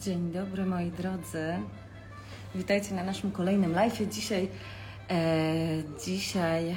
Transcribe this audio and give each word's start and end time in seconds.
Dzień 0.00 0.32
dobry 0.32 0.66
moi 0.66 0.90
drodzy. 0.90 1.44
Witajcie 2.54 2.94
na 2.94 3.04
naszym 3.04 3.32
kolejnym 3.32 3.72
live. 3.72 4.08
Dzisiaj, 4.10 4.48
e, 5.10 5.18
dzisiaj 6.04 6.76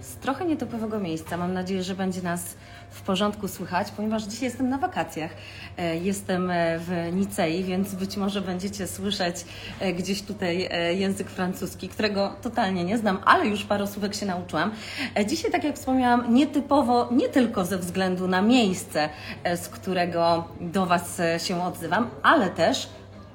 z 0.00 0.16
trochę 0.16 0.44
nietypowego 0.44 1.00
miejsca. 1.00 1.36
Mam 1.36 1.52
nadzieję, 1.52 1.82
że 1.82 1.94
będzie 1.94 2.22
nas 2.22 2.54
w 2.90 3.02
porządku 3.02 3.48
słychać, 3.48 3.90
ponieważ 3.90 4.22
dzisiaj 4.22 4.44
jestem 4.44 4.68
na 4.68 4.78
wakacjach. 4.78 5.30
E, 5.78 5.96
jestem 5.96 6.50
e, 6.50 6.78
w 6.78 7.12
Nicei, 7.12 7.64
więc 7.64 7.94
być 7.94 8.16
może 8.16 8.40
będziecie 8.40 8.86
słyszeć 8.86 9.36
e, 9.80 9.92
gdzieś 9.92 10.22
tutaj 10.22 10.68
język 10.96 11.30
francuski, 11.30 11.88
którego 11.88 12.36
totalnie 12.42 12.84
nie 12.84 12.98
znam, 12.98 13.18
ale 13.24 13.46
już 13.46 13.64
parę 13.64 13.86
słówek 13.86 14.14
się 14.14 14.26
nauczyłam. 14.26 14.70
Dzisiaj, 15.26 15.50
tak 15.50 15.64
jak 15.64 15.76
wspomniałam, 15.76 16.34
nietypowo, 16.34 17.08
nie 17.12 17.28
tylko 17.28 17.64
ze 17.64 17.78
względu 17.78 18.28
na 18.28 18.42
miejsce, 18.42 19.08
z 19.56 19.68
którego 19.68 20.48
do 20.60 20.86
Was 20.86 21.20
się 21.38 21.64
odzywam, 21.64 22.10
ale 22.22 22.50
też 22.50 22.88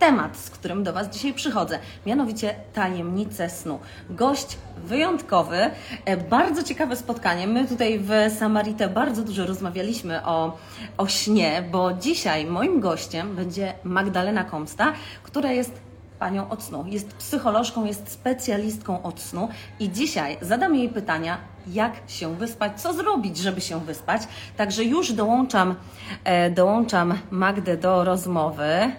temat, 0.03 0.37
z 0.37 0.49
którym 0.49 0.83
do 0.83 0.93
Was 0.93 1.09
dzisiaj 1.09 1.33
przychodzę, 1.33 1.79
mianowicie 2.05 2.55
tajemnice 2.73 3.49
snu. 3.49 3.79
Gość 4.09 4.57
wyjątkowy, 4.77 5.57
e, 6.05 6.17
bardzo 6.17 6.63
ciekawe 6.63 6.95
spotkanie. 6.95 7.47
My 7.47 7.67
tutaj 7.67 7.99
w 7.99 8.11
Samaritę 8.39 8.87
bardzo 8.87 9.21
dużo 9.21 9.45
rozmawialiśmy 9.45 10.25
o, 10.25 10.57
o 10.97 11.07
śnie, 11.07 11.63
bo 11.71 11.93
dzisiaj 11.93 12.45
moim 12.45 12.79
gościem 12.79 13.35
będzie 13.35 13.73
Magdalena 13.83 14.43
Komsta, 14.43 14.93
która 15.23 15.51
jest 15.51 15.71
panią 16.19 16.49
od 16.49 16.63
snu. 16.63 16.85
Jest 16.87 17.13
psycholożką, 17.13 17.85
jest 17.85 18.11
specjalistką 18.11 19.03
od 19.03 19.21
snu 19.21 19.49
i 19.79 19.91
dzisiaj 19.91 20.37
zadam 20.41 20.75
jej 20.75 20.89
pytania, 20.89 21.37
jak 21.67 21.93
się 22.07 22.35
wyspać, 22.35 22.81
co 22.81 22.93
zrobić, 22.93 23.37
żeby 23.37 23.61
się 23.61 23.79
wyspać. 23.79 24.21
Także 24.57 24.83
już 24.83 25.13
dołączam, 25.13 25.75
e, 26.23 26.49
dołączam 26.49 27.13
Magdę 27.31 27.77
do 27.77 28.03
rozmowy. 28.03 28.91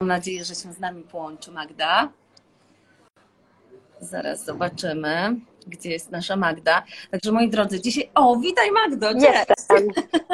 Mam 0.00 0.08
nadzieję, 0.08 0.44
że 0.44 0.54
się 0.54 0.72
z 0.72 0.78
nami 0.78 1.02
połączy 1.02 1.50
Magda. 1.50 2.12
Zaraz 4.00 4.44
zobaczymy 4.44 5.36
gdzie 5.66 5.90
jest 5.90 6.10
nasza 6.10 6.36
Magda. 6.36 6.82
Także 7.10 7.32
moi 7.32 7.48
drodzy, 7.48 7.80
dzisiaj. 7.80 8.10
O, 8.14 8.36
witaj 8.36 8.70
Magdo! 8.70 9.12
Cześć. 9.12 9.48
Jestem. 9.48 9.88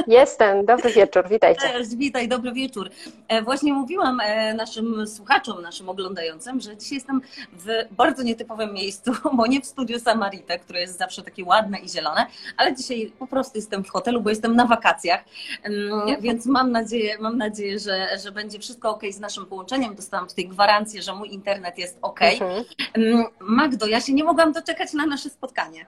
Jestem. 0.07 0.67
Dobry 0.67 0.93
wieczór, 0.93 1.29
witajcie. 1.29 1.61
Cześć, 1.61 1.97
witaj, 1.97 2.29
dobry 2.29 2.53
wieczór. 2.53 2.91
E, 3.29 3.43
właśnie 3.43 3.73
mówiłam 3.73 4.21
e, 4.21 4.55
naszym 4.55 5.07
słuchaczom, 5.07 5.63
naszym 5.63 5.89
oglądającym, 5.89 6.61
że 6.61 6.77
dzisiaj 6.77 6.97
jestem 6.97 7.21
w 7.53 7.67
bardzo 7.91 8.23
nietypowym 8.23 8.75
miejscu, 8.75 9.13
bo 9.37 9.47
nie 9.47 9.61
w 9.61 9.67
studiu 9.67 10.01
Samarite, 10.01 10.59
które 10.59 10.81
jest 10.81 10.99
zawsze 10.99 11.23
takie 11.23 11.45
ładne 11.45 11.79
i 11.79 11.89
zielone, 11.89 12.27
ale 12.57 12.77
dzisiaj 12.77 13.13
po 13.19 13.27
prostu 13.27 13.59
jestem 13.59 13.85
w 13.85 13.91
hotelu, 13.91 14.21
bo 14.21 14.31
jestem 14.31 14.57
na 14.57 14.67
wakacjach, 14.67 15.25
mm, 15.63 16.21
więc 16.21 16.47
mam 16.47 16.73
nadzieję, 16.73 17.19
mam 17.21 17.39
nadzieję 17.39 17.79
że, 17.79 18.19
że 18.23 18.33
będzie 18.33 18.59
wszystko 18.59 18.91
ok 18.91 19.03
z 19.11 19.21
naszym 19.21 19.47
połączeniem. 19.47 19.95
Dostałam 19.95 20.29
tutaj 20.29 20.49
gwarancję, 20.49 21.03
że 21.03 21.15
mój 21.15 21.33
internet 21.33 21.79
jest 21.79 21.99
ok. 22.03 22.23
Mhm. 22.23 22.65
Mm, 22.95 23.25
Magdo, 23.41 23.87
ja 23.87 24.01
się 24.01 24.13
nie 24.13 24.25
mogłam 24.25 24.53
doczekać 24.53 24.93
na 24.93 25.07
nasz 25.07 25.22
nasze 25.25 25.35
spotkanie. 25.35 25.87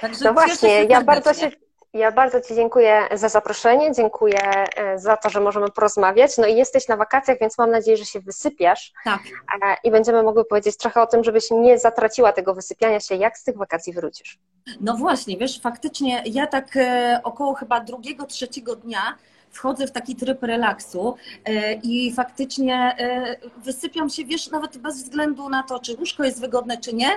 Także 0.00 0.24
no 0.24 0.32
właśnie, 0.32 0.84
ja 0.84 1.02
bardzo 1.02 1.34
się 1.34 1.50
ja 1.92 2.12
bardzo 2.12 2.40
Ci 2.40 2.54
dziękuję 2.54 3.08
za 3.14 3.28
zaproszenie, 3.28 3.92
dziękuję 3.92 4.40
e, 4.76 4.98
za 4.98 5.16
to, 5.16 5.30
że 5.30 5.40
możemy 5.40 5.70
porozmawiać. 5.70 6.38
No 6.38 6.46
i 6.46 6.56
jesteś 6.56 6.88
na 6.88 6.96
wakacjach, 6.96 7.38
więc 7.40 7.58
mam 7.58 7.70
nadzieję, 7.70 7.96
że 7.96 8.04
się 8.04 8.20
wysypiasz. 8.20 8.92
Tak. 9.04 9.20
E, 9.62 9.76
I 9.84 9.90
będziemy 9.90 10.22
mogły 10.22 10.44
powiedzieć 10.44 10.76
trochę 10.76 11.02
o 11.02 11.06
tym, 11.06 11.24
żebyś 11.24 11.50
nie 11.50 11.78
zatraciła 11.78 12.32
tego 12.32 12.54
wysypiania 12.54 13.00
się. 13.00 13.14
Jak 13.14 13.38
z 13.38 13.44
tych 13.44 13.56
wakacji 13.56 13.92
wrócisz? 13.92 14.38
No 14.80 14.96
właśnie, 14.96 15.36
wiesz, 15.36 15.60
faktycznie 15.60 16.22
ja 16.26 16.46
tak 16.46 16.76
e, 16.76 17.20
około 17.24 17.54
chyba 17.54 17.80
drugiego, 17.80 18.26
trzeciego 18.26 18.76
dnia 18.76 19.16
wchodzę 19.50 19.86
w 19.86 19.92
taki 19.92 20.16
tryb 20.16 20.42
relaksu 20.42 21.14
e, 21.44 21.72
i 21.72 22.12
faktycznie 22.12 22.74
e, 22.74 23.36
wysypiam 23.64 24.10
się, 24.10 24.24
wiesz, 24.24 24.50
nawet 24.50 24.78
bez 24.78 25.02
względu 25.02 25.48
na 25.48 25.62
to, 25.62 25.78
czy 25.78 25.96
łóżko 25.96 26.24
jest 26.24 26.40
wygodne, 26.40 26.78
czy 26.78 26.94
nie, 26.94 27.10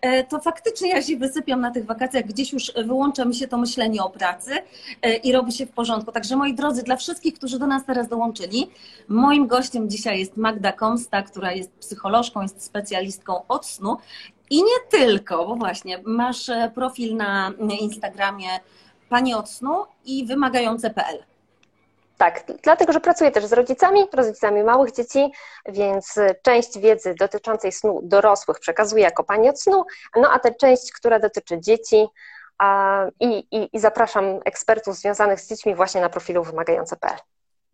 e, 0.00 0.24
to 0.24 0.40
faktycznie 0.40 0.90
ja 0.90 1.02
się 1.02 1.16
wysypiam 1.16 1.60
na 1.60 1.70
tych 1.70 1.86
wakacjach, 1.86 2.24
gdzieś 2.24 2.52
już 2.52 2.72
wyłącza 2.86 3.24
mi 3.24 3.34
się 3.34 3.48
to 3.48 3.58
myślenie 3.58 4.02
o 4.02 4.10
pracy 4.10 4.50
i 5.24 5.32
robi 5.32 5.52
się 5.52 5.66
w 5.66 5.70
porządku. 5.70 6.12
Także 6.12 6.36
moi 6.36 6.54
drodzy, 6.54 6.82
dla 6.82 6.96
wszystkich, 6.96 7.34
którzy 7.34 7.58
do 7.58 7.66
nas 7.66 7.84
teraz 7.84 8.08
dołączyli, 8.08 8.70
moim 9.08 9.46
gościem 9.46 9.90
dzisiaj 9.90 10.18
jest 10.18 10.36
Magda 10.36 10.72
Komsta, 10.72 11.22
która 11.22 11.52
jest 11.52 11.70
psycholożką, 11.72 12.42
jest 12.42 12.62
specjalistką 12.62 13.46
od 13.48 13.66
snu 13.66 13.96
i 14.50 14.56
nie 14.56 14.78
tylko, 14.90 15.46
bo 15.46 15.56
właśnie 15.56 16.02
masz 16.04 16.50
profil 16.74 17.16
na 17.16 17.52
Instagramie 17.80 18.48
Pani 19.08 19.34
od 19.34 19.50
snu 19.50 19.84
i 20.04 20.26
wymagające.pl. 20.26 21.35
Tak, 22.16 22.44
dlatego, 22.62 22.92
że 22.92 23.00
pracuję 23.00 23.30
też 23.30 23.44
z 23.46 23.52
rodzicami, 23.52 24.06
rodzicami 24.12 24.62
małych 24.62 24.92
dzieci, 24.92 25.32
więc 25.68 26.14
część 26.42 26.78
wiedzy 26.78 27.14
dotyczącej 27.14 27.72
snu 27.72 28.00
dorosłych 28.02 28.60
przekazuję 28.60 29.02
jako 29.02 29.24
pani 29.24 29.48
od 29.48 29.60
snu, 29.60 29.84
no 30.16 30.30
a 30.32 30.38
tę 30.38 30.54
część, 30.54 30.92
która 30.92 31.18
dotyczy 31.18 31.60
dzieci 31.60 32.06
a, 32.58 33.02
i, 33.20 33.46
i, 33.50 33.76
i 33.76 33.80
zapraszam 33.80 34.24
ekspertów 34.44 34.96
związanych 34.96 35.40
z 35.40 35.48
dziećmi 35.48 35.74
właśnie 35.74 36.00
na 36.00 36.08
profilu 36.08 36.44
wymagające.pl. 36.44 37.16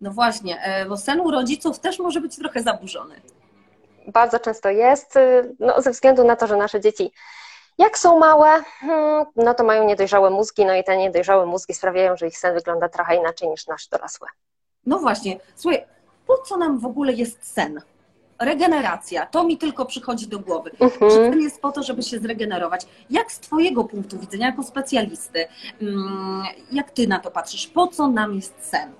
No 0.00 0.10
właśnie, 0.10 0.62
e, 0.62 0.86
bo 0.86 0.96
sen 0.96 1.20
u 1.20 1.30
rodziców 1.30 1.78
też 1.78 1.98
może 1.98 2.20
być 2.20 2.36
trochę 2.36 2.62
zaburzony. 2.62 3.20
Bardzo 4.06 4.38
często 4.38 4.70
jest, 4.70 5.14
no, 5.60 5.82
ze 5.82 5.90
względu 5.90 6.24
na 6.24 6.36
to, 6.36 6.46
że 6.46 6.56
nasze 6.56 6.80
dzieci 6.80 7.12
jak 7.78 7.98
są 7.98 8.18
małe, 8.18 8.62
hmm, 8.80 9.26
no 9.36 9.54
to 9.54 9.64
mają 9.64 9.84
niedojrzałe 9.84 10.30
mózgi, 10.30 10.64
no 10.64 10.74
i 10.74 10.84
te 10.84 10.96
niedojrzałe 10.96 11.46
mózgi 11.46 11.74
sprawiają, 11.74 12.16
że 12.16 12.26
ich 12.26 12.38
sen 12.38 12.54
wygląda 12.54 12.88
trochę 12.88 13.16
inaczej 13.16 13.48
niż 13.48 13.66
nasz 13.66 13.88
dorosły. 13.88 14.28
No 14.86 14.98
właśnie, 14.98 15.40
słuchaj, 15.56 15.84
po 16.26 16.38
co 16.38 16.56
nam 16.56 16.78
w 16.78 16.86
ogóle 16.86 17.12
jest 17.12 17.52
sen? 17.54 17.80
Regeneracja, 18.40 19.26
to 19.26 19.44
mi 19.44 19.58
tylko 19.58 19.86
przychodzi 19.86 20.28
do 20.28 20.38
głowy. 20.38 20.70
Mhm. 20.80 21.10
Czy 21.10 21.16
sen 21.16 21.40
jest 21.40 21.60
po 21.60 21.72
to, 21.72 21.82
żeby 21.82 22.02
się 22.02 22.18
zregenerować? 22.18 22.86
Jak 23.10 23.32
z 23.32 23.40
Twojego 23.40 23.84
punktu 23.84 24.18
widzenia, 24.18 24.46
jako 24.46 24.62
specjalisty, 24.62 25.48
mm, 25.82 26.42
jak 26.72 26.90
Ty 26.90 27.06
na 27.06 27.18
to 27.18 27.30
patrzysz? 27.30 27.66
Po 27.66 27.86
co 27.86 28.08
nam 28.08 28.34
jest 28.34 28.54
sen? 28.60 28.92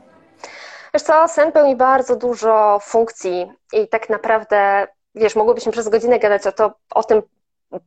Wiesz 0.94 1.02
co, 1.02 1.28
sen 1.28 1.52
pełni 1.52 1.76
bardzo 1.76 2.16
dużo 2.16 2.78
funkcji 2.82 3.52
i 3.72 3.88
tak 3.88 4.10
naprawdę, 4.10 4.86
wiesz, 5.14 5.36
mogłybyśmy 5.36 5.72
przez 5.72 5.88
godzinę 5.88 6.18
gadać 6.18 6.46
o, 6.46 6.52
to, 6.52 6.72
o 6.90 7.04
tym, 7.04 7.22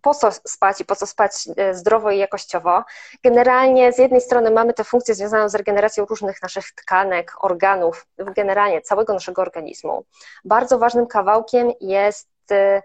po 0.01 0.13
co 0.13 0.31
spać 0.31 0.81
i 0.81 0.85
po 0.85 0.95
co 0.95 1.07
spać 1.07 1.31
e, 1.57 1.73
zdrowo 1.73 2.11
i 2.11 2.17
jakościowo. 2.17 2.83
Generalnie 3.23 3.93
z 3.93 3.97
jednej 3.97 4.21
strony 4.21 4.51
mamy 4.51 4.73
tę 4.73 4.83
funkcję 4.83 5.15
związaną 5.15 5.49
z 5.49 5.55
regeneracją 5.55 6.05
różnych 6.05 6.41
naszych 6.41 6.71
tkanek, 6.71 7.31
organów, 7.41 8.07
generalnie 8.17 8.81
całego 8.81 9.13
naszego 9.13 9.41
organizmu. 9.41 10.05
Bardzo 10.45 10.79
ważnym 10.79 11.07
kawałkiem 11.07 11.71
jest 11.81 12.29
e, 12.51 12.81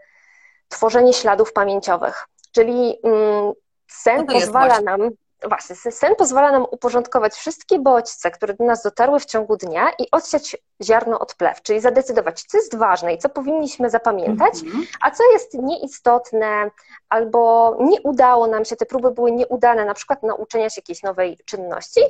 tworzenie 0.68 1.12
śladów 1.12 1.52
pamięciowych, 1.52 2.26
czyli 2.52 2.98
mm, 3.02 3.52
sen 3.86 4.26
pozwala 4.26 4.80
nam 4.80 5.10
Właśnie, 5.48 5.76
sen 5.76 6.16
pozwala 6.16 6.52
nam 6.52 6.66
uporządkować 6.70 7.34
wszystkie 7.34 7.78
bodźce, 7.78 8.30
które 8.30 8.54
do 8.54 8.64
nas 8.64 8.82
dotarły 8.82 9.20
w 9.20 9.24
ciągu 9.24 9.56
dnia 9.56 9.90
i 9.98 10.10
odsiać 10.12 10.56
ziarno 10.82 11.18
od 11.18 11.34
plew, 11.34 11.62
czyli 11.62 11.80
zadecydować, 11.80 12.42
co 12.42 12.58
jest 12.58 12.76
ważne 12.76 13.14
i 13.14 13.18
co 13.18 13.28
powinniśmy 13.28 13.90
zapamiętać, 13.90 14.54
mhm. 14.64 14.84
a 15.00 15.10
co 15.10 15.32
jest 15.32 15.54
nieistotne, 15.54 16.70
albo 17.08 17.76
nie 17.80 18.00
udało 18.02 18.46
nam 18.46 18.64
się, 18.64 18.76
te 18.76 18.86
próby 18.86 19.10
były 19.10 19.32
nieudane, 19.32 19.84
na 19.84 19.94
przykład 19.94 20.22
nauczenia 20.22 20.70
się 20.70 20.78
jakiejś 20.80 21.02
nowej 21.02 21.38
czynności 21.44 22.00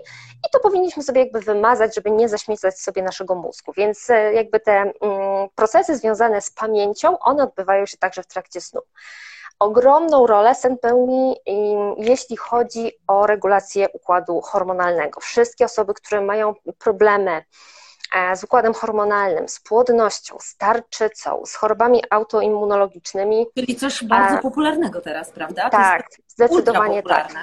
i 0.47 0.51
to 0.53 0.61
powinniśmy 0.61 1.03
sobie 1.03 1.21
jakby 1.21 1.41
wymazać, 1.41 1.95
żeby 1.95 2.11
nie 2.11 2.29
zaśmiecać 2.29 2.81
sobie 2.81 3.03
naszego 3.03 3.35
mózgu. 3.35 3.73
Więc 3.73 4.11
e, 4.11 4.35
jakby 4.35 4.61
te 4.61 4.73
mm, 4.73 4.93
procesy 5.55 5.97
związane 5.97 6.41
z 6.41 6.51
pamięcią, 6.51 7.19
one 7.19 7.43
odbywają 7.43 7.87
się 7.87 7.97
także 7.97 8.23
w 8.23 8.27
trakcie 8.27 8.61
snu. 8.61 8.81
Ogromną 9.61 10.27
rolę 10.27 10.55
sen 10.55 10.79
pełni, 10.79 11.37
jeśli 11.97 12.37
chodzi 12.37 12.93
o 13.07 13.27
regulację 13.27 13.89
układu 13.89 14.41
hormonalnego. 14.41 15.21
Wszystkie 15.21 15.65
osoby, 15.65 15.95
które 15.95 16.21
mają 16.21 16.55
problemy 16.79 17.45
e, 18.15 18.37
z 18.37 18.45
układem 18.45 18.75
hormonalnym, 18.75 19.49
z 19.49 19.61
płodnością, 19.61 20.37
z 20.41 20.57
tarczycą, 20.57 21.43
z 21.47 21.55
chorobami 21.55 22.03
autoimmunologicznymi. 22.11 23.47
Czyli 23.59 23.77
coś 23.77 24.05
bardzo 24.05 24.35
e, 24.35 24.39
popularnego 24.39 25.01
teraz, 25.01 25.31
prawda? 25.31 25.71
Tak, 25.71 26.09
zdecydowanie 26.29 27.03
tak 27.03 27.35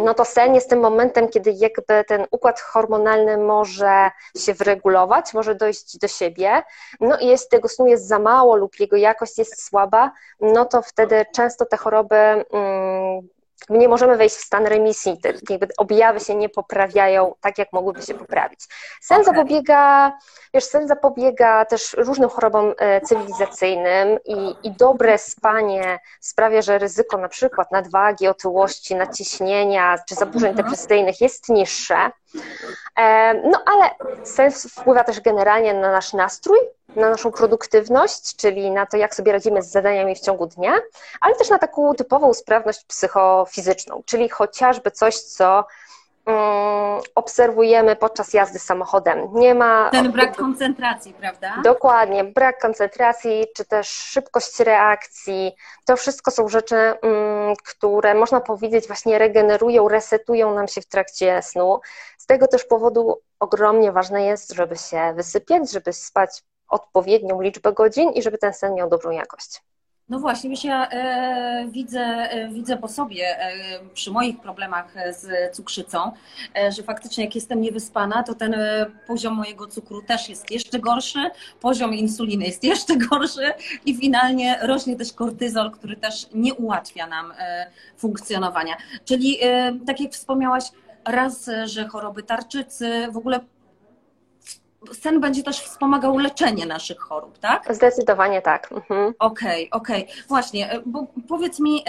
no 0.00 0.14
to 0.14 0.24
sen 0.24 0.54
jest 0.54 0.70
tym 0.70 0.80
momentem, 0.80 1.28
kiedy 1.28 1.52
jakby 1.52 2.04
ten 2.04 2.26
układ 2.30 2.60
hormonalny 2.60 3.38
może 3.38 4.10
się 4.36 4.54
wyregulować, 4.54 5.34
może 5.34 5.54
dojść 5.54 5.98
do 5.98 6.08
siebie, 6.08 6.62
no 7.00 7.18
i 7.18 7.26
jeśli 7.26 7.48
tego 7.48 7.68
snu 7.68 7.86
jest 7.86 8.06
za 8.06 8.18
mało 8.18 8.56
lub 8.56 8.80
jego 8.80 8.96
jakość 8.96 9.38
jest 9.38 9.64
słaba, 9.64 10.12
no 10.40 10.64
to 10.64 10.82
wtedy 10.82 11.26
często 11.34 11.66
te 11.66 11.76
choroby 11.76 12.16
mm, 12.16 13.28
My 13.68 13.78
nie 13.78 13.88
możemy 13.88 14.16
wejść 14.16 14.36
w 14.36 14.44
stan 14.44 14.66
remisji, 14.66 15.20
te 15.20 15.32
jakby 15.50 15.68
objawy 15.76 16.20
się 16.20 16.34
nie 16.34 16.48
poprawiają 16.48 17.34
tak, 17.40 17.58
jak 17.58 17.72
mogłyby 17.72 18.02
się 18.02 18.14
poprawić. 18.14 18.60
Sen 19.00 19.20
okay. 19.20 19.34
zapobiega, 19.34 20.12
wiesz, 20.54 20.64
sen 20.64 20.88
zapobiega 20.88 21.64
też 21.64 21.92
różnym 21.92 22.28
chorobom 22.28 22.74
e, 22.78 23.00
cywilizacyjnym 23.00 24.18
i, 24.24 24.54
i 24.62 24.70
dobre 24.70 25.18
spanie 25.18 25.98
sprawia, 26.20 26.62
że 26.62 26.78
ryzyko 26.78 27.18
na 27.18 27.28
przykład 27.28 27.72
nadwagi, 27.72 28.28
otyłości, 28.28 28.94
nadciśnienia 28.94 29.98
czy 30.08 30.14
zaburzeń 30.14 30.50
mhm. 30.50 30.68
depresyjnych 30.68 31.20
jest 31.20 31.48
niższe. 31.48 32.10
E, 32.98 33.34
no 33.34 33.62
ale 33.66 33.90
sen 34.24 34.50
wpływa 34.50 35.04
też 35.04 35.20
generalnie 35.20 35.74
na 35.74 35.92
nasz 35.92 36.12
nastrój, 36.12 36.58
na 36.96 37.10
naszą 37.10 37.32
produktywność, 37.32 38.36
czyli 38.36 38.70
na 38.70 38.86
to, 38.86 38.96
jak 38.96 39.14
sobie 39.14 39.32
radzimy 39.32 39.62
z 39.62 39.70
zadaniami 39.70 40.16
w 40.16 40.20
ciągu 40.20 40.46
dnia, 40.46 40.72
ale 41.20 41.34
też 41.34 41.50
na 41.50 41.58
taką 41.58 41.94
typową 41.94 42.34
sprawność 42.34 42.84
psychofizyczną, 42.84 44.02
czyli 44.06 44.28
chociażby 44.28 44.90
coś, 44.90 45.18
co 45.20 45.64
um, 46.26 46.36
obserwujemy 47.14 47.96
podczas 47.96 48.34
jazdy 48.34 48.58
samochodem. 48.58 49.28
Nie 49.32 49.54
ma. 49.54 49.90
Ten 49.90 50.12
brak 50.12 50.36
koncentracji, 50.36 51.14
prawda? 51.14 51.54
Dokładnie, 51.64 52.24
brak 52.24 52.60
koncentracji, 52.60 53.46
czy 53.56 53.64
też 53.64 53.88
szybkość 53.88 54.60
reakcji. 54.60 55.52
To 55.84 55.96
wszystko 55.96 56.30
są 56.30 56.48
rzeczy, 56.48 56.76
um, 57.02 57.56
które 57.64 58.14
można 58.14 58.40
powiedzieć 58.40 58.86
właśnie 58.86 59.18
regenerują, 59.18 59.88
resetują 59.88 60.54
nam 60.54 60.68
się 60.68 60.80
w 60.80 60.86
trakcie 60.86 61.42
snu. 61.42 61.80
Z 62.24 62.26
tego 62.26 62.48
też 62.48 62.64
powodu 62.64 63.20
ogromnie 63.40 63.92
ważne 63.92 64.24
jest, 64.24 64.52
żeby 64.52 64.76
się 64.76 65.12
wysypiać, 65.16 65.72
żeby 65.72 65.92
spać 65.92 66.42
odpowiednią 66.68 67.40
liczbę 67.40 67.72
godzin 67.72 68.10
i 68.10 68.22
żeby 68.22 68.38
ten 68.38 68.54
sen 68.54 68.74
miał 68.74 68.90
dobrą 68.90 69.10
jakość. 69.10 69.62
No 70.08 70.18
właśnie, 70.18 70.50
wiesz, 70.50 70.64
ja 70.64 70.88
e, 70.88 71.66
widzę, 71.70 72.00
e, 72.00 72.48
widzę 72.48 72.76
po 72.76 72.88
sobie 72.88 73.38
e, 73.38 73.52
przy 73.94 74.10
moich 74.10 74.40
problemach 74.40 74.94
z 75.10 75.56
cukrzycą, 75.56 76.12
e, 76.56 76.72
że 76.72 76.82
faktycznie 76.82 77.24
jak 77.24 77.34
jestem 77.34 77.60
niewyspana, 77.60 78.22
to 78.22 78.34
ten 78.34 78.54
e, 78.54 78.86
poziom 79.06 79.34
mojego 79.34 79.66
cukru 79.66 80.02
też 80.02 80.28
jest 80.28 80.50
jeszcze 80.50 80.78
gorszy, 80.78 81.30
poziom 81.60 81.94
insuliny 81.94 82.44
jest 82.44 82.64
jeszcze 82.64 82.96
gorszy 82.96 83.52
i 83.86 83.96
finalnie 83.96 84.58
rośnie 84.62 84.96
też 84.96 85.12
kortyzol, 85.12 85.70
który 85.70 85.96
też 85.96 86.26
nie 86.34 86.54
ułatwia 86.54 87.06
nam 87.06 87.32
e, 87.38 87.70
funkcjonowania. 87.96 88.76
Czyli 89.04 89.38
tak 89.86 90.00
jak 90.00 90.12
wspomniałaś, 90.12 90.64
raz, 91.06 91.50
że 91.64 91.88
choroby 91.88 92.22
tarczycy, 92.22 93.08
w 93.12 93.16
ogóle 93.16 93.40
sen 94.92 95.20
będzie 95.20 95.42
też 95.42 95.60
wspomagał 95.60 96.18
leczenie 96.18 96.66
naszych 96.66 96.98
chorób, 96.98 97.38
tak? 97.38 97.74
Zdecydowanie 97.74 98.42
tak. 98.42 98.66
Okej, 98.66 98.78
mhm. 98.80 99.14
okej. 99.18 99.70
Okay, 99.70 100.02
okay. 100.02 100.24
Właśnie, 100.28 100.70
e, 100.70 100.82
bo 100.86 101.06
powiedz 101.28 101.60
mi, 101.60 101.84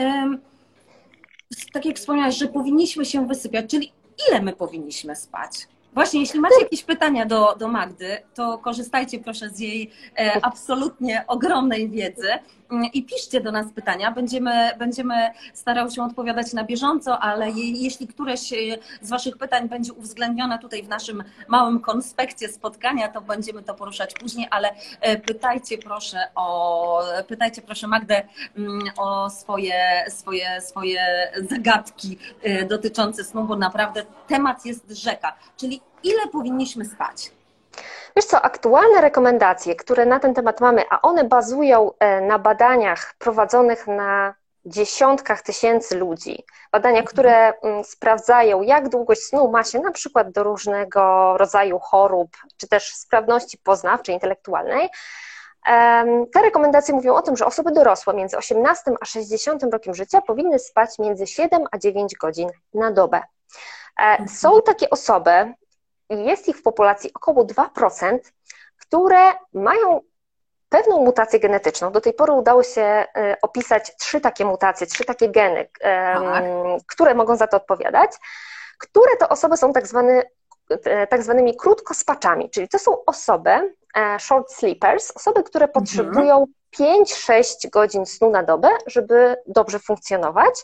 tak 1.73 1.85
jak 1.85 1.97
wspomniałaś, 1.97 2.37
że 2.37 2.47
powinniśmy 2.47 3.05
się 3.05 3.27
wysypiać, 3.27 3.69
czyli 3.69 3.93
ile 4.29 4.41
my 4.41 4.53
powinniśmy 4.53 5.15
spać? 5.15 5.67
Właśnie, 5.93 6.19
jeśli 6.19 6.39
macie 6.39 6.61
jakieś 6.61 6.83
pytania 6.83 7.25
do, 7.25 7.55
do 7.59 7.67
Magdy, 7.67 8.17
to 8.33 8.57
korzystajcie 8.57 9.19
proszę 9.19 9.49
z 9.49 9.59
jej 9.59 9.91
e, 10.19 10.45
absolutnie 10.45 11.23
ogromnej 11.27 11.89
wiedzy. 11.89 12.29
I 12.93 13.03
piszcie 13.03 13.41
do 13.41 13.51
nas 13.51 13.71
pytania, 13.71 14.11
będziemy, 14.11 14.71
będziemy 14.79 15.15
starał 15.53 15.91
się 15.91 16.03
odpowiadać 16.03 16.53
na 16.53 16.63
bieżąco, 16.63 17.19
ale 17.19 17.51
jeśli 17.51 18.07
któreś 18.07 18.53
e, 18.53 18.55
z 19.01 19.09
Waszych 19.09 19.37
pytań 19.37 19.69
będzie 19.69 19.93
uwzględnione 19.93 20.59
tutaj 20.59 20.83
w 20.83 20.87
naszym 20.87 21.23
małym 21.47 21.79
konspekcie 21.79 22.49
spotkania, 22.49 23.07
to 23.07 23.21
będziemy 23.21 23.63
to 23.63 23.73
poruszać 23.73 24.13
później, 24.13 24.47
ale 24.51 24.69
e, 25.01 25.17
pytajcie 25.17 25.77
proszę 25.77 26.17
o, 26.35 27.01
pytajcie 27.27 27.61
proszę 27.61 27.87
Magdę 27.87 28.27
mm, 28.57 28.81
o 28.97 29.29
swoje, 29.29 30.05
swoje, 30.09 30.61
swoje 30.61 31.31
zagadki 31.49 32.17
e, 32.43 32.65
dotyczące 32.65 33.23
snu, 33.23 33.43
bo 33.43 33.55
naprawdę 33.55 34.05
temat 34.27 34.65
jest 34.65 34.91
rzeka, 34.91 35.35
czyli 35.57 35.81
ile 36.03 36.27
powinniśmy 36.31 36.85
spać? 36.85 37.34
Wiesz 38.15 38.25
co, 38.25 38.41
aktualne 38.41 39.01
rekomendacje, 39.01 39.75
które 39.75 40.05
na 40.05 40.19
ten 40.19 40.33
temat 40.33 40.61
mamy, 40.61 40.83
a 40.89 41.01
one 41.01 41.23
bazują 41.23 41.91
e, 41.99 42.21
na 42.21 42.39
badaniach 42.39 43.13
prowadzonych 43.17 43.87
na 43.87 44.35
dziesiątkach 44.65 45.41
tysięcy 45.41 45.97
ludzi, 45.97 46.45
badania, 46.71 46.99
mhm. 46.99 47.13
które 47.13 47.53
mm, 47.61 47.83
sprawdzają, 47.83 48.61
jak 48.61 48.89
długość 48.89 49.21
snu 49.21 49.51
ma 49.51 49.63
się 49.63 49.79
na 49.79 49.91
przykład 49.91 50.31
do 50.31 50.43
różnego 50.43 51.33
rodzaju 51.37 51.79
chorób, 51.79 52.29
czy 52.57 52.67
też 52.67 52.93
sprawności 52.95 53.57
poznawczej, 53.57 54.15
intelektualnej, 54.15 54.89
te 56.33 56.41
rekomendacje 56.41 56.93
mówią 56.93 57.13
o 57.13 57.21
tym, 57.21 57.37
że 57.37 57.45
osoby 57.45 57.71
dorosłe 57.71 58.13
między 58.13 58.37
18 58.37 58.91
a 59.01 59.05
60 59.05 59.63
rokiem 59.63 59.93
życia 59.93 60.21
powinny 60.21 60.59
spać 60.59 60.99
między 60.99 61.27
7 61.27 61.65
a 61.71 61.77
9 61.77 62.15
godzin 62.15 62.49
na 62.73 62.91
dobę. 62.91 63.17
E, 63.17 64.01
mhm. 64.01 64.29
Są 64.29 64.61
takie 64.61 64.89
osoby, 64.89 65.53
jest 66.09 66.47
ich 66.47 66.57
w 66.57 66.63
populacji 66.63 67.13
około 67.13 67.45
2%, 67.45 68.19
które 68.77 69.33
mają 69.53 70.01
pewną 70.69 71.01
mutację 71.01 71.39
genetyczną. 71.39 71.91
Do 71.91 72.01
tej 72.01 72.13
pory 72.13 72.33
udało 72.33 72.63
się 72.63 72.81
e, 72.81 73.37
opisać 73.41 73.95
trzy 73.97 74.21
takie 74.21 74.45
mutacje, 74.45 74.87
trzy 74.87 75.05
takie 75.05 75.29
geny, 75.29 75.69
tak. 75.79 76.43
które 76.87 77.15
mogą 77.15 77.35
za 77.35 77.47
to 77.47 77.57
odpowiadać, 77.57 78.11
które 78.77 79.17
to 79.19 79.29
osoby 79.29 79.57
są 79.57 79.73
tak, 79.73 79.87
zwany, 79.87 80.23
e, 80.69 81.07
tak 81.07 81.23
zwanymi 81.23 81.57
krótkospaczami, 81.57 82.49
czyli 82.49 82.67
to 82.67 82.79
są 82.79 83.05
osoby, 83.05 83.75
e, 83.97 84.19
short 84.19 84.51
sleepers, 84.51 85.11
osoby, 85.11 85.43
które 85.43 85.65
mhm. 85.65 85.83
potrzebują 85.83 86.45
5-6 86.79 87.69
godzin 87.69 88.05
snu 88.05 88.29
na 88.29 88.43
dobę, 88.43 88.69
żeby 88.87 89.35
dobrze 89.47 89.79
funkcjonować. 89.79 90.63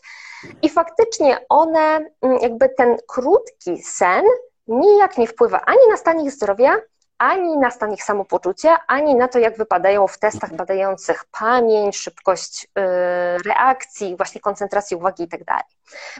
I 0.61 0.69
faktycznie 0.69 1.45
one, 1.49 1.99
jakby 2.41 2.69
ten 2.69 2.97
krótki 3.07 3.83
sen 3.83 4.25
nijak 4.71 5.17
nie 5.17 5.27
wpływa 5.27 5.61
ani 5.65 5.79
na 5.89 5.97
stan 5.97 6.19
ich 6.19 6.31
zdrowia, 6.31 6.77
ani 7.21 7.57
na 7.57 7.71
stan 7.71 7.93
ich 7.93 8.03
samopoczucia, 8.03 8.77
ani 8.87 9.15
na 9.15 9.27
to, 9.27 9.39
jak 9.39 9.57
wypadają 9.57 10.07
w 10.07 10.19
testach 10.19 10.53
badających 10.53 11.25
pamięć, 11.39 11.97
szybkość 11.97 12.67
yy, 12.75 12.83
reakcji, 13.45 14.17
właśnie 14.17 14.41
koncentracji 14.41 14.97
uwagi 14.97 15.23
i 15.23 15.27
tak. 15.27 15.63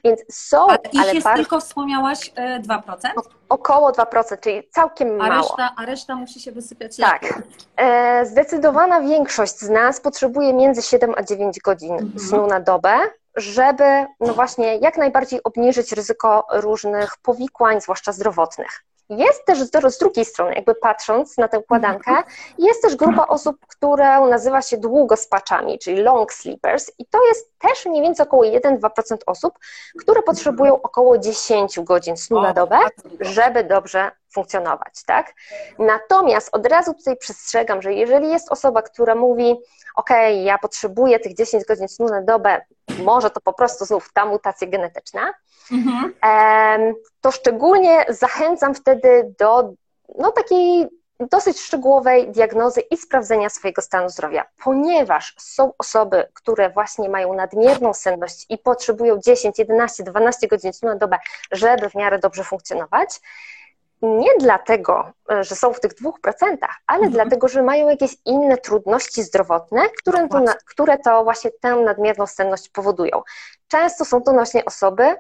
Więc 0.03 0.21
są, 0.31 0.67
ale, 0.67 0.79
ale 0.99 1.13
jest 1.13 1.23
par... 1.23 1.35
tylko 1.35 1.59
wspomniałaś 1.59 2.31
2%? 2.67 2.81
Y, 3.05 3.13
około 3.49 3.91
2%, 3.91 4.39
czyli 4.39 4.69
całkiem 4.69 5.21
a 5.21 5.27
mało. 5.27 5.41
Reszta, 5.41 5.69
a 5.77 5.85
reszta 5.85 6.15
musi 6.15 6.39
się 6.39 6.51
wysypiać 6.51 6.97
Tak. 6.97 7.41
E, 7.77 8.25
zdecydowana 8.25 9.01
większość 9.01 9.59
z 9.59 9.69
nas 9.69 10.01
potrzebuje 10.01 10.53
między 10.53 10.81
7 10.81 11.13
a 11.17 11.23
9 11.23 11.59
godzin 11.59 11.93
mhm. 11.93 12.19
snu 12.19 12.47
na 12.47 12.59
dobę, 12.59 12.99
żeby 13.35 14.05
no 14.19 14.33
właśnie 14.33 14.77
jak 14.77 14.97
najbardziej 14.97 15.43
obniżyć 15.43 15.91
ryzyko 15.91 16.47
różnych 16.51 17.17
powikłań, 17.17 17.81
zwłaszcza 17.81 18.11
zdrowotnych. 18.11 18.83
Jest 19.17 19.45
też 19.45 19.59
z 19.93 19.97
drugiej 19.97 20.25
strony, 20.25 20.55
jakby 20.55 20.75
patrząc 20.75 21.37
na 21.37 21.47
tę 21.47 21.59
układankę, 21.59 22.11
jest 22.57 22.81
też 22.81 22.95
grupa 22.95 23.27
osób, 23.27 23.55
która 23.67 24.27
nazywa 24.27 24.61
się 24.61 24.77
długospaczami, 24.77 25.79
czyli 25.79 26.01
long 26.01 26.33
sleepers 26.33 26.91
i 26.99 27.05
to 27.05 27.25
jest 27.27 27.59
też 27.59 27.85
mniej 27.85 28.01
więcej 28.01 28.25
około 28.27 28.43
1-2% 28.43 29.17
osób, 29.25 29.59
które 29.99 30.21
potrzebują 30.21 30.81
około 30.81 31.17
10 31.17 31.79
godzin 31.79 32.17
snu 32.17 32.41
na 32.41 32.53
dobę, 32.53 32.77
żeby 33.19 33.63
dobrze 33.63 34.11
funkcjonować, 34.33 35.03
tak? 35.05 35.33
Natomiast 35.79 36.49
od 36.55 36.67
razu 36.67 36.93
tutaj 36.93 37.17
przestrzegam, 37.17 37.81
że 37.81 37.93
jeżeli 37.93 38.29
jest 38.29 38.51
osoba, 38.51 38.81
która 38.81 39.15
mówi, 39.15 39.55
ok, 39.95 40.09
ja 40.43 40.57
potrzebuję 40.57 41.19
tych 41.19 41.35
10 41.35 41.65
godzin 41.65 41.87
snu 41.87 42.07
na 42.07 42.21
dobę, 42.21 42.61
może 42.99 43.29
to 43.29 43.41
po 43.41 43.53
prostu 43.53 43.85
znów 43.85 44.09
ta 44.13 44.25
mutacja 44.25 44.67
genetyczna, 44.67 45.33
mhm. 45.71 46.13
to 47.21 47.31
szczególnie 47.31 48.05
zachęcam 48.09 48.75
wtedy 48.75 49.33
do 49.39 49.73
no, 50.19 50.31
takiej 50.31 50.87
dosyć 51.29 51.59
szczegółowej 51.59 52.31
diagnozy 52.31 52.81
i 52.81 52.97
sprawdzenia 52.97 53.49
swojego 53.49 53.81
stanu 53.81 54.09
zdrowia, 54.09 54.45
ponieważ 54.63 55.35
są 55.39 55.73
osoby, 55.77 56.27
które 56.33 56.69
właśnie 56.69 57.09
mają 57.09 57.33
nadmierną 57.33 57.93
senność 57.93 58.45
i 58.49 58.57
potrzebują 58.57 59.19
10, 59.25 59.59
11, 59.59 60.03
12 60.03 60.47
godzin 60.47 60.71
na 60.83 60.95
dobę, 60.95 61.17
żeby 61.51 61.89
w 61.89 61.95
miarę 61.95 62.19
dobrze 62.19 62.43
funkcjonować 62.43 63.19
nie 64.01 64.29
dlatego, 64.39 65.11
e, 65.31 65.43
że 65.43 65.55
są 65.55 65.73
w 65.73 65.79
tych 65.79 65.93
dwóch 65.93 66.19
procentach, 66.21 66.75
ale 66.87 67.03
mhm. 67.05 67.13
dlatego, 67.13 67.47
że 67.47 67.63
mają 67.63 67.89
jakieś 67.89 68.15
inne 68.25 68.57
trudności 68.57 69.23
zdrowotne, 69.23 69.81
które 69.97 70.27
to, 70.27 70.43
które 70.65 70.97
to 70.97 71.23
właśnie 71.23 71.51
tę 71.61 71.75
nadmierną 71.75 72.27
senność 72.27 72.69
powodują. 72.69 73.21
Często 73.67 74.05
są 74.05 74.21
to 74.21 74.31
właśnie 74.31 74.65
osoby 74.65 75.15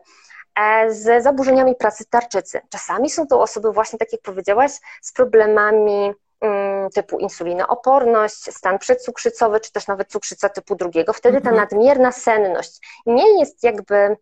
e, 0.59 0.93
z 0.93 1.23
zaburzeniami 1.23 1.75
pracy 1.75 2.05
tarczycy. 2.09 2.61
Czasami 2.69 3.09
są 3.09 3.27
to 3.27 3.41
osoby 3.41 3.71
właśnie, 3.71 3.99
tak 3.99 4.11
jak 4.11 4.21
powiedziałaś, 4.21 4.71
z 5.01 5.13
problemami 5.13 6.13
mm, 6.41 6.89
typu 6.89 7.19
insulinooporność, 7.19 8.55
stan 8.55 8.79
przedcukrzycowy, 8.79 9.59
czy 9.59 9.71
też 9.71 9.87
nawet 9.87 10.11
cukrzyca 10.11 10.49
typu 10.49 10.75
drugiego. 10.75 11.13
Wtedy 11.13 11.41
ta 11.41 11.49
mhm. 11.49 11.55
nadmierna 11.55 12.11
senność 12.11 13.01
nie 13.05 13.39
jest 13.39 13.63
jakby 13.63 14.17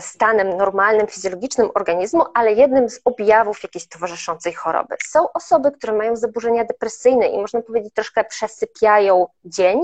stanem 0.00 0.56
normalnym, 0.56 1.06
fizjologicznym 1.06 1.70
organizmu, 1.74 2.24
ale 2.34 2.52
jednym 2.52 2.88
z 2.88 3.00
objawów 3.04 3.62
jakiejś 3.62 3.88
towarzyszącej 3.88 4.52
choroby. 4.52 4.94
Są 5.08 5.32
osoby, 5.32 5.72
które 5.72 5.92
mają 5.92 6.16
zaburzenia 6.16 6.64
depresyjne 6.64 7.26
i 7.28 7.38
można 7.40 7.62
powiedzieć 7.62 7.94
troszkę 7.94 8.24
przesypiają 8.24 9.26
dzień. 9.44 9.80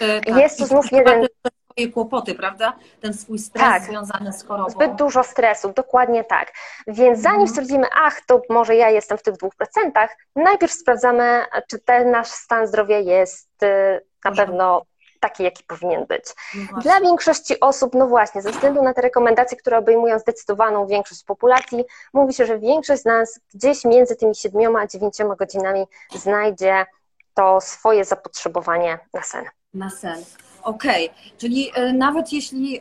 E, 0.00 0.20
tak. 0.20 0.36
Jest 0.36 0.58
to 0.58 0.66
znów 0.66 0.92
jeden 0.92 1.26
swoje 1.72 1.92
kłopoty, 1.92 2.34
prawda? 2.34 2.72
Ten 3.00 3.14
swój 3.14 3.38
stres 3.38 3.62
Tak. 3.64 3.82
związany 3.82 4.32
z 4.32 4.44
chorobą. 4.46 4.70
Zbyt 4.70 4.94
dużo 4.94 5.22
stresu, 5.24 5.72
dokładnie 5.72 6.24
tak. 6.24 6.52
Więc 6.86 7.18
zanim 7.20 7.40
Mhm. 7.40 7.48
stwierdzimy, 7.48 7.86
ach, 7.94 8.20
to 8.26 8.40
może 8.50 8.76
ja 8.76 8.90
jestem 8.90 9.18
w 9.18 9.22
tych 9.22 9.34
dwóch 9.34 9.54
procentach, 9.54 10.16
najpierw 10.36 10.72
sprawdzamy, 10.72 11.44
czy 11.70 11.78
ten 11.78 12.10
nasz 12.10 12.28
stan 12.28 12.66
zdrowia 12.66 12.98
jest 12.98 13.62
y, 13.62 14.00
na 14.24 14.32
pewno 14.32 14.82
taki, 15.22 15.42
jaki 15.42 15.64
powinien 15.64 16.06
być. 16.06 16.24
No. 16.54 16.80
Dla 16.80 17.00
większości 17.00 17.60
osób, 17.60 17.94
no 17.94 18.06
właśnie, 18.06 18.42
ze 18.42 18.50
względu 18.50 18.82
na 18.82 18.94
te 18.94 19.02
rekomendacje, 19.02 19.56
które 19.56 19.78
obejmują 19.78 20.18
zdecydowaną 20.18 20.86
większość 20.86 21.24
populacji, 21.24 21.84
mówi 22.12 22.34
się, 22.34 22.46
że 22.46 22.58
większość 22.58 23.02
z 23.02 23.04
nas 23.04 23.40
gdzieś 23.54 23.84
między 23.84 24.16
tymi 24.16 24.34
siedmioma 24.34 24.80
a 24.80 24.86
dziewięcioma 24.86 25.34
godzinami 25.36 25.84
znajdzie 26.14 26.86
to 27.34 27.60
swoje 27.60 28.04
zapotrzebowanie 28.04 28.98
na 29.14 29.22
sen. 29.22 29.44
Na 29.74 29.90
sen. 29.90 30.24
Okej, 30.62 31.10
czyli 31.38 31.70
e, 31.74 31.92
nawet 31.92 32.32
jeśli 32.32 32.80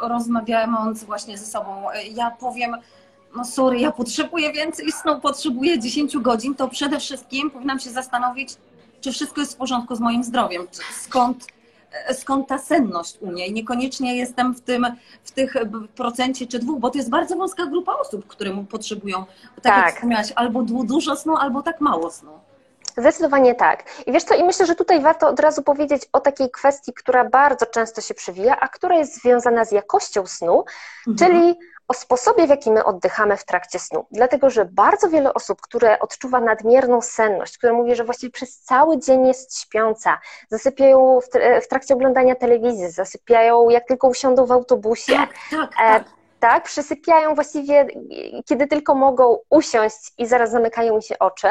rozmawiając 0.00 1.04
właśnie 1.04 1.38
ze 1.38 1.46
sobą, 1.46 1.90
e, 1.90 2.04
ja 2.04 2.30
powiem, 2.30 2.76
no 3.36 3.44
sorry, 3.44 3.78
ja 3.78 3.92
potrzebuję 3.92 4.52
więcej 4.52 4.92
snu, 4.92 5.20
potrzebuję 5.20 5.78
10 5.78 6.18
godzin, 6.18 6.54
to 6.54 6.68
przede 6.68 7.00
wszystkim 7.00 7.50
powinnam 7.50 7.80
się 7.80 7.90
zastanowić, 7.90 8.56
czy 9.00 9.12
wszystko 9.12 9.40
jest 9.40 9.54
w 9.54 9.56
porządku 9.56 9.96
z 9.96 10.00
moim 10.00 10.24
zdrowiem, 10.24 10.66
skąd, 11.00 11.46
skąd 12.12 12.48
ta 12.48 12.58
senność 12.58 13.18
u 13.20 13.30
niej. 13.32 13.52
Niekoniecznie 13.52 14.16
jestem 14.16 14.54
w 14.54 14.60
tym, 14.60 14.86
w 15.24 15.30
tych 15.30 15.54
procencie 15.96 16.46
czy 16.46 16.58
dwóch, 16.58 16.78
bo 16.80 16.90
to 16.90 16.98
jest 16.98 17.10
bardzo 17.10 17.36
wąska 17.36 17.66
grupa 17.66 17.92
osób, 17.92 18.26
które 18.26 18.52
mu 18.52 18.64
potrzebują, 18.64 19.24
tak, 19.54 19.62
Tak. 19.62 19.86
jak 19.86 19.94
wspomniałaś, 19.94 20.32
albo 20.36 20.62
du- 20.62 20.84
dużo 20.84 21.16
snu, 21.16 21.36
albo 21.36 21.62
tak 21.62 21.80
mało 21.80 22.10
snu. 22.10 22.30
Zdecydowanie 22.96 23.54
tak. 23.54 23.84
I 24.06 24.12
wiesz 24.12 24.24
co, 24.24 24.34
i 24.34 24.44
myślę, 24.44 24.66
że 24.66 24.74
tutaj 24.74 25.00
warto 25.00 25.28
od 25.28 25.40
razu 25.40 25.62
powiedzieć 25.62 26.02
o 26.12 26.20
takiej 26.20 26.50
kwestii, 26.50 26.92
która 26.92 27.28
bardzo 27.30 27.66
często 27.66 28.00
się 28.00 28.14
przewija, 28.14 28.60
a 28.60 28.68
która 28.68 28.96
jest 28.96 29.22
związana 29.22 29.64
z 29.64 29.72
jakością 29.72 30.26
snu, 30.26 30.64
Mhm. 31.06 31.16
czyli 31.32 31.54
o 31.88 31.94
sposobie, 31.94 32.46
w 32.46 32.50
jaki 32.50 32.70
my 32.70 32.84
oddychamy 32.84 33.36
w 33.36 33.44
trakcie 33.44 33.78
snu. 33.78 34.06
Dlatego, 34.10 34.50
że 34.50 34.64
bardzo 34.64 35.08
wiele 35.08 35.34
osób, 35.34 35.60
które 35.60 35.98
odczuwa 35.98 36.40
nadmierną 36.40 37.00
senność, 37.02 37.58
które 37.58 37.72
mówi, 37.72 37.94
że 37.94 38.04
właściwie 38.04 38.30
przez 38.32 38.60
cały 38.60 38.98
dzień 38.98 39.26
jest 39.26 39.58
śpiąca, 39.60 40.18
zasypiają 40.50 41.20
w, 41.20 41.28
tr- 41.34 41.60
w 41.62 41.68
trakcie 41.68 41.94
oglądania 41.94 42.34
telewizji, 42.34 42.90
zasypiają 42.90 43.68
jak 43.70 43.86
tylko 43.88 44.08
usiądą 44.08 44.46
w 44.46 44.52
autobusie, 44.52 45.12
Tak, 45.16 45.30
tak, 45.50 45.70
E, 45.72 46.00
tak. 46.00 46.04
tak, 46.40 46.64
przysypiają 46.64 47.34
właściwie, 47.34 47.86
kiedy 48.46 48.66
tylko 48.66 48.94
mogą 48.94 49.38
usiąść 49.50 50.12
i 50.18 50.26
zaraz 50.26 50.50
zamykają 50.50 50.96
mi 50.96 51.02
się 51.02 51.18
oczy. 51.18 51.48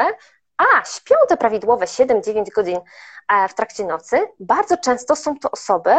A, 0.56 0.84
śpią 0.84 1.14
te 1.28 1.36
prawidłowe 1.36 1.86
7-9 1.86 2.44
godzin 2.54 2.80
e, 3.28 3.48
w 3.48 3.54
trakcie 3.54 3.84
nocy. 3.84 4.28
Bardzo 4.40 4.76
często 4.76 5.16
są 5.16 5.38
to 5.38 5.50
osoby, 5.50 5.94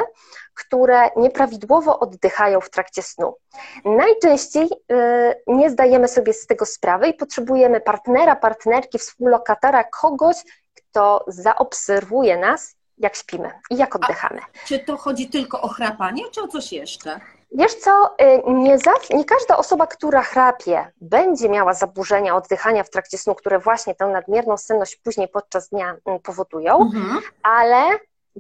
które 0.53 1.09
nieprawidłowo 1.15 1.99
oddychają 1.99 2.61
w 2.61 2.69
trakcie 2.69 3.01
snu. 3.01 3.37
Najczęściej 3.85 4.69
e, 4.91 5.35
nie 5.47 5.69
zdajemy 5.69 6.07
sobie 6.07 6.33
z 6.33 6.47
tego 6.47 6.65
sprawy 6.65 7.07
i 7.07 7.13
potrzebujemy 7.13 7.81
partnera, 7.81 8.35
partnerki, 8.35 8.99
współlokatora, 8.99 9.83
kogoś, 9.83 10.37
kto 10.75 11.25
zaobserwuje 11.27 12.37
nas, 12.37 12.75
jak 12.97 13.15
śpimy 13.15 13.51
i 13.69 13.77
jak 13.77 13.95
oddychamy. 13.95 14.41
Czy 14.65 14.79
to 14.79 14.97
chodzi 14.97 15.29
tylko 15.29 15.61
o 15.61 15.67
chrapanie, 15.67 16.23
czy 16.31 16.41
o 16.41 16.47
coś 16.47 16.71
jeszcze? 16.71 17.19
Wiesz 17.51 17.75
co, 17.75 18.15
y, 18.21 18.41
nie, 18.53 18.77
zawsze, 18.77 19.13
nie 19.17 19.25
każda 19.25 19.57
osoba, 19.57 19.87
która 19.87 20.21
chrapie, 20.21 20.91
będzie 21.01 21.49
miała 21.49 21.73
zaburzenia 21.73 22.35
oddychania 22.35 22.83
w 22.83 22.89
trakcie 22.89 23.17
snu, 23.17 23.35
które 23.35 23.59
właśnie 23.59 23.95
tę 23.95 24.07
nadmierną 24.07 24.57
senność 24.57 24.95
później 24.95 25.27
podczas 25.27 25.69
dnia 25.69 25.95
mm, 26.05 26.19
powodują, 26.19 26.77
Mhm. 26.81 27.19
ale 27.43 27.83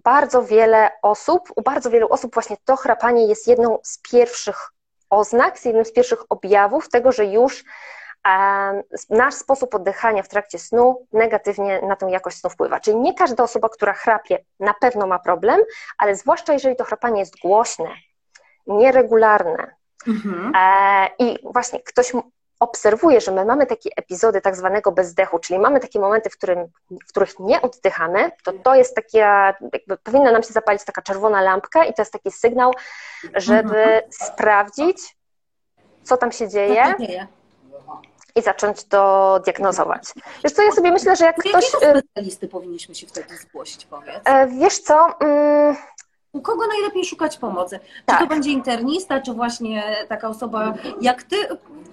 bardzo 0.03 0.43
wiele 0.43 0.91
osób, 1.01 1.49
u 1.55 1.61
bardzo 1.61 1.89
wielu 1.89 2.07
osób 2.09 2.33
właśnie 2.33 2.57
to 2.65 2.75
chrapanie 2.75 3.27
jest 3.27 3.47
jedną 3.47 3.79
z 3.83 3.97
pierwszych 4.11 4.71
oznak, 5.09 5.65
jednym 5.65 5.85
z 5.85 5.93
pierwszych 5.93 6.19
objawów 6.29 6.89
tego, 6.89 7.11
że 7.11 7.25
już 7.25 7.63
nasz 9.09 9.33
sposób 9.33 9.75
oddychania 9.75 10.23
w 10.23 10.27
trakcie 10.27 10.59
snu 10.59 11.07
negatywnie 11.13 11.81
na 11.81 11.95
tą 11.95 12.07
jakość 12.07 12.37
snu 12.37 12.49
wpływa. 12.49 12.79
Czyli 12.79 12.97
nie 12.97 13.13
każda 13.13 13.43
osoba, 13.43 13.69
która 13.69 13.93
chrapie, 13.93 14.43
na 14.59 14.73
pewno 14.73 15.07
ma 15.07 15.19
problem, 15.19 15.61
ale 15.97 16.15
zwłaszcza 16.15 16.53
jeżeli 16.53 16.75
to 16.75 16.83
chrapanie 16.83 17.19
jest 17.19 17.39
głośne, 17.39 17.89
nieregularne, 18.67 19.75
Mhm. 20.07 20.51
E, 20.55 21.07
I 21.19 21.39
właśnie 21.43 21.79
ktoś 21.79 22.11
obserwuje, 22.59 23.21
że 23.21 23.31
my 23.31 23.45
mamy 23.45 23.65
takie 23.65 23.89
epizody 23.95 24.41
tak 24.41 24.55
zwanego 24.55 24.91
bezdechu, 24.91 25.39
czyli 25.39 25.59
mamy 25.59 25.79
takie 25.79 25.99
momenty, 25.99 26.29
w, 26.29 26.37
którym, 26.37 26.67
w 26.91 27.09
których 27.09 27.39
nie 27.39 27.61
oddychamy, 27.61 28.31
to 28.43 28.53
to 28.53 28.75
jest 28.75 28.95
takie, 28.95 29.17
jakby 29.73 29.97
powinna 30.03 30.31
nam 30.31 30.43
się 30.43 30.53
zapalić 30.53 30.83
taka 30.83 31.01
czerwona 31.01 31.41
lampka 31.41 31.85
i 31.85 31.93
to 31.93 32.01
jest 32.01 32.13
taki 32.13 32.31
sygnał, 32.31 32.71
żeby 33.33 33.77
Mhm. 33.79 34.01
sprawdzić, 34.11 35.17
co 36.03 36.17
tam 36.17 36.31
się 36.31 36.47
Co 36.47 36.53
dzieje 36.53 36.85
się 36.85 37.07
dzieje? 37.07 37.27
I 38.35 38.41
zacząć 38.41 38.83
to 38.83 39.39
diagnozować. 39.43 40.03
Wiesz 40.43 40.53
co, 40.53 40.61
ja 40.61 40.71
sobie 40.71 40.91
myślę, 40.91 41.15
że 41.15 41.25
jak 41.25 41.35
ktoś... 41.39 41.53
jakiego 41.73 41.81
e, 41.81 41.99
specjalisty 42.01 42.47
powinniśmy 42.47 42.95
się 42.95 43.07
wtedy 43.07 43.37
zgłosić, 43.37 43.85
powiedz? 43.85 44.21
e, 44.25 44.47
Wiesz 44.47 44.79
co, 44.79 45.19
mm, 45.19 45.75
U 46.33 46.41
kogo 46.41 46.67
najlepiej 46.67 47.05
szukać 47.05 47.37
pomocy? 47.37 47.79
Czy 47.79 48.03
Tak. 48.05 48.19
to 48.19 48.27
będzie 48.27 48.49
internista, 48.51 49.21
czy 49.21 49.33
właśnie 49.33 50.05
taka 50.09 50.29
osoba 50.29 50.73
jak 51.01 51.23
ty? 51.23 51.35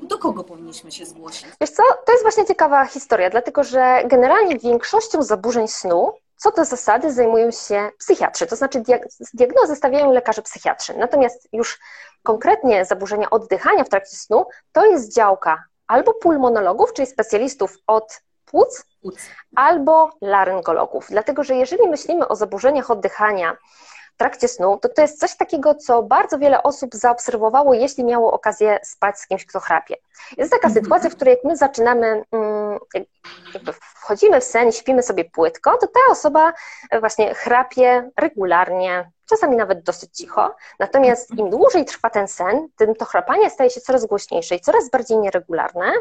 Do 0.02 0.18
kogo 0.18 0.44
powinniśmy 0.44 0.92
się 0.92 1.06
zgłosić? 1.06 1.46
Wiesz 1.60 1.70
co, 1.70 1.82
to 2.06 2.12
jest 2.12 2.24
właśnie 2.24 2.46
ciekawa 2.46 2.84
historia, 2.86 3.30
dlatego 3.30 3.64
że 3.64 4.02
generalnie 4.06 4.58
większością 4.58 5.22
zaburzeń 5.22 5.68
snu, 5.68 6.12
co 6.36 6.50
do 6.50 6.64
zasady, 6.64 7.12
zajmują 7.12 7.50
się 7.50 7.90
psychiatrzy, 7.98 8.46
to 8.46 8.56
znaczy 8.56 8.80
diag- 8.80 9.06
diagnozę 9.34 9.76
stawiają 9.76 10.12
lekarze 10.12 10.42
psychiatrzy. 10.42 10.94
Natomiast 10.98 11.48
już 11.52 11.78
konkretnie 12.22 12.84
zaburzenia 12.84 13.30
oddychania 13.30 13.84
w 13.84 13.88
trakcie 13.88 14.16
snu 14.16 14.46
to 14.72 14.86
jest 14.86 15.14
działka 15.14 15.64
albo 15.92 16.14
pulmonologów, 16.14 16.92
czyli 16.92 17.06
specjalistów 17.06 17.78
od 17.86 18.20
płuc, 18.44 18.84
Uc. 19.02 19.16
albo 19.56 20.10
laryngologów. 20.20 21.06
Dlatego, 21.10 21.44
że 21.44 21.54
jeżeli 21.54 21.88
myślimy 21.88 22.28
o 22.28 22.36
zaburzeniach 22.36 22.90
oddychania 22.90 23.56
w 24.14 24.16
trakcie 24.18 24.48
snu, 24.48 24.78
to 24.82 24.88
to 24.88 25.02
jest 25.02 25.20
coś 25.20 25.36
takiego, 25.36 25.74
co 25.74 26.02
bardzo 26.02 26.38
wiele 26.38 26.62
osób 26.62 26.94
zaobserwowało, 26.94 27.74
jeśli 27.74 28.04
miało 28.04 28.32
okazję 28.32 28.78
spać 28.82 29.18
z 29.18 29.26
kimś, 29.26 29.46
kto 29.46 29.60
chrapie. 29.60 29.96
Jest 30.36 30.50
taka 30.52 30.68
Mhm. 30.68 30.84
sytuacja, 30.84 31.10
w 31.10 31.14
której 31.16 31.34
jak 31.34 31.44
my 31.44 31.56
zaczynamy, 31.56 32.06
mm, 32.32 32.61
jakby 33.54 33.72
wchodzimy 33.72 34.40
w 34.40 34.44
sen 34.44 34.68
i 34.68 34.72
śpimy 34.72 35.02
sobie 35.02 35.24
płytko, 35.24 35.78
to 35.78 35.86
ta 35.86 36.00
osoba 36.10 36.52
e, 36.90 37.00
właśnie 37.00 37.34
chrapie 37.34 38.10
regularnie, 38.16 39.10
czasami 39.28 39.56
nawet 39.56 39.82
dosyć 39.82 40.16
cicho. 40.16 40.54
Natomiast 40.78 41.30
im 41.30 41.50
dłużej 41.50 41.84
trwa 41.84 42.10
ten 42.10 42.28
sen, 42.28 42.68
tym 42.76 42.94
to 42.94 43.04
chrapanie 43.04 43.50
staje 43.50 43.70
się 43.70 43.80
coraz 43.80 44.06
głośniejsze 44.06 44.54
i 44.54 44.60
coraz 44.60 44.90
bardziej 44.90 45.18
nieregularne 45.18 45.92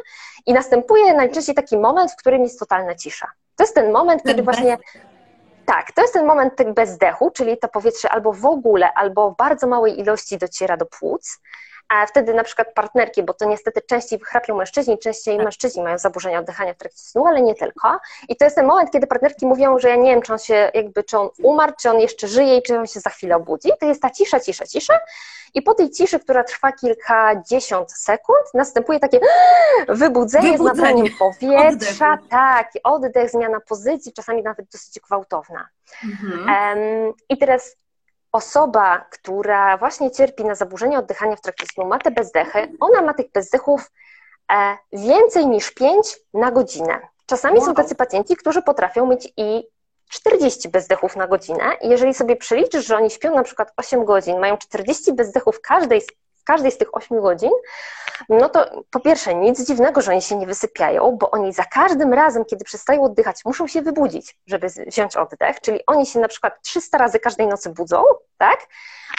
i 0.45 0.53
następuje 0.53 1.13
najczęściej 1.13 1.55
taki 1.55 1.77
moment, 1.77 2.11
w 2.11 2.15
którym 2.15 2.43
jest 2.43 2.59
totalna 2.59 2.95
cisza. 2.95 3.27
To 3.55 3.63
jest 3.63 3.75
ten 3.75 3.91
moment, 3.91 4.23
kiedy 4.23 4.43
właśnie 4.43 4.77
tak, 5.65 5.91
to 5.91 6.01
jest 6.01 6.13
ten 6.13 6.25
moment 6.25 6.53
bezdechu, 6.73 7.31
czyli 7.31 7.57
to 7.57 7.67
powietrze 7.67 8.09
albo 8.09 8.33
w 8.33 8.45
ogóle, 8.45 8.93
albo 8.93 9.31
w 9.31 9.37
bardzo 9.37 9.67
małej 9.67 9.99
ilości 9.99 10.37
dociera 10.37 10.77
do 10.77 10.85
płuc. 10.85 11.39
A 11.93 12.05
wtedy 12.05 12.33
na 12.33 12.43
przykład 12.43 12.73
partnerki, 12.73 13.23
bo 13.23 13.33
to 13.33 13.45
niestety 13.45 13.81
częściej 13.81 14.19
chrapią 14.19 14.55
mężczyźni, 14.57 14.99
częściej 14.99 15.37
mężczyźni 15.37 15.83
mają 15.83 15.97
zaburzenia 15.97 16.39
oddychania 16.39 16.73
w 16.73 16.77
trakcie 16.77 16.99
snu, 16.99 17.25
ale 17.25 17.41
nie 17.41 17.55
tylko. 17.55 17.99
I 18.29 18.35
to 18.35 18.45
jest 18.45 18.55
ten 18.55 18.65
moment, 18.65 18.91
kiedy 18.91 19.07
partnerki 19.07 19.45
mówią, 19.45 19.79
że 19.79 19.89
ja 19.89 19.95
nie 19.95 20.11
wiem, 20.11 20.21
czy 20.21 20.33
on 20.33 20.39
się 20.39 20.71
jakby, 20.73 21.03
czy 21.03 21.17
on 21.17 21.29
umarł, 21.43 21.73
czy 21.81 21.89
on 21.89 21.99
jeszcze 21.99 22.27
żyje 22.27 22.57
i 22.57 22.61
czy 22.61 22.79
on 22.79 22.87
się 22.87 22.99
za 22.99 23.09
chwilę 23.09 23.35
obudzi. 23.35 23.69
To 23.79 23.85
jest 23.85 24.01
ta 24.01 24.09
cisza, 24.09 24.39
cisza, 24.39 24.65
cisza. 24.67 24.99
I 25.53 25.61
po 25.61 25.73
tej 25.73 25.89
ciszy, 25.91 26.19
która 26.19 26.43
trwa 26.43 26.71
kilkadziesiąt 26.71 27.91
sekund, 27.91 28.53
następuje 28.53 28.99
takie 28.99 29.19
wybudzenie, 29.89 30.47
z 30.47 30.51
Wybudzenie. 30.51 30.81
nabraniem 30.81 31.07
powietrza, 31.19 32.11
Oddechu. 32.13 32.27
tak, 32.29 32.71
oddech, 32.83 33.29
zmiana 33.29 33.59
pozycji, 33.59 34.13
czasami 34.13 34.43
nawet 34.43 34.65
dosyć 34.71 34.99
gwałtowna. 34.99 35.67
Mhm. 36.03 36.49
Em, 36.49 37.13
I 37.29 37.37
teraz 37.37 37.75
osoba, 38.31 39.05
która 39.09 39.77
właśnie 39.77 40.11
cierpi 40.11 40.45
na 40.45 40.55
zaburzenia 40.55 40.99
oddychania 40.99 41.35
w 41.35 41.41
trakcie 41.41 41.65
snu, 41.73 41.85
ma 41.85 41.99
te 41.99 42.11
bezdechy, 42.11 42.71
ona 42.79 43.01
ma 43.01 43.13
tych 43.13 43.31
bezdechów 43.31 43.91
e, 44.51 44.77
więcej 44.93 45.47
niż 45.47 45.71
5 45.71 46.17
na 46.33 46.51
godzinę. 46.51 46.99
Czasami 47.25 47.59
są 47.59 47.65
Wow. 47.65 47.75
tacy 47.75 47.95
pacjenci, 47.95 48.35
którzy 48.35 48.61
potrafią 48.61 49.07
mieć 49.07 49.33
i 49.37 49.63
40 50.09 50.69
bezdechów 50.69 51.15
na 51.15 51.27
godzinę. 51.27 51.63
I 51.81 51.89
jeżeli 51.89 52.13
sobie 52.13 52.35
przeliczysz, 52.35 52.85
że 52.85 52.97
oni 52.97 53.09
śpią 53.09 53.35
na 53.35 53.43
przykład 53.43 53.73
8 53.77 54.05
godzin, 54.05 54.39
mają 54.39 54.57
40 54.57 55.13
bezdechów 55.13 55.61
każdej 55.61 56.01
z, 56.01 56.07
każdej 56.43 56.71
z 56.71 56.77
tych 56.77 56.95
8 56.97 57.21
godzin, 57.21 57.51
no 58.29 58.49
to 58.49 58.83
po 58.91 58.99
pierwsze 58.99 59.35
nic 59.35 59.67
dziwnego, 59.67 60.01
że 60.01 60.11
oni 60.11 60.21
się 60.21 60.35
nie 60.35 60.45
wysypiają, 60.47 61.17
bo 61.17 61.31
oni 61.31 61.53
za 61.53 61.63
każdym 61.63 62.13
razem, 62.13 62.45
kiedy 62.45 62.65
przestają 62.65 63.03
oddychać, 63.03 63.45
muszą 63.45 63.67
się 63.67 63.81
wybudzić, 63.81 64.37
żeby 64.47 64.67
wziąć 64.87 65.15
oddech, 65.15 65.61
czyli 65.61 65.79
oni 65.87 66.05
się 66.05 66.19
na 66.19 66.27
przykład 66.27 66.61
300 66.61 66.97
razy 66.97 67.19
każdej 67.19 67.47
nocy 67.47 67.69
budzą, 67.69 68.03
tak? 68.37 68.59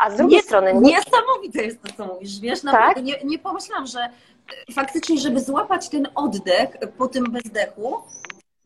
A 0.00 0.10
z 0.10 0.16
drugiej 0.16 0.36
Nie- 0.36 0.42
strony 0.42 0.74
nie, 0.74 0.80
Niesamowite 0.80 1.62
jest 1.62 1.78
to, 1.82 1.92
co 1.96 2.06
mówisz, 2.14 2.40
wiesz, 2.40 2.60
Tak? 2.62 2.72
naprawdę 2.72 3.02
nie, 3.02 3.20
nie 3.24 3.38
pomyślałam, 3.38 3.86
że 3.86 4.00
e, 4.00 4.72
faktycznie, 4.74 5.18
żeby 5.18 5.40
złapać 5.40 5.88
ten 5.88 6.08
oddech 6.14 6.68
po 6.98 7.08
tym 7.08 7.24
bezdechu, 7.32 8.02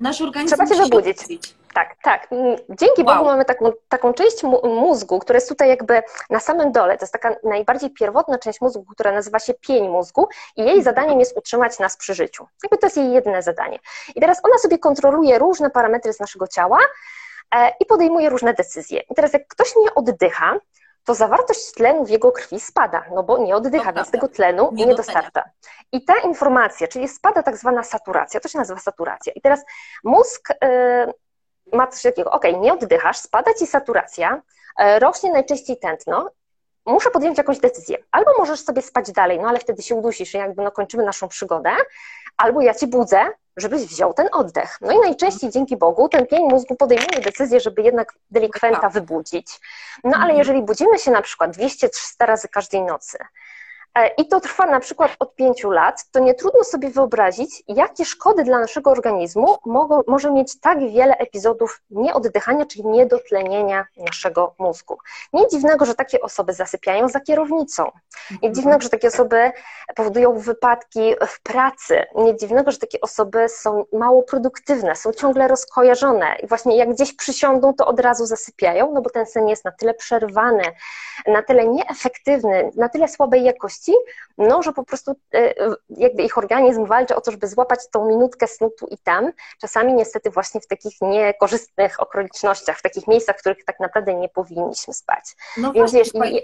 nasz 0.00 0.20
organizm 0.20 0.56
Trzeba 0.56 0.74
się 0.74 0.82
wybudzić. 0.82 1.18
obudzić. 1.18 1.54
Tak, 1.76 1.96
tak. 2.02 2.32
Mm, 2.32 2.56
dzięki 2.68 3.02
wow. 3.02 3.14
Bogu 3.14 3.24
mamy 3.24 3.44
taką, 3.44 3.72
taką 3.88 4.12
część 4.12 4.42
mózgu, 4.62 5.18
która 5.18 5.36
jest 5.36 5.48
tutaj 5.48 5.68
jakby 5.68 6.02
na 6.30 6.40
samym 6.40 6.72
dole. 6.72 6.98
To 6.98 7.02
jest 7.02 7.12
taka 7.12 7.36
najbardziej 7.44 7.90
pierwotna 7.90 8.38
część 8.38 8.60
mózgu, 8.60 8.84
która 8.84 9.12
nazywa 9.12 9.38
się 9.38 9.54
pień 9.54 9.88
mózgu 9.88 10.28
i 10.56 10.60
jej 10.60 10.68
mhm. 10.68 10.84
zadaniem 10.84 11.20
jest 11.20 11.36
utrzymać 11.36 11.78
nas 11.78 11.96
przy 11.96 12.14
życiu. 12.14 12.46
Jakby 12.62 12.78
to 12.78 12.86
jest 12.86 12.96
jej 12.96 13.12
jedyne 13.12 13.42
zadanie. 13.42 13.78
I 14.14 14.20
teraz 14.20 14.40
ona 14.42 14.58
sobie 14.58 14.78
kontroluje 14.78 15.38
różne 15.38 15.70
parametry 15.70 16.12
z 16.12 16.20
naszego 16.20 16.48
ciała 16.48 16.78
e, 17.54 17.72
i 17.80 17.86
podejmuje 17.86 18.28
różne 18.28 18.54
decyzje. 18.54 19.00
I 19.00 19.14
teraz 19.14 19.32
jak 19.32 19.48
ktoś 19.48 19.76
nie 19.76 19.94
oddycha, 19.94 20.58
to 21.04 21.14
zawartość 21.14 21.72
tlenu 21.72 22.04
w 22.04 22.10
jego 22.10 22.32
krwi 22.32 22.60
spada, 22.60 23.04
no 23.14 23.22
bo 23.22 23.38
nie 23.38 23.56
oddycha, 23.56 23.92
więc 23.92 24.10
tego 24.10 24.28
tlenu 24.28 24.70
nie, 24.72 24.86
nie 24.86 24.94
dostarcza. 24.94 25.44
I 25.92 26.04
ta 26.04 26.14
informacja, 26.24 26.88
czyli 26.88 27.08
spada 27.08 27.42
tak 27.42 27.56
zwana 27.56 27.82
saturacja, 27.82 28.40
to 28.40 28.48
się 28.48 28.58
nazywa 28.58 28.80
saturacja. 28.80 29.32
I 29.32 29.40
teraz 29.40 29.64
mózg 30.04 30.48
yy, 30.62 31.12
ma 31.72 31.86
coś 31.86 32.02
takiego, 32.02 32.30
ok, 32.30 32.44
nie 32.60 32.72
oddychasz, 32.72 33.18
spada 33.18 33.54
ci 33.54 33.66
saturacja, 33.66 34.42
yy, 34.78 34.98
rośnie 34.98 35.32
najczęściej 35.32 35.78
tętno, 35.78 36.30
muszę 36.86 37.10
podjąć 37.10 37.38
jakąś 37.38 37.58
decyzję. 37.58 37.98
Albo 38.12 38.30
możesz 38.38 38.60
sobie 38.60 38.82
spać 38.82 39.12
dalej, 39.12 39.38
no 39.40 39.48
ale 39.48 39.58
wtedy 39.58 39.82
się 39.82 39.94
udusisz 39.94 40.34
i 40.34 40.36
jakby 40.36 40.62
no 40.62 40.70
kończymy 40.70 41.04
naszą 41.04 41.28
przygodę, 41.28 41.70
albo 42.36 42.60
ja 42.60 42.74
ci 42.74 42.86
budzę, 42.86 43.26
żebyś 43.56 43.82
wziął 43.82 44.14
ten 44.14 44.28
oddech. 44.32 44.78
No 44.80 44.92
i 44.92 44.98
najczęściej 44.98 45.50
dzięki 45.50 45.76
Bogu 45.76 46.08
ten 46.08 46.26
pień 46.26 46.44
mózgu 46.48 46.76
podejmuje 46.76 47.20
decyzję, 47.20 47.60
żeby 47.60 47.82
jednak 47.82 48.14
delikwenta 48.30 48.80
tak. 48.80 48.92
wybudzić. 48.92 49.60
No 50.04 50.12
ale 50.14 50.22
mhm. 50.22 50.38
jeżeli 50.38 50.62
budzimy 50.62 50.98
się 50.98 51.10
na 51.10 51.22
przykład 51.22 51.56
200-300 51.56 51.88
razy 52.26 52.48
każdej 52.48 52.82
nocy, 52.82 53.18
E, 53.18 53.45
i 54.18 54.28
to 54.28 54.40
trwa 54.40 54.66
na 54.66 54.80
przykład 54.80 55.10
od 55.18 55.34
pięciu 55.34 55.70
lat, 55.70 56.04
to 56.12 56.20
nie 56.20 56.34
trudno 56.34 56.64
sobie 56.64 56.90
wyobrazić, 56.90 57.62
jakie 57.68 58.04
szkody 58.04 58.44
dla 58.44 58.58
naszego 58.58 58.90
organizmu 58.90 59.56
mogą, 59.66 60.02
może 60.06 60.32
mieć 60.32 60.60
tak 60.60 60.78
wiele 60.78 61.16
epizodów 61.16 61.80
nieoddychania, 61.90 62.66
czyli 62.66 62.86
niedotlenienia 62.86 63.86
naszego 63.96 64.54
mózgu. 64.58 64.98
Nie 65.32 65.48
dziwnego, 65.48 65.84
że 65.84 65.94
takie 65.94 66.20
osoby 66.20 66.52
zasypiają 66.52 67.08
za 67.08 67.20
kierownicą. 67.20 67.90
Nie 68.42 68.52
dziwnego, 68.52 68.80
że 68.80 68.88
takie 68.88 69.08
osoby 69.08 69.52
powodują 69.94 70.38
wypadki 70.38 71.14
w 71.26 71.42
pracy. 71.42 72.04
Nie 72.14 72.36
dziwnego, 72.36 72.70
że 72.70 72.78
takie 72.78 73.00
osoby 73.00 73.48
są 73.48 73.84
mało 73.92 74.22
produktywne, 74.22 74.96
są 74.96 75.12
ciągle 75.12 75.48
rozkojarzone 75.48 76.36
i 76.42 76.46
właśnie 76.46 76.76
jak 76.76 76.90
gdzieś 76.90 77.16
przysiądą, 77.16 77.74
to 77.74 77.86
od 77.86 78.00
razu 78.00 78.26
zasypiają, 78.26 78.92
no 78.94 79.02
bo 79.02 79.10
ten 79.10 79.26
sen 79.26 79.48
jest 79.48 79.64
na 79.64 79.72
tyle 79.72 79.94
przerwany, 79.94 80.62
na 81.26 81.42
tyle 81.42 81.68
nieefektywny, 81.68 82.70
na 82.76 82.88
tyle 82.88 83.08
słabej 83.08 83.44
jakości, 83.44 83.85
no, 84.38 84.62
że 84.62 84.72
po 84.72 84.84
prostu 84.84 85.16
e, 85.34 85.54
jakby 85.90 86.22
ich 86.22 86.38
organizm 86.38 86.86
walczy 86.86 87.16
o 87.16 87.20
to, 87.20 87.30
żeby 87.30 87.48
złapać 87.48 87.80
tą 87.90 88.08
minutkę 88.08 88.46
snu 88.46 88.70
tu 88.78 88.86
i 88.86 88.98
tam, 88.98 89.32
czasami 89.60 89.94
niestety 89.94 90.30
właśnie 90.30 90.60
w 90.60 90.66
takich 90.66 91.00
niekorzystnych 91.00 92.00
okolicznościach, 92.00 92.78
w 92.78 92.82
takich 92.82 93.08
miejscach, 93.08 93.36
w 93.36 93.40
których 93.40 93.64
tak 93.64 93.80
naprawdę 93.80 94.14
nie 94.14 94.28
powinniśmy 94.28 94.94
spać. 94.94 95.24
No 95.56 95.72
Więc 95.72 95.92
właśnie, 95.92 96.20
wiesz, 96.22 96.42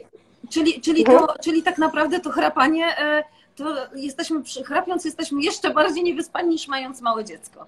czyli, 0.50 0.80
czyli, 0.80 1.04
to, 1.04 1.12
mhm. 1.12 1.38
czyli 1.44 1.62
tak 1.62 1.78
naprawdę 1.78 2.20
to 2.20 2.30
chrapanie, 2.30 2.98
e, 2.98 3.24
to 3.56 3.64
jesteśmy, 3.94 4.42
chrapiąc 4.66 5.04
jesteśmy 5.04 5.42
jeszcze 5.42 5.70
bardziej 5.70 6.04
niewyspani 6.04 6.48
niż 6.48 6.68
mając 6.68 7.00
małe 7.00 7.24
dziecko. 7.24 7.66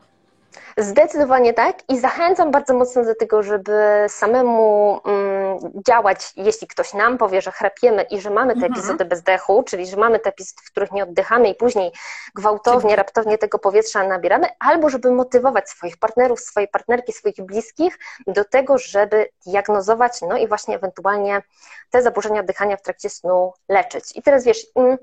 Zdecydowanie 0.76 1.54
tak 1.54 1.76
i 1.88 1.99
zachęcam 1.99 2.50
bardzo 2.50 2.75
mocno 2.75 3.04
do 3.04 3.14
tego, 3.14 3.42
żeby 3.42 3.73
samemu 4.08 5.00
mm, 5.04 5.58
działać, 5.87 6.32
jeśli 6.37 6.66
ktoś 6.66 6.94
nam 6.94 7.18
powie, 7.18 7.40
że 7.40 7.52
chrapiemy 7.52 8.02
i 8.02 8.20
że 8.20 8.30
mamy 8.30 8.52
te 8.52 8.56
mhm. 8.56 8.73
epizody 8.73 9.04
bezdechu, 9.04 9.62
czyli 9.62 9.87
że 9.87 9.96
mamy 9.96 10.18
te 10.18 10.30
epizody, 10.30 10.62
w 10.64 10.70
których 10.70 10.92
nie 10.92 11.02
oddychamy 11.02 11.49
i 11.49 11.54
później 11.54 11.92
gwałtownie, 12.34 12.96
raptownie 12.96 13.38
tego 13.38 13.58
powietrza 13.58 14.08
nabieramy, 14.08 14.46
albo 14.58 14.90
żeby 14.90 15.11
motywować 15.11 15.70
swoich 15.70 15.96
partnerów, 15.96 16.40
swoje 16.40 16.68
partnerki, 16.68 17.12
swoich 17.12 17.42
bliskich 17.42 17.99
do 18.26 18.44
tego, 18.44 18.78
żeby 18.78 19.28
diagnozować, 19.46 20.23
no 20.23 20.37
i 20.37 20.49
właśnie 20.49 20.76
ewentualnie 20.76 21.42
te 21.90 22.02
zaburzenia 22.02 22.40
oddychania 22.40 22.76
w 22.76 22.82
trakcie 22.82 23.11
snu 23.11 23.52
leczyć. 23.68 24.16
I 24.16 24.23
teraz 24.23 24.44
wiesz, 24.44 24.66
mm, 24.76 24.99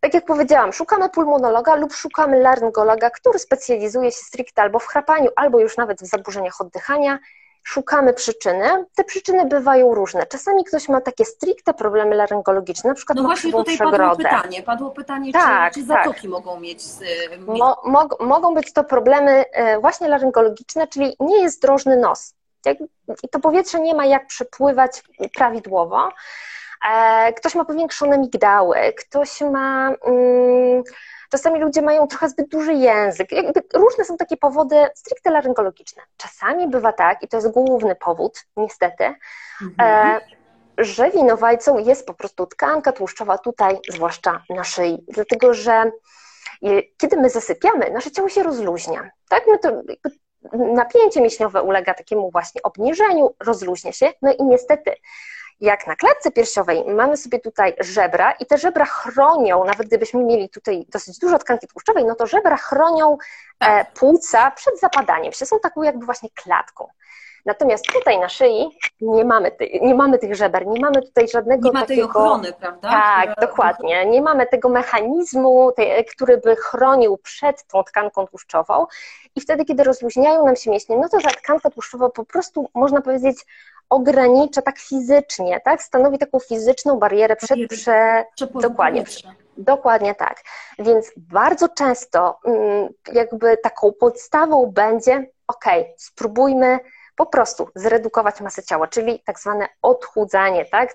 tak 0.00 0.14
jak 0.14 0.24
powiedziałam, 0.24 0.72
szukamy 0.72 1.08
pulmonologa 1.08 1.74
lub 1.74 1.92
szukamy 1.92 2.40
laryngologa, 2.40 3.10
który 3.10 3.38
specjalizuje 3.38 4.12
się 4.12 4.18
stricte 4.18 4.62
albo 4.62 4.78
w 4.78 4.86
chrapaniu, 4.86 5.30
albo 5.36 5.60
już 5.60 5.76
nawet 5.76 6.00
w 6.00 6.06
zaburzeniach 6.06 6.60
oddychania. 6.60 7.18
Szukamy 7.62 8.14
przyczyny. 8.14 8.86
Te 8.96 9.04
przyczyny 9.04 9.46
bywają 9.46 9.94
różne. 9.94 10.26
Czasami 10.26 10.64
ktoś 10.64 10.88
ma 10.88 11.00
takie 11.00 11.24
stricte 11.24 11.74
problemy 11.74 12.16
laryngologiczne, 12.16 12.88
na 12.88 12.94
przykład 12.94 13.16
no 13.16 13.22
właśnie 13.22 13.52
tutaj 13.52 13.74
przegrodę. 13.74 14.24
padło 14.24 14.38
pytanie, 14.38 14.62
padło 14.62 14.90
pytanie, 14.90 15.32
tak, 15.32 15.72
czy, 15.72 15.80
czy 15.80 15.86
zatoki 15.86 16.20
tak. 16.22 16.30
mogą 16.30 16.60
mieć... 16.60 16.82
Z... 16.82 17.02
Mo, 17.46 17.82
mog, 17.84 18.20
mogą 18.20 18.54
być 18.54 18.72
to 18.72 18.84
problemy 18.84 19.44
e, 19.52 19.80
właśnie 19.80 20.08
laryngologiczne, 20.08 20.88
czyli 20.88 21.16
nie 21.20 21.42
jest 21.42 21.62
drożny 21.62 21.96
nos. 21.96 22.34
I 23.22 23.28
to 23.28 23.40
powietrze 23.40 23.80
nie 23.80 23.94
ma 23.94 24.06
jak 24.06 24.26
przepływać 24.26 25.02
prawidłowo. 25.34 26.08
E, 26.90 27.32
ktoś 27.32 27.54
ma 27.54 27.64
powiększone 27.64 28.18
migdały, 28.18 28.76
ktoś 28.96 29.40
ma. 29.40 29.94
Mm, 30.06 30.82
czasami 31.30 31.60
ludzie 31.60 31.82
mają 31.82 32.06
trochę 32.06 32.28
zbyt 32.28 32.48
duży 32.48 32.72
język. 32.72 33.28
różne 33.74 34.04
są 34.04 34.16
takie 34.16 34.36
powody 34.36 34.76
stricte 34.94 35.30
laryngologiczne. 35.30 36.02
Czasami 36.16 36.68
bywa 36.68 36.92
tak, 36.92 37.22
i 37.22 37.28
to 37.28 37.36
jest 37.36 37.50
główny 37.50 37.94
powód, 37.94 38.44
niestety, 38.56 39.04
e, 39.04 39.14
mhm. 39.62 40.20
że 40.78 41.10
winowajcą 41.10 41.78
jest 41.78 42.06
po 42.06 42.14
prostu 42.14 42.46
tkanka 42.46 42.92
tłuszczowa 42.92 43.38
tutaj, 43.38 43.78
zwłaszcza 43.88 44.42
na 44.50 44.64
szyi. 44.64 45.04
Dlatego, 45.08 45.54
że 45.54 45.90
kiedy 46.96 47.16
my 47.16 47.30
zasypiamy, 47.30 47.90
nasze 47.90 48.10
ciało 48.10 48.28
się 48.28 48.42
rozluźnia. 48.42 49.10
Tak? 49.28 49.44
My 49.46 49.58
to, 49.58 49.82
napięcie 50.52 51.20
mięśniowe 51.20 51.62
ulega 51.62 51.94
takiemu 51.94 52.30
właśnie 52.30 52.62
obniżeniu, 52.62 53.34
rozluźnia 53.40 53.92
się, 53.92 54.12
no 54.22 54.32
i 54.32 54.44
niestety 54.44 54.94
jak 55.60 55.86
na 55.86 55.96
klatce 55.96 56.30
piersiowej 56.30 56.84
mamy 56.84 57.16
sobie 57.16 57.40
tutaj 57.40 57.74
żebra 57.80 58.32
i 58.32 58.46
te 58.46 58.58
żebra 58.58 58.84
chronią, 58.84 59.64
nawet 59.64 59.86
gdybyśmy 59.86 60.24
mieli 60.24 60.48
tutaj 60.48 60.86
dosyć 60.88 61.18
dużo 61.18 61.38
tkanki 61.38 61.66
tłuszczowej, 61.66 62.04
no 62.04 62.14
to 62.14 62.26
żebra 62.26 62.56
chronią 62.56 63.12
e, 63.12 63.18
tak. 63.58 63.92
płuca 63.92 64.50
przed 64.50 64.80
zapadaniem 64.80 65.32
się, 65.32 65.46
są 65.46 65.60
taką 65.60 65.82
jakby 65.82 66.06
właśnie 66.06 66.28
klatką. 66.34 66.88
Natomiast 67.46 67.86
tutaj 67.92 68.18
na 68.18 68.28
szyi 68.28 68.78
nie 69.00 69.24
mamy, 69.24 69.50
ty, 69.50 69.70
nie 69.82 69.94
mamy 69.94 70.18
tych 70.18 70.34
żeber, 70.34 70.66
nie 70.66 70.80
mamy 70.80 71.02
tutaj 71.02 71.28
żadnego 71.28 71.68
nie 71.68 71.72
ma 71.72 71.80
takiego... 71.80 72.12
tej 72.12 72.22
ochrony, 72.22 72.52
prawda? 72.52 72.90
Tak, 72.90 73.32
Która... 73.32 73.46
dokładnie. 73.46 74.06
Nie 74.06 74.22
mamy 74.22 74.46
tego 74.46 74.68
mechanizmu, 74.68 75.72
tej, 75.72 76.04
który 76.04 76.38
by 76.38 76.56
chronił 76.56 77.18
przed 77.18 77.66
tą 77.66 77.84
tkanką 77.84 78.26
tłuszczową 78.26 78.86
i 79.36 79.40
wtedy, 79.40 79.64
kiedy 79.64 79.84
rozluźniają 79.84 80.46
nam 80.46 80.56
się 80.56 80.70
mięśnie, 80.70 80.96
no 80.96 81.08
to 81.08 81.20
ta 81.20 81.30
tkanka 81.30 81.70
tłuszczowa 81.70 82.08
po 82.08 82.24
prostu, 82.24 82.70
można 82.74 83.00
powiedzieć, 83.00 83.46
ogranicza 83.90 84.62
tak 84.62 84.78
fizycznie, 84.78 85.60
tak? 85.64 85.82
Stanowi 85.82 86.18
taką 86.18 86.38
fizyczną 86.38 86.98
barierę 86.98 87.36
przed 87.36 87.58
prze... 87.68 88.24
dokładnie. 88.54 89.04
Dokładnie 89.56 90.14
tak. 90.14 90.42
Więc 90.78 91.12
bardzo 91.16 91.68
często 91.68 92.38
mm, 92.44 92.88
jakby 93.12 93.56
taką 93.56 93.92
podstawą 93.92 94.66
będzie, 94.66 95.26
ok, 95.46 95.64
spróbujmy 95.96 96.78
po 97.16 97.26
prostu 97.26 97.68
zredukować 97.74 98.40
masę 98.40 98.62
ciała, 98.62 98.86
czyli 98.86 99.22
tak 99.24 99.40
zwane 99.40 99.68
odchudzanie, 99.82 100.64
tak? 100.64 100.94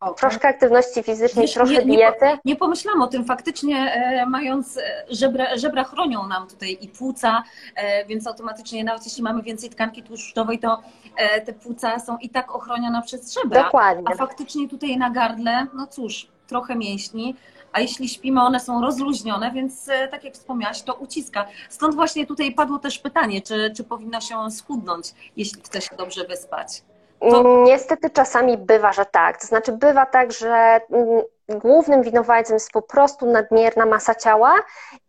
Okay. 0.00 0.14
Troszkę 0.14 0.48
aktywności 0.48 1.02
fizycznej, 1.02 1.44
Wiesz, 1.44 1.54
trochę 1.54 1.72
nie, 1.72 1.96
diety. 1.96 2.26
Nie, 2.26 2.38
nie 2.44 2.56
pomyślałam 2.56 3.02
o 3.02 3.06
tym. 3.06 3.24
Faktycznie 3.24 3.76
e, 3.76 4.26
mając 4.26 4.76
e, 4.76 4.82
żebra, 5.10 5.56
żebra 5.56 5.84
chronią 5.84 6.26
nam 6.26 6.46
tutaj 6.46 6.78
i 6.80 6.88
płuca, 6.88 7.42
e, 7.74 8.04
więc 8.04 8.26
automatycznie 8.26 8.84
nawet 8.84 9.04
jeśli 9.04 9.22
mamy 9.22 9.42
więcej 9.42 9.70
tkanki 9.70 10.02
tłuszczowej, 10.02 10.58
to 10.58 10.82
e, 11.16 11.40
te 11.40 11.52
płuca 11.52 11.98
są 11.98 12.18
i 12.18 12.28
tak 12.28 12.54
ochronione 12.54 13.02
przez 13.02 13.34
żebra. 13.34 13.64
Dokładnie. 13.64 14.04
A 14.12 14.14
faktycznie 14.14 14.68
tutaj 14.68 14.96
na 14.96 15.10
gardle, 15.10 15.66
no 15.74 15.86
cóż, 15.86 16.28
trochę 16.46 16.76
mięśni, 16.76 17.34
a 17.72 17.80
jeśli 17.80 18.08
śpimy, 18.08 18.42
one 18.42 18.60
są 18.60 18.80
rozluźnione, 18.80 19.50
więc 19.50 19.88
e, 19.88 20.08
tak 20.08 20.24
jak 20.24 20.34
wspomniałaś, 20.34 20.82
to 20.82 20.94
uciska. 20.94 21.46
Stąd 21.68 21.94
właśnie 21.94 22.26
tutaj 22.26 22.52
padło 22.54 22.78
też 22.78 22.98
pytanie, 22.98 23.42
czy, 23.42 23.72
czy 23.76 23.84
powinno 23.84 24.20
się 24.20 24.50
schudnąć, 24.50 25.14
jeśli 25.36 25.62
chce 25.62 25.80
się 25.80 25.96
dobrze 25.96 26.24
wyspać. 26.24 26.82
To... 27.20 27.62
Niestety 27.64 28.10
czasami 28.10 28.58
bywa, 28.58 28.92
że 28.92 29.06
tak. 29.06 29.40
To 29.40 29.46
znaczy 29.46 29.72
bywa 29.72 30.06
tak, 30.06 30.32
że 30.32 30.80
mm, 30.90 31.22
głównym 31.48 32.02
winowajcą 32.02 32.54
jest 32.54 32.72
po 32.72 32.82
prostu 32.82 33.26
nadmierna 33.26 33.86
masa 33.86 34.14
ciała 34.14 34.54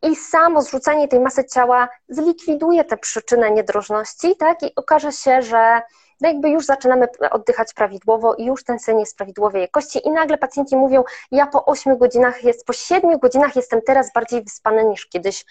i 0.02 0.16
samo 0.16 0.62
zrzucenie 0.62 1.08
tej 1.08 1.20
masy 1.20 1.46
ciała 1.46 1.90
zlikwiduje 2.10 2.84
tę 2.84 2.98
przyczynę 2.98 3.52
niedrożności, 3.52 4.36
tak? 4.36 4.64
I 4.64 4.76
okaże 4.76 5.12
się, 5.12 5.42
że 5.42 5.82
no 6.22 6.28
jakby 6.28 6.50
już 6.50 6.66
zaczynamy 6.66 7.08
oddychać 7.32 7.74
prawidłowo 7.74 8.36
i 8.36 8.46
już 8.46 8.64
ten 8.64 8.80
sen 8.80 9.00
jest 9.00 9.18
prawidłowej 9.18 9.62
jakości 9.62 10.08
i 10.08 10.12
nagle 10.12 10.38
pacjenci 10.38 10.76
mówią, 10.76 11.04
ja 11.32 11.48
po 11.48 11.66
8 11.66 11.98
godzinach, 11.98 12.44
jest, 12.44 12.66
po 12.66 12.74
7 12.74 13.20
godzinach 13.20 13.56
jestem 13.56 13.82
teraz 13.82 14.14
bardziej 14.14 14.44
wyspany 14.44 14.86
niż 14.86 15.08
kiedyś 15.08 15.46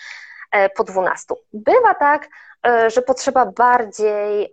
e, 0.53 0.69
po 0.69 0.85
12. 0.85 1.35
Bywa 1.53 1.95
tak, 1.95 2.29
że 2.87 3.03
potrzeba 3.03 3.47
bardziej 3.47 4.51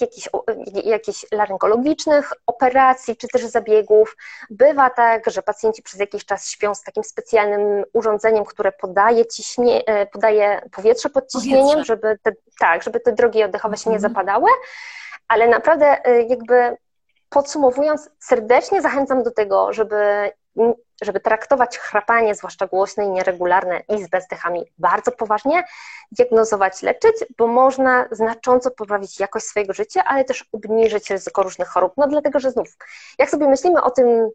jakichś, 0.00 0.28
jakichś 0.84 1.26
laryngologicznych 1.32 2.32
operacji 2.46 3.16
czy 3.16 3.28
też 3.28 3.44
zabiegów. 3.46 4.16
Bywa 4.50 4.90
tak, 4.90 5.30
że 5.30 5.42
pacjenci 5.42 5.82
przez 5.82 6.00
jakiś 6.00 6.24
czas 6.24 6.48
śpią 6.48 6.74
z 6.74 6.82
takim 6.82 7.04
specjalnym 7.04 7.84
urządzeniem, 7.92 8.44
które 8.44 8.72
podaje, 8.72 9.26
ciśnie, 9.26 9.82
podaje 10.12 10.60
powietrze 10.76 11.10
pod 11.10 11.30
ciśnieniem, 11.30 11.68
powietrze. 11.68 11.84
żeby 11.84 12.18
te, 12.22 12.32
tak, 12.60 12.82
żeby 12.82 13.00
te 13.00 13.12
drogi 13.12 13.44
oddechowe 13.44 13.76
się 13.76 13.90
nie 13.90 13.96
mhm. 13.96 14.14
zapadały. 14.14 14.50
Ale 15.28 15.48
naprawdę 15.48 15.96
jakby 16.28 16.76
podsumowując, 17.28 18.10
serdecznie 18.18 18.82
zachęcam 18.82 19.22
do 19.22 19.30
tego, 19.30 19.72
żeby 19.72 20.30
żeby 21.02 21.20
traktować 21.20 21.78
chrapanie, 21.78 22.34
zwłaszcza 22.34 22.66
głośne 22.66 23.04
i 23.04 23.08
nieregularne 23.08 23.80
i 23.88 24.04
z 24.04 24.08
bezdechami 24.08 24.72
bardzo 24.78 25.12
poważnie, 25.12 25.64
diagnozować, 26.12 26.82
leczyć, 26.82 27.16
bo 27.38 27.46
można 27.46 28.08
znacząco 28.10 28.70
poprawić 28.70 29.20
jakość 29.20 29.46
swojego 29.46 29.72
życia, 29.72 30.04
ale 30.04 30.24
też 30.24 30.44
obniżyć 30.52 31.10
ryzyko 31.10 31.42
różnych 31.42 31.68
chorób. 31.68 31.92
No 31.96 32.06
dlatego, 32.06 32.40
że 32.40 32.50
znów, 32.50 32.68
jak 33.18 33.30
sobie 33.30 33.48
myślimy 33.48 33.82
o 33.82 33.90
tym 33.90 34.30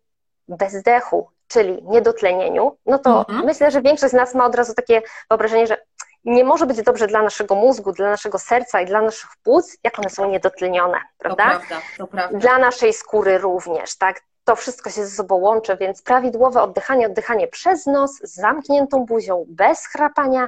bezdechu, 0.48 1.30
czyli 1.48 1.84
niedotlenieniu, 1.84 2.78
no 2.86 3.00
to 3.00 3.19
mhm. 3.19 3.45
myślę, 3.45 3.72
że 3.72 3.82
większość 3.82 4.12
z 4.12 4.15
nas 4.15 4.36
ma 4.36 4.45
od 4.45 4.56
razu 4.56 4.74
takie 4.74 5.02
wyobrażenie, 5.30 5.67
że 5.67 5.78
nie 6.26 6.43
może 6.43 6.65
być 6.65 6.82
dobrze 6.82 7.08
dla 7.08 7.22
naszego 7.22 7.56
mózgu, 7.56 7.91
dla 7.91 8.10
naszego 8.10 8.39
serca 8.39 8.82
i 8.82 8.86
dla 8.86 9.02
naszych 9.02 9.30
płuc, 9.43 9.78
jak 9.84 10.00
one 10.00 10.10
są 10.10 10.30
niedotlenione, 10.30 10.98
prawda? 11.17 11.43
To 11.43 11.50
prawda, 11.60 11.82
to 11.98 12.08
prawda. 12.08 12.38
Dla 12.39 12.58
naszej 12.58 12.93
skóry 12.93 13.38
również, 13.38 13.98
tak? 13.98 14.22
To 14.49 14.55
wszystko 14.55 14.89
się 14.89 15.05
ze 15.05 15.12
sobą 15.12 15.35
łączy, 15.35 15.77
więc 15.77 16.01
prawidłowe 16.01 16.62
oddychanie, 16.62 17.05
oddychanie 17.07 17.47
przez 17.47 17.85
nos, 17.85 18.12
z 18.12 18.35
zamkniętą 18.35 19.05
buzią, 19.05 19.45
bez 19.47 19.85
chrapania, 19.85 20.47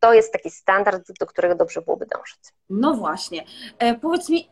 to 0.00 0.14
jest 0.14 0.32
taki 0.32 0.50
standard, 0.50 1.12
do 1.20 1.26
którego 1.26 1.54
dobrze 1.54 1.82
byłoby 1.82 2.06
dążyć. 2.06 2.38
No 2.70 2.94
właśnie. 2.94 3.44
E, 3.78 3.94
powiedz 3.94 4.28
mi, 4.28 4.48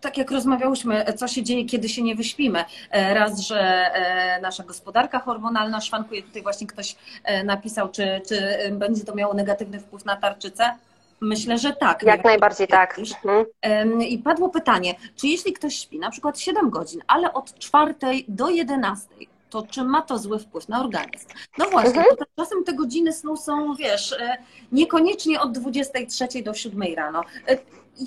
tak 0.00 0.18
jak 0.18 0.30
rozmawiałyśmy, 0.30 1.04
co 1.16 1.28
się 1.28 1.42
dzieje, 1.42 1.64
kiedy 1.64 1.88
się 1.88 2.02
nie 2.02 2.14
wyśpimy. 2.14 2.64
E, 2.90 3.14
raz, 3.14 3.40
że 3.40 3.60
e, 3.60 4.40
nasza 4.40 4.64
gospodarka 4.64 5.18
hormonalna 5.18 5.80
szwankuje. 5.80 6.22
Tutaj 6.22 6.42
właśnie 6.42 6.66
ktoś 6.66 6.96
e, 7.24 7.44
napisał, 7.44 7.88
czy, 7.88 8.20
czy 8.28 8.58
będzie 8.72 9.04
to 9.04 9.14
miało 9.14 9.34
negatywny 9.34 9.80
wpływ 9.80 10.04
na 10.04 10.16
tarczycę. 10.16 10.78
Myślę, 11.20 11.58
że 11.58 11.72
tak. 11.72 12.02
Jak 12.02 12.24
najbardziej 12.24 12.68
tak. 12.68 12.98
Mhm. 12.98 14.02
I 14.02 14.18
padło 14.18 14.48
pytanie, 14.48 14.94
czy 15.16 15.26
jeśli 15.26 15.52
ktoś 15.52 15.74
śpi 15.74 15.98
na 15.98 16.10
przykład 16.10 16.38
7 16.38 16.70
godzin, 16.70 17.02
ale 17.06 17.32
od 17.32 17.58
4 17.58 17.94
do 18.28 18.48
11, 18.48 19.08
to 19.50 19.62
czy 19.70 19.84
ma 19.84 20.02
to 20.02 20.18
zły 20.18 20.38
wpływ 20.38 20.68
na 20.68 20.80
organizm? 20.80 21.28
No 21.58 21.66
właśnie, 21.70 21.98
mhm. 21.98 22.16
to 22.16 22.24
czasem 22.36 22.64
te 22.64 22.72
godziny 22.72 23.12
snu 23.12 23.36
są, 23.36 23.74
wiesz, 23.74 24.12
e, 24.12 24.36
niekoniecznie 24.72 25.40
od 25.40 25.52
23 25.52 26.42
do 26.42 26.54
7 26.54 26.82
rano. 26.96 27.22
E, 27.48 27.56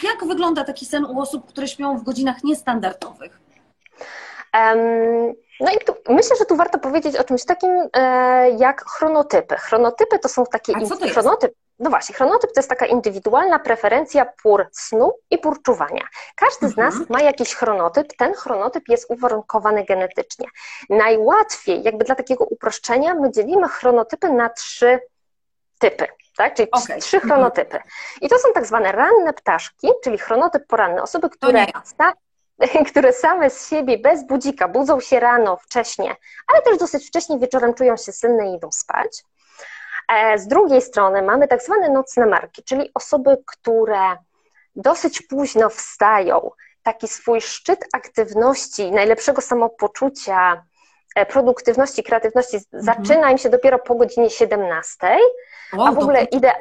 jak 0.04 0.28
wygląda 0.28 0.64
taki 0.64 0.86
sen 0.86 1.06
u 1.06 1.22
osób, 1.22 1.46
które 1.46 1.68
śpią 1.68 1.98
w 1.98 2.04
godzinach 2.04 2.44
niestandardowych? 2.44 3.40
Um, 4.54 5.34
no 5.60 5.72
i 5.72 5.86
tu, 5.86 5.94
myślę, 6.10 6.36
że 6.40 6.46
tu 6.46 6.56
warto 6.56 6.80
powiedzieć 6.80 7.16
o 7.16 7.24
czymś 7.24 7.46
takim 7.46 7.72
e, 7.94 8.50
jak 8.50 8.86
chronotypy. 8.86 9.56
Chronotypy 9.56 10.20
to 10.20 10.30
są 10.30 10.46
takie... 10.46 10.74
A 10.76 10.82
co 10.82 10.98
to 10.98 11.06
jest? 11.06 11.14
Chronotyp, 11.20 11.54
no 11.80 11.90
właśnie, 11.90 12.16
chronotyp 12.16 12.54
to 12.54 12.60
jest 12.60 12.70
taka 12.70 12.86
indywidualna 12.86 13.60
preferencja 13.60 14.26
pór 14.44 14.68
snu 14.72 15.14
i 15.30 15.38
pór 15.38 15.62
czuwania. 15.62 16.08
Każdy 16.36 16.70
z 16.70 16.78
nas 16.78 16.96
mhm. 16.96 17.06
ma 17.10 17.22
jakiś 17.22 17.56
chronotyp, 17.56 18.08
ten 18.18 18.34
chronotyp 18.34 18.84
jest 18.88 19.12
uwarunkowany 19.12 19.86
genetycznie. 19.86 20.48
Najłatwiej, 20.90 21.84
jakby 21.84 22.06
dla 22.06 22.16
takiego 22.16 22.46
uproszczenia, 22.46 23.14
my 23.14 23.32
dzielimy 23.32 23.68
chronotypy 23.68 24.30
na 24.30 24.50
trzy 24.50 25.00
typy. 25.80 26.08
Tak? 26.38 26.54
Czyli 26.56 26.72
okay. 26.72 27.00
trzy 27.00 27.18
mhm. 27.18 27.34
chronotypy. 27.34 27.80
I 28.22 28.30
to 28.30 28.40
są 28.40 28.54
tak 28.54 28.66
zwane 28.66 28.92
ranne 28.92 29.34
ptaszki, 29.34 29.88
czyli 30.04 30.18
chronotyp 30.18 30.68
poranny. 30.68 31.02
Osoby, 31.02 31.30
które, 31.30 31.66
sta, 31.84 32.14
które 32.92 33.14
same 33.14 33.50
z 33.50 33.70
siebie 33.70 33.98
bez 33.98 34.28
budzika 34.28 34.68
budzą 34.68 35.00
się 35.00 35.20
rano, 35.20 35.58
wcześnie, 35.58 36.16
ale 36.48 36.62
też 36.62 36.78
dosyć 36.78 37.08
wcześnie 37.08 37.40
wieczorem 37.40 37.74
czują 37.74 37.98
się 37.98 38.12
senne 38.12 38.52
i 38.52 38.56
idą 38.56 38.72
spać. 38.72 39.24
E, 40.08 40.38
z 40.38 40.48
drugiej 40.48 40.82
strony 40.82 41.22
mamy 41.22 41.48
tak 41.48 41.64
zwane 41.64 41.90
nocne 41.90 42.26
marki, 42.26 42.64
czyli 42.64 42.92
osoby, 42.94 43.38
które 43.46 44.18
dosyć 44.76 45.22
późno 45.22 45.70
wstają, 45.70 46.52
taki 46.84 47.08
swój 47.08 47.42
szczyt 47.42 47.86
aktywności, 47.94 48.92
najlepszego 48.92 49.42
samopoczucia, 49.42 50.64
e, 51.16 51.26
produktywności, 51.26 52.04
kreatywności 52.04 52.58
mhm. 52.58 52.84
zaczyna 52.84 53.32
im 53.32 53.38
się 53.38 53.50
dopiero 53.50 53.80
po 53.80 53.96
godzinie 53.96 54.30
17, 54.30 55.18
o, 55.78 55.88
a 55.88 55.92
w 55.92 56.00
ogóle 56.00 56.24
ide 56.24 56.52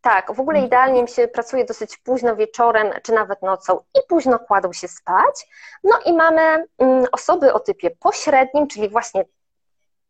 tak, 0.00 0.34
w 0.34 0.40
ogóle 0.40 0.56
mhm. 0.58 0.66
idealnie 0.66 1.00
im 1.00 1.06
się 1.06 1.28
pracuje 1.28 1.64
dosyć 1.64 1.96
późno 1.96 2.36
wieczorem, 2.36 2.92
czy 3.02 3.12
nawet 3.12 3.42
nocą 3.42 3.80
i 3.94 3.98
późno 4.08 4.38
kładą 4.38 4.72
się 4.72 4.88
spać. 4.88 5.48
No 5.84 5.98
i 6.06 6.12
mamy 6.12 6.66
mm, 6.78 7.06
osoby 7.12 7.52
o 7.52 7.60
typie 7.60 7.90
pośrednim, 7.90 8.66
czyli 8.66 8.88
właśnie 8.88 9.24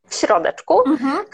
w 0.07 0.14
środeczku, 0.14 0.83
mhm 0.90 1.24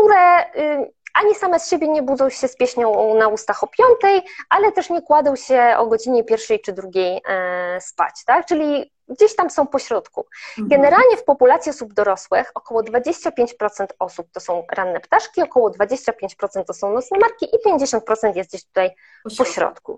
które 0.00 0.44
y, 0.56 0.92
ani 1.14 1.34
same 1.34 1.60
z 1.60 1.68
siebie 1.68 1.88
nie 1.88 2.02
budzą 2.02 2.30
się 2.30 2.48
z 2.48 2.56
pieśnią 2.56 3.14
na 3.14 3.28
ustach 3.28 3.64
o 3.64 3.66
piątej, 3.66 4.22
ale 4.48 4.72
też 4.72 4.90
nie 4.90 5.02
kładą 5.02 5.36
się 5.36 5.74
o 5.76 5.86
godzinie 5.86 6.24
pierwszej 6.24 6.60
czy 6.60 6.72
drugiej 6.72 7.20
e, 7.28 7.80
spać, 7.80 8.24
tak? 8.26 8.46
Czyli 8.46 8.92
gdzieś 9.08 9.36
tam 9.36 9.50
są 9.50 9.66
pośrodku. 9.66 10.26
Mhm. 10.50 10.68
Generalnie 10.68 11.16
w 11.16 11.24
populacji 11.24 11.70
osób 11.70 11.92
dorosłych 11.92 12.50
około 12.54 12.82
25% 12.82 13.86
osób 13.98 14.26
to 14.32 14.40
są 14.40 14.64
ranne 14.72 15.00
ptaszki, 15.00 15.42
około 15.42 15.70
25% 15.70 16.64
to 16.66 16.74
są 16.74 16.92
nocne 16.92 17.18
marki 17.18 17.46
i 17.46 17.68
50% 17.68 18.36
jest 18.36 18.50
gdzieś 18.50 18.64
tutaj 18.64 18.90
pośrodku. 19.38 19.96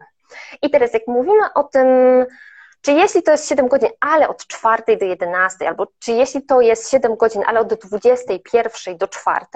I 0.62 0.70
teraz 0.70 0.92
jak 0.92 1.02
mówimy 1.06 1.52
o 1.54 1.64
tym, 1.64 1.86
czy 2.82 2.92
jeśli 2.92 3.22
to 3.22 3.30
jest 3.30 3.48
7 3.48 3.68
godzin, 3.68 3.88
ale 4.00 4.28
od 4.28 4.46
4 4.46 4.96
do 4.96 5.04
11, 5.04 5.68
albo 5.68 5.86
czy 5.98 6.12
jeśli 6.12 6.42
to 6.42 6.60
jest 6.60 6.90
7 6.90 7.16
godzin, 7.16 7.42
ale 7.46 7.60
od 7.60 7.74
21 7.74 8.96
do 8.96 9.08
4, 9.08 9.46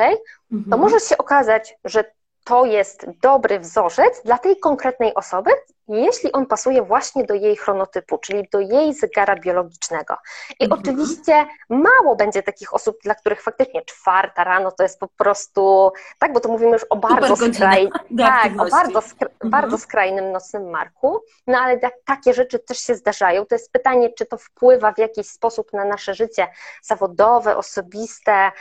mhm. 0.52 0.70
to 0.70 0.76
może 0.76 1.00
się 1.00 1.18
okazać, 1.18 1.78
że 1.84 2.04
to 2.44 2.64
jest 2.64 3.06
dobry 3.22 3.60
wzorzec 3.60 4.22
dla 4.24 4.38
tej 4.38 4.58
konkretnej 4.58 5.14
osoby, 5.14 5.50
jeśli 5.88 6.32
on 6.32 6.46
pasuje 6.46 6.82
właśnie 6.82 7.24
do 7.24 7.34
jej 7.34 7.56
chronotypu, 7.56 8.18
czyli 8.18 8.48
do 8.52 8.60
jej 8.60 8.94
zegara 8.94 9.36
biologicznego. 9.36 10.16
I 10.60 10.64
mhm. 10.64 10.80
oczywiście 10.80 11.46
mało 11.68 12.16
będzie 12.16 12.42
takich 12.42 12.74
osób, 12.74 12.96
dla 13.02 13.14
których 13.14 13.42
faktycznie 13.42 13.82
czwarta 13.82 14.44
rano 14.44 14.72
to 14.72 14.82
jest 14.82 15.00
po 15.00 15.08
prostu, 15.08 15.92
tak, 16.18 16.32
bo 16.32 16.40
to 16.40 16.48
mówimy 16.48 16.72
już 16.72 16.84
o 16.84 16.96
bardzo, 16.96 17.36
skraj, 17.36 17.88
tak, 18.18 18.52
o 18.58 18.68
bardzo, 18.70 19.02
skra, 19.02 19.28
mhm. 19.28 19.50
bardzo 19.50 19.78
skrajnym 19.78 20.32
nocnym 20.32 20.70
marku, 20.70 21.20
no 21.46 21.58
ale 21.58 21.80
takie 22.04 22.34
rzeczy 22.34 22.58
też 22.58 22.78
się 22.78 22.94
zdarzają. 22.94 23.46
To 23.46 23.54
jest 23.54 23.72
pytanie, 23.72 24.10
czy 24.12 24.26
to 24.26 24.36
wpływa 24.38 24.92
w 24.92 24.98
jakiś 24.98 25.26
sposób 25.28 25.72
na 25.72 25.84
nasze 25.84 26.14
życie 26.14 26.48
zawodowe, 26.82 27.56
osobiste, 27.56 28.52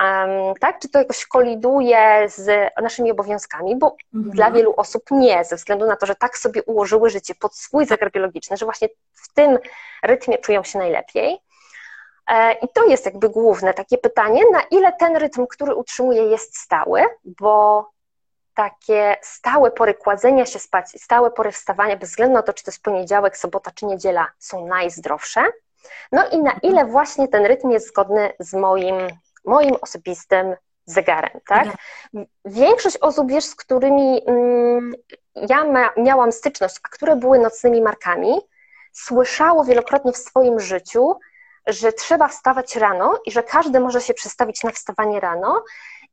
um, 0.00 0.54
tak, 0.60 0.78
czy 0.78 0.88
to 0.88 0.98
jakoś 0.98 1.26
koliduje 1.26 2.28
z 2.28 2.72
naszymi 2.82 3.12
obowiązkami, 3.12 3.76
bo 3.76 3.96
mhm. 4.14 4.34
dla 4.34 4.50
wielu 4.50 4.74
osób 4.76 5.02
nie, 5.10 5.44
ze 5.44 5.56
względu 5.56 5.86
na 5.86 5.96
to, 5.96 6.06
że 6.06 6.14
tak 6.14 6.38
sobie 6.38 6.62
ułożyły 6.72 7.10
życie 7.10 7.34
pod 7.34 7.56
swój 7.56 7.86
zegar 7.86 8.12
biologiczny, 8.12 8.56
że 8.56 8.64
właśnie 8.64 8.88
w 9.12 9.32
tym 9.34 9.58
rytmie 10.02 10.38
czują 10.38 10.64
się 10.64 10.78
najlepiej. 10.78 11.38
E, 12.30 12.52
I 12.52 12.68
to 12.74 12.84
jest 12.84 13.04
jakby 13.04 13.28
główne 13.28 13.74
takie 13.74 13.98
pytanie, 13.98 14.42
na 14.52 14.62
ile 14.70 14.92
ten 14.92 15.16
rytm, 15.16 15.46
który 15.46 15.74
utrzymuje, 15.74 16.24
jest 16.24 16.58
stały, 16.58 17.04
bo 17.24 17.86
takie 18.54 19.16
stałe 19.22 19.70
pory 19.70 19.94
kładzenia 19.94 20.46
się 20.46 20.58
spać, 20.58 20.88
stałe 21.02 21.30
pory 21.30 21.52
wstawania, 21.52 21.96
bez 21.96 22.10
względu 22.10 22.34
na 22.34 22.42
to, 22.42 22.52
czy 22.52 22.64
to 22.64 22.70
jest 22.70 22.82
poniedziałek, 22.82 23.36
sobota 23.36 23.70
czy 23.74 23.86
niedziela, 23.86 24.26
są 24.38 24.66
najzdrowsze. 24.66 25.44
No 26.12 26.28
i 26.28 26.38
na 26.38 26.52
ile 26.62 26.84
właśnie 26.84 27.28
ten 27.28 27.46
rytm 27.46 27.70
jest 27.70 27.88
zgodny 27.88 28.32
z 28.38 28.54
moim, 28.54 28.96
moim 29.44 29.76
osobistym 29.80 30.54
zegarem, 30.86 31.40
tak? 31.46 31.68
Większość 32.44 32.96
osób, 32.96 33.30
wiesz, 33.30 33.44
z 33.44 33.54
którymi 33.54 34.22
mm, 34.26 34.92
ja 35.34 35.64
miałam 35.96 36.32
styczność, 36.32 36.76
a 36.82 36.88
które 36.88 37.16
były 37.16 37.38
nocnymi 37.38 37.82
markami, 37.82 38.40
słyszało 38.92 39.64
wielokrotnie 39.64 40.12
w 40.12 40.16
swoim 40.16 40.60
życiu, 40.60 41.16
że 41.66 41.92
trzeba 41.92 42.28
wstawać 42.28 42.76
rano 42.76 43.20
i 43.26 43.30
że 43.30 43.42
każdy 43.42 43.80
może 43.80 44.00
się 44.00 44.14
przestawić 44.14 44.64
na 44.64 44.70
wstawanie 44.70 45.20
rano 45.20 45.64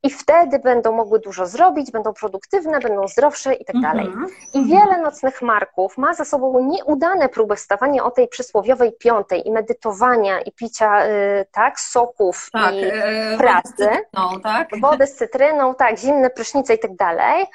i 0.02 0.10
wtedy 0.10 0.58
będą 0.58 0.92
mogły 0.92 1.18
dużo 1.18 1.46
zrobić, 1.46 1.90
będą 1.90 2.12
produktywne, 2.12 2.80
będą 2.80 3.08
zdrowsze 3.08 3.54
i 3.54 3.64
tak 3.64 3.76
mhm. 3.76 3.96
dalej. 3.96 4.12
I 4.54 4.64
wiele 4.64 4.98
nocnych 4.98 5.42
marków 5.42 5.98
ma 5.98 6.14
za 6.14 6.24
sobą 6.24 6.68
nieudane 6.68 7.28
próby 7.28 7.56
wstawania 7.56 8.04
o 8.04 8.10
tej 8.10 8.28
przysłowiowej 8.28 8.92
piątej 8.92 9.48
i 9.48 9.52
medytowania 9.52 10.40
i 10.40 10.52
picia 10.52 11.06
y, 11.06 11.46
tak, 11.52 11.80
soków 11.80 12.48
tak, 12.52 12.74
i 12.74 12.84
e, 12.84 13.38
pracy, 13.38 13.88
wody 13.90 13.96
z 13.96 14.06
cytryną, 14.16 14.40
tak? 14.42 14.68
wody 14.80 15.06
z 15.06 15.16
cytryną, 15.16 15.74
tak, 15.74 15.98
zimne 15.98 16.30
prysznice 16.30 16.74
i 16.74 16.78
tak 16.78 16.96
dalej. 16.96 17.46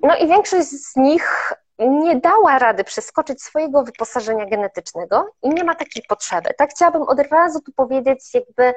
No 0.00 0.16
i 0.20 0.26
większość 0.26 0.68
z 0.68 0.96
nich 0.96 1.52
nie 1.78 2.16
dała 2.16 2.58
rady 2.58 2.84
przeskoczyć 2.84 3.42
swojego 3.42 3.84
wyposażenia 3.84 4.46
genetycznego 4.46 5.26
i 5.42 5.48
nie 5.48 5.64
ma 5.64 5.74
takiej 5.74 6.02
potrzeby. 6.08 6.50
Tak 6.58 6.70
chciałabym 6.70 7.02
od 7.02 7.18
razu 7.20 7.60
tu 7.60 7.72
powiedzieć, 7.72 8.34
jakby 8.34 8.74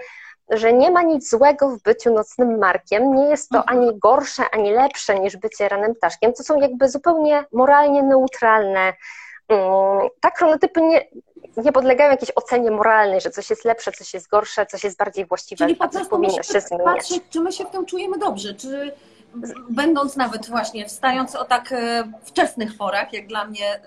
że 0.49 0.73
nie 0.73 0.91
ma 0.91 1.01
nic 1.01 1.29
złego 1.29 1.69
w 1.69 1.81
byciu 1.81 2.13
nocnym 2.13 2.57
markiem, 2.57 3.15
nie 3.15 3.23
jest 3.29 3.49
to 3.49 3.57
mhm. 3.57 3.79
ani 3.79 3.99
gorsze, 3.99 4.43
ani 4.51 4.71
lepsze 4.71 5.19
niż 5.19 5.37
bycie 5.37 5.69
ranem 5.69 5.95
ptaszkiem. 5.95 6.33
To 6.33 6.43
są 6.43 6.59
jakby 6.59 6.89
zupełnie 6.89 7.45
moralnie 7.53 8.03
neutralne. 8.03 8.93
Mm, 9.49 10.09
tak, 10.19 10.37
chronotypy 10.37 10.81
nie, 10.81 11.05
nie 11.57 11.71
podlegają 11.71 12.11
jakiejś 12.11 12.31
ocenie 12.35 12.71
moralnej, 12.71 13.21
że 13.21 13.29
coś 13.29 13.49
jest 13.49 13.65
lepsze, 13.65 13.91
coś 13.91 14.13
jest 14.13 14.29
gorsze, 14.29 14.65
coś 14.65 14.83
jest 14.83 14.97
bardziej 14.97 15.25
właściwe, 15.25 15.65
Czyli 15.65 15.75
po 15.75 15.87
coś 15.87 16.07
powinno 16.07 16.43
się 16.43 16.61
zmieniać. 16.61 16.85
patrzeć, 16.85 17.23
czy 17.29 17.39
my 17.39 17.51
się 17.51 17.65
w 17.65 17.69
tym 17.69 17.85
czujemy 17.85 18.17
dobrze, 18.17 18.53
czy 18.53 18.91
będąc 19.69 20.15
nawet 20.15 20.49
właśnie, 20.49 20.85
wstając 20.85 21.35
o 21.35 21.45
tak 21.45 21.71
e, 21.71 22.11
wczesnych 22.23 22.77
porach, 22.77 23.13
jak 23.13 23.27
dla 23.27 23.45
mnie 23.45 23.79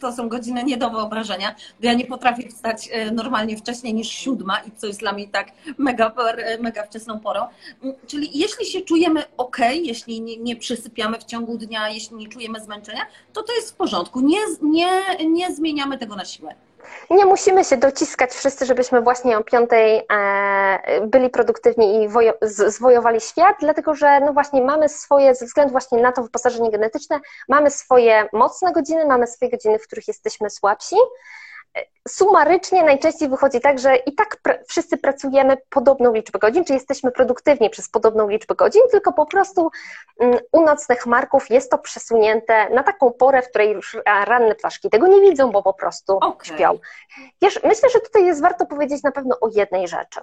to 0.00 0.12
są 0.12 0.28
godziny 0.28 0.64
nie 0.64 0.76
do 0.76 0.90
wyobrażenia, 0.90 1.54
bo 1.80 1.86
ja 1.86 1.94
nie 1.94 2.06
potrafię 2.06 2.48
wstać 2.48 2.88
e, 2.92 3.10
normalnie 3.10 3.56
wcześniej 3.56 3.94
niż 3.94 4.08
siódma 4.08 4.58
i 4.58 4.70
co 4.76 4.86
jest 4.86 5.00
dla 5.00 5.12
mnie 5.12 5.28
tak 5.28 5.52
mega, 5.78 6.12
e, 6.36 6.58
mega 6.58 6.82
wczesną 6.82 7.20
porą. 7.20 7.46
Mm, 7.82 7.96
czyli 8.06 8.38
jeśli 8.38 8.66
się 8.66 8.80
czujemy 8.80 9.22
ok, 9.36 9.58
jeśli 9.74 10.20
nie, 10.20 10.36
nie 10.36 10.56
przysypiamy 10.56 11.18
w 11.18 11.24
ciągu 11.24 11.58
dnia, 11.58 11.90
jeśli 11.90 12.16
nie 12.16 12.28
czujemy 12.28 12.60
zmęczenia, 12.60 13.06
to 13.32 13.42
to 13.42 13.54
jest 13.54 13.70
w 13.70 13.74
porządku. 13.76 14.20
Nie, 14.20 14.38
nie, 14.62 14.90
nie 15.30 15.54
zmieniamy 15.54 15.98
tego 15.98 16.16
na 16.16 16.24
siłę. 16.24 16.54
Nie 17.10 17.26
musimy 17.26 17.64
się 17.64 17.76
dociskać 17.76 18.32
wszyscy, 18.32 18.66
żebyśmy 18.66 19.00
właśnie 19.00 19.38
o 19.38 19.44
piątej 19.44 20.02
e, 20.12 21.06
byli 21.06 21.30
produktywni 21.30 22.04
i 22.04 22.08
zwojowali 22.66 23.20
świat, 23.20 23.56
dlatego 23.60 23.94
że 23.94 24.20
no 24.20 24.32
właśnie 24.32 24.62
mamy 24.62 24.88
swoje, 24.88 25.34
ze 25.34 25.46
względu 25.46 25.72
właśnie 25.72 26.02
na 26.02 26.12
to 26.12 26.22
wyposażenie 26.22 26.70
genetyczne, 26.70 27.20
mamy 27.48 27.70
swoje 27.70 28.28
mocne 28.32 28.72
godziny, 28.72 29.06
mamy 29.06 29.26
swoje 29.26 29.50
godziny, 29.50 29.78
w 29.78 29.86
których 29.86 30.08
jesteśmy 30.08 30.50
słabsi 30.50 30.96
sumarycznie 32.08 32.82
najczęściej 32.82 33.28
wychodzi 33.28 33.60
tak, 33.60 33.78
że 33.78 33.96
i 33.96 34.14
tak 34.14 34.36
pr 34.42 34.64
wszyscy 34.68 34.98
pracujemy 34.98 35.56
podobną 35.70 36.12
liczbę 36.12 36.38
godzin, 36.38 36.64
czy 36.64 36.72
jesteśmy 36.72 37.12
produktywni 37.12 37.70
przez 37.70 37.88
podobną 37.88 38.28
liczbę 38.28 38.54
godzin, 38.54 38.82
tylko 38.90 39.12
po 39.12 39.26
prostu 39.26 39.70
mm, 40.20 40.38
u 40.52 40.64
nocnych 40.64 41.06
marków 41.06 41.50
jest 41.50 41.70
to 41.70 41.78
przesunięte 41.78 42.70
na 42.70 42.82
taką 42.82 43.12
porę, 43.12 43.42
w 43.42 43.48
której 43.48 43.72
już 43.72 43.96
ranne 44.06 44.54
ptaszki 44.54 44.90
tego 44.90 45.06
nie 45.06 45.20
widzą, 45.20 45.50
bo 45.52 45.62
po 45.62 45.74
prostu 45.74 46.16
okay. 46.16 46.56
śpią. 46.56 46.78
Wiesz, 47.42 47.60
myślę, 47.64 47.88
że 47.90 48.00
tutaj 48.00 48.26
jest 48.26 48.42
warto 48.42 48.66
powiedzieć 48.66 49.02
na 49.02 49.12
pewno 49.12 49.36
o 49.40 49.48
jednej 49.54 49.88
rzeczy. 49.88 50.20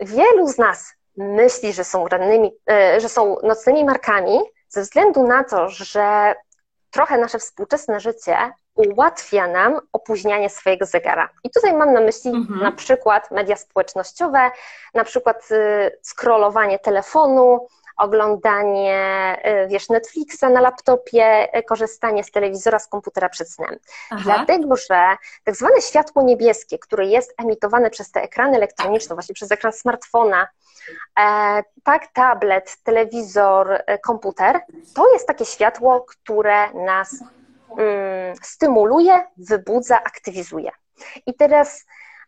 Wielu 0.00 0.48
z 0.48 0.58
nas 0.58 0.94
myśli, 1.16 1.72
że 1.72 1.84
są 1.84 2.08
rannymi, 2.08 2.52
e, 2.70 3.00
że 3.00 3.08
są 3.08 3.36
nocnymi 3.42 3.84
markami, 3.84 4.40
ze 4.68 4.82
względu 4.82 5.26
na 5.26 5.44
to, 5.44 5.68
że 5.68 6.34
trochę 6.90 7.18
nasze 7.18 7.38
współczesne 7.38 8.00
życie 8.00 8.36
ułatwia 8.76 9.46
nam 9.46 9.80
opóźnianie 9.92 10.50
swojego 10.50 10.86
zegara. 10.86 11.28
I 11.44 11.50
tutaj 11.50 11.72
mam 11.72 11.92
na 11.92 12.00
myśli 12.00 12.30
mhm. 12.30 12.60
na 12.60 12.72
przykład 12.72 13.30
media 13.30 13.56
społecznościowe, 13.56 14.50
na 14.94 15.04
przykład 15.04 15.48
y, 15.50 15.98
scrollowanie 16.02 16.78
telefonu, 16.78 17.66
oglądanie, 17.96 19.36
y, 19.64 19.68
wiesz, 19.68 19.88
Netflixa 19.88 20.42
na 20.42 20.60
laptopie, 20.60 21.56
y, 21.58 21.62
korzystanie 21.62 22.24
z 22.24 22.30
telewizora, 22.30 22.78
z 22.78 22.88
komputera 22.88 23.28
przed 23.28 23.50
snem. 23.50 23.78
Aha. 24.10 24.20
Dlatego, 24.24 24.76
że 24.76 25.16
tak 25.44 25.56
zwane 25.56 25.82
światło 25.82 26.22
niebieskie, 26.22 26.78
które 26.78 27.06
jest 27.06 27.34
emitowane 27.38 27.90
przez 27.90 28.10
te 28.10 28.22
ekrany 28.22 28.56
elektroniczne, 28.56 29.08
tak. 29.08 29.16
właśnie 29.16 29.34
przez 29.34 29.52
ekran 29.52 29.72
smartfona, 29.72 30.48
e, 31.20 31.62
tak, 31.84 32.06
tablet, 32.12 32.76
telewizor, 32.84 33.82
e, 33.86 33.98
komputer, 33.98 34.60
to 34.94 35.12
jest 35.12 35.26
takie 35.26 35.44
światło, 35.44 36.00
które 36.00 36.72
nas 36.72 37.24
stymuluje, 38.42 39.22
wybudza, 39.36 39.96
aktywizuje. 40.04 40.70
I 41.26 41.34
teraz 41.34 41.86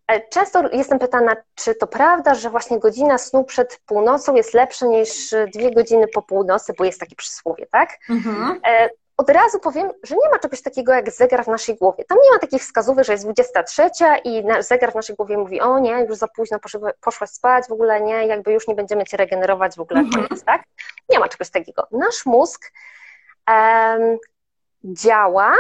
e, 0.09 0.21
Często 0.29 0.69
jestem 0.73 0.99
pytana, 0.99 1.37
czy 1.55 1.75
to 1.75 1.87
prawda, 1.87 2.35
że 2.35 2.51
właśnie 2.51 2.79
godzina 2.79 3.19
snu 3.19 3.45
przed 3.45 3.81
północą 3.87 4.35
jest 4.35 4.55
lepsza 4.55 4.87
niż 4.87 5.35
dwie 5.55 5.71
godziny 5.71 6.09
po 6.15 6.23
północy, 6.23 6.73
bo 6.79 6.85
jest 6.85 7.01
takie 7.01 7.17
przysłowie, 7.17 7.67
tak? 7.71 7.91
Mhm. 8.11 8.61
E, 8.67 8.89
od 9.19 9.31
razu 9.31 9.59
powiem, 9.59 9.91
że 10.03 10.15
nie 10.15 10.31
ma 10.31 10.39
czegoś 10.39 10.63
takiego 10.63 10.93
jak 10.93 11.11
zegar 11.11 11.45
w 11.45 11.49
naszej 11.49 11.77
głowie. 11.77 12.05
Tam 12.05 12.19
nie 12.25 12.31
ma 12.31 12.39
takich 12.39 12.63
wskazówek, 12.63 13.05
że 13.05 13.13
jest 13.13 13.25
23 13.25 13.91
i 14.25 14.43
zegar 14.61 14.93
w 14.93 14.95
naszej 14.95 15.17
głowie 15.17 15.39
mówi, 15.39 15.61
o 15.61 15.79
nie, 15.79 16.05
już 16.09 16.17
za 16.17 16.29
późno 16.29 16.59
poszłaś 17.01 17.31
spać, 17.31 17.65
w 17.69 17.73
ogóle 17.73 18.01
nie, 18.01 18.27
jakby 18.27 18.53
już 18.53 18.69
nie 18.69 18.75
będziemy 18.75 19.05
cię 19.05 19.17
regenerować, 19.17 19.77
w 19.77 19.81
ogóle 19.81 20.01
mhm. 20.01 20.27
koniec, 20.27 20.45
tak? 20.45 20.63
Nie 21.09 21.19
ma 21.19 21.29
czegoś 21.29 21.51
takiego. 21.51 21.87
Nasz 21.91 22.27
mózg 22.27 22.73
um, 23.49 24.19
działa 24.85 25.55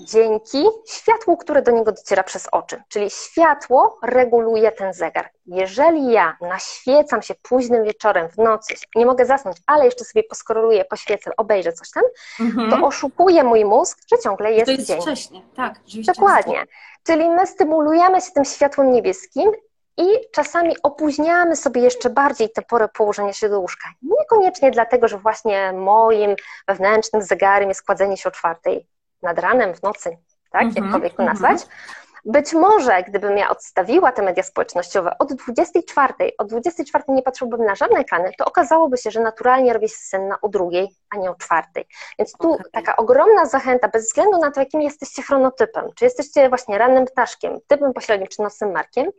dzięki 0.00 0.64
światłu, 0.88 1.36
które 1.36 1.62
do 1.62 1.70
niego 1.70 1.92
dociera 1.92 2.22
przez 2.22 2.48
oczy. 2.52 2.82
Czyli 2.88 3.10
światło 3.10 3.98
reguluje 4.02 4.72
ten 4.72 4.92
zegar. 4.92 5.30
Jeżeli 5.46 6.12
ja 6.12 6.36
naświecam 6.40 7.22
się 7.22 7.34
późnym 7.42 7.84
wieczorem 7.84 8.28
w 8.28 8.38
nocy, 8.38 8.74
nie 8.94 9.06
mogę 9.06 9.26
zasnąć, 9.26 9.56
ale 9.66 9.84
jeszcze 9.84 10.04
sobie 10.04 10.22
poskoroluję, 10.22 10.84
poświecę, 10.84 11.30
obejrzę 11.36 11.72
coś 11.72 11.90
tam, 11.90 12.02
mhm. 12.40 12.70
to 12.70 12.86
oszukuje 12.86 13.44
mój 13.44 13.64
mózg, 13.64 13.98
że 14.10 14.18
ciągle 14.18 14.52
jest, 14.52 14.66
to 14.66 14.72
jest 14.72 14.86
dzień. 14.86 15.00
wcześnie, 15.00 15.42
tak. 15.56 15.74
Dokładnie. 16.06 16.64
Czyli 17.06 17.30
my 17.30 17.46
stymulujemy 17.46 18.20
się 18.20 18.30
tym 18.30 18.44
światłem 18.44 18.92
niebieskim 18.92 19.52
i 19.96 20.06
czasami 20.32 20.82
opóźniamy 20.82 21.56
sobie 21.56 21.80
jeszcze 21.80 22.10
bardziej 22.10 22.50
tę 22.50 22.62
porę 22.62 22.88
położenia 22.88 23.32
się 23.32 23.48
do 23.48 23.60
łóżka. 23.60 23.88
Niekoniecznie 24.02 24.70
dlatego, 24.70 25.08
że 25.08 25.18
właśnie 25.18 25.72
moim 25.72 26.36
wewnętrznym 26.68 27.22
zegarem 27.22 27.68
jest 27.68 27.82
kładzenie 27.82 28.16
się 28.16 28.28
o 28.28 28.32
czwartej 28.32 28.86
nad 29.22 29.38
ranem, 29.38 29.74
w 29.74 29.82
nocy, 29.82 30.18
tak, 30.50 30.62
mm 30.62 30.74
-hmm, 30.74 30.82
jakkolwiek 30.82 31.14
to 31.14 31.22
mhm. 31.22 31.28
nazwać. 31.28 31.62
Mm 31.62 31.78
-hmm. 31.78 32.04
Być 32.26 32.52
może, 32.52 33.02
gdybym 33.02 33.38
ja 33.38 33.50
odstawiła 33.50 34.12
te 34.12 34.22
media 34.22 34.42
społecznościowe 34.42 35.18
od 35.18 35.32
24, 35.32 36.14
od 36.38 36.48
24 36.48 37.04
nie 37.08 37.22
patrzyłbym 37.22 37.64
na 37.64 37.74
żadne 37.74 37.98
ekrany, 37.98 38.30
to 38.38 38.44
okazałoby 38.44 38.96
się, 38.96 39.10
że 39.10 39.20
naturalnie 39.20 39.72
robię 39.72 39.88
się 39.88 39.96
senna 39.96 40.38
o 40.42 40.48
drugiej, 40.48 40.88
a 41.10 41.16
nie 41.16 41.30
o 41.30 41.34
czwartej. 41.34 41.86
Więc 42.18 42.32
tu 42.32 42.52
okay. 42.52 42.70
taka 42.72 42.96
ogromna 42.96 43.46
zachęta, 43.46 43.88
bez 43.88 44.06
względu 44.06 44.38
na 44.38 44.50
to, 44.50 44.60
jakim 44.60 44.80
jesteście 44.80 45.22
chronotypem, 45.22 45.84
czy 45.94 46.04
jesteście 46.04 46.48
właśnie 46.48 46.78
rannym 46.78 47.04
ptaszkiem, 47.04 47.58
typem 47.66 47.92
pośrednim, 47.92 48.28
czy 48.28 48.42
nocnym 48.42 48.72
markiem, 48.72 49.10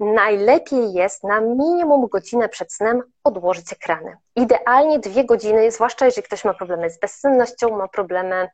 najlepiej 0.00 0.92
jest 0.92 1.24
na 1.24 1.40
minimum 1.40 2.08
godzinę 2.08 2.48
przed 2.48 2.72
snem 2.72 3.02
odłożyć 3.24 3.72
ekrany. 3.72 4.16
Idealnie 4.36 4.98
dwie 4.98 5.24
godziny, 5.24 5.70
zwłaszcza 5.70 6.04
jeżeli 6.04 6.22
ktoś 6.22 6.44
ma 6.44 6.54
problemy 6.54 6.90
z 6.90 7.00
bezsennością, 7.00 7.76
ma 7.76 7.88
problemy 7.88 8.48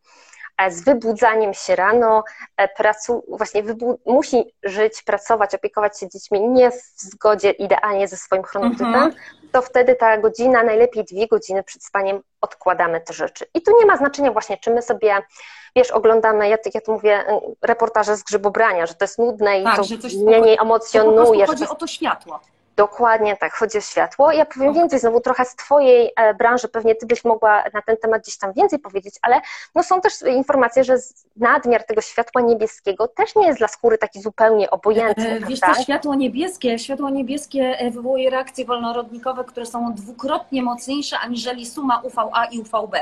z 0.71 0.85
wybudzaniem 0.85 1.55
się 1.55 1.77
rano, 1.77 2.25
e, 2.57 2.69
pracu, 2.69 3.25
właśnie 3.29 3.63
musi 4.07 4.55
żyć, 4.63 5.03
pracować, 5.03 5.55
opiekować 5.55 6.01
się 6.01 6.09
dziećmi 6.09 6.49
nie 6.49 6.71
w 6.71 6.83
zgodzie 6.97 7.51
idealnie 7.51 8.09
ze 8.09 8.17
swoim 8.17 8.43
chronotypem, 8.43 8.95
mhm. 8.95 9.15
to 9.53 9.63
wtedy 9.63 9.95
ta 9.95 10.19
godzina, 10.19 10.63
najlepiej 10.63 11.05
dwie 11.05 11.27
godziny 11.27 11.63
przed 11.63 11.85
spaniem 11.85 12.23
odkładamy 12.41 13.01
te 13.01 13.13
rzeczy. 13.13 13.47
I 13.55 13.63
tu 13.63 13.73
nie 13.81 13.87
ma 13.87 13.97
znaczenia 13.97 14.33
właśnie, 14.33 14.57
czy 14.57 14.71
my 14.71 14.83
sobie 14.83 15.23
wiesz, 15.77 15.91
oglądamy, 15.91 16.49
ja, 16.49 16.57
ja 16.75 16.81
tu 16.81 16.93
mówię, 16.93 17.21
y, 17.21 17.57
reportaże 17.63 18.17
z 18.17 18.23
grzybobrania, 18.23 18.87
że 18.87 18.95
to 18.95 19.05
jest 19.05 19.19
nudne 19.19 19.61
i 19.61 19.65
tak, 19.65 19.77
to 19.77 19.83
mniej 20.25 20.57
emocjonuje. 20.61 21.47
To 21.47 21.53
chodzi 21.53 21.69
o 21.69 21.75
to 21.75 21.87
światło. 21.87 22.41
Dokładnie 22.77 23.37
tak, 23.37 23.53
chodzi 23.55 23.79
o 23.79 23.81
światło. 23.81 24.33
Ja 24.33 24.45
powiem 24.45 24.75
więcej, 24.75 24.99
znowu 24.99 25.21
trochę 25.21 25.45
z 25.45 25.57
Twojej 25.57 26.11
e, 26.17 26.35
branży, 26.35 26.69
pewnie 26.69 26.95
Ty 26.95 27.07
byś 27.07 27.25
mogła 27.25 27.65
na 27.75 27.83
ten 27.83 27.97
temat 27.97 28.23
gdzieś 28.23 28.39
tam 28.39 28.53
więcej 28.53 28.79
powiedzieć, 28.79 29.15
ale 29.23 29.41
no 29.75 29.83
są 29.83 30.01
też 30.01 30.13
informacje, 30.23 30.85
że 30.85 30.97
nadmiar 31.37 31.85
tego 31.85 32.01
światła 32.01 32.41
niebieskiego 32.41 33.09
też 33.09 33.35
nie 33.37 33.47
jest 33.47 33.59
dla 33.59 33.69
skóry 33.69 33.99
taki 33.99 34.21
zupełnie 34.21 34.71
obojętny. 34.71 35.31
E, 35.31 35.41
wiesz 35.41 35.61
co, 35.61 35.83
światło 35.83 36.15
niebieskie, 36.15 36.79
światło 36.79 37.11
niebieskie 37.11 37.79
e, 37.79 37.91
wywołuje 37.91 38.31
reakcje 38.31 38.65
wolnorodnikowe, 38.65 39.45
które 39.45 39.67
są 39.67 39.95
dwukrotnie 39.95 40.63
mocniejsze 40.63 41.19
aniżeli 41.19 41.67
suma 41.67 42.01
UVA 42.01 42.45
i 42.45 42.59
UVB. 42.59 42.97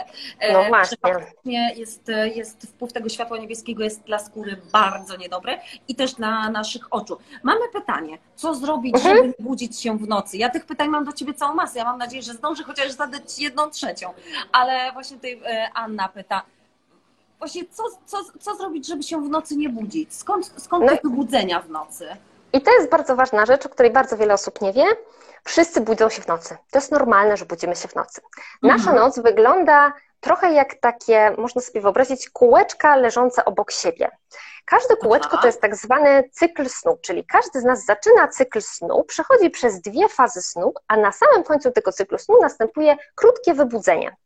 No 0.53 0.65
właśnie. 0.69 1.75
Jest, 1.77 2.11
jest 2.35 2.63
wpływ 2.63 2.93
tego 2.93 3.09
światła 3.09 3.39
niebieskiego 3.39 3.85
jest 3.85 4.03
dla 4.03 4.19
skóry 4.19 4.57
bardzo 4.73 5.17
niedobry 5.17 5.59
i 5.89 5.95
też 5.95 6.15
dla 6.15 6.51
naszych 6.51 6.87
oczu. 6.91 7.19
Mamy 7.43 7.61
pytanie, 7.73 8.19
co 8.35 8.55
zrobić, 8.55 8.95
mhm. 8.95 9.17
żeby 9.17 9.29
nie 9.29 9.45
budzić 9.45 9.60
się 9.69 9.99
w 9.99 10.09
nocy? 10.09 10.37
Ja 10.37 10.49
tych 10.49 10.67
pytań 10.67 10.89
mam 10.89 11.05
do 11.05 11.13
Ciebie 11.13 11.35
całą 11.35 11.55
masę. 11.55 11.79
Ja 11.79 11.85
mam 11.85 11.99
nadzieję, 11.99 12.23
że 12.23 12.33
zdążę 12.33 12.65
chociaż 12.65 12.93
zadać 12.93 13.39
jedną 13.39 13.71
trzecią. 13.71 14.15
Ale 14.53 14.93
właśnie 14.93 15.17
tutaj 15.17 15.43
e, 15.45 15.71
Anna 15.75 16.09
pyta, 16.09 16.43
właśnie 17.39 17.63
co, 17.71 17.83
co, 18.07 18.19
co 18.41 18.55
zrobić, 18.55 18.87
żeby 18.87 19.03
się 19.03 19.25
w 19.25 19.29
nocy 19.29 19.57
nie 19.57 19.69
budzić? 19.69 20.15
Skąd, 20.15 20.53
skąd 20.57 20.85
no. 20.85 20.91
te 20.91 21.01
wybudzenia 21.03 21.61
w 21.61 21.71
nocy? 21.71 22.09
I 22.53 22.61
to 22.61 22.71
jest 22.73 22.91
bardzo 22.91 23.17
ważna 23.17 23.47
rzecz, 23.47 23.67
o 23.67 23.69
której 23.69 23.93
bardzo 23.93 24.17
wiele 24.17 24.35
osób 24.35 24.61
nie 24.61 24.73
wie. 24.73 24.85
Wszyscy 25.45 25.81
budzą 25.81 26.09
się 26.09 26.23
w 26.23 26.29
nocy. 26.29 26.57
To 26.71 26.79
jest 26.79 26.93
normalne, 26.93 27.37
że 27.37 27.47
budzimy 27.47 27.77
się 27.77 27.89
w 27.89 27.95
nocy. 27.95 28.21
Nasza 28.63 28.91
mhm. 28.91 28.97
noc 28.97 29.19
wygląda 29.19 29.93
trochę 30.21 30.53
jak 30.53 30.75
takie, 30.75 31.35
można 31.39 31.61
sobie 31.61 31.81
wyobrazić, 31.81 32.31
kółeczka 32.31 32.97
leżące 32.97 33.45
obok 33.45 33.73
siebie. 33.73 34.11
Każde 34.65 34.97
kółeczko 34.97 35.39
to 35.39 35.47
jest 35.47 35.61
tak 35.61 35.77
zwany 35.77 36.31
cykl 36.33 36.69
snu, 36.69 36.99
czyli 37.03 37.27
każdy 37.27 37.61
z 37.61 37.65
nas 37.65 37.85
zaczyna 37.85 38.29
cykl 38.29 38.61
snu, 38.61 39.05
przechodzi 39.05 39.51
przez 39.51 39.81
dwie 39.81 40.09
fazy 40.09 40.43
snu, 40.43 40.75
a 40.89 40.97
na 40.97 41.13
samym 41.13 41.45
końcu 41.45 41.71
tego 41.71 41.93
cyklu 41.93 42.19
snu 42.19 42.41
następuje 42.41 42.97
krótkie 43.15 43.55
wybudzenie. 43.55 44.17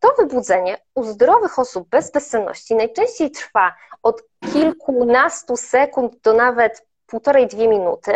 To 0.00 0.14
wybudzenie 0.18 0.78
u 0.94 1.04
zdrowych 1.04 1.58
osób 1.58 1.88
bez 1.88 2.12
bezsenności 2.12 2.74
najczęściej 2.74 3.30
trwa 3.30 3.74
od 4.02 4.22
kilkunastu 4.52 5.56
sekund 5.56 6.20
do 6.20 6.32
nawet 6.32 6.86
półtorej, 7.06 7.46
dwie 7.46 7.68
minuty 7.68 8.12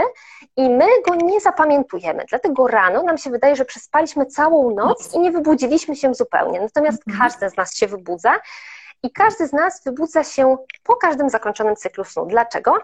i 0.56 0.70
my 0.70 0.86
go 1.06 1.14
nie 1.14 1.40
zapamiętujemy. 1.40 2.24
Dlatego 2.28 2.68
rano 2.68 3.02
nam 3.02 3.18
się 3.18 3.30
wydaje, 3.30 3.56
że 3.56 3.64
przespaliśmy 3.64 4.26
całą 4.26 4.74
noc 4.74 5.14
i 5.14 5.18
nie 5.18 5.32
wybudziliśmy 5.32 5.96
się 5.96 6.14
zupełnie. 6.14 6.60
Natomiast 6.60 7.02
mhm. 7.08 7.18
każdy 7.18 7.50
z 7.50 7.56
nas 7.56 7.74
się 7.74 7.86
wybudza 7.86 8.34
i 9.02 9.12
każdy 9.12 9.46
z 9.46 9.52
nas 9.52 9.84
wybudza 9.84 10.24
się 10.24 10.56
po 10.82 10.96
każdym 10.96 11.30
zakończonym 11.30 11.76
cyklu 11.76 12.04
snu. 12.04 12.26
Dlaczego? 12.26 12.74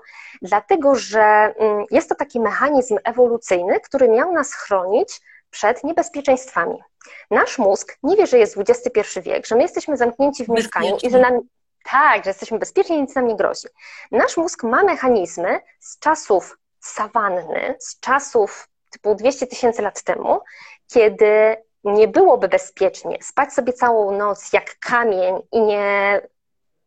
Dlatego, 0.42 0.94
że 0.94 1.20
mm, 1.22 1.84
jest 1.90 2.08
to 2.08 2.14
taki 2.14 2.40
mechanizm 2.40 2.98
ewolucyjny, 3.04 3.80
który 3.80 4.08
miał 4.08 4.32
nas 4.32 4.54
chronić 4.54 5.20
przed 5.50 5.84
niebezpieczeństwami. 5.84 6.82
Nasz 7.30 7.58
mózg 7.58 7.96
nie 8.02 8.16
wie, 8.16 8.26
że 8.26 8.38
jest 8.38 8.56
XXI 8.58 9.20
wiek, 9.20 9.46
że 9.46 9.54
my 9.54 9.62
jesteśmy 9.62 9.96
zamknięci 9.96 10.44
w 10.44 10.48
mieszkaniu 10.48 10.96
i 11.02 11.10
że 11.10 11.18
nam 11.18 11.40
tak, 11.90 12.24
że 12.24 12.30
jesteśmy 12.30 12.58
bezpieczni 12.58 12.96
i 12.96 13.00
nic 13.00 13.14
nam 13.14 13.26
nie 13.26 13.36
grozi. 13.36 13.68
Nasz 14.10 14.36
mózg 14.36 14.62
ma 14.62 14.82
mechanizmy 14.82 15.60
z 15.80 15.98
czasów 15.98 16.58
sawanny, 16.80 17.74
z 17.78 18.00
czasów 18.00 18.68
typu 18.90 19.14
200 19.14 19.46
tysięcy 19.46 19.82
lat 19.82 20.02
temu, 20.02 20.40
kiedy 20.86 21.56
nie 21.84 22.08
byłoby 22.08 22.48
bezpiecznie 22.48 23.18
spać 23.22 23.52
sobie 23.52 23.72
całą 23.72 24.18
noc 24.18 24.52
jak 24.52 24.78
kamień 24.78 25.34
i 25.52 25.60
nie 25.60 26.20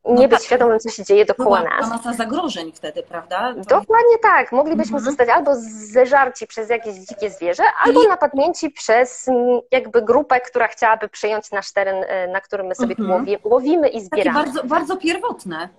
nie 0.08 0.14
no 0.14 0.22
być 0.22 0.32
tak. 0.32 0.42
świadomym, 0.42 0.80
co 0.80 0.90
się 0.90 1.04
dzieje 1.04 1.26
dookoła 1.26 1.62
Była 1.62 1.70
nas. 1.70 1.90
masa 1.90 2.14
zagrożeń 2.14 2.72
wtedy, 2.72 3.04
prawda? 3.04 3.54
To... 3.54 3.80
Dokładnie 3.80 4.18
tak. 4.22 4.52
Moglibyśmy 4.52 4.98
mhm. 4.98 5.04
zostać 5.04 5.30
albo 5.30 5.52
zeżarci 5.92 6.48
przez 6.48 6.70
jakieś 6.70 6.96
dzikie 6.96 7.30
zwierzę, 7.30 7.64
albo 7.86 8.04
I... 8.04 8.08
napadnięci 8.08 8.70
przez 8.70 9.28
mm, 9.28 9.60
jakby 9.72 10.02
grupę, 10.02 10.42
która 10.42 10.68
chciałaby 10.68 11.10
przejąć 11.10 11.52
nasz 11.52 11.72
teren, 11.72 12.06
e, 12.08 12.28
na 12.28 12.42
którym 12.42 12.68
my 12.68 12.76
sobie 12.76 12.96
mhm. 13.00 13.26
łowimy 13.44 13.88
i 13.88 14.02
zbieramy. 14.02 14.40
Takie 14.40 14.46
bardzo, 14.46 14.68
bardzo 14.68 14.98
pierwotne. 14.98 15.70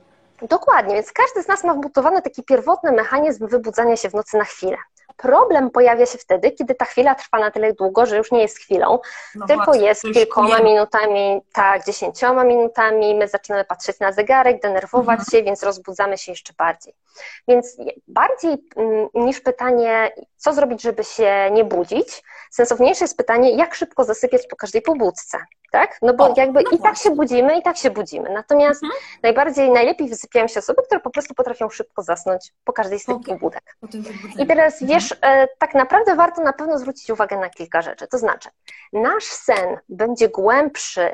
Dokładnie, 0.43 0.95
więc 0.95 1.13
każdy 1.13 1.43
z 1.43 1.49
nas 1.49 1.65
ma 1.65 1.75
wbudowany 1.75 2.23
taki 2.23 2.43
pierwotny 2.43 2.93
mechanizm 2.93 3.49
wybudzania 3.49 3.97
się 3.97 4.11
w 4.11 4.15
nocy 4.15 4.37
na 4.37 4.45
chwilę. 4.45 4.77
Problem 5.17 5.71
pojawia 5.71 6.07
się 6.07 6.19
wtedy, 6.19 6.51
kiedy 6.51 6.75
ta 6.75 6.85
chwila 6.85 7.15
trwa 7.15 7.39
na 7.39 7.51
tyle 7.51 7.73
długo, 7.73 8.07
że 8.07 8.17
już 8.17 8.33
nie 8.33 8.43
jest 8.43 8.59
chwilą, 8.59 8.99
no 9.35 9.47
tylko 9.47 9.65
właśnie, 9.65 9.87
jest 9.87 10.03
kilkoma 10.03 10.59
minutami, 10.59 11.41
tak, 11.53 11.85
dziesięcioma 11.85 12.45
minutami, 12.45 13.15
my 13.15 13.29
zaczynamy 13.29 13.65
patrzeć 13.65 14.01
na 14.01 14.13
zegarek, 14.13 14.63
denerwować 14.63 15.19
mhm. 15.19 15.27
się, 15.31 15.43
więc 15.43 15.63
rozbudzamy 15.63 16.19
się 16.19 16.33
jeszcze 16.33 16.53
bardziej. 16.59 16.95
Więc 17.49 17.77
bardziej 18.09 18.57
mm, 18.77 19.09
niż 19.15 19.41
pytanie, 19.41 20.11
co 20.37 20.53
zrobić, 20.53 20.83
żeby 20.83 21.05
się 21.05 21.51
nie 21.53 21.65
budzić, 21.65 22.23
sensowniejsze 22.51 23.05
jest 23.05 23.17
pytanie, 23.17 23.57
jak 23.57 23.75
szybko 23.75 24.05
zasypiać 24.05 24.47
po 24.47 24.57
każdej 24.57 24.83
pobudce 24.83 25.39
tak? 25.71 25.99
No 26.03 26.15
bo 26.15 26.25
o, 26.25 26.35
jakby 26.37 26.63
no 26.63 26.71
i 26.71 26.79
tak 26.79 26.97
się 26.97 27.11
budzimy, 27.11 27.59
i 27.59 27.63
tak 27.63 27.77
się 27.77 27.91
budzimy. 27.91 28.31
Natomiast 28.31 28.83
mhm. 28.83 29.03
najbardziej, 29.23 29.71
najlepiej 29.71 30.09
wysypiają 30.09 30.49
się 30.49 30.61
osoby, 30.61 30.83
które 30.83 31.01
po 31.01 31.11
prostu 31.11 31.35
potrafią 31.35 31.71
szybko 31.71 32.03
zasnąć 32.03 32.53
po 32.65 32.73
każdej 32.73 32.99
z 32.99 33.05
tych 33.05 33.17
okay. 33.17 33.35
pobudek. 33.35 33.77
I 34.39 34.47
teraz 34.47 34.83
mhm. 34.83 35.01
wiesz, 35.01 35.15
e, 35.23 35.49
tak 35.59 35.75
naprawdę 35.75 36.15
warto 36.15 36.43
na 36.43 36.53
pewno 36.53 36.79
zwrócić 36.79 37.11
uwagę 37.11 37.39
na 37.39 37.51
kilka 37.51 37.83
rzeczy. 37.83 38.07
To 38.09 38.19
znaczy, 38.19 38.49
nasz 38.93 39.25
sen 39.25 39.79
będzie 39.89 40.29
głębszy 40.29 41.11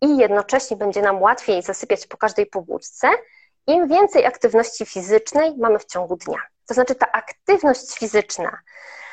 i 0.00 0.16
jednocześnie 0.16 0.76
będzie 0.76 1.02
nam 1.02 1.22
łatwiej 1.22 1.62
zasypiać 1.62 2.06
po 2.06 2.16
każdej 2.16 2.46
pobudce, 2.46 3.08
im 3.66 3.88
więcej 3.88 4.26
aktywności 4.26 4.86
fizycznej 4.86 5.54
mamy 5.56 5.78
w 5.78 5.84
ciągu 5.84 6.16
dnia. 6.16 6.38
To 6.66 6.74
znaczy 6.74 6.94
ta 6.94 7.12
aktywność 7.12 7.98
fizyczna, 7.98 8.58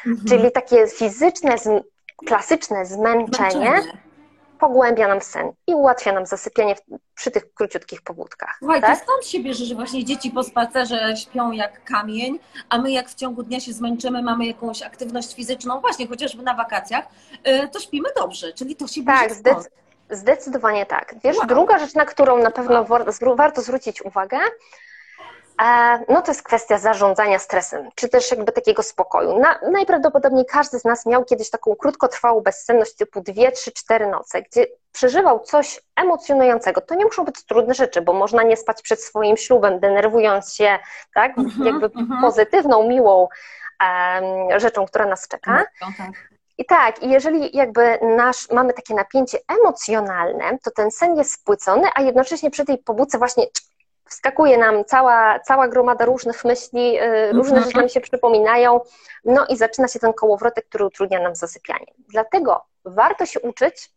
mhm. 0.07 0.27
czyli 0.27 0.51
takie 0.51 0.87
fizyczne, 0.87 1.55
klasyczne 2.25 2.85
zmęczenie, 2.85 3.73
pogłębia 4.59 5.07
nam 5.07 5.21
sen 5.21 5.51
i 5.67 5.73
ułatwia 5.73 6.11
nam 6.11 6.25
zasypianie 6.25 6.75
przy 7.15 7.31
tych 7.31 7.53
króciutkich 7.53 8.01
pobudkach. 8.01 8.55
Słuchaj, 8.59 8.81
tak? 8.81 8.97
to 8.97 9.03
stąd 9.03 9.25
się 9.25 9.39
bierze, 9.39 9.65
że 9.65 9.75
właśnie 9.75 10.05
dzieci 10.05 10.31
po 10.31 10.43
spacerze 10.43 11.17
śpią 11.17 11.51
jak 11.51 11.83
kamień, 11.83 12.39
a 12.69 12.77
my 12.77 12.91
jak 12.91 13.09
w 13.09 13.15
ciągu 13.15 13.43
dnia 13.43 13.59
się 13.59 13.73
zmęczymy, 13.73 14.21
mamy 14.21 14.45
jakąś 14.45 14.81
aktywność 14.81 15.35
fizyczną, 15.35 15.81
właśnie 15.81 16.07
chociażby 16.07 16.43
na 16.43 16.53
wakacjach, 16.53 17.05
y, 17.47 17.67
to 17.67 17.79
śpimy 17.79 18.09
dobrze, 18.15 18.53
czyli 18.53 18.75
to 18.75 18.87
się 18.87 19.03
bierze 19.03 19.43
Tak, 19.43 19.63
zdecydowanie 20.11 20.85
tak. 20.85 21.15
Wiesz, 21.23 21.37
wow. 21.37 21.47
druga 21.47 21.79
rzecz, 21.79 21.93
na 21.93 22.05
którą 22.05 22.37
na 22.37 22.51
pewno 22.51 22.85
warto 23.35 23.61
zwrócić 23.61 24.01
uwagę, 24.01 24.37
no 26.09 26.21
to 26.21 26.31
jest 26.31 26.43
kwestia 26.43 26.77
zarządzania 26.77 27.39
stresem, 27.39 27.89
czy 27.95 28.09
też 28.09 28.31
jakby 28.31 28.51
takiego 28.51 28.83
spokoju. 28.83 29.39
Na, 29.39 29.59
najprawdopodobniej 29.71 30.45
każdy 30.45 30.79
z 30.79 30.85
nas 30.85 31.05
miał 31.05 31.25
kiedyś 31.25 31.49
taką 31.49 31.75
krótkotrwałą 31.75 32.41
bezsenność 32.41 32.95
typu 32.95 33.21
2, 33.21 33.51
3, 33.51 33.71
4 33.71 34.07
noce, 34.07 34.41
gdzie 34.41 34.67
przeżywał 34.91 35.39
coś 35.39 35.79
emocjonującego. 35.95 36.81
To 36.81 36.95
nie 36.95 37.05
muszą 37.05 37.25
być 37.25 37.45
trudne 37.45 37.73
rzeczy, 37.73 38.01
bo 38.01 38.13
można 38.13 38.43
nie 38.43 38.57
spać 38.57 38.81
przed 38.81 39.03
swoim 39.03 39.37
ślubem, 39.37 39.79
denerwując 39.79 40.53
się, 40.53 40.79
tak, 41.13 41.37
mm-hmm, 41.37 41.65
jakby 41.65 41.89
mm-hmm. 41.89 42.21
pozytywną, 42.21 42.87
miłą 42.87 43.27
um, 43.81 44.59
rzeczą, 44.59 44.85
która 44.85 45.05
nas 45.05 45.27
czeka. 45.27 45.65
I 46.61 46.65
tak, 46.65 47.03
i 47.03 47.09
jeżeli 47.09 47.57
jakby 47.57 47.99
nasz, 48.17 48.49
mamy 48.49 48.73
takie 48.73 48.93
napięcie 48.93 49.37
emocjonalne, 49.47 50.57
to 50.63 50.71
ten 50.71 50.91
sen 50.91 51.17
jest 51.17 51.33
spłycony, 51.33 51.87
a 51.95 52.01
jednocześnie 52.01 52.51
przy 52.51 52.65
tej 52.65 52.77
pobudce 52.77 53.17
właśnie 53.17 53.45
wskakuje 54.09 54.57
nam 54.57 54.85
cała, 54.85 55.39
cała 55.39 55.67
gromada 55.67 56.05
różnych 56.05 56.45
myśli, 56.45 56.99
y, 57.01 57.31
różne 57.31 57.57
mhm. 57.57 57.63
rzeczy 57.63 57.77
nam 57.77 57.89
się 57.89 58.01
przypominają, 58.01 58.79
no 59.25 59.45
i 59.49 59.57
zaczyna 59.57 59.87
się 59.87 59.99
ten 59.99 60.13
kołowrotek, 60.13 60.65
który 60.65 60.85
utrudnia 60.85 61.19
nam 61.19 61.35
zasypianie. 61.35 61.85
Dlatego 62.09 62.65
warto 62.85 63.25
się 63.25 63.39
uczyć 63.39 63.91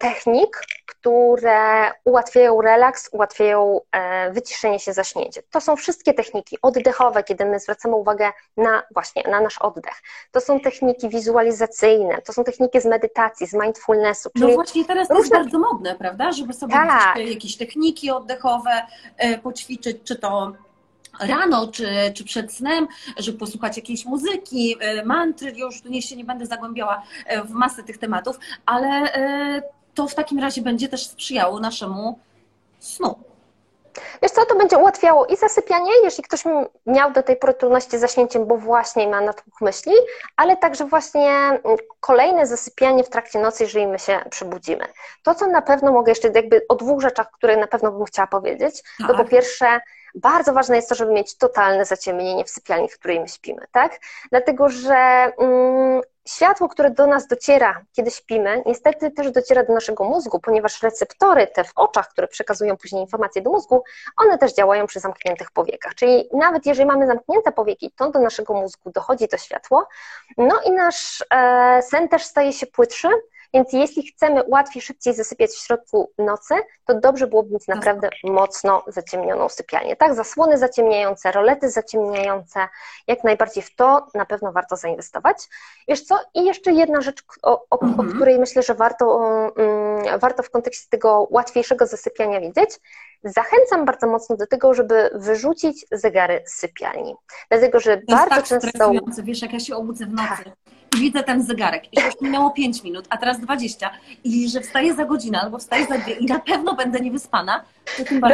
technik, 0.00 0.62
które 0.86 1.90
ułatwiają 2.04 2.60
relaks, 2.60 3.08
ułatwiają 3.12 3.80
e, 3.92 4.30
wyciszenie 4.32 4.78
się, 4.78 4.92
zaśnięcie. 4.92 5.42
To 5.50 5.60
są 5.60 5.76
wszystkie 5.76 6.14
techniki 6.14 6.58
oddechowe, 6.62 7.24
kiedy 7.24 7.44
my 7.44 7.60
zwracamy 7.60 7.96
uwagę 7.96 8.32
na 8.56 8.82
właśnie 8.94 9.22
na 9.30 9.40
nasz 9.40 9.58
oddech. 9.58 10.02
To 10.30 10.40
są 10.40 10.60
techniki 10.60 11.08
wizualizacyjne, 11.08 12.22
to 12.22 12.32
są 12.32 12.44
techniki 12.44 12.80
z 12.80 12.84
medytacji, 12.84 13.46
z 13.46 13.54
mindfulnessu. 13.54 14.30
no 14.34 14.48
właśnie 14.48 14.84
teraz 14.84 15.08
to 15.08 15.14
różne... 15.14 15.38
jest 15.38 15.44
bardzo 15.44 15.58
modne, 15.58 15.94
prawda? 15.94 16.32
Żeby 16.32 16.52
sobie 16.52 16.72
tak. 16.72 17.16
jakieś 17.16 17.56
techniki 17.56 18.10
oddechowe 18.10 18.86
e, 19.16 19.38
poćwiczyć, 19.38 19.98
czy 20.04 20.16
to 20.16 20.52
rano, 21.20 21.68
czy, 21.68 21.88
czy 22.14 22.24
przed 22.24 22.52
snem, 22.52 22.88
żeby 23.16 23.38
posłuchać 23.38 23.76
jakiejś 23.76 24.04
muzyki, 24.04 24.76
e, 24.80 25.04
mantry, 25.04 25.52
już 25.56 25.82
tu 25.82 25.88
nie 25.88 26.02
się 26.02 26.16
nie 26.16 26.24
będę 26.24 26.46
zagłębiała 26.46 27.02
w 27.44 27.50
masę 27.50 27.82
tych 27.82 27.98
tematów, 27.98 28.38
ale 28.66 29.12
to 29.94 30.08
w 30.08 30.14
takim 30.14 30.38
razie 30.38 30.62
będzie 30.62 30.88
też 30.88 31.06
sprzyjało 31.06 31.60
naszemu 31.60 32.18
snu. 32.78 33.18
Wiesz 34.22 34.32
co, 34.32 34.46
to 34.46 34.54
będzie 34.54 34.78
ułatwiało 34.78 35.26
i 35.26 35.36
zasypianie, 35.36 35.90
jeśli 36.04 36.24
ktoś 36.24 36.44
miał 36.86 37.12
do 37.12 37.22
tej 37.22 37.36
pory 37.36 37.54
trudności 37.54 37.98
z 37.98 38.00
zaśnięciem, 38.00 38.46
bo 38.46 38.56
właśnie 38.56 39.08
ma 39.08 39.20
natłok 39.20 39.60
myśli, 39.60 39.92
ale 40.36 40.56
także 40.56 40.84
właśnie 40.84 41.60
kolejne 42.00 42.46
zasypianie 42.46 43.04
w 43.04 43.08
trakcie 43.08 43.38
nocy, 43.38 43.64
jeżeli 43.64 43.86
my 43.86 43.98
się 43.98 44.20
przebudzimy. 44.30 44.84
To, 45.22 45.34
co 45.34 45.46
na 45.46 45.62
pewno 45.62 45.92
mogę 45.92 46.12
jeszcze 46.12 46.28
jakby 46.34 46.66
o 46.68 46.74
dwóch 46.74 47.02
rzeczach, 47.02 47.30
które 47.30 47.56
na 47.56 47.66
pewno 47.66 47.92
bym 47.92 48.04
chciała 48.04 48.26
powiedzieć, 48.26 48.82
tak. 48.98 49.08
to 49.08 49.14
po 49.14 49.24
pierwsze 49.24 49.80
bardzo 50.14 50.52
ważne 50.52 50.76
jest 50.76 50.88
to, 50.88 50.94
żeby 50.94 51.12
mieć 51.12 51.36
totalne 51.36 51.84
zaciemnienie 51.84 52.44
w 52.44 52.50
sypialni, 52.50 52.88
w 52.88 52.98
której 52.98 53.20
my 53.20 53.28
śpimy, 53.28 53.66
tak? 53.72 54.00
Dlatego, 54.30 54.68
że 54.68 55.32
mm, 55.38 56.02
światło, 56.28 56.68
które 56.68 56.90
do 56.90 57.06
nas 57.06 57.26
dociera, 57.26 57.82
kiedy 57.92 58.10
śpimy, 58.10 58.62
niestety 58.66 59.10
też 59.10 59.30
dociera 59.30 59.64
do 59.64 59.72
naszego 59.72 60.04
mózgu, 60.04 60.40
ponieważ 60.40 60.82
receptory 60.82 61.46
te 61.46 61.64
w 61.64 61.72
oczach, 61.76 62.08
które 62.08 62.28
przekazują 62.28 62.76
później 62.76 63.02
informacje 63.02 63.42
do 63.42 63.50
mózgu, 63.50 63.84
one 64.16 64.38
też 64.38 64.54
działają 64.54 64.86
przy 64.86 65.00
zamkniętych 65.00 65.50
powiekach. 65.50 65.94
Czyli 65.94 66.28
nawet 66.32 66.66
jeżeli 66.66 66.86
mamy 66.86 67.06
zamknięte 67.06 67.52
powieki, 67.52 67.92
to 67.96 68.10
do 68.10 68.20
naszego 68.20 68.54
mózgu 68.54 68.90
dochodzi 68.90 69.28
to 69.28 69.36
światło, 69.38 69.86
no 70.36 70.60
i 70.64 70.70
nasz 70.70 71.24
e, 71.34 71.82
sen 71.82 72.08
też 72.08 72.24
staje 72.24 72.52
się 72.52 72.66
płytszy, 72.66 73.08
więc 73.54 73.72
jeśli 73.72 74.02
chcemy 74.06 74.42
łatwiej, 74.46 74.82
szybciej 74.82 75.14
zasypiać 75.14 75.50
w 75.50 75.64
środku 75.66 76.10
nocy, 76.18 76.54
to 76.84 77.00
dobrze 77.00 77.26
byłoby 77.26 77.54
mieć 77.54 77.68
naprawdę 77.68 78.08
mocno 78.24 78.84
zaciemnioną 78.86 79.48
sypialnię. 79.48 79.96
Tak, 79.96 80.14
zasłony 80.14 80.58
zaciemniające, 80.58 81.32
rolety 81.32 81.70
zaciemniające, 81.70 82.68
jak 83.06 83.24
najbardziej 83.24 83.62
w 83.62 83.76
to 83.76 84.06
na 84.14 84.26
pewno 84.26 84.52
warto 84.52 84.76
zainwestować. 84.76 85.36
Wiesz 85.88 86.02
co? 86.02 86.18
I 86.34 86.44
jeszcze 86.44 86.72
jedna 86.72 87.00
rzecz, 87.00 87.22
o, 87.42 87.66
o, 87.70 87.82
mhm. 87.82 88.08
o 88.08 88.14
której 88.14 88.38
myślę, 88.38 88.62
że 88.62 88.74
warto, 88.74 89.16
um, 89.16 90.20
warto 90.20 90.42
w 90.42 90.50
kontekście 90.50 90.86
tego 90.90 91.26
łatwiejszego 91.30 91.86
zasypiania 91.86 92.40
wiedzieć. 92.40 92.80
Zachęcam 93.24 93.84
bardzo 93.84 94.06
mocno 94.06 94.36
do 94.36 94.46
tego, 94.46 94.74
żeby 94.74 95.10
wyrzucić 95.14 95.86
zegary 95.92 96.42
z 96.46 96.54
sypialni. 96.54 97.14
Dlatego, 97.50 97.80
że 97.80 98.02
bardzo 98.08 98.28
tak 98.28 98.44
często. 98.44 98.92
Wiesz, 99.22 99.42
jak 99.42 99.52
ja 99.52 99.60
się 99.60 99.76
obudzę 99.76 100.06
w 100.06 100.12
nocy. 100.12 100.44
Tak 100.44 100.81
i 100.96 101.00
widzę 101.00 101.22
ten 101.22 101.42
zegarek 101.42 101.92
i 101.92 102.00
że 102.00 102.06
już 102.06 102.20
minęło 102.20 102.50
5 102.50 102.82
minut, 102.82 103.06
a 103.10 103.16
teraz 103.16 103.40
20 103.40 103.90
i 104.24 104.48
że 104.48 104.60
wstaję 104.60 104.94
za 104.94 105.04
godzinę 105.04 105.40
albo 105.40 105.58
wstaję 105.58 105.86
za 105.86 105.98
dwie 105.98 106.14
i 106.14 106.26
na 106.26 106.38
pewno 106.38 106.74
będę 106.74 107.00
niewyspana, 107.00 107.64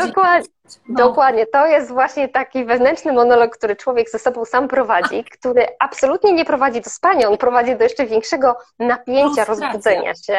Dokładnie, 0.06 0.48
no. 0.88 0.96
Dokładnie, 0.96 1.46
to 1.46 1.66
jest 1.66 1.90
właśnie 1.90 2.28
taki 2.28 2.64
wewnętrzny 2.64 3.12
monolog, 3.12 3.56
który 3.56 3.76
człowiek 3.76 4.10
ze 4.10 4.18
sobą 4.18 4.44
sam 4.44 4.68
prowadzi, 4.68 5.24
który 5.24 5.66
absolutnie 5.78 6.32
nie 6.32 6.44
prowadzi 6.44 6.80
do 6.80 6.90
spania, 6.90 7.28
on 7.28 7.38
prowadzi 7.38 7.76
do 7.76 7.84
jeszcze 7.84 8.06
większego 8.06 8.56
napięcia, 8.78 9.44
rozbudzenia 9.44 10.14
się. 10.14 10.38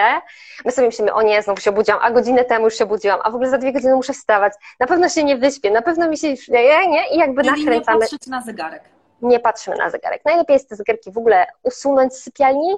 My 0.66 0.72
sobie 0.72 0.88
myślimy, 0.88 1.14
o 1.14 1.22
nie, 1.22 1.42
znowu 1.42 1.62
się 1.62 1.70
obudziłam, 1.70 2.02
a 2.04 2.12
godzinę 2.12 2.46
temu 2.46 2.66
już 2.66 2.78
się 2.78 2.84
obudziłam, 2.84 3.20
a 3.24 3.32
w 3.32 3.36
ogóle 3.36 3.50
za 3.50 3.58
dwie 3.58 3.74
godziny 3.74 3.96
muszę 3.96 4.14
wstawać, 4.14 4.54
na 4.80 4.88
pewno 4.88 5.10
się 5.10 5.24
nie 5.24 5.38
wyśpię, 5.38 5.72
na 5.72 5.82
pewno 5.82 6.10
mi 6.10 6.18
się 6.18 6.28
nie, 6.50 6.88
nie, 6.88 7.16
i 7.16 7.18
jakby 7.18 7.44
nakręcamy. 7.44 7.76
nie 7.76 7.82
patrzeć 8.02 8.28
na 8.28 8.42
zegarek. 8.42 8.84
Nie 9.22 9.40
patrzymy 9.40 9.78
na 9.78 9.90
zegarek. 9.90 10.26
Najlepiej 10.26 10.54
jest 10.54 10.70
te 10.70 10.76
zegarki 10.76 11.12
w 11.12 11.18
ogóle 11.18 11.48
usunąć 11.64 12.14
z 12.14 12.24
sypialni, 12.24 12.78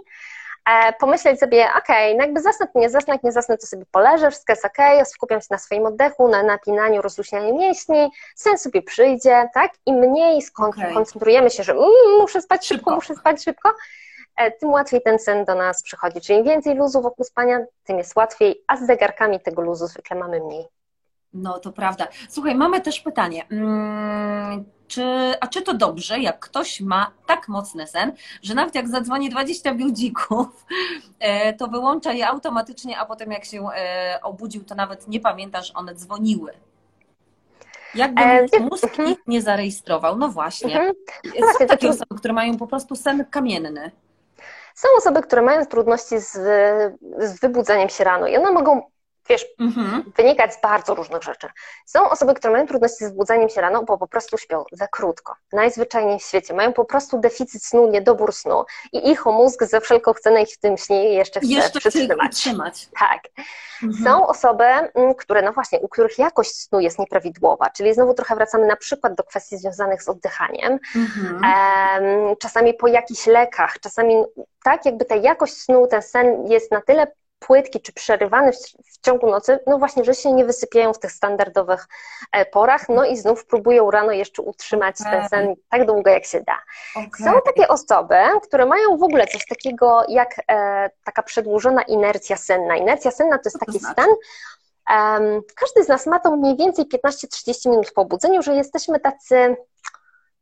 E, 0.65 0.93
pomyśleć 0.93 1.39
sobie, 1.39 1.67
ok, 1.77 1.87
no 1.87 2.23
jakby 2.23 2.41
zasnę, 2.41 2.67
nie 2.75 2.89
zasnę, 2.89 3.13
jak 3.13 3.23
nie 3.23 3.31
zasnę, 3.31 3.57
to 3.57 3.67
sobie 3.67 3.85
poleżę, 3.91 4.31
wszystko 4.31 4.53
jest 4.53 4.65
ok, 4.65 4.77
skupiam 5.05 5.41
się 5.41 5.47
na 5.49 5.57
swoim 5.57 5.85
oddechu, 5.85 6.27
na 6.27 6.43
napinaniu, 6.43 7.01
rozluźnianiu 7.01 7.57
mięśni, 7.57 8.11
sen 8.35 8.57
sobie 8.57 8.81
przyjdzie, 8.81 9.49
tak? 9.53 9.71
I 9.85 9.93
mniej 9.93 10.41
skoncentrujemy 10.41 11.47
okay. 11.47 11.57
się, 11.57 11.63
że 11.63 11.71
mm, 11.71 12.19
muszę 12.19 12.41
spać 12.41 12.67
szybko, 12.67 12.91
szybko, 12.91 12.95
muszę 12.95 13.15
spać 13.15 13.43
szybko, 13.43 13.73
e, 14.37 14.51
tym 14.51 14.69
łatwiej 14.69 15.01
ten 15.01 15.19
sen 15.19 15.45
do 15.45 15.55
nas 15.55 15.83
przychodzi. 15.83 16.21
Czyli 16.21 16.39
im 16.39 16.45
więcej 16.45 16.75
luzu 16.75 17.01
wokół 17.01 17.25
spania, 17.25 17.59
tym 17.83 17.97
jest 17.97 18.15
łatwiej, 18.15 18.63
a 18.67 18.77
z 18.77 18.85
zegarkami 18.85 19.39
tego 19.39 19.61
luzu 19.61 19.87
zwykle 19.87 20.17
mamy 20.17 20.39
mniej. 20.39 20.80
No 21.33 21.59
to 21.59 21.71
prawda. 21.71 22.07
Słuchaj, 22.29 22.55
mamy 22.55 22.81
też 22.81 22.99
pytanie. 22.99 23.45
Hmm, 23.49 24.65
czy, 24.87 25.03
a 25.41 25.47
czy 25.47 25.61
to 25.61 25.73
dobrze, 25.73 26.19
jak 26.19 26.39
ktoś 26.39 26.81
ma 26.81 27.11
tak 27.27 27.47
mocny 27.47 27.87
sen, 27.87 28.11
że 28.41 28.55
nawet 28.55 28.75
jak 28.75 28.89
zadzwoni 28.89 29.29
20 29.29 29.73
budzików, 29.73 30.65
e, 31.19 31.53
to 31.53 31.67
wyłącza 31.67 32.13
je 32.13 32.27
automatycznie, 32.27 32.99
a 32.99 33.05
potem 33.05 33.31
jak 33.31 33.45
się 33.45 33.69
e, 33.75 34.19
obudził, 34.23 34.63
to 34.63 34.75
nawet 34.75 35.07
nie 35.07 35.19
pamięta, 35.19 35.61
że 35.61 35.73
one 35.73 35.95
dzwoniły. 35.95 36.51
Jakby 37.95 38.21
e, 38.21 38.47
mózg 38.59 38.83
mhm. 38.83 39.09
ich 39.09 39.17
nie 39.27 39.41
zarejestrował. 39.41 40.17
No 40.17 40.29
właśnie. 40.29 40.79
Mhm. 40.79 40.93
No 41.39 41.47
Są 41.59 41.67
takie 41.67 41.89
osoby, 41.89 42.15
które 42.17 42.33
mają 42.33 42.57
po 42.57 42.67
prostu 42.67 42.95
sen 42.95 43.25
kamienny. 43.25 43.91
Są 44.75 44.87
osoby, 44.97 45.21
które 45.21 45.41
mają 45.41 45.65
trudności 45.65 46.19
z, 46.19 46.31
z 47.19 47.39
wybudzeniem 47.39 47.89
się 47.89 48.03
rano 48.03 48.27
i 48.27 48.37
one 48.37 48.51
mogą 48.51 48.81
wiesz, 49.29 49.45
mhm. 49.59 50.11
wynikać 50.17 50.53
z 50.53 50.61
bardzo 50.61 50.95
różnych 50.95 51.23
rzeczy. 51.23 51.47
Są 51.85 52.09
osoby, 52.09 52.33
które 52.33 52.53
mają 52.53 52.67
trudności 52.67 53.05
z 53.05 53.11
budzeniem 53.11 53.49
się 53.49 53.61
rano, 53.61 53.83
bo 53.83 53.97
po 53.97 54.07
prostu 54.07 54.37
śpią 54.37 54.63
za 54.71 54.87
krótko. 54.87 55.35
Najzwyczajniej 55.53 56.19
w 56.19 56.23
świecie. 56.23 56.53
Mają 56.53 56.73
po 56.73 56.85
prostu 56.85 57.19
deficyt 57.19 57.63
snu, 57.63 57.87
niedobór 57.87 58.33
snu 58.33 58.65
i 58.93 59.09
ich 59.09 59.25
mózg 59.25 59.63
za 59.63 59.79
wszelką 59.79 60.13
cenę 60.13 60.41
ich 60.41 60.49
w 60.49 60.59
tym 60.59 60.77
śnie 60.77 61.13
jeszcze 61.13 61.39
chce 61.39 61.49
jeszcze 61.49 61.79
przytrzymać. 61.79 62.35
Trzymać. 62.35 62.89
Tak. 62.99 63.19
Mhm. 63.83 64.03
Są 64.03 64.27
osoby, 64.27 64.63
mm, 64.63 65.15
które, 65.15 65.41
no 65.41 65.53
właśnie, 65.53 65.79
u 65.79 65.87
których 65.87 66.17
jakość 66.17 66.55
snu 66.55 66.79
jest 66.79 66.99
nieprawidłowa, 66.99 67.69
czyli 67.69 67.93
znowu 67.93 68.13
trochę 68.13 68.35
wracamy 68.35 68.67
na 68.67 68.75
przykład 68.75 69.15
do 69.15 69.23
kwestii 69.23 69.57
związanych 69.57 70.03
z 70.03 70.09
oddychaniem. 70.09 70.79
Mhm. 70.95 71.41
Czasami 72.39 72.73
po 72.73 72.87
jakichś 72.87 73.27
lekach, 73.27 73.79
czasami 73.79 74.23
tak, 74.63 74.85
jakby 74.85 75.05
ta 75.05 75.15
jakość 75.15 75.61
snu, 75.61 75.87
ten 75.87 76.01
sen 76.01 76.47
jest 76.47 76.71
na 76.71 76.81
tyle 76.81 77.07
płytki 77.47 77.81
czy 77.81 77.93
przerywany 77.93 78.51
w, 78.51 78.55
w, 78.57 79.01
ciągu 79.01 79.29
nocy, 79.29 79.59
no 79.67 79.77
właśnie, 79.77 80.03
że 80.03 80.13
się 80.13 80.33
nie 80.33 80.45
wysypiają 80.45 80.93
w 80.93 80.99
tych 80.99 81.11
standardowych 81.11 81.87
e, 82.31 82.45
porach, 82.45 82.89
no 82.89 83.05
i 83.05 83.17
znów 83.17 83.45
próbują 83.45 83.91
rano 83.91 84.11
jeszcze 84.11 84.41
utrzymać 84.41 84.95
ten 84.97 85.29
sen 85.29 85.55
tak 85.69 85.85
długo, 85.85 86.09
jak 86.09 86.25
się 86.25 86.41
da. 86.41 86.57
Okay. 86.95 87.25
Są 87.25 87.41
takie 87.45 87.67
osoby, 87.67 88.15
które 88.43 88.65
mają 88.65 88.97
w 88.97 89.03
ogóle 89.03 89.27
coś 89.27 89.45
takiego 89.45 90.03
jak 90.07 90.35
e, 90.51 90.89
taka 91.03 91.23
przedłużona 91.23 91.81
inercja 91.81 92.37
senna. 92.37 92.75
Inercja 92.75 93.11
senna 93.11 93.37
to 93.37 93.43
jest 93.45 93.59
taki 93.59 93.79
znaczy? 93.79 93.93
stan, 93.93 94.09
um, 94.89 95.41
każdy 95.55 95.83
z 95.83 95.87
nas 95.87 96.05
ma 96.05 96.19
to 96.19 96.35
mniej 96.37 96.57
więcej 96.57 96.85
15-30 96.85 97.69
minut 97.69 97.91
po 97.95 98.01
obudzeniu, 98.01 98.41
że 98.41 98.55
jesteśmy 98.55 98.99
tacy 98.99 99.55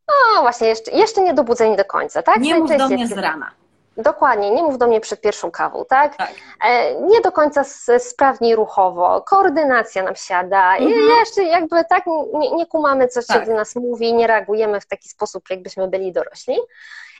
no 0.07 0.41
właśnie, 0.41 0.67
jeszcze, 0.67 0.91
jeszcze 0.91 1.21
nie 1.21 1.33
dobudzeni 1.33 1.77
do 1.77 1.85
końca, 1.85 2.23
tak? 2.23 2.37
Nie 2.37 2.55
mów 2.55 2.77
do 2.77 2.89
mnie 2.89 3.07
z 3.07 3.11
rana. 3.11 3.51
Dokładnie, 3.99 4.51
nie 4.51 4.63
mów 4.63 4.77
do 4.77 4.87
mnie 4.87 5.01
przed 5.01 5.21
pierwszą 5.21 5.51
kawą, 5.51 5.85
tak? 5.89 6.15
tak. 6.15 6.31
E, 6.65 7.01
nie 7.01 7.21
do 7.21 7.31
końca 7.31 7.63
sprawniej 7.99 8.55
ruchowo, 8.55 9.21
koordynacja 9.21 10.03
nam 10.03 10.15
siada 10.15 10.77
mhm. 10.77 10.91
i 10.91 11.05
jeszcze 11.19 11.43
jakby 11.43 11.85
tak 11.89 12.03
nie, 12.33 12.51
nie 12.51 12.65
kumamy, 12.65 13.07
co 13.07 13.19
tak. 13.23 13.39
się 13.39 13.45
do 13.45 13.53
nas 13.53 13.75
mówi, 13.75 14.13
nie 14.13 14.27
reagujemy 14.27 14.81
w 14.81 14.85
taki 14.85 15.09
sposób, 15.09 15.49
jakbyśmy 15.49 15.87
byli 15.87 16.11
dorośli. 16.11 16.55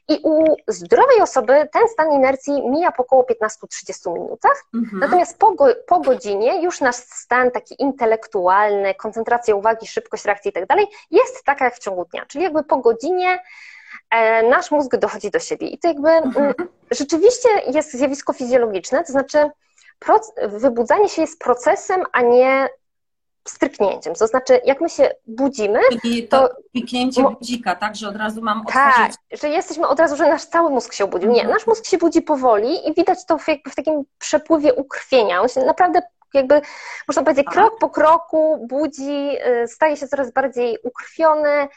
I 0.07 0.19
u 0.23 0.55
zdrowej 0.67 1.21
osoby 1.21 1.67
ten 1.71 1.88
stan 1.88 2.11
inercji 2.11 2.69
mija 2.69 2.91
po 2.91 3.03
około 3.03 3.23
15-30 3.23 4.13
minutach, 4.13 4.65
mhm. 4.73 4.99
natomiast 4.99 5.39
po, 5.39 5.51
go, 5.51 5.67
po 5.88 5.99
godzinie 5.99 6.63
już 6.63 6.82
nasz 6.82 6.95
stan 6.95 7.51
taki 7.51 7.75
intelektualny, 7.80 8.95
koncentracja 8.95 9.55
uwagi, 9.55 9.88
szybkość 9.88 10.25
reakcji 10.25 10.49
i 10.49 10.53
tak 10.53 10.65
dalej 10.65 10.88
jest 11.11 11.43
taka 11.45 11.65
jak 11.65 11.75
w 11.75 11.80
ciągu 11.80 12.05
dnia. 12.05 12.25
Czyli 12.25 12.43
jakby 12.43 12.63
po 12.63 12.77
godzinie 12.77 13.39
nasz 14.49 14.72
mózg 14.72 14.97
dochodzi 14.97 15.32
do 15.32 15.39
siebie. 15.39 15.68
I 15.68 15.80
to 15.80 15.88
jakby 15.88 16.10
mhm. 16.10 16.45
Mm, 16.45 16.53
rzeczywiście 16.91 17.49
jest 17.74 17.93
zjawisko 17.93 18.34
fizjologiczne, 18.34 19.03
to 19.03 19.12
znaczy 19.12 19.49
wybudzanie 20.47 21.10
się 21.10 21.22
jest 21.22 21.39
procesem, 21.39 22.03
a 22.12 22.22
nie 22.22 22.70
stryknięciem. 23.47 24.16
To 24.16 24.28
znaczy, 24.28 24.62
jak 24.66 24.82
my 24.82 24.89
się 24.89 25.12
budzimy, 25.28 25.80
Czyli 26.01 26.28
to, 26.28 26.49
to 27.16 27.30
budzika, 27.30 27.76
tak, 27.76 27.95
że 27.95 28.07
od 28.07 28.16
razu 28.16 28.41
mam 28.41 28.62
otworzyć... 28.62 29.16
Tak, 29.30 29.39
że 29.41 29.49
jesteśmy 29.49 29.88
od 29.88 29.99
razu, 29.99 30.16
że 30.16 30.30
nasz 30.30 30.45
cały 30.45 30.70
mózg 30.70 30.93
się 30.93 31.03
obudził. 31.03 31.30
Nie, 31.32 31.41
mhm. 31.41 31.53
nasz 31.53 31.68
mózg 31.68 31.86
się 31.86 31.97
budzi 31.97 32.22
powoli 32.22 32.89
i 32.89 32.93
widać 32.93 33.26
to 33.26 33.38
w, 33.38 33.47
jakby 33.47 33.70
w 33.70 33.76
takim 33.76 34.03
przepływie 34.20 34.74
ukrwienia. 34.74 35.41
On 35.41 35.49
się 35.49 35.66
naprawdę 35.66 36.01
jakby, 36.34 36.62
można 37.07 37.24
powiedzieć, 37.24 37.45
krok 37.47 37.80
po 37.80 37.89
kroku 37.89 38.68
budzi, 38.70 39.30
y, 39.64 39.68
staje 39.68 39.97
się 39.97 40.07
coraz 40.07 40.32
bardziej 40.32 40.78
ukrwiony 40.84 41.68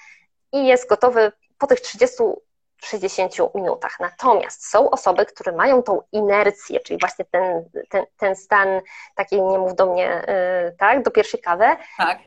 i 0.53 0.67
jest 0.67 0.89
gotowy 0.89 1.33
po 1.63 1.67
tych 1.67 1.81
30-60 1.81 3.55
minutach. 3.55 4.01
Natomiast 4.01 4.71
są 4.71 4.91
osoby, 4.91 5.27
które 5.27 5.53
mają 5.53 5.83
tą 5.83 6.03
inercję, 6.13 6.81
czyli 6.81 6.99
właśnie 7.01 7.25
ten, 7.25 7.65
ten, 7.89 8.05
ten 8.17 8.37
stan 8.37 8.69
takiej 9.15 9.43
nie 9.43 9.59
mów 9.59 9.75
do 9.75 9.87
mnie, 9.87 10.23
yy, 10.65 10.77
tak, 10.79 11.03
do 11.03 11.11
pierwszej 11.11 11.41
kawy, 11.41 11.65
tak. 11.99 12.19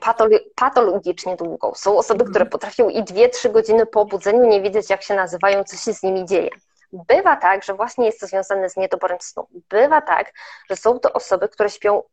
patologicznie 0.55 1.35
długą. 1.35 1.73
Są 1.75 1.97
osoby, 1.97 2.23
mhm. 2.23 2.29
które 2.29 2.45
potrafią 2.45 2.89
i 2.89 3.03
2-3 3.03 3.51
godziny 3.51 3.85
po 3.85 4.01
obudzeniu 4.01 4.47
nie 4.47 4.61
wiedzieć, 4.61 4.89
jak 4.89 5.03
się 5.03 5.15
nazywają, 5.15 5.63
co 5.63 5.77
się 5.77 5.93
z 5.93 6.03
nimi 6.03 6.25
dzieje. 6.25 6.49
Bywa 6.93 7.35
tak, 7.35 7.63
że 7.63 7.73
właśnie 7.73 8.05
jest 8.05 8.19
to 8.19 8.27
związane 8.27 8.69
z 8.69 8.77
niedoborem 8.77 9.17
snu. 9.21 9.47
Bywa 9.69 10.01
tak, 10.01 10.33
że 10.69 10.75
są 10.75 10.99
to 10.99 11.13
osoby, 11.13 11.49
które 11.49 11.69
śpią 11.69 12.03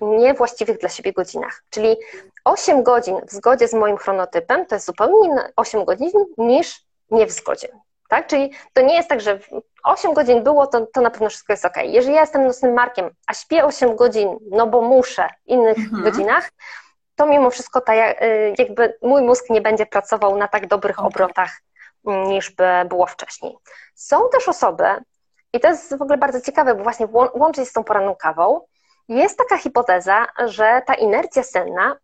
niewłaściwych 0.00 0.78
dla 0.78 0.88
siebie 0.88 1.12
godzinach. 1.12 1.62
Czyli 1.70 1.96
8 2.44 2.82
godzin 2.82 3.16
w 3.26 3.32
zgodzie 3.32 3.68
z 3.68 3.74
moim 3.74 3.96
chronotypem 3.96 4.66
to 4.66 4.74
jest 4.74 4.86
zupełnie 4.86 5.28
inne 5.28 5.52
8 5.56 5.84
godzin 5.84 6.10
niż 6.38 6.84
nie 7.10 7.26
w 7.26 7.30
zgodzie. 7.30 7.68
Tak? 8.08 8.26
Czyli 8.26 8.52
to 8.72 8.82
nie 8.82 8.94
jest 8.94 9.08
tak, 9.08 9.20
że 9.20 9.38
8 9.84 10.14
godzin 10.14 10.42
było, 10.42 10.66
to, 10.66 10.86
to 10.86 11.00
na 11.00 11.10
pewno 11.10 11.28
wszystko 11.28 11.52
jest 11.52 11.64
ok. 11.64 11.76
Jeżeli 11.84 12.14
ja 12.14 12.20
jestem 12.20 12.46
nocnym 12.46 12.72
markiem, 12.72 13.10
a 13.26 13.34
śpię 13.34 13.64
8 13.64 13.96
godzin, 13.96 14.38
no 14.50 14.66
bo 14.66 14.82
muszę 14.82 15.28
w 15.46 15.48
innych 15.48 15.78
mhm. 15.78 16.02
godzinach, 16.02 16.50
to 17.16 17.26
mimo 17.26 17.50
wszystko 17.50 17.80
ta, 17.80 17.94
y, 17.94 18.54
jakby 18.58 18.98
mój 19.02 19.22
mózg 19.22 19.50
nie 19.50 19.60
będzie 19.60 19.86
pracował 19.86 20.36
na 20.36 20.48
tak 20.48 20.66
dobrych 20.66 20.98
okay. 20.98 21.08
obrotach, 21.08 21.60
mm, 22.06 22.24
niż 22.24 22.50
by 22.50 22.64
było 22.88 23.06
wcześniej. 23.06 23.56
Są 23.94 24.28
też 24.32 24.48
osoby, 24.48 24.84
i 25.52 25.60
to 25.60 25.68
jest 25.68 25.98
w 25.98 26.02
ogóle 26.02 26.18
bardzo 26.18 26.40
ciekawe, 26.40 26.74
bo 26.74 26.82
właśnie 26.82 27.08
łączy 27.12 27.60
się 27.60 27.66
z 27.66 27.72
tą 27.72 27.84
poranną 27.84 28.14
kawą, 28.14 28.60
jest 29.16 29.38
taka 29.38 29.58
hipoteza, 29.58 30.26
że 30.46 30.82
ta 30.86 30.94
inercja 30.94 31.42
senna 31.42 31.96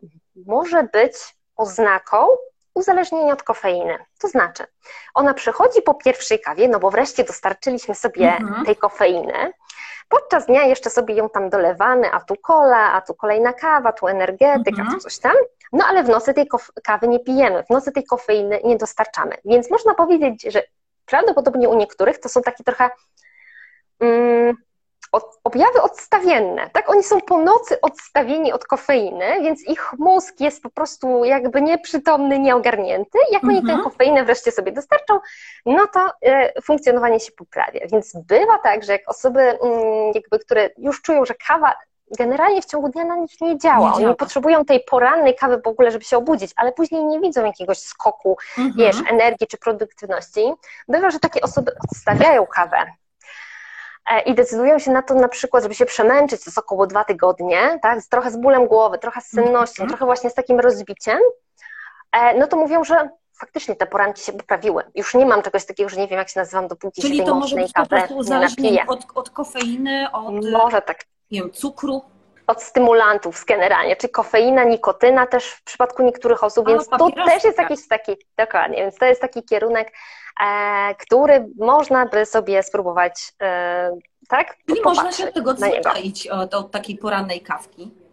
może 0.47 0.83
być 0.83 1.37
oznaką 1.57 2.27
uzależnienia 2.75 3.33
od 3.33 3.43
kofeiny. 3.43 3.99
To 4.21 4.29
znaczy, 4.29 4.65
ona 5.15 5.35
przychodzi 5.35 5.83
po 5.83 5.95
pierwszej 5.95 6.41
kawie, 6.41 6.69
no 6.69 6.79
bo 6.79 6.91
wreszcie 6.91 7.25
dostarczyliśmy 7.25 7.95
sobie 7.95 8.37
mhm. 8.37 8.65
tej 8.65 8.77
kofeiny. 8.77 9.53
Podczas 10.09 10.47
dnia 10.47 10.65
jeszcze 10.65 10.91
sobie 10.91 11.15
ją 11.15 11.29
tam 11.29 11.51
dolewamy, 11.51 12.13
a 12.13 12.21
tu 12.21 12.35
kola, 12.43 12.93
a 12.93 13.01
tu 13.01 13.15
kolejna 13.15 13.53
kawa, 13.53 13.93
tu 13.93 14.07
energetyka, 14.07 14.83
mhm. 14.83 14.91
tu 14.91 15.01
coś 15.01 15.19
tam. 15.19 15.35
No 15.73 15.85
ale 15.89 16.05
w 16.05 16.09
nocy 16.09 16.35
tej 16.35 16.49
kawy 16.85 17.09
nie 17.09 17.21
pijemy, 17.21 17.63
w 17.63 17.71
nocy 17.71 17.93
tej 17.93 18.05
kofeiny 18.05 18.61
nie 18.65 18.77
dostarczamy. 18.77 19.37
Więc 19.45 19.71
można 19.71 19.95
powiedzieć, 19.95 20.43
że 20.43 20.63
prawdopodobnie 21.07 21.69
u 21.69 21.77
niektórych 21.77 22.19
to 22.21 22.29
są 22.29 22.43
takie 22.43 22.65
trochę 22.65 22.91
mm, 24.01 24.57
objawy 25.45 25.83
odstawienne, 25.83 26.71
tak? 26.73 26.91
Oni 26.91 27.03
są 27.03 27.21
po 27.21 27.39
nocy 27.39 27.81
odstawieni 27.81 28.53
od 28.53 28.65
kofeiny, 28.65 29.41
więc 29.43 29.69
ich 29.69 29.93
mózg 29.99 30.41
jest 30.41 30.63
po 30.63 30.71
prostu 30.71 31.25
jakby 31.25 31.63
nieprzytomny, 31.63 32.39
nieogarnięty. 32.39 33.19
Jak 33.33 33.45
oni 33.45 33.57
tę 33.57 33.73
mhm. 33.73 33.83
kofeinę 33.83 34.25
wreszcie 34.25 34.53
sobie 34.53 34.73
dostarczą, 34.73 35.19
no 35.67 35.87
to 35.87 36.01
e, 36.23 36.63
funkcjonowanie 36.63 37.21
się 37.21 37.33
poprawia. 37.33 37.81
Więc 37.93 38.17
bywa 38.29 38.59
tak, 38.59 38.85
że 38.85 38.93
jak 38.93 39.03
osoby, 39.07 39.41
mm, 39.41 40.13
jakby, 40.15 40.39
które 40.39 40.71
już 40.79 41.03
czują, 41.03 41.25
że 41.25 41.35
kawa 41.47 41.73
generalnie 42.19 42.63
w 42.63 42.67
ciągu 42.67 42.89
dnia 42.89 43.05
na 43.05 43.17
nich 43.17 43.41
nie 43.41 43.59
działa. 43.59 43.99
Nie 43.99 44.07
Oni 44.07 44.17
potrzebują 44.17 44.65
tej 44.65 44.81
porannej 44.81 45.35
kawy 45.35 45.61
w 45.65 45.67
ogóle, 45.67 45.91
żeby 45.91 46.05
się 46.05 46.17
obudzić, 46.17 46.53
ale 46.57 46.73
później 46.73 47.05
nie 47.05 47.21
widzą 47.21 47.45
jakiegoś 47.45 47.79
skoku, 47.79 48.37
mhm. 48.59 48.75
wiesz, 48.77 48.97
energii 49.11 49.47
czy 49.47 49.59
produktywności. 49.59 50.53
Bywa, 50.89 51.11
że 51.11 51.19
takie 51.19 51.41
osoby 51.41 51.73
odstawiają 51.85 52.47
kawę 52.47 52.87
i 54.27 54.35
decydują 54.35 54.79
się 54.79 54.91
na 54.91 55.03
to 55.03 55.15
na 55.15 55.29
przykład, 55.29 55.63
żeby 55.63 55.75
się 55.75 55.87
przemęczyć, 55.87 56.45
to 56.45 56.51
jest 56.51 56.59
około 56.59 56.87
dwa 56.87 57.05
tygodnie, 57.05 57.79
tak, 57.83 58.01
trochę 58.11 58.31
z 58.31 58.37
bólem 58.37 58.67
głowy, 58.67 58.99
trochę 58.99 59.21
z 59.21 59.27
sennością, 59.27 59.85
-hmm. 59.85 59.89
trochę 59.89 60.05
właśnie 60.05 60.31
z 60.31 60.35
takim 60.35 60.61
rozbiciem, 60.61 61.19
e, 62.13 62.39
no 62.39 62.47
to 62.47 62.57
mówią, 62.57 62.85
że 62.85 63.09
faktycznie 63.41 63.77
te 63.77 63.87
poranki 63.87 64.23
się 64.23 64.33
poprawiły. 64.33 64.85
Już 64.95 65.15
nie 65.15 65.27
mam 65.27 65.43
czegoś 65.43 65.67
takiego, 65.67 65.89
że 65.89 65.97
nie 65.97 66.09
wiem, 66.09 66.19
jak 66.19 66.29
się 66.29 66.41
nazywam, 66.41 66.69
dopóki 66.69 67.03
Czyli 67.03 67.19
się 67.19 67.25
to 67.25 67.35
może 67.35 67.57
być 67.57 67.73
po 67.73 67.87
prostu 67.87 68.17
uzależnienie 68.17 68.87
od, 68.87 69.07
od 69.15 69.31
kofeiny, 69.31 70.07
od 70.13 70.51
może 70.51 70.83
tak. 70.83 71.05
nie 71.31 71.41
wiem, 71.41 71.51
cukru? 71.51 72.03
Od 72.47 72.63
stymulantów 72.63 73.45
generalnie, 73.49 73.97
czy 73.97 74.09
kofeina, 74.09 74.65
nikotyna 74.65 75.27
też 75.27 75.51
w 75.51 75.63
przypadku 75.63 76.03
niektórych 76.03 76.45
osób, 76.45 76.69
więc 76.69 76.89
to 76.89 77.11
też 77.11 77.45
jest 77.45 77.59
jakiś 77.59 77.89
taki, 77.89 78.17
dokładnie, 78.39 78.77
więc 78.77 78.97
to 78.97 79.05
jest 79.05 79.21
taki 79.21 79.43
kierunek, 79.43 79.93
e, 80.47 80.95
który 80.95 81.47
można 81.59 82.07
by 82.07 82.27
sobie 82.27 82.63
spróbować, 82.63 83.33
e, 83.43 83.91
tak? 84.29 84.57
Czyli 84.69 84.83
można 84.85 85.13
się 85.13 85.29
od 85.29 85.35
tego 85.35 85.51
odzwyczaić, 85.51 86.29
od, 86.29 86.55
od 86.55 86.71
takiej 86.71 86.97
porannej 86.97 87.41
kawki. 87.41 88.06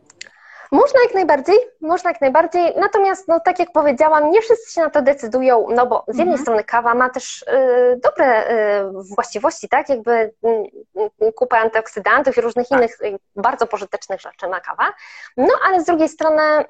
Można 0.74 1.00
jak 1.04 1.14
najbardziej, 1.14 1.56
można 1.82 2.10
jak 2.10 2.22
najbardziej, 2.22 2.74
natomiast 2.76 3.28
no, 3.28 3.40
tak 3.40 3.60
jak 3.60 3.72
powiedziałam, 3.72 4.32
nie 4.32 4.42
wszyscy 4.42 4.74
się 4.74 4.82
na 4.82 4.90
to 4.90 5.02
decydują, 5.02 5.68
no 5.70 5.88
bo 5.88 6.04
z 6.08 6.18
jednej 6.18 6.34
mhm. 6.34 6.42
strony 6.42 6.64
kawa 6.64 6.96
ma 6.96 7.10
też 7.10 7.42
y, 7.42 8.00
dobre 8.04 8.52
y, 8.52 8.84
właściwości, 9.16 9.70
tak, 9.70 9.90
jakby 9.90 10.34
y, 11.22 11.32
kupę 11.36 11.58
antyoksydantów 11.58 12.38
i 12.38 12.42
różnych 12.42 12.68
tak. 12.68 12.80
innych 12.80 13.02
y, 13.02 13.20
bardzo 13.36 13.68
pożytecznych 13.68 14.22
rzeczy 14.22 14.48
ma 14.48 14.60
kawa, 14.60 14.94
no 15.38 15.54
ale 15.66 15.82
z 15.82 15.86
drugiej 15.86 16.10
strony 16.10 16.44
y, 16.60 16.66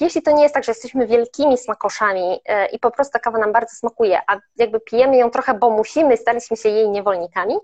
jeśli 0.00 0.22
to 0.22 0.30
nie 0.30 0.42
jest 0.42 0.54
tak, 0.54 0.64
że 0.64 0.70
jesteśmy 0.70 1.06
wielkimi 1.06 1.58
smakoszami 1.58 2.32
y, 2.34 2.66
i 2.66 2.78
po 2.78 2.90
prostu 2.90 3.12
ta 3.12 3.18
kawa 3.18 3.38
nam 3.38 3.52
bardzo 3.52 3.76
smakuje, 3.76 4.20
a 4.26 4.38
jakby 4.56 4.80
pijemy 4.80 5.16
ją 5.16 5.30
trochę, 5.30 5.54
bo 5.54 5.70
musimy, 5.70 6.16
staliśmy 6.16 6.56
się 6.56 6.68
jej 6.68 6.90
niewolnikami, 6.90 7.54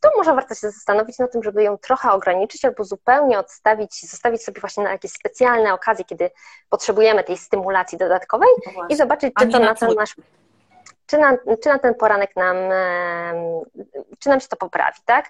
to 0.00 0.10
może 0.16 0.34
warto 0.34 0.54
się 0.54 0.70
zastanowić 0.70 1.18
nad 1.18 1.32
tym, 1.32 1.42
żeby 1.42 1.62
ją 1.62 1.78
trochę 1.78 2.12
ograniczyć 2.12 2.64
albo 2.64 2.84
zupełnie 2.84 3.38
odstawić, 3.38 4.10
zostawić 4.10 4.44
sobie 4.44 4.60
właśnie 4.60 4.84
na 4.84 4.90
jakieś 4.90 5.12
specjalne 5.12 5.74
okazje, 5.74 6.04
kiedy 6.04 6.30
potrzebujemy 6.68 7.24
tej 7.24 7.36
stymulacji 7.36 7.98
dodatkowej 7.98 8.48
no 8.76 8.86
i 8.88 8.96
zobaczyć, 8.96 9.32
czy 9.38 9.48
to 9.48 9.58
na 9.58 9.74
ten 9.74 9.94
nasz 9.94 10.16
czy 11.06 11.18
na, 11.18 11.36
czy 11.62 11.68
na 11.68 11.78
ten 11.78 11.94
poranek 11.94 12.36
nam, 12.36 12.56
czy 14.18 14.28
nam 14.28 14.40
się 14.40 14.48
to 14.48 14.56
poprawi, 14.56 14.98
tak? 15.04 15.26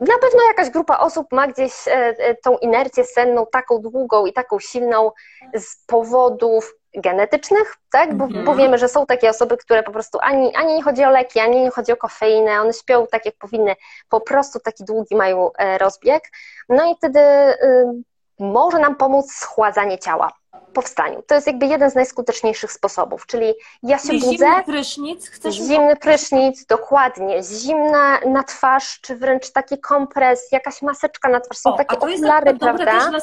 Na 0.00 0.18
pewno 0.20 0.42
jakaś 0.48 0.70
grupa 0.70 0.98
osób 0.98 1.32
ma 1.32 1.46
gdzieś 1.46 1.88
e, 1.88 1.92
e, 1.92 2.34
tą 2.34 2.58
inercję 2.58 3.04
senną 3.04 3.46
taką 3.52 3.78
długą 3.78 4.26
i 4.26 4.32
taką 4.32 4.58
silną 4.58 5.10
z 5.54 5.84
powodów 5.86 6.74
genetycznych, 6.94 7.74
tak? 7.90 8.14
Bo, 8.14 8.24
mhm. 8.24 8.44
bo, 8.44 8.54
wiemy, 8.54 8.78
że 8.78 8.88
są 8.88 9.06
takie 9.06 9.30
osoby, 9.30 9.56
które 9.56 9.82
po 9.82 9.92
prostu 9.92 10.18
ani, 10.22 10.56
ani 10.56 10.74
nie 10.74 10.82
chodzi 10.82 11.04
o 11.04 11.10
leki, 11.10 11.40
ani 11.40 11.60
nie 11.60 11.70
chodzi 11.70 11.92
o 11.92 11.96
kofeinę, 11.96 12.60
one 12.60 12.72
śpią 12.72 13.06
tak 13.06 13.26
jak 13.26 13.34
powinny, 13.36 13.74
po 14.08 14.20
prostu 14.20 14.60
taki 14.60 14.84
długi 14.84 15.16
mają 15.16 15.52
e, 15.52 15.78
rozbieg. 15.78 16.22
No 16.68 16.92
i 16.92 16.96
wtedy 16.96 17.20
może 18.38 18.78
nam 18.78 18.96
pomóc 18.96 19.32
schładzanie 19.32 19.98
ciała 19.98 20.32
powstaniu. 20.74 21.22
To 21.22 21.34
jest 21.34 21.46
jakby 21.46 21.66
jeden 21.66 21.90
z 21.90 21.94
najskuteczniejszych 21.94 22.72
sposobów, 22.72 23.26
czyli 23.26 23.54
ja 23.82 23.98
się 23.98 24.12
budzę... 24.12 24.30
Zimny 24.30 24.64
prysznic? 24.64 25.28
Chcesz 25.28 25.54
zimny 25.54 25.96
prysznic, 25.96 26.66
dokładnie. 26.66 27.42
Zimna 27.42 28.20
na 28.20 28.42
twarz, 28.42 29.00
czy 29.00 29.16
wręcz 29.16 29.50
taki 29.50 29.78
kompres, 29.78 30.52
jakaś 30.52 30.82
maseczka 30.82 31.28
na 31.28 31.40
twarz. 31.40 31.58
Są 31.58 31.74
o, 31.74 31.76
takie 31.76 31.96
a 31.96 32.00
to 32.00 32.08
jest 32.08 32.24
okulary, 32.24 32.58
prawda? 32.58 32.84
też 32.84 33.22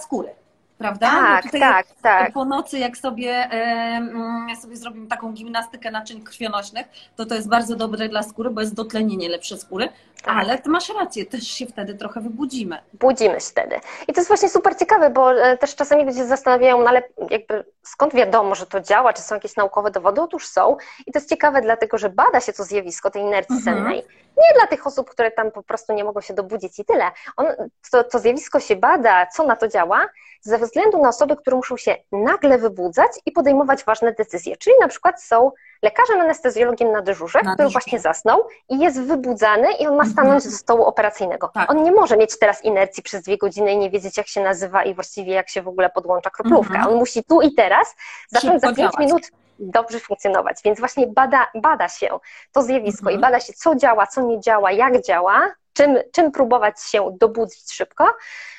prawda? 0.81 1.07
Tak, 1.09 1.51
tak, 1.51 1.87
tak. 2.01 2.33
Po 2.33 2.45
nocy, 2.45 2.79
jak 2.79 2.97
sobie, 2.97 3.31
e, 3.51 4.55
sobie 4.61 4.75
zrobimy 4.75 5.07
taką 5.07 5.33
gimnastykę 5.33 5.91
naczyń 5.91 6.21
krwionośnych, 6.23 6.87
to 7.15 7.25
to 7.25 7.35
jest 7.35 7.49
bardzo 7.49 7.75
dobre 7.75 8.09
dla 8.09 8.23
skóry, 8.23 8.49
bo 8.49 8.61
jest 8.61 8.73
dotlenienie 8.73 9.29
lepsze 9.29 9.57
skóry. 9.57 9.89
Tak. 10.23 10.37
Ale 10.37 10.57
ty 10.57 10.69
masz 10.69 10.89
rację, 10.89 11.25
też 11.25 11.47
się 11.47 11.65
wtedy 11.65 11.95
trochę 11.95 12.21
wybudzimy. 12.21 12.77
Budzimy 12.93 13.33
się 13.33 13.49
wtedy. 13.49 13.75
I 14.07 14.13
to 14.13 14.19
jest 14.19 14.27
właśnie 14.27 14.49
super 14.49 14.77
ciekawe, 14.77 15.09
bo 15.09 15.33
e, 15.33 15.57
też 15.57 15.75
czasami 15.75 16.05
ludzie 16.05 16.25
zastanawiają, 16.25 16.81
no 16.81 16.89
ale 16.89 17.03
jakby 17.29 17.65
skąd 17.83 18.13
wiadomo, 18.13 18.55
że 18.55 18.65
to 18.65 18.79
działa, 18.79 19.13
czy 19.13 19.21
są 19.21 19.35
jakieś 19.35 19.55
naukowe 19.55 19.91
dowody? 19.91 20.21
Otóż 20.21 20.47
są. 20.47 20.77
I 21.07 21.11
to 21.11 21.19
jest 21.19 21.29
ciekawe, 21.29 21.61
dlatego 21.61 21.97
że 21.97 22.09
bada 22.09 22.39
się 22.39 22.53
to 22.53 22.63
zjawisko 22.63 23.11
tej 23.11 23.21
inercji 23.21 23.55
mhm. 23.55 23.77
sennej. 23.77 24.03
Nie 24.37 24.59
dla 24.59 24.67
tych 24.67 24.87
osób, 24.87 25.09
które 25.09 25.31
tam 25.31 25.51
po 25.51 25.63
prostu 25.63 25.93
nie 25.93 26.03
mogą 26.03 26.21
się 26.21 26.33
dobudzić 26.33 26.79
i 26.79 26.85
tyle. 26.85 27.11
On, 27.37 27.45
to, 27.91 28.03
to 28.03 28.19
zjawisko 28.19 28.59
się 28.59 28.75
bada, 28.75 29.25
co 29.25 29.43
na 29.43 29.55
to 29.55 29.67
działa, 29.67 30.07
ze 30.41 30.57
względu 30.71 31.01
na 31.01 31.09
osoby, 31.09 31.35
które 31.35 31.57
muszą 31.57 31.77
się 31.77 31.95
nagle 32.11 32.57
wybudzać 32.57 33.11
i 33.25 33.31
podejmować 33.31 33.83
ważne 33.83 34.13
decyzje. 34.13 34.57
Czyli 34.57 34.75
na 34.81 34.87
przykład 34.87 35.23
są 35.23 35.51
lekarzem 35.81 36.19
anestezjologiem 36.19 36.91
na 36.91 37.01
dyżurze, 37.01 37.39
na 37.43 37.53
który 37.53 37.69
właśnie 37.69 37.99
zasnął 37.99 38.47
i 38.69 38.79
jest 38.79 39.01
wybudzany 39.01 39.67
i 39.73 39.87
on 39.87 39.95
ma 39.95 40.05
stanąć 40.05 40.43
do 40.43 40.51
stołu 40.51 40.83
operacyjnego. 40.83 41.51
Tak. 41.53 41.71
On 41.71 41.83
nie 41.83 41.91
może 41.91 42.17
mieć 42.17 42.39
teraz 42.39 42.63
inercji 42.63 43.03
przez 43.03 43.23
dwie 43.23 43.37
godziny 43.37 43.71
i 43.71 43.77
nie 43.77 43.89
wiedzieć, 43.89 44.17
jak 44.17 44.27
się 44.27 44.41
nazywa 44.41 44.83
i 44.83 44.93
właściwie 44.93 45.33
jak 45.33 45.49
się 45.49 45.61
w 45.61 45.67
ogóle 45.67 45.89
podłącza 45.89 46.29
kroplówka. 46.29 46.73
Mhm. 46.73 46.93
On 46.93 46.99
musi 46.99 47.23
tu 47.23 47.41
i 47.41 47.53
teraz 47.53 47.95
zacząć 48.29 48.61
za 48.61 48.73
pięć 48.73 48.97
minut 48.99 49.21
dobrze 49.59 49.99
funkcjonować. 49.99 50.61
Więc 50.65 50.79
właśnie 50.79 51.07
bada, 51.07 51.47
bada 51.55 51.89
się 51.89 52.19
to 52.51 52.61
zjawisko 52.61 53.01
mhm. 53.01 53.17
i 53.17 53.21
bada 53.21 53.39
się, 53.39 53.53
co 53.53 53.75
działa, 53.75 54.07
co 54.07 54.21
nie 54.21 54.39
działa, 54.39 54.71
jak 54.71 55.01
działa, 55.01 55.51
czym, 55.81 55.97
czym 56.11 56.31
próbować 56.31 56.81
się 56.83 57.17
dobudzić 57.19 57.73
szybko, 57.73 58.13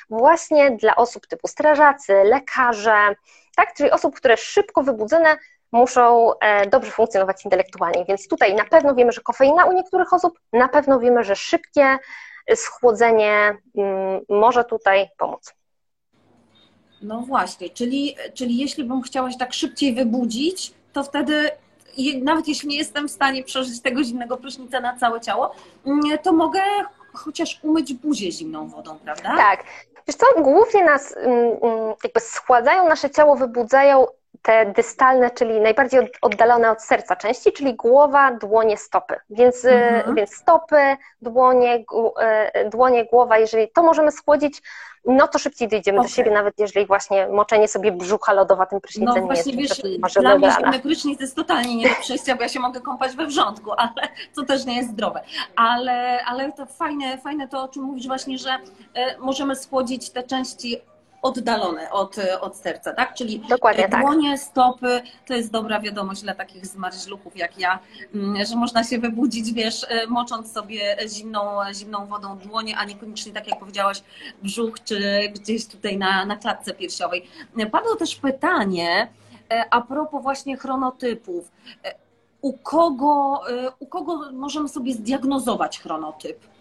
właśnie 0.09 0.71
dla 0.71 0.95
osób 0.95 1.27
typu 1.27 1.47
strażacy, 1.47 2.13
lekarze, 2.23 3.15
tak, 3.55 3.73
czyli 3.73 3.91
osób, 3.91 4.15
które 4.15 4.37
szybko 4.37 4.83
wybudzone 4.83 5.37
muszą 5.71 6.31
e, 6.39 6.69
dobrze 6.69 6.91
funkcjonować 6.91 7.45
intelektualnie. 7.45 8.05
Więc 8.05 8.27
tutaj 8.27 8.55
na 8.55 8.65
pewno 8.65 8.95
wiemy, 8.95 9.11
że 9.11 9.21
kofeina 9.21 9.65
u 9.65 9.73
niektórych 9.73 10.13
osób, 10.13 10.39
na 10.53 10.69
pewno 10.69 10.99
wiemy, 10.99 11.23
że 11.23 11.35
szybkie 11.35 11.97
schłodzenie 12.55 13.57
mm, 13.77 14.21
może 14.29 14.63
tutaj 14.63 15.07
pomóc. 15.17 15.53
No 17.01 17.21
właśnie, 17.21 17.69
czyli, 17.69 18.15
czyli 18.33 18.57
jeśli 18.57 18.83
bym 18.83 19.01
chciała 19.01 19.31
się 19.31 19.37
tak 19.37 19.53
szybciej 19.53 19.93
wybudzić, 19.93 20.73
to 20.93 21.03
wtedy 21.03 21.51
nawet 22.21 22.47
jeśli 22.47 22.69
nie 22.69 22.77
jestem 22.77 23.07
w 23.07 23.11
stanie 23.11 23.43
przeżyć 23.43 23.81
tego 23.81 24.03
zimnego 24.03 24.37
prysznica 24.37 24.79
na 24.79 24.97
całe 24.97 25.21
ciało, 25.21 25.55
mm, 25.85 26.17
to 26.23 26.33
mogę 26.33 26.61
chociaż 27.13 27.59
umyć 27.63 27.93
buzię 27.93 28.31
zimną 28.31 28.67
wodą, 28.67 28.99
prawda? 28.99 29.37
Tak. 29.37 29.63
Wiesz 30.07 30.15
co, 30.15 30.41
głównie 30.41 30.85
nas 30.85 31.17
mm, 31.17 31.57
mm, 31.61 31.93
jakby 32.03 32.19
schładzają 32.19 32.89
nasze 32.89 33.09
ciało, 33.09 33.35
wybudzają 33.35 34.07
te 34.43 34.65
dystalne, 34.65 35.31
czyli 35.31 35.61
najbardziej 35.61 35.99
oddalone 36.21 36.71
od 36.71 36.81
serca 36.81 37.15
części, 37.15 37.51
czyli 37.51 37.75
głowa, 37.75 38.31
dłonie, 38.31 38.77
stopy. 38.77 39.15
Więc, 39.29 39.65
y, 39.65 39.69
mhm. 39.71 40.15
więc 40.15 40.35
stopy, 40.35 40.97
dłonie, 41.21 41.85
y, 42.65 42.69
dłonie, 42.69 43.05
głowa, 43.05 43.37
jeżeli 43.37 43.67
to 43.67 43.83
możemy 43.83 44.11
schłodzić, 44.11 44.61
no 45.05 45.27
to 45.27 45.39
szybciej 45.39 45.67
dojdziemy 45.67 45.99
okay. 45.99 46.09
do 46.09 46.15
siebie, 46.15 46.31
nawet 46.31 46.59
jeżeli 46.59 46.85
właśnie 46.85 47.27
moczenie 47.27 47.67
sobie 47.67 47.91
brzucha 47.91 48.33
lodowatym 48.33 48.81
prysznicem 48.81 49.21
no, 49.21 49.25
właśnie, 49.25 49.53
nie 49.53 49.61
jest 49.61 49.83
wiesz, 49.83 50.13
dla 50.13 50.37
mnie 50.37 50.51
zimny 50.51 50.79
prysznic 50.79 51.21
jest 51.21 51.35
totalnie 51.35 51.75
nie 51.75 51.89
do 51.89 51.95
przejścia, 51.95 52.35
bo 52.35 52.41
ja 52.41 52.49
się 52.49 52.59
mogę 52.59 52.81
kąpać 52.81 53.15
we 53.15 53.27
wrzątku, 53.27 53.71
ale 53.77 54.07
to 54.35 54.43
też 54.43 54.65
nie 54.65 54.77
jest 54.77 54.89
zdrowe. 54.89 55.23
Ale, 55.55 56.25
ale 56.25 56.51
to 56.51 56.65
fajne, 56.65 57.17
fajne 57.17 57.47
to, 57.47 57.63
o 57.63 57.67
czym 57.67 57.83
mówisz 57.83 58.07
właśnie, 58.07 58.37
że 58.37 58.49
y, 58.49 59.19
możemy 59.19 59.55
schłodzić 59.55 60.09
te 60.09 60.23
części 60.23 60.81
oddalone 61.23 61.91
od, 61.91 62.15
od 62.41 62.57
serca, 62.57 62.93
tak? 62.93 63.13
Czyli 63.13 63.39
Dokładnie 63.49 63.89
tak. 63.89 64.01
dłonie, 64.01 64.31
tak. 64.31 64.39
stopy, 64.39 65.01
to 65.27 65.33
jest 65.33 65.51
dobra 65.51 65.79
wiadomość 65.79 66.21
dla 66.21 66.35
takich 66.35 66.65
zmarzluchów 66.65 67.37
jak 67.37 67.59
ja, 67.59 67.79
mm, 68.15 68.45
że 68.45 68.55
można 68.55 68.83
się 68.83 68.99
wybudzić, 68.99 69.53
wiesz, 69.53 69.85
e, 69.89 70.07
mocząc 70.07 70.53
sobie 70.53 70.97
zimną, 71.07 71.41
zimną 71.73 72.05
wodą 72.05 72.37
dłonie, 72.37 72.77
a 72.77 72.85
niekoniecznie, 72.85 73.33
tak 73.33 73.47
jak 73.47 73.59
powiedziałaś, 73.59 74.03
brzuch 74.43 74.83
czy 74.83 74.99
gdzieś 75.33 75.67
tutaj 75.67 75.97
na, 75.97 76.25
na 76.25 76.37
klatce 76.37 76.73
piersiowej. 76.73 77.27
Padło 77.71 77.95
też 77.95 78.15
pytanie 78.15 79.07
e, 79.51 79.65
a 79.71 79.81
propos 79.81 80.23
właśnie 80.23 80.57
chronotypów. 80.57 81.51
E, 81.85 81.95
u 82.41 82.53
kogo, 82.53 83.41
u 83.79 83.87
kogo 83.87 84.31
możemy 84.31 84.69
sobie 84.69 84.93
zdiagnozować 84.93 85.79
chronotyp? 85.79 86.52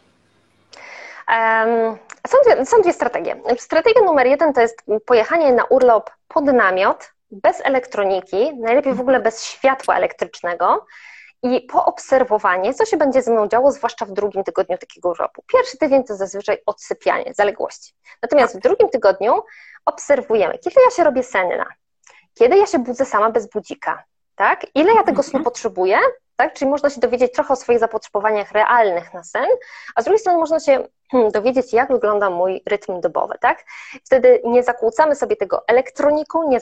Są 2.26 2.36
dwie, 2.44 2.66
są 2.66 2.82
dwie 2.82 2.92
strategie. 2.92 3.42
Strategia 3.58 4.02
numer 4.02 4.26
jeden 4.26 4.52
to 4.52 4.60
jest 4.60 4.84
pojechanie 5.06 5.52
na 5.52 5.64
urlop 5.64 6.10
pod 6.28 6.44
namiot, 6.44 7.12
bez 7.30 7.60
elektroniki, 7.64 8.56
najlepiej 8.58 8.94
w 8.94 9.00
ogóle 9.00 9.20
bez 9.20 9.44
światła 9.44 9.96
elektrycznego 9.96 10.86
i 11.42 11.60
poobserwowanie, 11.60 12.74
co 12.74 12.84
się 12.84 12.96
będzie 12.96 13.22
ze 13.22 13.32
mną 13.32 13.48
działo, 13.48 13.72
zwłaszcza 13.72 14.06
w 14.06 14.12
drugim 14.12 14.44
tygodniu 14.44 14.78
takiego 14.78 15.08
urlopu. 15.08 15.42
Pierwszy 15.46 15.78
tydzień 15.78 16.04
to 16.04 16.16
zazwyczaj 16.16 16.58
odsypianie, 16.66 17.34
zaległości. 17.34 17.94
Natomiast 18.22 18.56
w 18.56 18.60
drugim 18.60 18.88
tygodniu 18.88 19.42
obserwujemy, 19.86 20.58
kiedy 20.58 20.76
ja 20.84 20.90
się 20.90 21.04
robię 21.04 21.22
senna, 21.22 21.66
kiedy 22.34 22.56
ja 22.56 22.66
się 22.66 22.78
budzę 22.78 23.04
sama 23.04 23.30
bez 23.30 23.50
budzika, 23.50 24.04
tak? 24.34 24.66
Ile 24.74 24.94
ja 24.94 25.02
tego 25.02 25.22
snu 25.22 25.38
mhm. 25.38 25.44
potrzebuję, 25.44 25.98
tak? 26.42 26.54
Czyli 26.54 26.70
można 26.70 26.90
się 26.90 27.00
dowiedzieć 27.00 27.32
trochę 27.32 27.52
o 27.52 27.56
swoich 27.56 27.78
zapotrzebowaniach 27.78 28.52
realnych 28.52 29.14
na 29.14 29.24
sen, 29.24 29.46
a 29.94 30.02
z 30.02 30.04
drugiej 30.04 30.18
strony 30.18 30.38
można 30.38 30.60
się 30.60 30.88
hmm, 31.10 31.30
dowiedzieć, 31.30 31.72
jak 31.72 31.92
wygląda 31.92 32.30
mój 32.30 32.62
rytm 32.66 33.00
dobowy, 33.00 33.34
tak? 33.40 33.64
Wtedy 34.04 34.40
nie 34.44 34.62
zakłócamy 34.62 35.16
sobie 35.16 35.36
tego 35.36 35.68
elektroniką, 35.68 36.48
nie, 36.48 36.60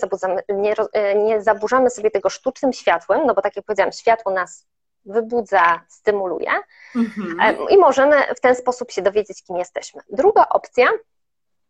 nie, 0.49 0.74
e, 0.93 1.14
nie 1.14 1.43
zaburzamy 1.43 1.91
sobie 1.91 2.11
tego 2.11 2.28
sztucznym 2.31 2.72
światłem, 2.72 3.26
no 3.26 3.35
bo 3.35 3.43
tak 3.43 3.57
jak 3.57 3.64
powiedziałam, 3.64 3.93
światło 3.93 4.33
nas 4.33 4.66
wybudza, 5.05 5.81
stymuluje 5.89 6.51
mhm. 6.97 7.57
i 7.70 7.78
możemy 7.78 8.16
w 8.37 8.41
ten 8.41 8.55
sposób 8.55 8.91
się 8.91 9.03
dowiedzieć, 9.03 9.45
kim 9.45 9.57
jesteśmy. 9.57 10.03
Druga 10.11 10.47
opcja 10.49 10.89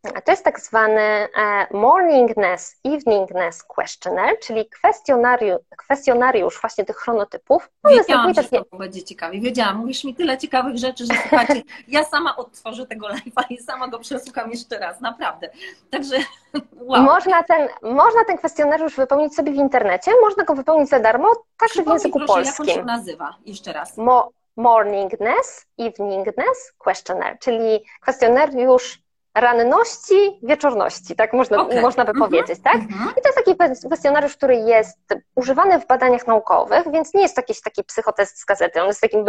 to 0.03 0.33
jest 0.33 0.45
tak 0.45 0.61
zwany 0.61 1.01
e, 1.01 1.29
morningness, 1.71 2.77
eveningness 2.85 3.63
questionnaire, 3.65 4.39
czyli 4.43 4.69
kwestionariusz, 4.69 5.61
kwestionariusz 5.77 6.61
właśnie 6.61 6.85
tych 6.85 6.97
chronotypów. 6.97 7.71
Wiedziałam, 7.89 8.35
że 8.35 8.45
to 8.45 8.77
będzie 8.79 9.03
ciekawie. 9.03 9.41
Wiedziałam, 9.41 9.77
mówisz 9.77 10.05
mi 10.05 10.15
tyle 10.15 10.39
ciekawych 10.39 10.79
rzeczy, 10.79 11.07
że 11.07 11.13
słuchajcie, 11.21 11.63
ja 11.89 12.05
sama 12.05 12.37
odtworzę 12.37 12.87
tego 12.87 13.09
live'a 13.09 13.43
i 13.51 13.59
sama 13.59 13.89
go 13.89 13.99
przesłucham 13.99 14.51
jeszcze 14.51 14.79
raz, 14.79 15.01
naprawdę. 15.01 15.51
Także 15.91 16.17
wow. 16.81 17.03
Można 17.03 17.43
ten, 17.43 17.69
można 17.83 18.25
ten 18.25 18.39
kwestionariusz 18.39 18.97
wypełnić 18.97 19.35
sobie 19.35 19.53
w 19.53 19.57
internecie, 19.57 20.11
można 20.23 20.45
go 20.45 20.55
wypełnić 20.55 20.89
za 20.89 21.01
darmo, 21.01 21.29
także 21.59 21.83
w 21.83 21.87
języku 21.87 22.19
proszę, 22.19 22.35
polskim. 22.35 22.67
Jak 22.67 22.77
on 22.77 22.81
się 22.81 22.87
nazywa? 22.87 23.37
Jeszcze 23.47 23.73
raz. 23.73 23.97
Mo 23.97 24.31
morningness, 24.57 25.67
eveningness 25.79 26.73
questionnaire, 26.79 27.39
czyli 27.39 27.85
kwestionariusz 28.01 29.03
ranności, 29.35 30.41
wieczorności, 30.43 31.17
tak 31.17 31.33
można, 31.33 31.63
okay. 31.63 31.81
można 31.81 32.05
by 32.05 32.11
mhm. 32.11 32.31
powiedzieć, 32.31 32.61
tak? 32.65 32.75
Mhm. 32.75 33.11
I 33.11 33.23
to 33.23 33.29
jest 33.29 33.45
taki 33.45 33.57
kwestionariusz, 33.87 34.37
który 34.37 34.57
jest 34.57 34.99
używany 35.35 35.81
w 35.81 35.87
badaniach 35.87 36.27
naukowych, 36.27 36.93
więc 36.93 37.15
nie 37.15 37.23
jest 37.23 37.35
to 37.35 37.41
jakiś 37.41 37.61
taki 37.61 37.85
psychotest 37.85 38.39
z 38.39 38.45
gazety, 38.45 38.83
on 38.83 38.89
jest 38.89 39.01
takim 39.01 39.25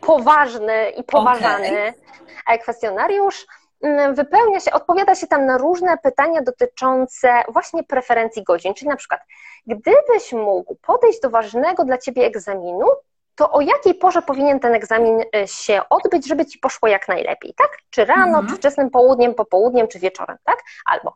poważny 0.00 0.90
i 0.90 1.04
poważany 1.04 1.94
okay. 2.46 2.58
kwestionariusz. 2.58 3.46
Mm, 3.82 4.14
wypełnia 4.14 4.60
się, 4.60 4.72
odpowiada 4.72 5.14
się 5.14 5.26
tam 5.26 5.46
na 5.46 5.58
różne 5.58 5.98
pytania 5.98 6.42
dotyczące 6.42 7.42
właśnie 7.48 7.84
preferencji 7.84 8.44
godzin, 8.44 8.74
czyli 8.74 8.88
na 8.88 8.96
przykład, 8.96 9.20
gdybyś 9.66 10.32
mógł 10.32 10.74
podejść 10.74 11.20
do 11.20 11.30
ważnego 11.30 11.84
dla 11.84 11.98
ciebie 11.98 12.26
egzaminu, 12.26 12.86
to 13.38 13.52
o 13.52 13.60
jakiej 13.60 13.94
porze 13.94 14.22
powinien 14.22 14.60
ten 14.60 14.74
egzamin 14.74 15.20
y, 15.20 15.48
się 15.48 15.80
odbyć, 15.90 16.28
żeby 16.28 16.46
ci 16.46 16.58
poszło 16.58 16.88
jak 16.88 17.08
najlepiej, 17.08 17.54
tak? 17.56 17.78
Czy 17.90 18.04
rano, 18.04 18.38
mhm. 18.38 18.48
czy 18.48 18.56
wczesnym 18.56 18.90
południem, 18.90 19.34
popołudniem, 19.34 19.88
czy 19.88 19.98
wieczorem, 19.98 20.36
tak? 20.44 20.58
Albo 20.86 21.14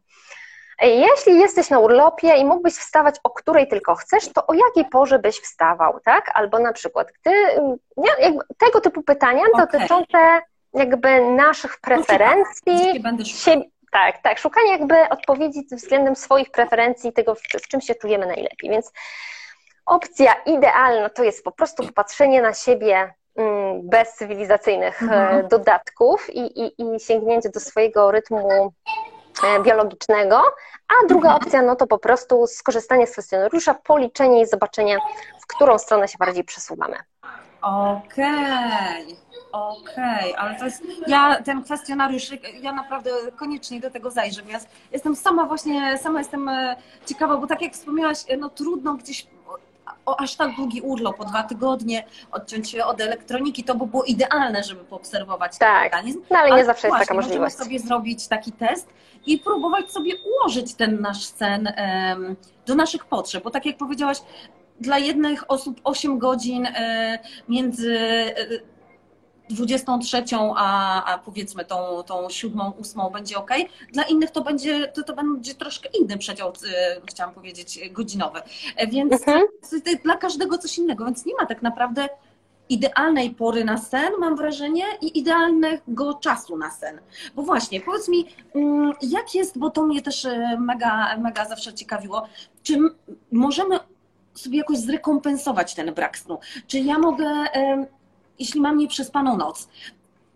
y, 0.84 0.86
jeśli 0.86 1.38
jesteś 1.38 1.70
na 1.70 1.78
urlopie 1.78 2.36
i 2.36 2.44
mógłbyś 2.44 2.74
wstawać 2.74 3.16
o 3.24 3.30
której 3.30 3.68
tylko 3.68 3.94
chcesz, 3.94 4.32
to 4.32 4.46
o 4.46 4.54
jakiej 4.54 4.84
porze 4.84 5.18
byś 5.18 5.40
wstawał, 5.40 6.00
tak? 6.04 6.30
Albo 6.34 6.58
na 6.58 6.72
przykład, 6.72 7.08
gdy, 7.20 7.30
nie, 7.96 8.38
tego 8.58 8.80
typu 8.80 9.02
pytania 9.02 9.42
okay. 9.52 9.66
dotyczące 9.66 10.18
jakby 10.74 11.20
naszych 11.30 11.80
preferencji, 11.80 13.02
się, 13.24 13.62
tak, 13.92 14.22
tak, 14.22 14.38
szukanie 14.38 14.70
jakby 14.70 15.08
odpowiedzi 15.10 15.66
względem 15.72 16.16
swoich 16.16 16.50
preferencji, 16.50 17.12
tego 17.12 17.34
w 17.34 17.68
czym 17.68 17.80
się 17.80 17.94
czujemy 17.94 18.26
najlepiej, 18.26 18.70
więc 18.70 18.92
Opcja 19.86 20.34
idealna 20.46 21.08
to 21.08 21.24
jest 21.24 21.44
po 21.44 21.52
prostu 21.52 21.86
popatrzenie 21.86 22.42
na 22.42 22.54
siebie 22.54 23.14
mm, 23.36 23.88
bez 23.88 24.14
cywilizacyjnych 24.14 25.02
e, 25.02 25.04
mhm. 25.04 25.48
dodatków 25.48 26.30
i, 26.30 26.60
i, 26.60 26.74
i 26.82 27.00
sięgnięcie 27.00 27.50
do 27.50 27.60
swojego 27.60 28.10
rytmu 28.10 28.72
e, 29.44 29.62
biologicznego, 29.62 30.42
a 30.88 31.06
druga 31.06 31.28
mhm. 31.28 31.42
opcja 31.42 31.62
no 31.62 31.76
to 31.76 31.86
po 31.86 31.98
prostu 31.98 32.46
skorzystanie 32.46 33.06
z 33.06 33.12
kwestionariusza, 33.12 33.74
policzenie 33.74 34.42
i 34.42 34.46
zobaczenie, 34.46 34.98
w 35.40 35.46
którą 35.46 35.78
stronę 35.78 36.08
się 36.08 36.18
bardziej 36.18 36.44
przesuwamy. 36.44 36.96
Okej, 37.62 38.24
okay, 38.24 39.16
okej, 39.52 40.32
okay. 40.32 40.38
ale 40.38 40.58
to 40.58 40.64
jest, 40.64 40.82
ja 41.06 41.42
ten 41.42 41.62
kwestionariusz, 41.62 42.30
ja 42.60 42.72
naprawdę 42.72 43.10
koniecznie 43.36 43.80
do 43.80 43.90
tego 43.90 44.10
zajrzę, 44.10 44.42
ja 44.48 44.58
jestem 44.92 45.16
sama 45.16 45.44
właśnie, 45.44 45.98
sama 45.98 46.18
jestem 46.18 46.48
e, 46.48 46.76
ciekawa, 47.06 47.36
bo 47.36 47.46
tak 47.46 47.62
jak 47.62 47.72
wspomniałaś, 47.72 48.18
no 48.38 48.50
trudno 48.50 48.94
gdzieś 48.94 49.26
o 50.06 50.20
aż 50.20 50.36
tak 50.36 50.56
długi 50.56 50.80
urlop, 50.80 51.16
po 51.16 51.24
dwa 51.24 51.42
tygodnie, 51.42 52.04
odciąć 52.32 52.70
się 52.70 52.84
od 52.84 53.00
elektroniki, 53.00 53.64
to 53.64 53.74
by 53.74 53.86
było 53.86 54.04
idealne, 54.04 54.64
żeby 54.64 54.84
poobserwować 54.84 55.58
tak, 55.58 55.68
ten 55.68 55.84
organizm. 55.84 56.22
No 56.30 56.38
ale 56.38 56.48
nie 56.48 56.54
ale 56.54 56.64
zawsze 56.64 56.88
właśnie, 56.88 57.00
jest 57.00 57.08
taka 57.08 57.20
możliwość. 57.20 57.54
Możemy 57.54 57.64
sobie 57.64 57.78
zrobić 57.78 58.28
taki 58.28 58.52
test 58.52 58.88
i 59.26 59.38
próbować 59.38 59.92
sobie 59.92 60.14
ułożyć 60.16 60.74
ten 60.74 61.00
nasz 61.00 61.24
sen 61.24 61.72
um, 61.76 62.36
do 62.66 62.74
naszych 62.74 63.04
potrzeb, 63.04 63.44
bo 63.44 63.50
tak 63.50 63.66
jak 63.66 63.76
powiedziałaś, 63.76 64.18
dla 64.80 64.98
jednych 64.98 65.50
osób 65.50 65.80
8 65.84 66.18
godzin 66.18 66.66
e, 66.66 67.18
między 67.48 67.98
e, 67.98 68.34
23, 69.52 70.24
a, 70.56 71.04
a 71.04 71.18
powiedzmy 71.18 71.64
tą, 71.64 72.02
tą 72.06 72.30
7, 72.30 72.60
8 72.60 73.12
będzie 73.12 73.38
ok. 73.38 73.50
Dla 73.92 74.02
innych 74.02 74.30
to 74.30 74.40
będzie, 74.40 74.88
to, 74.88 75.02
to 75.02 75.14
będzie 75.14 75.54
troszkę 75.54 75.88
inny 76.00 76.18
przedział, 76.18 76.50
y, 76.50 77.00
chciałam 77.06 77.34
powiedzieć, 77.34 77.80
godzinowy. 77.90 78.42
Więc 78.88 79.12
mhm. 79.12 79.42
dla 80.04 80.16
każdego 80.16 80.58
coś 80.58 80.78
innego, 80.78 81.04
więc 81.04 81.26
nie 81.26 81.34
ma 81.40 81.46
tak 81.46 81.62
naprawdę 81.62 82.08
idealnej 82.68 83.30
pory 83.30 83.64
na 83.64 83.78
sen, 83.78 84.12
mam 84.18 84.36
wrażenie, 84.36 84.84
i 85.00 85.18
idealnego 85.18 86.14
czasu 86.14 86.56
na 86.56 86.70
sen. 86.70 87.00
Bo 87.34 87.42
właśnie, 87.42 87.80
powiedz 87.80 88.08
mi, 88.08 88.26
mm, 88.54 88.92
jak 89.02 89.34
jest, 89.34 89.58
bo 89.58 89.70
to 89.70 89.82
mnie 89.82 90.02
też 90.02 90.24
y, 90.24 90.56
mega, 90.58 91.16
mega 91.18 91.44
zawsze 91.44 91.74
ciekawiło, 91.74 92.28
czy 92.62 92.78
możemy 93.32 93.78
sobie 94.34 94.58
jakoś 94.58 94.78
zrekompensować 94.78 95.74
ten 95.74 95.94
brak 95.94 96.18
snu? 96.18 96.38
Czy 96.66 96.78
ja 96.78 96.98
mogę 96.98 97.26
jeśli 98.42 98.60
mam 98.60 98.78
nieprzespaną 98.78 99.36
noc 99.36 99.68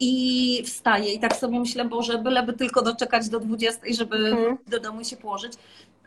i 0.00 0.62
wstaję 0.66 1.12
i 1.12 1.20
tak 1.20 1.36
sobie 1.36 1.60
myślę, 1.60 1.84
Boże, 1.84 2.18
byleby 2.18 2.52
tylko 2.52 2.82
doczekać 2.82 3.28
do 3.28 3.40
20, 3.40 3.80
żeby 3.90 4.16
mhm. 4.16 4.58
do 4.66 4.80
domu 4.80 5.04
się 5.04 5.16
położyć, 5.16 5.52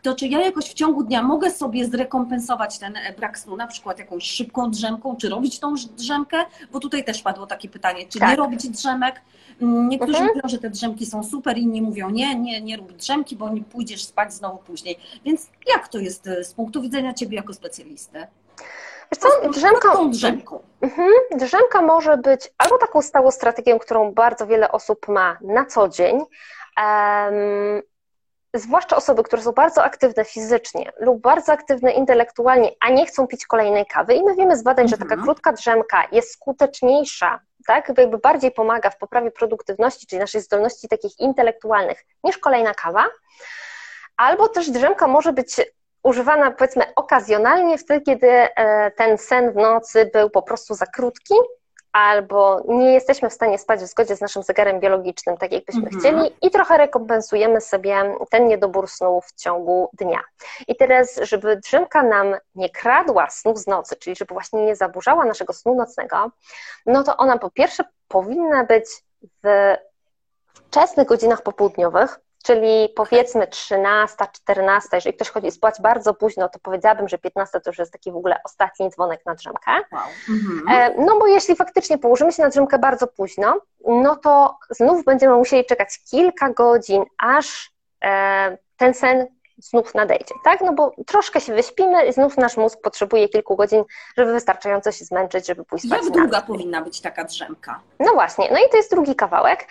to 0.02 0.14
czy 0.14 0.26
ja 0.26 0.40
jakoś 0.40 0.64
w 0.64 0.74
ciągu 0.74 1.02
dnia 1.02 1.22
mogę 1.22 1.50
sobie 1.50 1.86
zrekompensować 1.86 2.78
ten 2.78 2.96
e, 2.96 3.12
brak 3.12 3.38
snu, 3.38 3.56
na 3.56 3.66
przykład 3.66 3.98
jakąś 3.98 4.30
szybką 4.30 4.70
drzemką, 4.70 5.16
czy 5.16 5.28
robić 5.28 5.58
tą 5.58 5.74
drzemkę? 5.96 6.36
Bo 6.72 6.80
tutaj 6.80 7.04
też 7.04 7.22
padło 7.22 7.46
takie 7.46 7.68
pytanie, 7.68 8.06
czy 8.08 8.18
tak. 8.18 8.30
nie 8.30 8.36
robić 8.36 8.68
drzemek? 8.68 9.20
Mm, 9.62 9.88
niektórzy 9.88 10.18
mhm. 10.18 10.28
mówią, 10.28 10.48
że 10.48 10.58
te 10.58 10.70
drzemki 10.70 11.06
są 11.06 11.24
super, 11.24 11.58
inni 11.58 11.82
mówią 11.82 12.10
nie, 12.10 12.34
nie, 12.34 12.60
nie 12.60 12.76
rób 12.76 12.92
drzemki, 12.92 13.36
bo 13.36 13.50
nie 13.50 13.62
pójdziesz 13.62 14.04
spać 14.04 14.34
znowu 14.34 14.58
później. 14.58 14.96
Więc 15.24 15.50
jak 15.74 15.88
to 15.88 15.98
jest 15.98 16.26
e, 16.26 16.44
z 16.44 16.54
punktu 16.54 16.82
widzenia 16.82 17.14
Ciebie 17.14 17.36
jako 17.36 17.54
specjalisty? 17.54 18.26
Wiesz 19.12 19.20
co, 19.20 19.48
drzemka, 19.48 19.92
mhm, 20.80 21.10
drzemka 21.36 21.82
może 21.82 22.16
być 22.16 22.52
albo 22.58 22.78
taką 22.78 23.02
stałą 23.02 23.30
strategią, 23.30 23.78
którą 23.78 24.12
bardzo 24.12 24.46
wiele 24.46 24.72
osób 24.72 25.08
ma 25.08 25.38
na 25.40 25.66
co 25.66 25.88
dzień, 25.88 26.18
um, 26.76 27.82
zwłaszcza 28.54 28.96
osoby, 28.96 29.22
które 29.22 29.42
są 29.42 29.52
bardzo 29.52 29.84
aktywne 29.84 30.24
fizycznie 30.24 30.92
lub 30.98 31.20
bardzo 31.20 31.52
aktywne 31.52 31.92
intelektualnie, 31.92 32.70
a 32.80 32.90
nie 32.90 33.06
chcą 33.06 33.26
pić 33.26 33.46
kolejnej 33.46 33.86
kawy. 33.86 34.14
I 34.14 34.22
my 34.22 34.36
wiemy 34.36 34.56
z 34.56 34.62
badań, 34.62 34.84
mhm. 34.84 34.88
że 34.88 34.96
taka 34.96 35.14
mhm. 35.14 35.22
krótka 35.22 35.52
drzemka 35.52 36.04
jest 36.12 36.32
skuteczniejsza, 36.32 37.40
tak? 37.66 37.88
jakby 37.98 38.18
bardziej 38.18 38.50
pomaga 38.52 38.90
w 38.90 38.98
poprawie 38.98 39.30
produktywności, 39.30 40.06
czyli 40.06 40.20
naszej 40.20 40.40
zdolności 40.40 40.88
takich 40.88 41.20
intelektualnych, 41.20 42.04
niż 42.24 42.38
kolejna 42.38 42.74
kawa. 42.74 43.06
Albo 44.16 44.48
też 44.48 44.70
drzemka 44.70 45.06
może 45.06 45.32
być 45.32 45.56
używana 46.02 46.50
powiedzmy 46.50 46.94
okazjonalnie 46.96 47.78
wtedy, 47.78 48.00
kiedy 48.00 48.28
e, 48.30 48.90
ten 48.90 49.18
sen 49.18 49.52
w 49.52 49.56
nocy 49.56 50.10
był 50.12 50.30
po 50.30 50.42
prostu 50.42 50.74
za 50.74 50.86
krótki, 50.86 51.34
albo 51.92 52.62
nie 52.68 52.92
jesteśmy 52.92 53.30
w 53.30 53.32
stanie 53.32 53.58
spać 53.58 53.80
w 53.80 53.86
zgodzie 53.86 54.16
z 54.16 54.20
naszym 54.20 54.42
zegarem 54.42 54.80
biologicznym, 54.80 55.36
tak 55.36 55.52
jakbyśmy 55.52 55.82
mhm. 55.82 56.00
chcieli, 56.00 56.36
i 56.42 56.50
trochę 56.50 56.78
rekompensujemy 56.78 57.60
sobie 57.60 58.16
ten 58.30 58.48
niedobór 58.48 58.88
snu 58.88 59.20
w 59.20 59.32
ciągu 59.32 59.90
dnia. 59.92 60.20
I 60.68 60.76
teraz, 60.76 61.20
żeby 61.22 61.56
drzemka 61.56 62.02
nam 62.02 62.36
nie 62.54 62.70
kradła 62.70 63.30
snów 63.30 63.58
z 63.58 63.66
nocy, 63.66 63.96
czyli 63.96 64.16
żeby 64.16 64.34
właśnie 64.34 64.66
nie 64.66 64.76
zaburzała 64.76 65.24
naszego 65.24 65.52
snu 65.52 65.74
nocnego, 65.74 66.30
no 66.86 67.04
to 67.04 67.16
ona 67.16 67.38
po 67.38 67.50
pierwsze 67.50 67.84
powinna 68.08 68.64
być 68.64 68.84
w 69.44 69.74
wczesnych 70.54 71.06
godzinach 71.06 71.42
popołudniowych, 71.42 72.20
czyli 72.44 72.88
powiedzmy 72.96 73.46
13, 73.46 74.16
14, 74.32 74.88
jeżeli 74.92 75.16
ktoś 75.16 75.30
chodzi 75.30 75.50
spać 75.50 75.74
bardzo 75.80 76.14
późno, 76.14 76.48
to 76.48 76.58
powiedziałabym, 76.58 77.08
że 77.08 77.18
15 77.18 77.60
to 77.60 77.70
już 77.70 77.78
jest 77.78 77.92
taki 77.92 78.12
w 78.12 78.16
ogóle 78.16 78.36
ostatni 78.44 78.90
dzwonek 78.90 79.26
na 79.26 79.34
drzemkę. 79.34 79.70
Wow. 79.92 80.02
Mhm. 80.28 81.06
No 81.06 81.18
bo 81.18 81.26
jeśli 81.26 81.56
faktycznie 81.56 81.98
położymy 81.98 82.32
się 82.32 82.42
na 82.42 82.48
drzemkę 82.48 82.78
bardzo 82.78 83.06
późno, 83.06 83.60
no 83.86 84.16
to 84.16 84.58
znów 84.70 85.04
będziemy 85.04 85.36
musieli 85.36 85.64
czekać 85.64 85.98
kilka 86.10 86.50
godzin, 86.50 87.04
aż 87.18 87.72
e, 88.04 88.58
ten 88.76 88.94
sen 88.94 89.26
znów 89.58 89.94
nadejdzie, 89.94 90.34
tak? 90.44 90.60
No 90.60 90.72
bo 90.72 90.94
troszkę 91.06 91.40
się 91.40 91.54
wyśpimy 91.54 92.06
i 92.06 92.12
znów 92.12 92.36
nasz 92.36 92.56
mózg 92.56 92.78
potrzebuje 92.82 93.28
kilku 93.28 93.56
godzin, 93.56 93.84
żeby 94.16 94.32
wystarczająco 94.32 94.92
się 94.92 95.04
zmęczyć, 95.04 95.46
żeby 95.46 95.64
pójść 95.64 95.86
spać. 95.86 96.04
Jak 96.04 96.12
długa 96.12 96.42
powinna 96.42 96.82
być 96.82 97.00
taka 97.00 97.24
drzemka? 97.24 97.80
No 97.98 98.12
właśnie, 98.12 98.48
no 98.52 98.58
i 98.58 98.70
to 98.70 98.76
jest 98.76 98.90
drugi 98.90 99.14
kawałek. 99.14 99.66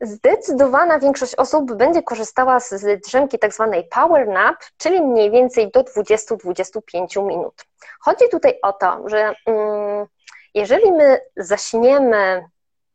Zdecydowana 0.00 0.98
większość 0.98 1.34
osób 1.34 1.74
będzie 1.74 2.02
korzystała 2.02 2.60
z 2.60 3.00
drzemki 3.06 3.38
tak 3.38 3.54
zwanej 3.54 3.84
power 3.84 4.28
nap, 4.28 4.56
czyli 4.76 5.02
mniej 5.02 5.30
więcej 5.30 5.70
do 5.70 5.80
20-25 5.80 7.26
minut. 7.26 7.64
Chodzi 8.00 8.28
tutaj 8.30 8.58
o 8.62 8.72
to, 8.72 9.08
że 9.08 9.34
mm, 9.46 10.06
jeżeli 10.54 10.92
my 10.92 11.20
zaśniemy 11.36 12.44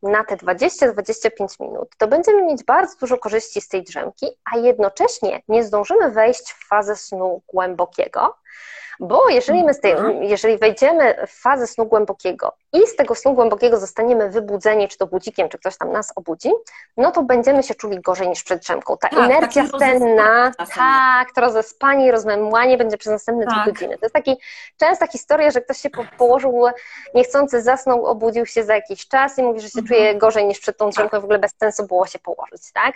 na 0.04 0.24
te 0.24 0.36
20-25 0.36 1.30
minut, 1.60 1.90
to 1.98 2.08
będziemy 2.08 2.44
mieć 2.44 2.64
bardzo 2.64 2.96
dużo 3.00 3.18
korzyści 3.18 3.62
z 3.62 3.68
tej 3.68 3.84
drzemki, 3.84 4.26
a 4.54 4.58
jednocześnie 4.58 5.42
nie 5.48 5.64
zdążymy 5.64 6.12
wejść 6.12 6.52
w 6.52 6.68
fazę 6.68 6.96
snu 6.96 7.42
głębokiego, 7.48 8.36
Bo 9.00 9.30
jeżeli 9.30 9.64
my 9.64 9.76
tej, 9.76 9.92
Mhm. 9.92 10.24
jeżeli 10.24 10.58
wejdziemy 10.58 11.28
w 11.28 11.42
fazę 11.42 11.68
snu 11.68 11.86
głębokiego 11.86 12.54
i 12.74 12.88
z 12.88 12.96
tego 12.96 13.16
snu 13.16 13.34
głębokiego 13.34 13.80
zostaniemy 13.80 14.30
wybudzeni, 14.30 14.88
czy 14.88 14.98
to 14.98 15.08
budzikiem, 15.08 15.50
czy 15.50 15.58
ktoś 15.58 15.78
tam 15.78 15.92
nas 15.92 16.14
obudzi, 16.16 16.52
no 16.98 17.12
to 17.12 17.24
będziemy 17.24 17.64
się 17.64 17.76
czuli 17.76 18.02
gorzej 18.02 18.30
niż 18.30 18.44
przed 18.44 18.62
drzemką. 18.62 18.98
Ta 18.98 19.10
Tak, 19.10 19.20
inercja 19.20 19.68
senna, 19.80 20.52
tak, 20.76 21.32
to 21.36 21.42
rozespanie 21.42 22.08
i 22.08 22.12
rozmemłanie 22.12 22.78
będzie 22.78 22.98
przez 22.98 23.12
następne 23.12 23.46
Tak. 23.46 23.54
dwie 23.64 23.72
godziny. 23.74 23.98
To 23.98 24.06
jest 24.06 24.16
taki 24.16 24.38
częsta 24.78 25.08
historia, 25.08 25.52
że 25.52 25.62
ktoś 25.62 25.78
się 25.78 25.90
po, 25.90 26.06
położył 26.18 26.64
niechcący, 27.16 27.62
zasnął, 27.62 28.06
obudził 28.06 28.46
się 28.46 28.64
za 28.64 28.76
jakiś 28.76 29.08
czas 29.08 29.38
i 29.40 29.44
mówi, 29.44 29.60
że 29.62 29.70
się 29.70 29.80
Mhm. 29.80 29.88
czuje 29.88 30.16
gorzej 30.16 30.46
niż 30.46 30.60
przed 30.60 30.78
tą 30.78 30.90
drzemką, 30.90 31.20
w 31.22 31.24
ogóle 31.24 31.40
bez 31.40 31.52
sensu 31.60 31.88
było 31.88 32.06
się 32.08 32.20
położyć, 32.20 32.72
tak? 32.74 32.96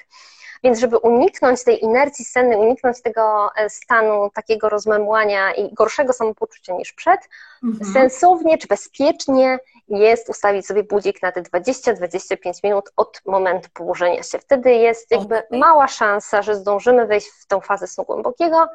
Więc 0.63 0.79
żeby 0.79 0.97
uniknąć 0.97 1.63
tej 1.63 1.83
inercji 1.83 2.25
sennej, 2.25 2.57
uniknąć 2.57 3.01
tego 3.01 3.49
e, 3.57 3.69
stanu 3.69 4.29
takiego 4.33 4.69
rozmemłania 4.69 5.53
i 5.53 5.73
gorszego 5.73 6.13
samopoczucia 6.13 6.73
niż 6.73 6.93
przed, 6.93 7.19
Mhm. 7.63 7.93
sensownie 7.93 8.57
czy 8.57 8.67
bezpiecznie 8.67 9.59
jest 9.87 10.29
ustawić 10.29 10.67
sobie 10.67 10.83
budzik 10.83 11.21
na 11.21 11.31
te 11.31 11.41
20-25 11.41 12.63
minut 12.63 12.89
od 12.95 13.21
momentu 13.25 13.69
położenia 13.73 14.23
się. 14.23 14.39
Wtedy 14.39 14.71
jest 14.71 15.11
jakby 15.11 15.37
Okej. 15.37 15.59
mała 15.59 15.87
szansa, 15.87 16.41
że 16.41 16.55
zdążymy 16.55 17.07
wejść 17.07 17.27
w 17.27 17.47
tą 17.47 17.61
fazę 17.61 17.87
snu 17.87 18.03
głębokiego, 18.03 18.67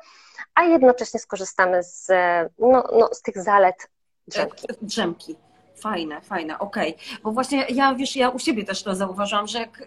a 0.54 0.64
jednocześnie 0.64 1.20
skorzystamy 1.20 1.82
z, 1.82 2.10
e, 2.10 2.48
no, 2.58 2.84
no, 2.98 3.08
z 3.12 3.22
tych 3.22 3.42
zalet 3.42 3.90
drzemki. 4.28 4.66
E, 4.70 4.74
Drzemki. 4.82 5.36
Fajne, 5.80 6.20
fajne, 6.20 6.58
okej. 6.58 6.96
Bo 7.22 7.32
właśnie 7.32 7.66
ja, 7.68 7.94
wiesz, 7.94 8.16
ja 8.16 8.28
u 8.28 8.38
siebie 8.38 8.64
też 8.64 8.82
to 8.82 8.94
zauważyłam, 8.94 9.46
że 9.46 9.58
jak 9.58 9.82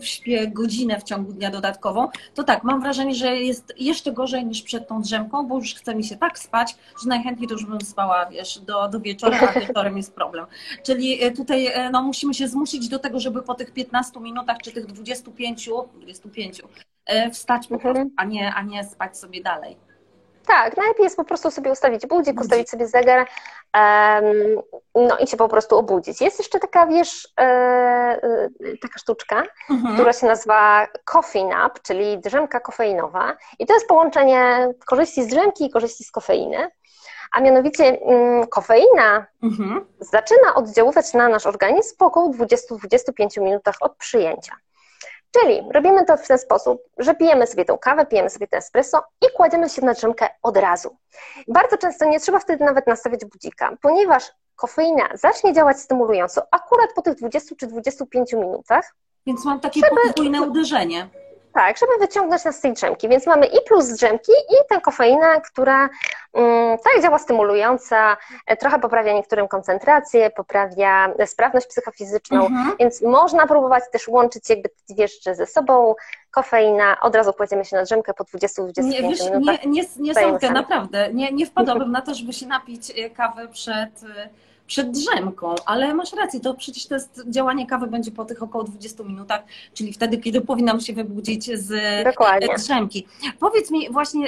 śpię 0.00 0.48
godzinę 0.48 1.00
w 1.00 1.02
ciągu 1.02 1.32
dnia 1.32 1.50
dodatkową, 1.50 2.08
to 2.34 2.44
tak, 2.44 2.64
mam 2.64 2.80
wrażenie, 2.80 3.14
że 3.14 3.36
jest 3.36 3.72
jeszcze 3.78 4.12
gorzej 4.12 4.46
niż 4.46 4.62
przed 4.62 4.88
tą 4.88 5.02
drzemką, 5.02 5.46
bo 5.46 5.58
już 5.58 5.74
chce 5.74 5.94
mi 5.94 6.04
się 6.04 6.16
tak 6.16 6.38
spać, 6.38 6.76
że 7.02 7.08
najchętniej 7.08 7.48
to 7.48 7.54
już 7.54 7.64
bym 7.66 7.80
spała, 7.80 8.26
wiesz, 8.26 8.58
do, 8.58 8.88
do 8.88 9.00
wieczora, 9.00 9.38
a 9.54 9.60
wieczorem 9.60 9.96
jest 9.96 10.14
problem. 10.14 10.46
Czyli 10.82 11.22
e, 11.24 11.30
tutaj 11.30 11.66
e, 11.66 11.90
no, 11.90 12.02
musimy 12.02 12.34
się 12.34 12.48
zmusić 12.48 12.88
do 12.88 12.98
tego, 12.98 13.20
żeby 13.20 13.42
po 13.42 13.54
tych 13.54 13.72
15 13.72 14.20
minutach, 14.20 14.56
czy 14.64 14.72
tych 14.72 14.86
25, 14.86 15.70
25 16.00 16.62
e, 17.06 17.30
wstać 17.30 17.66
po 17.66 17.74
Mhm. 17.74 17.94
prostu, 17.94 18.12
a 18.16 18.24
nie, 18.24 18.54
a 18.54 18.62
nie 18.62 18.84
spać 18.84 19.18
sobie 19.18 19.42
dalej. 19.42 19.76
Tak, 20.50 20.76
najlepiej 20.76 21.04
jest 21.04 21.16
po 21.16 21.24
prostu 21.24 21.50
sobie 21.50 21.70
ustawić 21.72 22.06
budzik, 22.06 22.40
ustawić 22.40 22.70
sobie 22.70 22.86
zegar, 22.86 23.26
em, 23.72 24.24
no 24.94 25.18
i 25.18 25.26
się 25.26 25.36
po 25.36 25.48
prostu 25.48 25.76
obudzić. 25.78 26.20
Jest 26.20 26.38
jeszcze 26.38 26.58
taka, 26.58 26.86
wiesz, 26.86 27.28
e, 27.40 28.20
taka 28.82 28.98
sztuczka, 28.98 29.42
Mhm. 29.70 29.94
która 29.94 30.12
się 30.12 30.26
nazywa 30.26 30.86
coffee 31.04 31.44
nap, 31.44 31.82
czyli 31.82 32.18
drzemka 32.18 32.60
kofeinowa. 32.60 33.36
I 33.58 33.66
to 33.66 33.74
jest 33.74 33.86
połączenie 33.88 34.68
korzyści 34.86 35.22
z 35.24 35.26
drzemki 35.26 35.64
i 35.66 35.70
korzyści 35.70 36.04
z 36.04 36.10
kofeiny. 36.10 36.70
A 37.32 37.40
mianowicie 37.40 37.84
mm, 38.00 38.46
kofeina 38.46 39.26
Mhm. 39.42 39.86
zaczyna 40.00 40.54
oddziaływać 40.54 41.14
na 41.14 41.28
nasz 41.28 41.46
organizm 41.46 41.96
po 41.96 42.06
około 42.06 42.28
20-25 42.30 43.40
minutach 43.40 43.74
od 43.80 43.96
przyjęcia. 43.96 44.52
Czyli 45.30 45.62
robimy 45.74 46.04
to 46.04 46.16
w 46.16 46.28
ten 46.28 46.38
sposób, 46.38 46.82
że 46.98 47.14
pijemy 47.14 47.46
sobie 47.46 47.64
tą 47.64 47.78
kawę, 47.78 48.06
pijemy 48.06 48.30
sobie 48.30 48.46
ten 48.46 48.58
espresso 48.58 49.02
i 49.22 49.26
kładziemy 49.36 49.68
się 49.68 49.84
na 49.84 49.92
drzemkę 49.92 50.28
od 50.42 50.56
razu. 50.56 50.96
Bardzo 51.48 51.78
często 51.78 52.04
nie 52.04 52.20
trzeba 52.20 52.38
wtedy 52.38 52.64
nawet 52.64 52.86
nastawiać 52.86 53.24
budzika, 53.24 53.76
ponieważ 53.82 54.32
kofeina 54.56 55.08
zacznie 55.14 55.52
działać 55.52 55.80
stymulująco 55.80 56.42
akurat 56.50 56.92
po 56.94 57.02
tych 57.02 57.14
20 57.14 57.54
czy 57.56 57.66
25 57.66 58.32
minutach, 58.32 58.94
Więc 59.26 59.44
mam 59.44 59.60
takie 59.60 59.80
podwójne 60.04 60.42
uderzenie. 60.42 61.08
Tak, 61.54 61.78
żeby 61.78 61.92
wyciągnąć 62.00 62.44
nas 62.44 62.56
z 62.56 62.60
tej 62.60 62.72
drzemki. 62.72 63.08
Więc 63.08 63.26
mamy 63.26 63.46
i 63.46 63.58
plus 63.66 63.88
drzemki, 63.88 64.32
i 64.32 64.68
tę 64.68 64.80
kofeinę, 64.80 65.40
która 65.40 65.88
mm, 66.34 66.78
tak 66.78 67.02
działa 67.02 67.18
stymulująca, 67.18 68.16
e, 68.46 68.56
trochę 68.56 68.78
poprawia 68.80 69.12
niektórym 69.12 69.48
koncentrację, 69.48 70.30
poprawia 70.30 71.14
sprawność 71.26 71.66
psychofizyczną, 71.66 72.46
Mhm. 72.46 72.76
więc 72.78 73.02
można 73.02 73.46
próbować 73.46 73.84
też 73.92 74.08
łączyć 74.08 74.50
jakby 74.50 74.68
te 74.68 74.94
dwie 74.94 75.08
rzeczy 75.08 75.34
ze 75.34 75.46
sobą. 75.46 75.94
Kofeina, 76.30 77.00
od 77.00 77.14
razu 77.14 77.32
kładziemy 77.32 77.64
się 77.64 77.76
na 77.76 77.82
drzemkę 77.82 78.14
po 78.14 78.24
20-25 78.24 78.84
Nie, 78.84 79.02
wiesz, 79.02 79.24
minutach. 79.30 79.64
nie, 79.64 79.70
nie, 79.70 79.82
nie 79.96 80.14
sądzę, 80.14 80.50
naprawdę. 80.50 81.12
Nie, 81.12 81.32
nie 81.32 81.46
wpadłabym 81.46 81.92
na 81.98 82.00
to, 82.02 82.14
żeby 82.14 82.32
się 82.32 82.46
napić 82.46 82.90
e, 82.98 83.10
kawy 83.10 83.48
przed, 83.48 84.02
e, 84.16 84.28
przed 84.70 84.90
drzemką, 84.90 85.54
ale 85.66 85.94
masz 85.94 86.12
rację, 86.12 86.40
to 86.40 86.54
przecież 86.54 86.86
to 86.86 86.94
jest, 86.94 87.22
działanie 87.26 87.66
kawy 87.66 87.86
będzie 87.86 88.10
po 88.10 88.24
tych 88.24 88.42
około 88.42 88.64
20 88.64 89.04
minutach, 89.04 89.42
czyli 89.74 89.92
wtedy, 89.92 90.18
kiedy 90.18 90.40
powinnam 90.40 90.80
się 90.80 90.92
wybudzić 90.92 91.44
z 91.58 91.72
e, 91.72 92.04
Dokładnie. 92.04 92.54
drzemki. 92.56 93.06
Powiedz 93.40 93.70
mi 93.70 93.90
właśnie, 93.92 94.26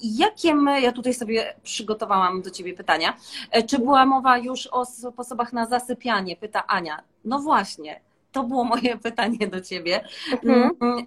jakie 0.00 0.54
my, 0.54 0.80
ja 0.80 0.92
tutaj 0.92 1.14
sobie 1.14 1.54
przygotowałam 1.62 2.42
do 2.42 2.50
Ciebie 2.50 2.74
pytania, 2.74 3.16
E, 3.50 3.62
czy 3.62 3.78
była 3.78 4.06
mowa 4.06 4.38
już 4.38 4.66
o 4.66 4.84
sposobach 4.84 5.52
na 5.52 5.66
zasypianie, 5.66 6.36
pyta 6.36 6.66
Ania. 6.66 7.02
No 7.24 7.38
właśnie, 7.38 8.00
to 8.32 8.42
było 8.44 8.64
moje 8.64 8.96
pytanie 9.08 9.46
do 9.48 9.60
Ciebie. 9.60 10.04
Mhm. 10.32 10.70
Mm, 10.80 11.06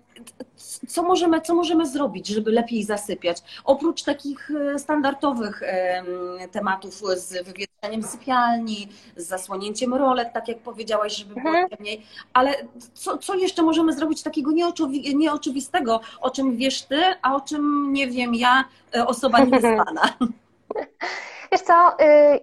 Co 0.88 1.04
możemy, 1.04 1.42
co 1.42 1.56
możemy 1.56 1.88
zrobić, 1.88 2.28
żeby 2.28 2.52
lepiej 2.52 2.84
zasypiać? 2.84 3.38
Oprócz 3.64 4.04
takich 4.04 4.52
e, 4.52 4.80
standardowych 4.80 5.64
em, 5.66 6.06
tematów 6.52 6.94
z 7.16 7.46
wywietrzeniem 7.48 8.04
sypialni, 8.04 8.88
z 9.18 9.28
zasłonięciem 9.28 9.94
rolet, 9.94 10.34
tak 10.34 10.48
jak 10.48 10.60
powiedziałaś, 10.60 11.16
żeby 11.16 11.34
było 11.36 11.48
Mhm. 11.50 11.70
ciemniej, 11.70 12.06
ale 12.34 12.56
co, 12.94 13.18
co 13.18 13.36
jeszcze 13.36 13.64
możemy 13.64 13.94
zrobić 13.94 14.24
takiego 14.24 14.52
nieoczywi- 14.52 15.16
nieoczywistego, 15.16 16.00
o 16.22 16.30
czym 16.30 16.56
wiesz 16.58 16.82
Ty, 16.82 17.02
a 17.22 17.36
o 17.36 17.42
czym 17.42 17.94
nie 17.94 18.08
wiem 18.08 18.36
ja, 18.36 18.64
e, 18.96 19.08
osoba 19.08 19.40
niewyspana? 19.46 20.02
Wiesz 21.56 21.62
co, 21.64 21.94
y, 22.02 22.40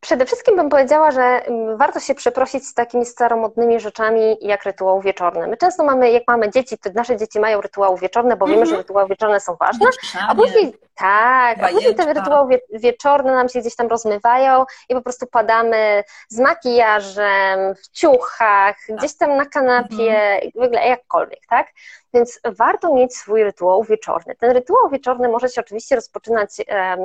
przede 0.00 0.26
wszystkim 0.26 0.56
bym 0.56 0.68
powiedziała, 0.68 1.10
że 1.10 1.22
mm, 1.22 1.76
warto 1.76 2.00
się 2.00 2.14
przeprosić 2.14 2.66
z 2.66 2.74
takimi 2.74 3.06
staromodnymi 3.06 3.80
rzeczami 3.80 4.36
jak 4.40 4.64
rytuał 4.64 5.00
wieczorny. 5.00 5.46
My 5.46 5.56
często 5.56 5.84
mamy, 5.84 6.10
jak 6.10 6.22
mamy 6.26 6.50
dzieci, 6.50 6.78
to 6.78 6.90
nasze 6.94 7.16
dzieci 7.16 7.40
mają 7.40 7.60
rytuały 7.60 7.98
wieczorne, 7.98 8.36
bo 8.36 8.46
wiemy, 8.46 8.60
Mhm. 8.60 8.70
że 8.70 8.82
rytuały 8.82 9.08
wieczorne 9.08 9.40
są 9.40 9.54
ważne, 9.56 9.86
a 10.28 10.34
później 10.34 10.74
tak, 10.94 11.62
a 11.62 11.68
później 11.68 11.94
te 11.94 12.14
rytuały 12.14 12.48
wie- 12.50 12.78
wieczorne 12.78 13.32
nam 13.32 13.48
się 13.48 13.60
gdzieś 13.60 13.76
tam 13.76 13.86
rozmywają 13.86 14.64
i 14.88 14.94
po 14.94 15.02
prostu 15.02 15.26
padamy 15.26 16.04
z 16.28 16.38
makijażem, 16.38 17.74
w 17.74 17.88
ciuchach, 17.88 18.76
gdzieś 18.88 19.16
tam 19.16 19.36
na 19.36 19.46
kanapie, 19.46 20.40
w 20.54 20.62
ogóle 20.62 20.86
jakkolwiek, 20.88 21.40
tak? 21.48 21.66
Więc 22.14 22.40
warto 22.44 22.94
mieć 22.94 23.16
swój 23.16 23.44
rytuał 23.44 23.82
wieczorny. 23.84 24.34
Ten 24.36 24.50
rytuał 24.50 24.88
wieczorny 24.90 25.28
może 25.28 25.48
się 25.48 25.60
oczywiście 25.60 25.94
rozpoczynać 25.96 26.50
em, 26.66 26.98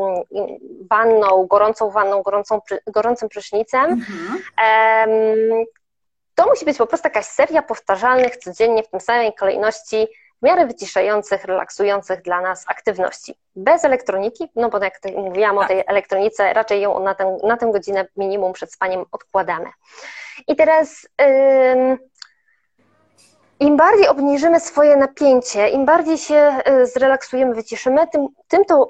wanną, 0.89 1.30
gorącą 1.37 1.89
wanną, 1.89 2.21
gorącą, 2.21 2.61
gorącym 2.87 3.29
prysznicem. 3.29 3.83
Mhm. 3.91 4.39
To 6.35 6.45
musi 6.45 6.65
być 6.65 6.77
po 6.77 6.87
prostu 6.87 7.07
jakaś 7.07 7.25
seria 7.25 7.61
powtarzalnych 7.61 8.37
codziennie 8.37 8.83
w 8.83 8.89
tym 8.89 8.99
samej 8.99 9.33
kolejności, 9.33 10.07
w 10.41 10.45
miarę 10.45 10.65
wyciszających, 10.65 11.45
relaksujących 11.45 12.21
dla 12.21 12.41
nas 12.41 12.65
aktywności. 12.67 13.35
Bez 13.55 13.85
elektroniki, 13.85 14.49
no 14.55 14.69
bo 14.69 14.83
jak 14.83 14.99
mówiłam 15.17 15.57
o 15.57 15.61
Tak. 15.61 15.69
tej 15.69 15.83
elektronice, 15.87 16.53
raczej 16.53 16.81
ją 16.81 16.99
na 16.99 17.15
tę, 17.15 17.37
na 17.43 17.57
tę 17.57 17.71
godzinę 17.71 18.05
minimum 18.17 18.53
przed 18.53 18.73
spaniem 18.73 19.05
odkładamy. 19.11 19.69
I 20.47 20.55
teraz 20.55 21.07
ym, 21.21 21.97
im 23.61 23.77
bardziej 23.77 24.07
obniżymy 24.07 24.59
swoje 24.59 24.95
napięcie, 24.97 25.69
im 25.69 25.85
bardziej 25.85 26.17
się 26.17 26.57
y, 26.81 26.85
zrelaksujemy, 26.85 27.55
wyciszymy, 27.55 28.07
tym, 28.07 28.27
tym 28.47 28.65
to 28.65 28.87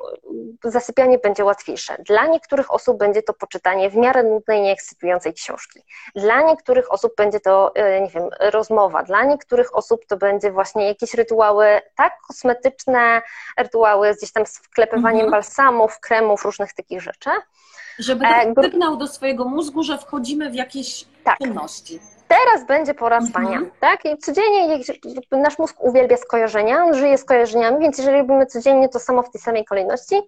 y, 0.65 0.71
zasypianie 0.71 1.17
będzie 1.19 1.45
łatwiejsze. 1.45 1.95
Dla 2.07 2.25
niektórych 2.27 2.73
osób 2.73 2.97
będzie 2.97 3.23
to 3.23 3.33
poczytanie 3.33 3.89
w 3.89 3.95
miarę 3.95 4.23
nudnej, 4.23 4.61
nieekscytującej 4.61 5.33
książki. 5.33 5.83
Dla 6.15 6.41
niektórych 6.41 6.91
osób 6.93 7.15
będzie 7.17 7.39
to, 7.39 7.71
y, 7.97 8.01
nie 8.01 8.07
wiem, 8.09 8.29
rozmowa. 8.39 9.03
Dla 9.03 9.23
niektórych 9.23 9.75
osób 9.75 10.05
to 10.05 10.17
będzie 10.17 10.51
właśnie 10.51 10.87
jakieś 10.87 11.13
rytuały 11.13 11.65
tak 11.95 12.13
kosmetyczne, 12.27 13.21
rytuały 13.57 14.13
gdzieś 14.15 14.31
tam 14.31 14.45
z 14.45 14.57
wklepywaniem 14.57 15.25
Mhm. 15.25 15.31
balsamów, 15.31 15.99
kremów, 15.99 16.45
różnych 16.45 16.73
takich 16.73 17.01
rzeczy. 17.01 17.29
Żeby 17.99 18.25
E, 18.25 18.29
dać 18.29 18.47
gru- 18.47 18.63
sygnał 18.63 18.97
do 18.97 19.07
swojego 19.07 19.45
mózgu, 19.45 19.83
że 19.83 19.97
wchodzimy 19.97 20.49
w 20.49 20.55
jakieś 20.55 21.05
Tak. 21.23 21.37
czynności. 21.37 21.99
Teraz 22.31 22.67
będzie 22.67 22.93
pora 22.93 23.15
Mhm. 23.17 23.31
spania, 23.31 23.59
tak? 23.79 24.05
I 24.05 24.17
codziennie 24.17 24.79
nasz 25.31 25.59
mózg 25.59 25.75
uwielbia 25.83 26.17
skojarzenia, 26.17 26.83
on 26.83 26.93
żyje 26.93 27.17
skojarzeniami, 27.17 27.79
więc 27.79 27.97
jeżeli 27.97 28.17
robimy 28.17 28.45
codziennie 28.45 28.89
to 28.89 28.99
samo 28.99 29.23
w 29.23 29.31
tej 29.31 29.41
samej 29.41 29.65
kolejności, 29.65 30.21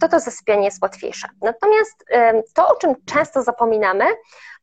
to 0.00 0.08
to 0.08 0.20
zasypianie 0.20 0.64
jest 0.64 0.82
łatwiejsze. 0.82 1.28
Natomiast 1.42 2.04
to, 2.54 2.68
o 2.68 2.76
czym 2.76 2.94
często 3.04 3.42
zapominamy, 3.42 4.04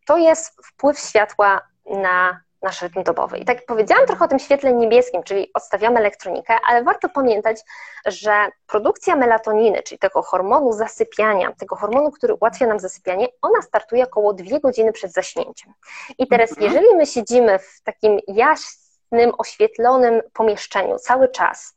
to 0.05 0.17
jest 0.17 0.65
wpływ 0.65 0.99
światła 0.99 1.61
na 1.85 2.39
nasz 2.63 2.81
rytm 2.81 3.03
dobowy. 3.03 3.37
I 3.37 3.45
tak 3.45 3.57
jak 3.57 3.65
powiedziałam 3.65 4.05
trochę 4.07 4.25
o 4.25 4.27
tym 4.27 4.39
świetle 4.39 4.73
niebieskim, 4.73 5.23
czyli 5.23 5.51
odstawiamy 5.53 5.99
elektronikę, 5.99 6.55
ale 6.67 6.83
warto 6.83 7.09
pamiętać, 7.09 7.61
że 8.05 8.47
produkcja 8.67 9.15
melatoniny, 9.15 9.83
czyli 9.83 9.99
tego 9.99 10.21
hormonu 10.21 10.71
zasypiania, 10.73 11.51
tego 11.59 11.75
hormonu, 11.75 12.11
który 12.11 12.33
ułatwia 12.33 12.67
nam 12.67 12.79
zasypianie, 12.79 13.27
ona 13.41 13.61
startuje 13.61 14.03
około 14.03 14.33
dwie 14.33 14.59
godziny 14.59 14.91
przed 14.91 15.13
zaśnięciem. 15.13 15.73
I 16.17 16.27
teraz, 16.27 16.49
Mhm. 16.51 16.67
jeżeli 16.71 16.95
my 16.95 17.05
siedzimy 17.05 17.59
w 17.59 17.81
takim 17.83 18.19
jasnym, 18.27 19.31
oświetlonym 19.37 20.21
pomieszczeniu 20.33 20.99
cały 20.99 21.29
czas, 21.29 21.75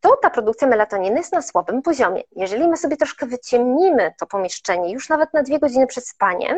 to 0.00 0.16
ta 0.16 0.30
produkcja 0.30 0.68
melatoniny 0.68 1.16
jest 1.18 1.32
na 1.32 1.42
słabym 1.42 1.82
poziomie. 1.82 2.22
Jeżeli 2.36 2.68
my 2.68 2.76
sobie 2.76 2.96
troszkę 2.96 3.26
wyciemnimy 3.26 4.14
to 4.20 4.26
pomieszczenie 4.26 4.92
już 4.92 5.08
nawet 5.08 5.34
na 5.34 5.42
dwie 5.42 5.58
godziny 5.58 5.86
przed 5.86 6.08
spaniem, 6.08 6.56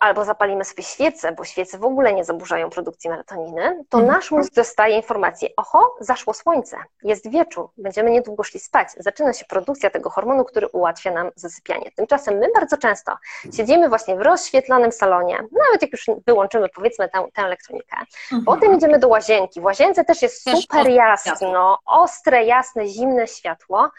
albo 0.00 0.24
zapalimy 0.24 0.64
sobie 0.64 0.82
świecę, 0.82 1.32
bo 1.32 1.44
świece 1.44 1.78
w 1.78 1.84
ogóle 1.84 2.12
nie 2.12 2.24
zaburzają 2.24 2.70
produkcji 2.70 3.10
melatoniny, 3.10 3.84
to 3.88 3.98
mhm. 3.98 4.16
nasz 4.16 4.30
mózg 4.30 4.54
dostaje 4.54 4.96
informację, 4.96 5.48
oho, 5.56 5.96
zaszło 6.00 6.34
słońce, 6.34 6.76
jest 7.02 7.30
wieczór, 7.30 7.68
będziemy 7.76 8.10
niedługo 8.10 8.42
szli 8.42 8.60
spać. 8.60 8.88
Zaczyna 8.96 9.32
się 9.32 9.44
produkcja 9.44 9.90
tego 9.90 10.10
hormonu, 10.10 10.44
który 10.44 10.68
ułatwia 10.68 11.10
nam 11.10 11.30
zasypianie. 11.34 11.90
Tymczasem 11.96 12.38
my 12.38 12.46
bardzo 12.54 12.76
często 12.76 13.16
siedzimy 13.56 13.88
właśnie 13.88 14.16
w 14.16 14.20
rozświetlonym 14.20 14.92
salonie, 14.92 15.36
nawet 15.36 15.82
jak 15.82 15.92
już 15.92 16.06
wyłączymy 16.26 16.68
powiedzmy 16.68 17.08
tę, 17.08 17.24
tę 17.34 17.42
elektronikę. 17.42 17.96
Mhm. 18.22 18.44
Potem 18.44 18.76
idziemy 18.76 18.98
do 18.98 19.08
łazienki. 19.08 19.60
W 19.60 19.64
łazience 19.64 20.04
też 20.04 20.22
jest 20.22 20.50
super 20.50 20.88
jasno, 20.88 21.78
ostre, 21.86 22.44
jasne, 22.44 22.86
zimne 22.86 23.26
światło, 23.26 23.90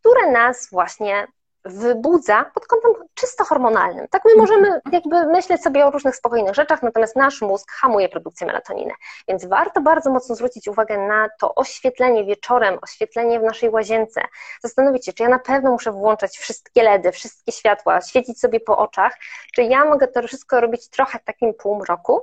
które 0.00 0.30
nas 0.30 0.68
właśnie 0.70 1.26
wybudza 1.64 2.44
pod 2.54 2.66
kątem 2.66 2.92
czysto 3.14 3.44
hormonalnym. 3.44 4.08
Tak 4.08 4.22
my 4.24 4.36
możemy 4.36 4.66
mhm. 4.66 4.82
jakby 4.92 5.26
myśleć 5.26 5.62
sobie 5.62 5.86
o 5.86 5.90
różnych 5.90 6.16
spokojnych 6.16 6.54
rzeczach, 6.54 6.82
natomiast 6.82 7.16
nasz 7.16 7.42
mózg 7.42 7.72
hamuje 7.72 8.08
produkcję 8.08 8.46
melatoniny. 8.46 8.92
Więc 9.28 9.44
warto 9.44 9.80
bardzo 9.80 10.10
mocno 10.10 10.34
zwrócić 10.34 10.68
uwagę 10.68 10.98
na 10.98 11.28
to 11.40 11.54
oświetlenie 11.54 12.24
wieczorem, 12.24 12.78
oświetlenie 12.82 13.40
w 13.40 13.42
naszej 13.42 13.70
łazience. 13.70 14.20
Zastanowić 14.62 15.06
się, 15.06 15.12
czy 15.12 15.22
ja 15.22 15.28
na 15.28 15.38
pewno 15.38 15.70
muszę 15.70 15.92
włączać 15.92 16.38
wszystkie 16.38 16.82
LEDy, 16.82 17.12
wszystkie 17.12 17.52
światła, 17.52 18.00
świecić 18.00 18.40
sobie 18.40 18.60
po 18.60 18.78
oczach, 18.78 19.16
czy 19.54 19.62
ja 19.62 19.84
mogę 19.84 20.08
to 20.08 20.22
wszystko 20.22 20.60
robić 20.60 20.88
trochę 20.88 21.18
w 21.18 21.24
takim 21.24 21.54
półmroku, 21.54 22.20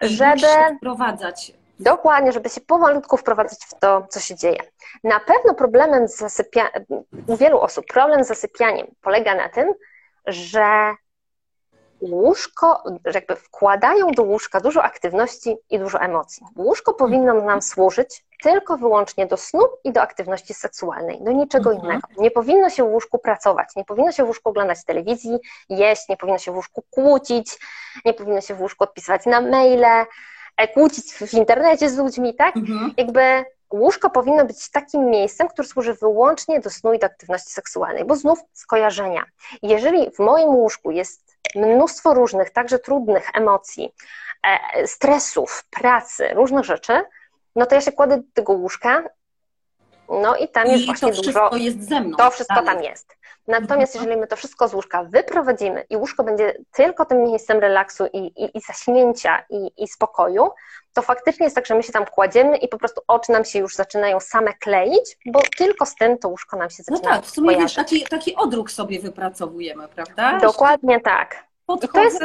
żeby... 0.00 0.46
wprowadzać 0.76 1.52
Dokładnie, 1.80 2.32
żeby 2.32 2.48
się 2.48 2.60
pomalutku 2.60 3.16
wprowadzać 3.16 3.58
w 3.64 3.78
to, 3.80 4.06
co 4.10 4.20
się 4.20 4.34
dzieje. 4.34 4.58
Na 5.04 5.20
pewno 5.20 5.54
problemem 5.54 6.08
z 6.08 6.16
zasypianiem, 6.16 6.84
u 7.26 7.36
wielu 7.36 7.60
osób 7.60 7.86
problem 7.86 8.24
z 8.24 8.28
zasypianiem 8.28 8.86
polega 9.00 9.34
na 9.34 9.48
tym, 9.48 9.74
że 10.26 10.94
łóżko, 12.02 12.82
że 13.04 13.18
jakby 13.18 13.36
wkładają 13.36 14.10
do 14.10 14.22
łóżka 14.22 14.60
dużo 14.60 14.82
aktywności 14.82 15.56
i 15.70 15.78
dużo 15.78 16.00
emocji. 16.00 16.46
Łóżko 16.56 16.94
powinno 16.94 17.34
nam 17.34 17.62
służyć 17.62 18.24
tylko 18.42 18.78
wyłącznie 18.78 19.26
do 19.26 19.36
snu 19.36 19.60
i 19.84 19.92
do 19.92 20.02
aktywności 20.02 20.54
seksualnej, 20.54 21.24
do 21.24 21.32
niczego 21.32 21.70
mhm. 21.70 21.90
innego. 21.90 22.08
Nie 22.18 22.30
powinno 22.30 22.70
się 22.70 22.84
w 22.84 22.92
łóżku 22.92 23.18
pracować, 23.18 23.68
nie 23.76 23.84
powinno 23.84 24.12
się 24.12 24.24
w 24.24 24.26
łóżku 24.26 24.48
oglądać 24.48 24.84
telewizji, 24.84 25.38
jeść, 25.68 26.08
nie 26.08 26.16
powinno 26.16 26.38
się 26.38 26.52
w 26.52 26.56
łóżku 26.56 26.84
kłócić, 26.90 27.58
nie 28.04 28.14
powinno 28.14 28.40
się 28.40 28.54
w 28.54 28.60
łóżku 28.60 28.84
odpisywać 28.84 29.26
na 29.26 29.40
maile, 29.40 30.06
kłócić 30.74 31.12
w 31.12 31.34
internecie 31.34 31.90
z 31.90 31.98
ludźmi, 31.98 32.34
tak? 32.34 32.56
Mhm. 32.56 32.94
Jakby 32.96 33.44
łóżko 33.72 34.10
powinno 34.10 34.44
być 34.44 34.70
takim 34.70 35.10
miejscem, 35.10 35.48
które 35.48 35.68
służy 35.68 35.94
wyłącznie 35.94 36.60
do 36.60 36.70
snu 36.70 36.92
i 36.92 36.98
do 36.98 37.06
aktywności 37.06 37.50
seksualnej, 37.50 38.04
bo 38.04 38.16
znów 38.16 38.38
skojarzenia. 38.52 39.24
Jeżeli 39.62 40.10
w 40.10 40.18
moim 40.18 40.48
łóżku 40.48 40.90
jest 40.90 41.36
mnóstwo 41.54 42.14
różnych, 42.14 42.50
także 42.50 42.78
trudnych 42.78 43.30
emocji, 43.34 43.94
e, 44.46 44.86
stresów, 44.86 45.64
pracy, 45.70 46.28
różnych 46.34 46.64
rzeczy, 46.64 47.04
no 47.56 47.66
to 47.66 47.74
ja 47.74 47.80
się 47.80 47.92
kładę 47.92 48.16
do 48.16 48.22
tego 48.34 48.52
łóżka, 48.52 49.04
no 50.12 50.36
i 50.36 50.48
tam 50.48 50.66
I 50.66 50.70
jest 50.70 50.86
właśnie 50.86 51.12
to 51.12 51.22
dużo. 51.22 51.50
To 51.50 51.56
jest 51.56 51.88
ze 51.88 52.00
mną. 52.00 52.16
To 52.16 52.30
wszystko 52.30 52.54
dalej. 52.54 52.74
tam 52.74 52.84
jest. 52.84 53.16
Natomiast 53.48 53.94
mhm. 53.94 54.04
jeżeli 54.04 54.20
my 54.20 54.26
to 54.26 54.36
wszystko 54.36 54.68
z 54.68 54.74
łóżka 54.74 55.04
wyprowadzimy 55.04 55.84
i 55.90 55.96
łóżko 55.96 56.24
będzie 56.24 56.54
tylko 56.72 57.04
tym 57.04 57.22
miejscem 57.22 57.58
relaksu 57.58 58.06
i, 58.12 58.18
i, 58.18 58.58
i 58.58 58.60
zaśnięcia 58.60 59.44
i, 59.50 59.70
i 59.84 59.88
spokoju, 59.88 60.50
to 60.92 61.02
faktycznie 61.02 61.46
jest 61.46 61.56
tak, 61.56 61.66
że 61.66 61.74
my 61.74 61.82
się 61.82 61.92
tam 61.92 62.04
kładziemy 62.06 62.56
i 62.56 62.68
po 62.68 62.78
prostu 62.78 63.00
oczy 63.08 63.32
nam 63.32 63.44
się 63.44 63.58
już 63.58 63.74
zaczynają 63.74 64.20
same 64.20 64.52
kleić, 64.54 65.18
bo 65.26 65.40
tylko 65.58 65.86
z 65.86 65.94
tym 65.94 66.18
to 66.18 66.28
łóżko 66.28 66.56
nam 66.56 66.70
się 66.70 66.82
no 66.88 66.96
zaczyna 66.96 67.14
No 67.14 67.16
tak, 67.16 67.26
w 67.26 67.30
sumie 67.30 67.56
wiesz, 67.56 67.74
taki, 67.74 68.04
taki 68.04 68.36
odruch 68.36 68.70
sobie 68.70 69.00
wypracowujemy, 69.00 69.88
prawda? 69.88 70.38
Dokładnie 70.38 71.00
tak. 71.00 71.51
I 71.82 71.88
to 71.88 72.02
jest, 72.02 72.20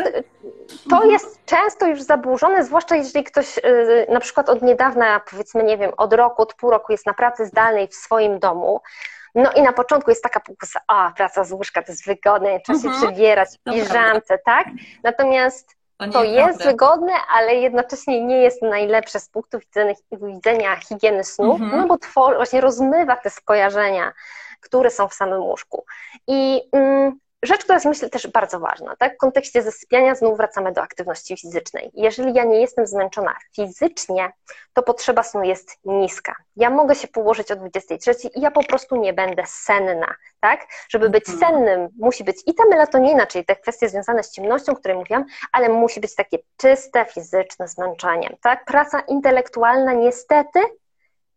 to 0.90 0.96
mhm. 0.96 1.12
jest 1.12 1.46
często 1.46 1.88
już 1.88 2.02
zaburzone, 2.02 2.66
zwłaszcza 2.66 2.96
jeżeli 2.96 3.24
ktoś 3.24 3.58
y, 3.58 4.08
na 4.10 4.20
przykład 4.20 4.50
od 4.50 4.62
niedawna, 4.62 5.22
powiedzmy, 5.30 5.64
nie 5.64 5.78
wiem, 5.78 5.92
od 5.98 6.14
roku, 6.14 6.42
od 6.42 6.54
pół 6.54 6.70
roku 6.70 6.92
jest 6.92 7.06
na 7.06 7.14
pracy 7.14 7.46
zdalnej 7.46 7.88
w 7.88 7.96
swoim 7.96 8.40
domu, 8.40 8.82
no 9.36 9.52
i 9.52 9.62
na 9.62 9.74
początku 9.74 10.12
jest 10.12 10.24
taka 10.24 10.40
pokusa, 10.40 10.80
a 10.88 11.12
praca 11.18 11.44
z 11.44 11.52
łóżka 11.52 11.84
to 11.84 11.92
jest 11.92 12.06
wygodne, 12.06 12.60
trzeba 12.60 12.80
się 12.80 12.88
mhm. 12.88 13.06
przybierać 13.06 13.50
w 13.50 13.72
piżamce, 13.72 14.40
tak? 14.46 14.68
Natomiast 15.04 15.78
to, 15.98 16.08
to 16.08 16.24
jest 16.24 16.64
wygodne, 16.64 17.14
ale 17.34 17.56
jednocześnie 17.56 18.26
nie 18.26 18.42
jest 18.42 18.62
najlepsze 18.62 19.20
z 19.20 19.30
punktu 19.30 19.60
widzenia, 20.12 20.76
higieny 20.76 21.24
snu, 21.24 21.52
mhm. 21.52 21.78
no 21.78 21.88
bo 21.88 21.98
tworzy, 21.98 22.36
właśnie 22.36 22.62
rozmywa 22.62 23.16
te 23.16 23.30
skojarzenia, 23.30 24.14
które 24.62 24.90
są 24.90 25.08
w 25.08 25.14
samym 25.14 25.42
łóżku. 25.42 25.86
I 26.28 26.62
mm, 26.72 27.20
Rzecz, 27.44 27.64
która 27.64 27.76
jest 27.76 27.86
myślę 27.86 28.10
też 28.10 28.28
bardzo 28.28 28.60
ważna, 28.60 28.96
tak? 28.96 29.16
W 29.16 29.18
kontekście 29.18 29.62
zasypiania 29.62 30.16
znów 30.16 30.38
wracamy 30.38 30.72
do 30.72 30.82
aktywności 30.82 31.38
fizycznej. 31.38 31.92
Jeżeli 31.94 32.34
ja 32.34 32.44
nie 32.44 32.62
jestem 32.62 32.88
zmęczona 32.88 33.36
fizycznie, 33.56 34.32
to 34.74 34.84
potrzeba 34.84 35.24
snu 35.24 35.44
jest 35.44 35.78
niska. 35.86 36.36
Ja 36.56 36.70
mogę 36.70 36.96
się 36.96 37.08
położyć 37.08 37.52
o 37.52 37.56
23 37.56 38.12
i 38.36 38.42
ja 38.42 38.52
po 38.52 38.64
prostu 38.64 38.96
nie 38.96 39.14
będę 39.14 39.44
senna, 39.46 40.16
tak? 40.40 40.68
Żeby 40.90 41.10
być 41.10 41.30
mhm. 41.30 41.40
sennym, 41.40 41.90
musi 42.00 42.24
być 42.24 42.38
i 42.46 42.54
ta 42.54 42.64
melatonina, 42.70 43.28
czyli 43.28 43.46
te 43.46 43.56
kwestie 43.56 43.90
związane 43.90 44.24
z 44.24 44.32
ciemnością, 44.32 44.72
o 44.72 44.76
której 44.76 44.98
mówiłam, 44.98 45.26
ale 45.52 45.70
musi 45.70 46.00
być 46.00 46.16
takie 46.16 46.38
czyste, 46.58 47.06
fizyczne 47.06 47.68
zmęczenie, 47.68 48.38
tak? 48.42 48.66
Praca 48.66 49.00
intelektualna 49.00 49.94
niestety 49.94 50.60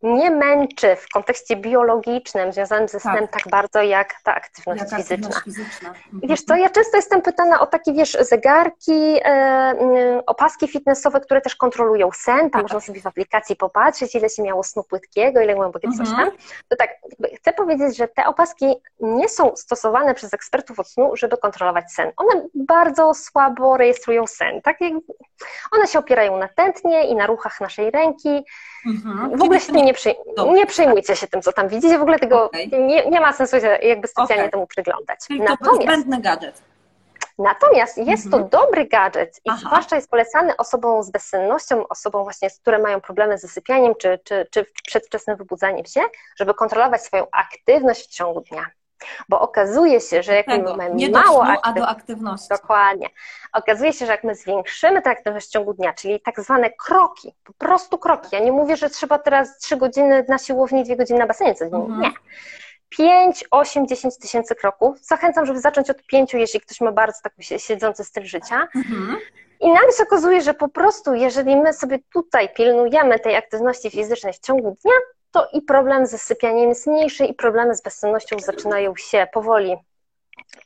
nie 0.03 0.31
męczy 0.31 0.95
w 0.95 1.09
kontekście 1.09 1.55
biologicznym 1.55 2.53
związanym 2.53 2.87
ze 2.87 2.99
snem 2.99 3.27
tak, 3.27 3.31
tak 3.31 3.51
bardzo 3.51 3.81
jak 3.81 4.15
ta 4.23 4.35
aktywność 4.35 4.81
jak 4.81 4.89
fizyczna. 4.89 5.27
Aktywność 5.27 5.43
fizyczna. 5.43 5.89
Mhm. 5.89 6.21
Wiesz 6.23 6.41
co, 6.41 6.55
ja 6.55 6.69
często 6.69 6.97
jestem 6.97 7.21
pytana 7.21 7.59
o 7.59 7.65
takie, 7.65 7.93
wiesz, 7.93 8.17
zegarki, 8.21 8.91
e, 8.91 9.25
mm, 9.25 10.21
opaski 10.25 10.67
fitnessowe, 10.67 11.19
które 11.19 11.41
też 11.41 11.55
kontrolują 11.55 12.09
sen, 12.13 12.39
tam 12.39 12.49
tak. 12.49 12.61
można 12.61 12.79
sobie 12.79 13.01
w 13.01 13.07
aplikacji 13.07 13.55
popatrzeć, 13.55 14.15
ile 14.15 14.29
się 14.29 14.43
miało 14.43 14.63
snu 14.63 14.83
płytkiego, 14.83 15.41
ile 15.41 15.55
głębokiego 15.55 15.93
mhm. 15.93 16.09
coś 16.09 16.17
tam. 16.17 16.37
To 16.67 16.75
tak, 16.75 16.89
chcę 17.37 17.53
powiedzieć, 17.53 17.97
że 17.97 18.07
te 18.07 18.25
opaski 18.25 18.65
nie 18.99 19.29
są 19.29 19.55
stosowane 19.55 20.13
przez 20.15 20.33
ekspertów 20.33 20.79
od 20.79 20.87
snu, 20.87 21.15
żeby 21.15 21.37
kontrolować 21.37 21.91
sen. 21.91 22.11
One 22.17 22.47
bardzo 22.53 23.13
słabo 23.13 23.77
rejestrują 23.77 24.27
sen, 24.27 24.61
tak? 24.61 24.77
One 25.71 25.87
się 25.87 25.99
opierają 25.99 26.37
na 26.37 26.47
tętnie 26.47 27.07
i 27.07 27.15
na 27.15 27.25
ruchach 27.27 27.61
naszej 27.61 27.91
ręki, 27.91 28.43
Mhm. 28.85 29.37
W 29.37 29.43
ogóle 29.43 29.59
się 29.59 29.73
tym 29.73 29.85
nie, 29.85 29.90
przyj 29.93 30.15
nie 30.53 30.65
przejmujcie 30.65 31.15
się 31.15 31.27
tym, 31.27 31.41
co 31.41 31.53
tam 31.53 31.67
widzicie, 31.67 31.97
w 31.97 32.01
ogóle 32.01 32.19
tego 32.19 32.43
okay. 32.43 32.67
nie, 32.67 33.09
nie 33.09 33.21
ma 33.21 33.33
sensu 33.33 33.59
się 33.59 33.67
jakby 33.67 34.07
specjalnie 34.07 34.43
okay. 34.43 34.51
temu 34.51 34.67
przyglądać. 34.67 35.19
Czyli 35.27 35.39
Natomiast, 35.39 35.77
to 35.79 35.83
zbędny 35.83 36.21
gadżet. 36.21 36.61
Natomiast 37.37 37.97
jest 37.97 38.25
mhm. 38.25 38.43
to 38.43 38.57
dobry 38.57 38.85
gadżet 38.85 39.37
i 39.45 39.49
Aha. 39.49 39.61
zwłaszcza 39.65 39.95
jest 39.95 40.09
polecany 40.09 40.57
osobom 40.57 41.03
z 41.03 41.11
bezsennością, 41.11 41.87
osobom 41.87 42.23
właśnie, 42.23 42.49
które 42.61 42.79
mają 42.79 43.01
problemy 43.01 43.37
z 43.37 43.41
zasypianiem 43.41 43.93
czy, 43.95 44.19
czy, 44.23 44.47
czy 44.51 44.65
przedwczesnym 44.87 45.37
wybudzaniem 45.37 45.85
się, 45.85 46.01
żeby 46.39 46.53
kontrolować 46.53 47.03
swoją 47.03 47.27
aktywność 47.31 48.07
w 48.07 48.11
ciągu 48.11 48.41
dnia. 48.41 48.65
Bo 49.29 49.41
okazuje 49.41 50.01
się, 50.01 50.23
że 50.23 50.35
jak 50.35 50.45
Tego, 50.45 50.75
my 50.75 50.91
nie 50.93 51.09
mało 51.09 51.45
snu, 51.45 51.55
a 51.63 51.73
do 51.73 51.87
aktywności. 51.87 52.47
Dokładnie. 52.49 53.09
Okazuje 53.53 53.93
się, 53.93 54.05
że 54.05 54.11
jak 54.11 54.23
my 54.23 54.35
zwiększymy 54.35 55.01
tę 55.01 55.09
aktywność 55.09 55.47
w 55.47 55.51
ciągu 55.51 55.73
dnia, 55.73 55.93
czyli 55.93 56.21
tak 56.21 56.41
zwane 56.41 56.69
kroki, 56.69 57.35
po 57.43 57.53
prostu 57.53 57.97
kroki. 57.97 58.27
Ja 58.31 58.39
nie 58.39 58.51
mówię, 58.51 58.77
że 58.77 58.89
trzeba 58.89 59.19
teraz 59.19 59.57
3 59.57 59.77
godziny 59.77 60.25
na 60.29 60.37
siłowni, 60.37 60.83
2 60.83 60.95
godziny 60.95 61.19
na 61.19 61.27
basenie, 61.27 61.55
co 61.55 61.65
mhm. 61.65 61.99
nie. 62.01 62.11
5, 62.89 63.45
8, 63.51 63.87
10 63.87 64.17
tysięcy 64.17 64.55
kroków. 64.55 64.99
Zachęcam, 64.99 65.45
żeby 65.45 65.59
zacząć 65.59 65.89
od 65.89 66.03
5, 66.03 66.33
jeśli 66.33 66.61
ktoś 66.61 66.81
ma 66.81 66.91
bardzo 66.91 67.19
taki 67.23 67.59
siedzący 67.59 68.03
styl 68.03 68.23
życia. 68.23 68.67
Mhm. 68.75 69.17
I 69.59 69.67
nagle 69.67 69.91
się 69.97 70.03
okazuje, 70.03 70.41
że 70.41 70.53
po 70.53 70.69
prostu, 70.69 71.13
jeżeli 71.13 71.55
my 71.55 71.73
sobie 71.73 71.99
tutaj 72.13 72.49
pilnujemy 72.53 73.19
tej 73.19 73.35
aktywności 73.35 73.89
fizycznej 73.89 74.33
w 74.33 74.39
ciągu 74.39 74.77
dnia, 74.83 74.93
to 75.31 75.47
i 75.53 75.61
problem 75.61 76.05
ze 76.05 76.17
sypianiem 76.17 76.69
jest 76.69 76.87
mniejszy 76.87 77.25
i 77.25 77.33
problemy 77.33 77.75
z 77.75 77.81
bezsennością 77.81 78.39
zaczynają 78.39 78.95
się 78.95 79.27
powoli 79.33 79.77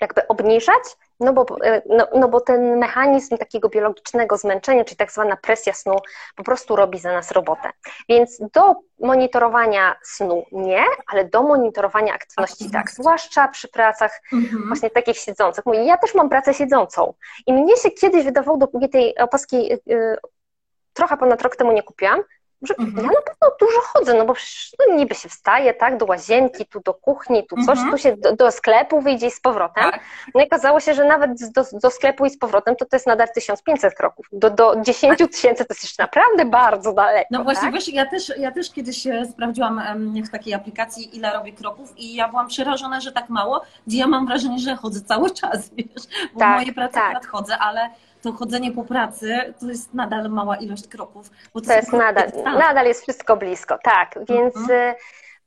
jakby 0.01 0.27
obniżać, 0.27 0.83
no 1.19 1.33
bo, 1.33 1.45
e, 1.63 1.81
no, 1.85 2.07
no 2.15 2.27
bo 2.27 2.41
ten 2.41 2.77
mechanizm 2.77 3.37
takiego 3.37 3.69
biologicznego 3.69 4.37
zmęczenia, 4.37 4.83
czyli 4.83 4.97
tak 4.97 5.11
zwana 5.11 5.37
presja 5.37 5.73
snu, 5.73 5.95
po 6.35 6.43
prostu 6.43 6.75
robi 6.75 6.99
za 6.99 7.13
nas 7.13 7.31
robotę. 7.31 7.69
Więc 8.09 8.37
do 8.53 8.75
monitorowania 8.99 9.95
snu 10.03 10.45
nie, 10.51 10.83
ale 11.07 11.25
do 11.25 11.43
monitorowania 11.43 12.13
aktywności 12.13 12.71
tak, 12.71 12.91
zwłaszcza 12.91 13.47
przy 13.47 13.67
pracach 13.67 14.21
mhm. 14.33 14.67
właśnie 14.67 14.89
takich 14.89 15.17
siedzących. 15.17 15.65
Mówię, 15.65 15.83
ja 15.83 15.97
też 15.97 16.15
mam 16.15 16.29
pracę 16.29 16.53
siedzącą 16.53 17.13
i 17.47 17.53
mnie 17.53 17.77
się 17.77 17.91
kiedyś 17.91 18.25
wydawało, 18.25 18.57
dopóki 18.57 18.89
tej 18.89 19.17
opaski 19.17 19.69
yy, 19.85 20.17
trochę 20.93 21.17
ponad 21.17 21.41
rok 21.41 21.55
temu 21.55 21.71
nie 21.71 21.83
kupiłam, 21.83 22.23
że 22.61 22.73
mhm. 22.79 23.05
ja 23.05 23.11
na 23.11 23.21
pewno 23.21 23.57
dużo 23.59 23.79
chodzę, 23.81 24.13
no 24.13 24.25
bo 24.25 24.33
przecież 24.33 24.71
no, 24.79 24.95
niby 24.95 25.15
się 25.15 25.29
wstaje, 25.29 25.73
tak, 25.73 25.97
do 25.97 26.05
łazienki, 26.05 26.65
tu 26.65 26.79
do 26.79 26.93
kuchni, 26.93 27.47
tu 27.47 27.55
coś, 27.55 27.77
mhm. 27.77 27.91
tu 27.91 27.97
się 27.97 28.17
do, 28.17 28.35
do, 28.35 28.51
sklepu 28.51 29.01
wyjdzie 29.01 29.27
i 29.27 29.31
z 29.31 29.39
powrotem. 29.39 29.83
Tak. 29.91 29.99
No 30.35 30.41
i 30.41 30.45
okazało 30.45 30.79
się, 30.79 30.93
że 30.93 31.05
nawet 31.05 31.31
do, 31.51 31.63
do, 31.73 31.91
sklepu 31.91 32.25
i 32.25 32.29
z 32.29 32.37
powrotem 32.37 32.75
to 32.75 32.85
to 32.85 32.95
jest 32.95 33.07
nadal 33.07 33.27
1500 33.35 33.93
kroków. 33.93 34.25
Do, 34.31 34.49
do 34.49 34.75
10 34.81 35.17
tysięcy 35.31 35.65
to 35.65 35.73
jest 35.73 35.83
już 35.83 35.97
naprawdę 35.97 36.45
bardzo 36.45 36.93
daleko. 36.93 37.27
No 37.31 37.43
właśnie, 37.43 37.63
tak? 37.63 37.73
wiesz, 37.73 37.93
ja 37.93 38.05
też, 38.05 38.31
ja 38.37 38.51
też 38.51 38.71
kiedyś 38.71 39.07
e, 39.07 39.25
sprawdziłam 39.25 39.81
w 40.27 40.29
takiej 40.29 40.53
aplikacji, 40.53 41.17
ile 41.17 41.33
robię 41.33 41.53
kroków 41.53 41.93
i 41.97 42.15
ja 42.15 42.27
byłam 42.27 42.47
przerażona, 42.47 43.01
że 43.01 43.11
tak 43.11 43.29
mało, 43.29 43.61
gdzie 43.87 43.97
ja 43.97 44.07
mam 44.07 44.27
wrażenie, 44.27 44.59
że 44.59 44.75
chodzę 44.75 45.01
cały 45.01 45.31
czas, 45.41 45.69
wiesz, 45.73 46.31
bo 46.33 46.39
tak, 46.39 46.49
w 46.49 46.55
mojej 46.55 46.73
pracy 46.73 46.93
tak. 46.93 47.27
chodzę, 47.27 47.57
ale 47.57 47.89
to 48.25 48.33
chodzenie 48.33 48.71
po 48.71 48.83
pracy 48.83 49.53
to 49.59 49.65
jest 49.65 49.93
nadal 49.93 50.29
mała 50.29 50.55
ilość 50.57 50.87
kroków. 50.87 51.29
to, 51.53 51.61
to 51.61 51.73
jest 51.73 51.93
nadal, 51.93 52.31
nadal 52.43 52.85
jest 52.85 53.01
wszystko 53.01 53.37
blisko, 53.37 53.77
tak, 53.83 54.19
więc 54.29 54.55
mhm. 54.57 54.79
Y, 54.79 54.95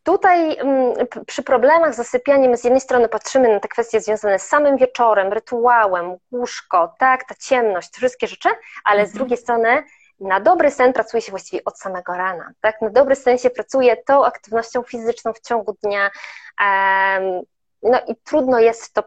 tutaj 0.02 0.58
mm, 0.58 0.94
przy 1.26 1.42
problemach 1.42 1.94
z 1.94 1.96
zasypianiem 1.96 2.56
z 2.56 2.64
jednej 2.64 2.80
strony 2.80 3.08
patrzymy 3.08 3.48
na 3.48 3.60
te 3.60 3.68
kwestie 3.68 4.00
związane 4.00 4.38
z 4.38 4.42
samym 4.42 4.76
wieczorem, 4.76 5.32
rytuałem, 5.32 6.16
łóżko, 6.32 6.94
tak, 6.98 7.24
ta 7.24 7.34
ciemność, 7.34 7.94
wszystkie 7.96 8.26
rzeczy, 8.26 8.48
ale 8.84 9.06
z 9.06 9.08
mhm. 9.08 9.18
drugiej 9.18 9.38
strony 9.38 9.82
na 10.20 10.40
dobry 10.40 10.70
sen 10.70 10.92
pracuje 10.92 11.22
się 11.22 11.30
właściwie 11.30 11.64
od 11.64 11.78
samego 11.78 12.12
rana. 12.12 12.52
Tak? 12.60 12.82
Na 12.82 12.90
dobry 12.90 13.16
sen 13.16 13.38
się 13.38 13.50
pracuje 13.50 13.96
tą 13.96 14.24
aktywnością 14.24 14.82
fizyczną 14.82 15.32
w 15.32 15.40
ciągu 15.40 15.76
dnia, 15.82 16.10
no 17.82 17.98
i 18.08 18.16
trudno 18.16 18.58
jest 18.58 18.94
to, 18.94 19.02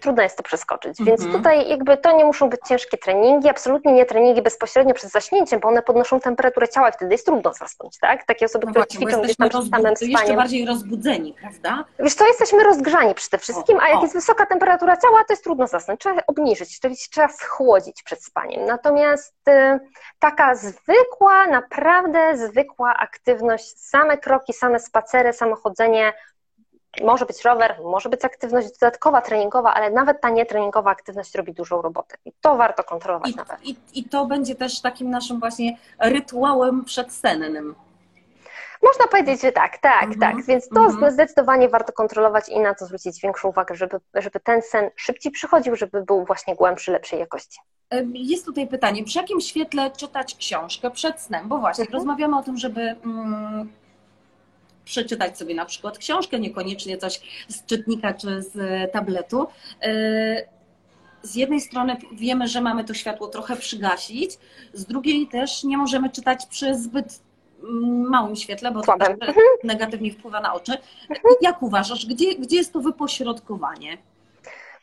trudno 0.00 0.22
jest 0.22 0.36
to 0.36 0.42
przeskoczyć. 0.42 0.98
Więc 1.02 1.20
mm 1.20 1.32
-hmm. 1.32 1.36
tutaj 1.36 1.68
jakby 1.68 1.96
to 1.96 2.16
nie 2.16 2.24
muszą 2.24 2.50
być 2.50 2.60
ciężkie 2.68 2.98
treningi, 2.98 3.48
absolutnie 3.48 3.92
nie 3.92 4.06
treningi 4.06 4.42
bezpośrednio 4.42 4.94
przed 4.94 5.10
zaśnięciem, 5.10 5.60
bo 5.60 5.68
one 5.68 5.82
podnoszą 5.82 6.20
temperaturę 6.20 6.68
ciała 6.68 6.88
i 6.88 6.92
wtedy 6.92 7.14
jest 7.14 7.26
trudno 7.26 7.52
zasnąć, 7.52 7.98
tak? 7.98 8.24
Takie 8.24 8.46
osoby, 8.46 8.66
no 8.66 8.70
które 8.70 8.84
właśnie, 8.84 9.06
ćwiczą 9.06 9.22
gdzieś 9.22 9.36
tam 9.36 9.48
przed 9.48 9.62
samym 9.70 9.96
spaniem. 9.96 10.10
jeszcze 10.10 10.36
bardziej 10.36 10.66
rozbudzeni, 10.66 11.34
prawda? 11.40 11.84
Wiesz 11.98 12.14
co, 12.14 12.26
jesteśmy 12.26 12.64
rozgrzani 12.64 13.14
przede 13.14 13.38
wszystkim, 13.38 13.76
o, 13.76 13.82
a 13.82 13.88
jak 13.88 13.98
o. 13.98 14.02
jest 14.02 14.14
wysoka 14.14 14.46
temperatura 14.46 14.96
ciała, 14.96 15.18
to 15.18 15.32
jest 15.32 15.44
trudno 15.44 15.66
zasnąć. 15.66 16.00
Trzeba 16.00 16.22
obniżyć, 16.26 16.80
czyli 16.80 16.96
trzeba 17.10 17.28
schłodzić 17.28 18.02
przed 18.02 18.24
spaniem. 18.24 18.66
Natomiast 18.66 19.34
y, 19.48 19.80
taka 20.18 20.54
zwykła, 20.54 21.46
naprawdę 21.46 22.36
zwykła 22.36 22.94
aktywność, 22.96 23.80
same 23.80 24.18
kroki, 24.18 24.52
same 24.52 24.78
spacery, 24.78 25.32
samochodzenie, 25.32 26.12
może 27.04 27.26
być 27.26 27.42
rower, 27.42 27.76
może 27.84 28.08
być 28.08 28.24
aktywność 28.24 28.68
dodatkowa, 28.80 29.20
treningowa, 29.20 29.74
ale 29.74 29.90
nawet 29.90 30.20
ta 30.20 30.30
nietreningowa 30.30 30.90
aktywność 30.90 31.34
robi 31.34 31.52
dużą 31.52 31.82
robotę. 31.82 32.16
I 32.24 32.32
to 32.40 32.56
warto 32.56 32.84
kontrolować 32.84 33.30
I, 33.30 33.36
na 33.36 33.44
pewno. 33.44 33.64
I, 33.64 33.76
I 33.94 34.04
to 34.04 34.26
będzie 34.26 34.54
też 34.54 34.80
takim 34.80 35.10
naszym 35.10 35.40
właśnie 35.40 35.78
rytuałem 35.98 36.84
przedsennym. 36.84 37.74
Można 38.82 39.06
powiedzieć, 39.06 39.42
że 39.42 39.52
tak, 39.52 39.78
tak, 39.78 40.02
mm 40.02 40.16
-hmm. 40.16 40.20
tak. 40.20 40.44
Więc 40.44 40.68
to 40.68 40.80
mm 40.80 40.96
-hmm. 40.96 41.10
zdecydowanie 41.10 41.68
warto 41.68 41.92
kontrolować 41.92 42.48
i 42.48 42.60
na 42.60 42.74
to 42.74 42.86
zwrócić 42.86 43.20
większą 43.22 43.48
uwagę, 43.48 43.74
żeby, 43.74 44.00
żeby 44.14 44.40
ten 44.40 44.62
sen 44.62 44.90
szybciej 44.96 45.32
przychodził, 45.32 45.76
żeby 45.76 46.02
był 46.02 46.24
właśnie 46.24 46.56
głębszy, 46.56 46.92
lepszej 46.92 47.18
jakości. 47.18 47.60
Jest 48.12 48.44
tutaj 48.44 48.68
pytanie, 48.68 49.04
przy 49.04 49.18
jakim 49.18 49.40
świetle 49.40 49.90
czytać 49.90 50.34
książkę 50.34 50.90
przed 50.90 51.20
snem? 51.20 51.48
Bo 51.48 51.58
właśnie, 51.58 51.82
mm 51.82 51.90
-hmm. 51.90 51.94
rozmawiamy 51.94 52.38
o 52.38 52.42
tym, 52.42 52.56
żeby 52.56 52.80
mm, 52.80 53.72
przeczytać 54.90 55.38
sobie 55.38 55.54
na 55.54 55.64
przykład 55.64 55.98
książkę, 55.98 56.40
niekoniecznie 56.40 56.98
coś 56.98 57.20
z 57.48 57.66
czytnika 57.66 58.14
czy 58.14 58.42
z 58.42 58.52
tabletu. 58.92 59.46
E, 59.82 60.60
z 61.22 61.34
jednej 61.34 61.60
strony 61.60 61.96
wiemy, 62.12 62.48
że 62.48 62.60
mamy 62.60 62.84
to 62.84 62.94
światło 62.94 63.26
trochę 63.26 63.56
przygasić, 63.56 64.30
z 64.72 64.84
drugiej 64.84 65.28
też 65.28 65.64
nie 65.64 65.78
możemy 65.78 66.10
czytać 66.10 66.46
przy 66.46 66.78
zbyt 66.78 67.20
małym 68.08 68.36
świetle, 68.36 68.72
bo 68.72 68.82
to 68.82 68.92
mhm. 68.92 69.34
negatywnie 69.64 70.12
wpływa 70.12 70.40
na 70.40 70.54
oczy. 70.54 70.72
Jak 71.40 71.62
uważasz, 71.62 72.06
gdzie, 72.06 72.34
gdzie 72.34 72.56
jest 72.56 72.72
to 72.72 72.80
wypośrodkowanie? 72.80 73.98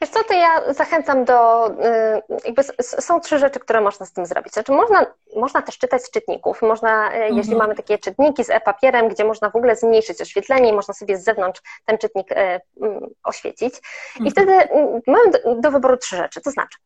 Wiesz 0.01 0.09
co, 0.09 0.23
to 0.23 0.33
ja 0.33 0.73
zachęcam 0.73 1.25
do, 1.25 1.67
y, 1.69 1.73
jakby 2.45 2.63
są 2.83 3.19
trzy 3.19 3.37
rzeczy, 3.37 3.59
które 3.59 3.81
można 3.81 4.05
z 4.05 4.13
tym 4.13 4.25
zrobić. 4.25 4.53
Znaczy 4.53 4.71
można, 4.71 5.05
można 5.35 5.61
też 5.61 5.77
czytać 5.77 6.03
z 6.03 6.11
czytników, 6.11 6.61
można, 6.61 7.11
y, 7.11 7.13
mhm. 7.13 7.35
jeśli 7.35 7.55
mamy 7.55 7.75
takie 7.75 7.97
czytniki 7.97 8.43
z 8.43 8.49
e-papierem, 8.49 9.09
gdzie 9.09 9.23
można 9.23 9.49
w 9.49 9.55
ogóle 9.55 9.75
zmniejszyć 9.75 10.21
oświetlenie 10.21 10.69
i 10.69 10.73
można 10.73 10.93
sobie 10.93 11.17
z 11.17 11.23
zewnątrz 11.23 11.61
ten 11.85 11.97
czytnik 11.97 12.31
mm, 12.31 12.59
oświecić. 13.23 13.75
I 14.19 14.27
mhm. 14.27 14.31
wtedy 14.31 14.69
mamy 15.07 15.31
do, 15.31 15.55
do 15.55 15.71
wyboru 15.71 15.97
trzy 15.97 16.17
rzeczy, 16.17 16.41
to 16.41 16.51
znaczy 16.51 16.77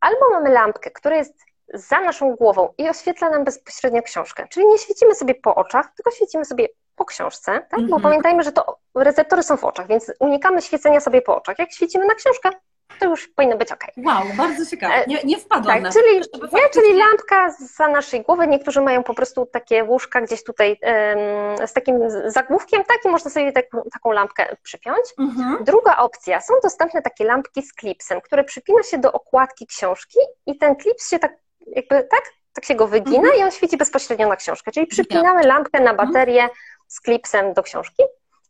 albo 0.00 0.30
mamy 0.30 0.50
lampkę, 0.50 0.90
która 0.90 1.16
jest 1.16 1.34
za 1.74 2.00
naszą 2.00 2.36
głową 2.36 2.68
i 2.78 2.88
oświetla 2.88 3.30
nam 3.30 3.44
bezpośrednio 3.44 4.02
książkę. 4.02 4.46
Czyli 4.50 4.66
nie 4.66 4.78
świecimy 4.78 5.14
sobie 5.14 5.34
po 5.34 5.54
oczach, 5.54 5.86
tylko 5.96 6.10
świecimy 6.10 6.44
sobie 6.44 6.68
po 6.96 7.04
książce, 7.04 7.52
tak? 7.52 7.80
Bo 7.80 7.96
mhm. 7.96 8.02
pamiętajmy, 8.02 8.42
że 8.42 8.52
to 8.52 8.78
receptory 8.94 9.42
są 9.42 9.56
w 9.56 9.64
oczach, 9.64 9.86
więc 9.86 10.12
unikamy 10.20 10.62
świecenia 10.62 11.00
sobie 11.00 11.22
po 11.22 11.36
oczach. 11.36 11.58
Jak 11.58 11.72
świecimy 11.72 12.06
na 12.06 12.14
książkę, 12.14 12.50
to 12.98 13.06
już 13.06 13.28
powinno 13.28 13.56
być 13.56 13.72
ok. 13.72 13.84
Wow, 13.96 14.22
bardzo 14.36 14.66
ciekawe. 14.66 14.94
E, 14.94 15.06
nie, 15.06 15.22
nie 15.24 15.38
wpadłam 15.38 15.74
tak, 15.74 15.82
na 15.82 15.92
czyli, 15.92 16.20
to. 16.32 16.38
Nie, 16.38 16.48
faktycznie... 16.48 16.82
czyli 16.82 16.98
lampka 16.98 17.50
za 17.76 17.88
naszej 17.88 18.22
głowy. 18.22 18.46
Niektórzy 18.46 18.80
mają 18.80 19.02
po 19.02 19.14
prostu 19.14 19.46
takie 19.46 19.84
łóżka 19.84 20.20
gdzieś 20.20 20.44
tutaj 20.44 20.78
um, 20.82 21.68
z 21.68 21.72
takim 21.72 21.98
zagłówkiem, 22.26 22.84
tak 22.84 23.04
i 23.04 23.08
można 23.08 23.30
sobie 23.30 23.52
tak, 23.52 23.66
taką 23.92 24.10
lampkę 24.10 24.56
przypiąć. 24.62 25.04
-hmm. 25.18 25.64
Druga 25.64 25.96
opcja, 25.96 26.40
są 26.40 26.54
dostępne 26.62 27.02
takie 27.02 27.24
lampki 27.24 27.62
z 27.62 27.72
klipsem, 27.72 28.20
które 28.20 28.44
przypina 28.44 28.82
się 28.82 28.98
do 28.98 29.12
okładki 29.12 29.66
książki 29.66 30.18
i 30.46 30.58
ten 30.58 30.76
klips 30.76 31.10
się 31.10 31.18
tak 31.18 31.32
jakby, 31.66 32.02
tak? 32.02 32.22
Tak 32.52 32.64
się 32.64 32.74
go 32.74 32.88
wygina 32.88 33.28
-hmm. 33.28 33.38
i 33.40 33.42
on 33.42 33.50
świeci 33.50 33.76
bezpośrednio 33.76 34.28
na 34.28 34.36
książkę. 34.36 34.72
Czyli 34.72 34.86
przypinamy 34.86 35.42
lampkę 35.42 35.80
na 35.80 35.90
mhm. 35.90 36.08
baterię 36.08 36.48
z 36.88 37.00
klipsem 37.00 37.52
do 37.52 37.62
książki. 37.62 38.02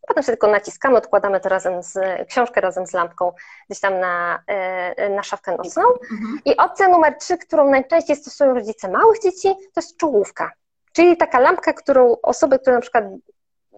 Potem 0.07 0.22
się 0.22 0.32
tylko 0.32 0.47
naciskamy, 0.47 0.97
odkładamy 0.97 1.41
to 1.41 1.49
razem 1.49 1.82
z 1.82 1.99
książkę 2.28 2.61
razem 2.61 2.87
z 2.87 2.93
lampką 2.93 3.32
gdzieś 3.68 3.80
tam 3.80 4.01
na, 4.01 4.43
e, 4.47 5.09
na 5.09 5.22
szafkę 5.22 5.57
nocną. 5.57 5.82
Mhm. 6.12 6.41
I 6.45 6.57
opcja 6.57 6.89
numer 6.89 7.18
trzy, 7.18 7.39
którą 7.39 7.70
najczęściej 7.70 8.16
stosują 8.16 8.55
rodzice 8.55 8.89
małych 8.89 9.22
dzieci, 9.22 9.49
to 9.49 9.80
jest 9.80 9.97
czołówka. 9.97 10.53
Czyli 10.93 11.16
taka 11.16 11.41
lampka, 11.41 11.72
którą 11.72 12.16
osoby, 12.22 12.59
które 12.59 12.76
na 12.76 12.82
przykład 12.82 13.05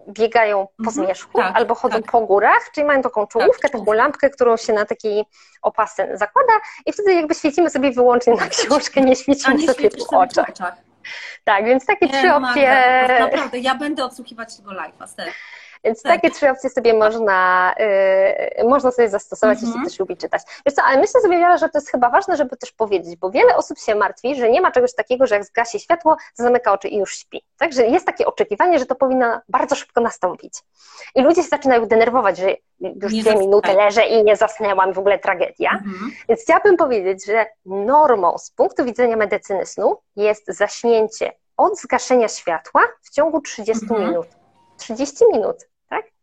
biegają 0.07 0.67
po 0.67 0.83
mhm. 0.83 0.95
zmierzchu 0.95 1.37
tak, 1.37 1.55
albo 1.55 1.75
chodzą 1.75 2.01
tak. 2.01 2.11
po 2.11 2.21
górach, 2.21 2.71
czyli 2.73 2.87
mają 2.87 3.01
taką 3.01 3.27
czołówkę, 3.27 3.69
tak, 3.69 3.71
taką 3.71 3.93
lampkę, 3.93 4.29
którą 4.29 4.57
się 4.57 4.73
na 4.73 4.85
taki 4.85 5.25
opasy 5.61 6.09
zakłada 6.13 6.53
i 6.85 6.93
wtedy 6.93 7.13
jakby 7.13 7.35
świecimy 7.35 7.69
sobie 7.69 7.91
wyłącznie 7.91 8.33
na 8.33 8.47
książkę, 8.47 9.01
nie 9.01 9.15
świecimy 9.15 9.55
nie 9.55 9.73
sobie 9.73 9.89
po 10.09 10.19
oczach. 10.19 10.49
oczach. 10.49 10.88
Tak, 11.43 11.65
więc 11.65 11.85
takie 11.85 12.05
nie, 12.05 12.13
trzy 12.13 12.33
opcje. 12.33 12.69
Magda, 13.01 13.19
naprawdę, 13.19 13.59
ja 13.59 13.75
będę 13.75 14.05
odsłuchiwać 14.05 14.57
tego 14.57 14.71
live'a, 14.71 15.07
więc 15.83 16.01
tak. 16.01 16.13
takie 16.13 16.31
trzy 16.31 16.49
opcje 16.49 16.69
sobie 16.69 16.93
można, 16.93 17.73
yy, 18.57 18.69
można 18.69 18.91
sobie 18.91 19.09
zastosować, 19.09 19.61
jeśli 19.61 19.81
ktoś 19.81 19.99
lubi 19.99 20.17
czytać. 20.17 20.41
Wiesz 20.65 20.75
co, 20.75 20.83
ale 20.83 20.99
myślę 20.99 21.21
sobie, 21.21 21.57
że 21.57 21.69
to 21.69 21.77
jest 21.77 21.91
chyba 21.91 22.09
ważne, 22.09 22.37
żeby 22.37 22.57
też 22.57 22.71
powiedzieć, 22.71 23.15
bo 23.15 23.31
wiele 23.31 23.55
osób 23.55 23.79
się 23.79 23.95
martwi, 23.95 24.35
że 24.35 24.49
nie 24.49 24.61
ma 24.61 24.71
czegoś 24.71 24.95
takiego, 24.95 25.27
że 25.27 25.35
jak 25.35 25.45
zgasi 25.45 25.79
światło, 25.79 26.17
zamyka 26.33 26.71
oczy 26.71 26.87
i 26.87 26.97
już 26.97 27.17
śpi. 27.17 27.41
Także 27.57 27.85
jest 27.87 28.05
takie 28.05 28.25
oczekiwanie, 28.25 28.79
że 28.79 28.85
to 28.85 28.95
powinno 28.95 29.41
bardzo 29.49 29.75
szybko 29.75 30.01
nastąpić. 30.01 30.53
I 31.15 31.21
ludzie 31.21 31.43
się 31.43 31.49
zaczynają 31.49 31.85
denerwować, 31.85 32.37
że 32.37 32.49
już 32.79 33.13
nie 33.13 33.23
dwie 33.23 33.35
minuty 33.35 33.73
leżę 33.73 34.05
i 34.05 34.23
nie 34.23 34.35
zasnęłam, 34.35 34.93
w 34.93 34.99
ogóle 34.99 35.19
tragedia. 35.19 35.71
-hmm. 35.71 36.09
Więc 36.29 36.41
chciałabym 36.41 36.77
powiedzieć, 36.77 37.25
że 37.25 37.45
normą 37.65 38.37
z 38.37 38.51
punktu 38.51 38.85
widzenia 38.85 39.17
medycyny 39.17 39.65
snu 39.65 39.97
jest 40.15 40.47
zaśnięcie 40.47 41.31
od 41.57 41.79
zgaszenia 41.79 42.27
światła 42.27 42.81
w 43.01 43.09
ciągu 43.09 43.41
30 43.41 43.85
mm 43.85 44.01
-hmm. 44.01 44.07
minut. 44.07 44.27
30 44.77 45.25
minut. 45.33 45.68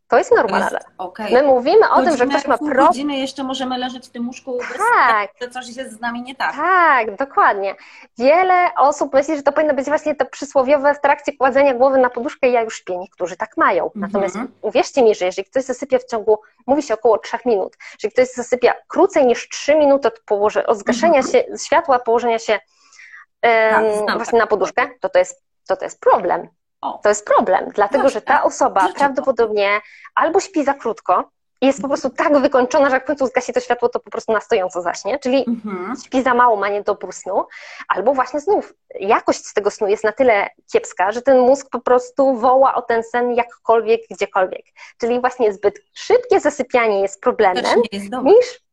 To 0.09 0.19
jest 0.19 0.33
normalne. 0.33 0.79
Okay. 0.99 1.31
My 1.31 1.43
mówimy 1.43 1.91
o 1.91 1.95
Godzinę, 1.95 2.09
tym, 2.09 2.17
że 2.19 2.27
ktoś 2.27 2.47
ma 2.47 2.59
problem. 2.59 2.87
godziny 2.87 3.17
jeszcze 3.19 3.45
możemy 3.45 3.79
leżeć 3.79 4.07
w 4.07 4.11
tym 4.11 4.27
łóżku, 4.27 4.59
tak. 4.79 5.31
że 5.41 5.51
coś 5.51 5.77
jest 5.77 5.93
z 5.93 6.01
nami 6.01 6.23
nie 6.23 6.35
tak. 6.35 6.57
Tak, 6.57 7.17
dokładnie. 7.17 7.75
Wiele 8.19 8.69
osób 8.79 9.15
myśli, 9.15 9.37
że 9.37 9.43
to 9.43 9.53
powinno 9.53 9.75
być 9.75 9.87
właśnie 9.87 10.15
to 10.15 10.27
przysłowiowe 10.27 10.95
w 10.95 11.01
trakcie 11.01 11.33
kładzenia 11.33 11.75
głowy 11.75 11.99
na 11.99 12.11
poduszkę 12.11 12.49
ja 12.49 12.63
już 12.63 12.79
śpię. 12.79 12.97
Niektórzy 12.97 13.37
tak 13.37 13.57
mają. 13.57 13.85
Mhm. 13.85 14.01
Natomiast 14.01 14.37
uwierzcie 14.63 15.03
mi, 15.03 15.15
że 15.15 15.25
jeżeli 15.25 15.49
ktoś 15.49 15.65
zasypia 15.65 15.99
w 15.99 16.05
ciągu, 16.05 16.39
mówi 16.67 16.83
się 16.83 16.95
około 16.95 17.19
3 17.19 17.37
minut, 17.47 17.77
jeżeli 17.95 18.13
ktoś 18.13 18.29
zasypia 18.35 18.73
krócej 18.89 19.27
niż 19.27 19.49
3 19.49 19.75
minuty 19.75 20.09
od, 20.09 20.21
położe, 20.21 20.67
od 20.67 20.79
zgaszenia 20.79 21.19
mhm. 21.19 21.33
się 21.33 21.65
światła, 21.65 21.99
położenia 21.99 22.39
się 22.39 22.53
um, 22.53 24.07
tak, 24.07 24.17
właśnie 24.17 24.39
na 24.39 24.47
poduszkę, 24.47 24.89
to 25.01 25.09
to 25.09 25.19
jest, 25.19 25.45
to 25.69 25.77
to 25.77 25.85
jest 25.85 26.01
problem. 26.01 26.49
To 26.81 27.09
jest 27.09 27.27
problem, 27.27 27.71
dlatego 27.75 28.09
że 28.09 28.21
ta 28.23 28.43
osoba 28.43 28.89
prawdopodobnie 28.97 29.81
albo 30.15 30.41
śpi 30.41 30.65
za 30.65 30.75
krótko 30.75 31.31
i 31.61 31.67
jest 31.67 31.83
po 31.83 31.89
prostu 31.89 32.11
tak 32.11 32.39
wykończona, 32.39 32.89
że 32.91 32.95
jak 32.95 33.05
w 33.05 33.07
końcu 33.07 33.27
zgasi 33.27 33.53
to 33.53 33.61
światło, 33.61 33.89
to 33.89 34.01
po 34.01 34.11
prostu 34.11 34.33
na 34.33 34.41
stojąco 34.41 34.83
zaśnie, 34.83 35.19
czyli 35.19 35.45
mhm. 35.49 35.95
śpi 36.05 36.23
za 36.23 36.35
mało, 36.35 36.57
ma 36.57 36.69
niedobór 36.69 37.13
snu, 37.13 37.45
albo 37.89 38.15
właśnie 38.15 38.41
znów 38.41 38.75
jakość 39.01 39.47
z 39.47 39.55
tego 39.55 39.71
snu 39.71 39.89
jest 39.89 40.05
na 40.05 40.13
tyle 40.13 40.49
kiepska, 40.73 41.13
że 41.13 41.23
ten 41.23 41.39
mózg 41.39 41.69
po 41.71 41.81
prostu 41.81 42.37
woła 42.37 42.75
o 42.75 42.83
ten 42.83 43.03
sen 43.03 43.35
jakkolwiek, 43.35 44.01
gdziekolwiek. 44.11 44.65
Czyli 45.01 45.21
właśnie 45.21 45.53
zbyt 45.53 45.81
szybkie 45.95 46.41
zasypianie 46.41 47.01
jest 47.01 47.21
problemem 47.21 47.83
jest 47.93 48.13
niż 48.25 48.66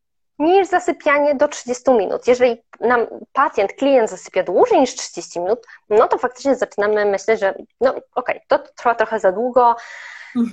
niż 0.43 0.67
zasypianie 0.67 1.35
do 1.35 1.47
30 1.47 1.91
minut. 1.91 2.27
Jeżeli 2.27 2.63
nam 2.79 3.07
pacjent, 3.33 3.73
klient 3.73 4.09
zasypia 4.09 4.43
dłużej 4.43 4.79
niż 4.79 4.95
30 4.95 5.39
minut, 5.39 5.59
no 5.89 6.07
to 6.07 6.17
faktycznie 6.17 6.55
zaczynamy 6.55 7.05
myśleć, 7.05 7.39
że 7.39 7.53
no 7.81 7.89
okej, 7.91 8.05
okay, 8.15 8.41
to 8.47 8.59
trwa 8.59 8.95
trochę 8.95 9.19
za 9.19 9.31
długo, 9.31 9.75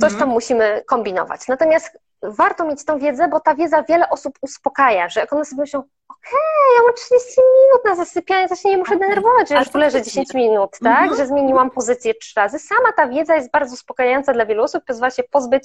coś 0.01 0.17
tam 0.19 0.29
musimy 0.29 0.83
kombinować. 0.87 1.49
Natomiast 1.49 1.99
warto 2.23 2.65
mieć 2.65 2.85
tą 2.85 2.99
wiedzę, 2.99 3.29
bo 3.29 3.41
ta 3.41 3.55
wiedza 3.55 3.83
wiele 3.83 4.11
osób 4.11 4.39
uspokaja, 4.41 5.09
że 5.09 5.21
jak 5.21 5.33
one 5.33 5.45
sobie 5.45 5.61
myślą, 5.61 5.83
okay, 6.27 6.77
ja 6.77 6.83
mam 6.87 6.95
30 6.95 7.41
minut 7.41 7.85
na 7.85 8.05
zasypianie, 8.05 8.49
to 8.49 8.57
się 8.57 8.69
nie 8.69 8.79
muszę 8.79 8.97
denerwować, 8.97 9.49
że 9.49 9.55
już 9.55 9.69
tu 9.69 9.79
leżę 9.79 10.03
10 10.03 10.35
minut, 10.35 10.71
tak? 10.83 11.03
Mhm. 11.03 11.17
Że 11.17 11.27
zmieniłam 11.27 11.71
pozycję 11.71 12.15
trzy 12.15 12.33
razy. 12.37 12.59
Sama 12.59 12.93
ta 12.97 13.09
wiedza 13.09 13.35
jest 13.35 13.51
bardzo 13.51 13.75
uspokajająca 13.75 14.33
dla 14.33 14.47
wielu 14.47 14.63
osób, 14.63 14.85
pozwala 14.85 15.11
się 15.11 15.23
pozbyć 15.23 15.65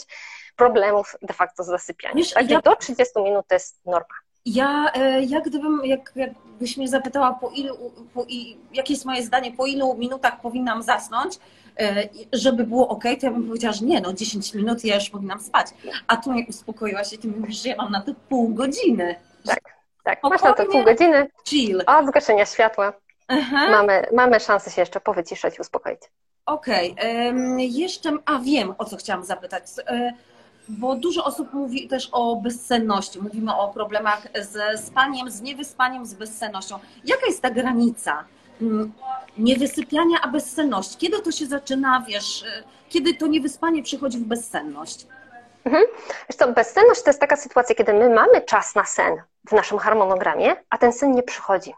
problemów 0.55 1.15
de 1.21 1.33
facto 1.33 1.63
z 1.63 1.67
zasypianiem. 1.67 2.17
Wiesz, 2.17 2.33
Także 2.33 2.53
ja... 2.53 2.61
do 2.61 2.75
30 2.75 3.21
minut 3.21 3.47
to 3.47 3.55
jest 3.55 3.85
norma. 3.85 4.15
Ja, 4.45 4.91
e, 4.93 5.23
jak 5.23 5.43
gdybym, 5.43 5.81
jak, 5.83 6.13
jakbyś 6.15 6.77
mnie 6.77 6.87
zapytała, 6.87 7.33
po 7.33 7.49
ilu, 7.49 7.77
po, 8.13 8.25
jakie 8.73 8.93
jest 8.93 9.05
moje 9.05 9.23
zdanie, 9.23 9.51
po 9.51 9.65
ilu 9.65 9.95
minutach 9.95 10.41
powinnam 10.41 10.83
zasnąć, 10.83 11.39
e, 11.79 12.09
żeby 12.33 12.63
było 12.63 12.87
ok, 12.87 13.03
to 13.03 13.25
ja 13.25 13.31
bym 13.31 13.47
powiedziała, 13.47 13.73
że 13.73 13.85
nie, 13.85 14.01
no 14.01 14.13
10 14.13 14.53
minut 14.53 14.85
ja 14.85 14.95
już 14.95 15.09
powinnam 15.09 15.39
spać. 15.39 15.67
A 16.07 16.17
tu 16.17 16.31
mnie 16.31 16.45
uspokoiłaś 16.49 17.13
i 17.13 17.17
ty 17.17 17.27
mówisz, 17.27 17.63
że 17.63 17.69
ja 17.69 17.75
mam 17.75 17.91
na 17.91 18.01
to 18.01 18.11
pół 18.29 18.49
godziny. 18.49 19.15
Tak, 19.45 19.74
tak, 20.05 20.23
masz 20.23 20.43
na 20.43 20.53
to 20.53 20.65
pół 20.65 20.83
godziny. 20.83 21.27
Chill. 21.47 21.81
Od 21.87 22.07
zgaszenia 22.07 22.45
światła. 22.45 22.93
Mamy, 23.51 24.05
mamy 24.13 24.39
szansę 24.39 24.71
się 24.71 24.81
jeszcze 24.81 24.99
powyciszać 24.99 25.57
i 25.57 25.61
uspokoić. 25.61 26.01
Okej, 26.45 26.91
okay. 26.91 27.65
jeszcze, 27.65 28.11
a 28.25 28.39
wiem, 28.39 28.75
o 28.77 28.85
co 28.85 28.97
chciałam 28.97 29.23
zapytać. 29.23 29.63
E, 29.87 30.13
bo 30.67 30.95
dużo 30.95 31.25
osób 31.25 31.53
mówi 31.53 31.87
też 31.87 32.09
o 32.11 32.35
bezsenności. 32.35 33.21
Mówimy 33.21 33.55
o 33.55 33.67
problemach 33.67 34.27
ze 34.41 34.77
spaniem, 34.77 35.31
z 35.31 35.41
niewyspaniem, 35.41 36.05
z 36.05 36.13
bezsennością. 36.13 36.79
Jaka 37.05 37.25
jest 37.25 37.41
ta 37.41 37.49
granica 37.49 38.23
mm, 38.61 38.91
niewysypiania, 39.37 40.17
a 40.21 40.27
bezsenność? 40.27 40.97
Kiedy 40.97 41.21
to 41.21 41.31
się 41.31 41.45
zaczyna, 41.45 42.05
wiesz, 42.07 42.43
y, 42.43 42.63
kiedy 42.89 43.13
to 43.13 43.27
niewyspanie 43.27 43.83
przychodzi 43.83 44.17
w 44.17 44.23
bezsenność? 44.23 45.07
Mhm. 45.65 45.83
Co, 46.37 46.47
bezsenność 46.47 47.03
to 47.03 47.09
jest 47.09 47.19
taka 47.19 47.35
sytuacja, 47.35 47.75
kiedy 47.75 47.93
my 47.93 48.09
mamy 48.09 48.41
czas 48.41 48.75
na 48.75 48.85
sen 48.85 49.21
w 49.49 49.51
naszym 49.51 49.77
harmonogramie, 49.77 50.55
a 50.69 50.77
ten 50.77 50.93
sen 50.93 51.11
nie 51.11 51.23
przychodzi. 51.23 51.73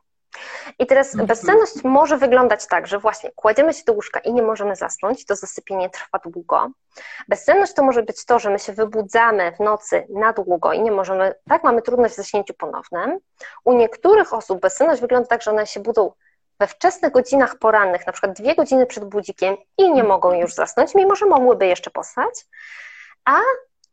I 0.79 0.87
teraz 0.87 1.07
mhm. 1.07 1.27
bezsenność 1.27 1.83
może 1.83 2.17
wyglądać 2.17 2.67
tak, 2.67 2.87
że 2.87 2.99
właśnie 2.99 3.31
kładziemy 3.35 3.73
się 3.73 3.83
do 3.85 3.93
łóżka 3.93 4.19
i 4.19 4.33
nie 4.33 4.41
możemy 4.41 4.75
zasnąć, 4.75 5.25
to 5.25 5.35
zasypienie 5.35 5.89
trwa 5.89 6.19
długo. 6.25 6.69
Bezsenność 7.27 7.73
to 7.73 7.83
może 7.83 8.03
być 8.03 8.25
to, 8.25 8.39
że 8.39 8.49
my 8.49 8.59
się 8.59 8.73
wybudzamy 8.73 9.51
w 9.51 9.59
nocy 9.59 10.07
na 10.09 10.33
długo 10.33 10.73
i 10.73 10.81
nie 10.81 10.91
możemy, 10.91 11.33
tak, 11.49 11.63
mamy 11.63 11.81
trudność 11.81 12.13
w 12.13 12.17
zaśnięciu 12.17 12.53
ponownym. 12.53 13.19
U 13.63 13.73
niektórych 13.73 14.33
osób 14.33 14.61
bezsenność 14.61 15.01
wygląda 15.01 15.27
tak, 15.27 15.41
że 15.41 15.51
one 15.51 15.67
się 15.67 15.79
budzą 15.79 16.11
we 16.59 16.67
wczesnych 16.67 17.11
godzinach 17.11 17.55
porannych, 17.59 18.07
na 18.07 18.13
przykład 18.13 18.37
dwie 18.37 18.55
godziny 18.55 18.85
przed 18.85 19.05
budzikiem 19.05 19.57
i 19.77 19.91
nie 19.91 20.03
mogą 20.03 20.33
już 20.33 20.53
zasnąć, 20.53 20.95
mimo 20.95 21.15
że 21.15 21.25
mogłyby 21.25 21.67
jeszcze 21.67 21.91
pospać. 21.91 22.45
A 23.25 23.39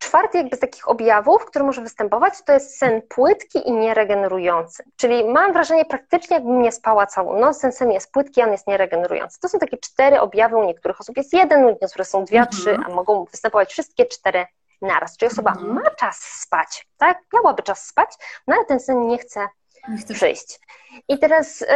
Czwarty 0.05 0.39
jakby 0.39 0.57
z 0.57 0.61
takich 0.61 0.89
objawów, 0.89 1.45
który 1.45 1.65
może 1.65 1.81
występować, 1.81 2.35
to 2.47 2.53
jest 2.53 2.79
sen 2.79 3.03
płytki 3.03 3.69
i 3.69 3.73
nieregenerujący. 3.73 4.85
Czyli 4.97 5.25
mam 5.25 5.53
wrażenie 5.53 5.85
praktycznie 5.85 6.37
jakbym 6.37 6.63
nie 6.63 6.73
spała 6.73 7.07
całą 7.07 7.39
noc, 7.39 7.61
ten 7.61 7.73
sen 7.73 7.93
jest 7.93 8.13
płytki, 8.13 8.43
on 8.43 8.53
jest 8.53 8.67
nieregenerujący. 8.67 9.41
To 9.41 9.49
są 9.49 9.59
takie 9.59 9.77
cztery 9.77 10.21
objawy, 10.21 10.57
u 10.57 10.65
niektórych 10.65 11.01
osób 11.01 11.17
jest 11.17 11.33
jeden, 11.33 11.65
u 11.65 11.69
niektórych 11.69 12.09
są 12.09 12.25
dwie, 12.25 12.39
mhm. 12.39 12.57
trzy, 12.57 12.79
a 12.87 12.89
mogą 12.89 13.25
występować 13.25 13.71
wszystkie 13.71 14.07
cztery 14.07 14.47
naraz. 14.83 15.17
Czyli 15.17 15.33
osoba 15.33 15.51
mhm. 15.51 15.75
ma 15.75 15.91
czas 15.91 16.17
spać, 16.17 16.87
tak? 16.99 17.19
Miałaby 17.33 17.63
czas 17.63 17.87
spać, 17.87 18.11
no 18.47 18.57
ale 18.57 18.65
ten 18.65 18.81
sen 18.81 19.09
nie 19.09 19.19
chce, 19.19 19.49
nie 19.89 20.15
przyjść. 20.15 20.61
I 21.09 21.19
teraz 21.19 21.63
y, 21.63 21.67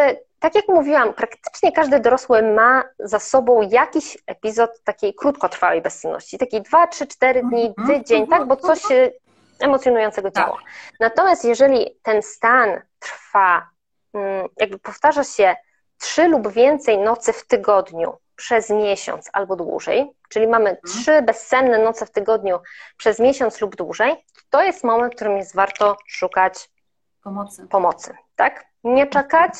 tak 0.40 0.54
jak 0.54 0.68
mówiłam, 0.68 1.14
praktycznie 1.14 1.72
każdy 1.72 2.00
dorosły 2.00 2.42
ma 2.42 2.84
za 2.98 3.18
sobą 3.18 3.68
jakiś 3.70 4.18
epizod 4.26 4.70
takiej 4.84 5.14
krótkotrwałej 5.14 5.82
bezsenności, 5.82 6.38
takiej 6.38 6.62
2, 6.62 6.86
3, 6.86 7.06
4 7.06 7.42
dni, 7.42 7.66
mhm, 7.78 7.88
tydzień, 7.88 8.26
tak, 8.26 8.46
bo 8.46 8.56
coś 8.56 8.82
emocjonującego 9.60 10.30
działo. 10.30 10.56
Tak. 10.56 10.64
Natomiast 11.00 11.44
jeżeli 11.44 11.98
ten 12.02 12.22
stan 12.22 12.80
trwa, 12.98 13.70
mm, 14.14 14.48
jakby 14.56 14.78
powtarza 14.78 15.24
się 15.24 15.56
trzy 16.00 16.28
lub 16.28 16.48
więcej 16.48 16.98
nocy 16.98 17.32
w 17.32 17.46
tygodniu 17.46 18.16
przez 18.36 18.70
miesiąc 18.70 19.30
albo 19.32 19.56
dłużej, 19.56 20.10
czyli 20.28 20.46
mamy 20.46 20.70
mhm. 20.70 20.94
trzy 20.94 21.22
bezsenne 21.22 21.78
noce 21.78 22.06
w 22.06 22.10
tygodniu 22.10 22.58
przez 22.96 23.18
miesiąc 23.18 23.60
lub 23.60 23.76
dłużej, 23.76 24.24
to 24.50 24.62
jest 24.62 24.84
moment, 24.84 25.12
w 25.12 25.16
którym 25.16 25.36
jest 25.36 25.54
warto 25.54 25.96
szukać 26.06 26.70
pomocy. 27.22 27.66
pomocy 27.70 28.14
tak? 28.38 28.64
Nie 28.84 29.06
czekać, 29.06 29.52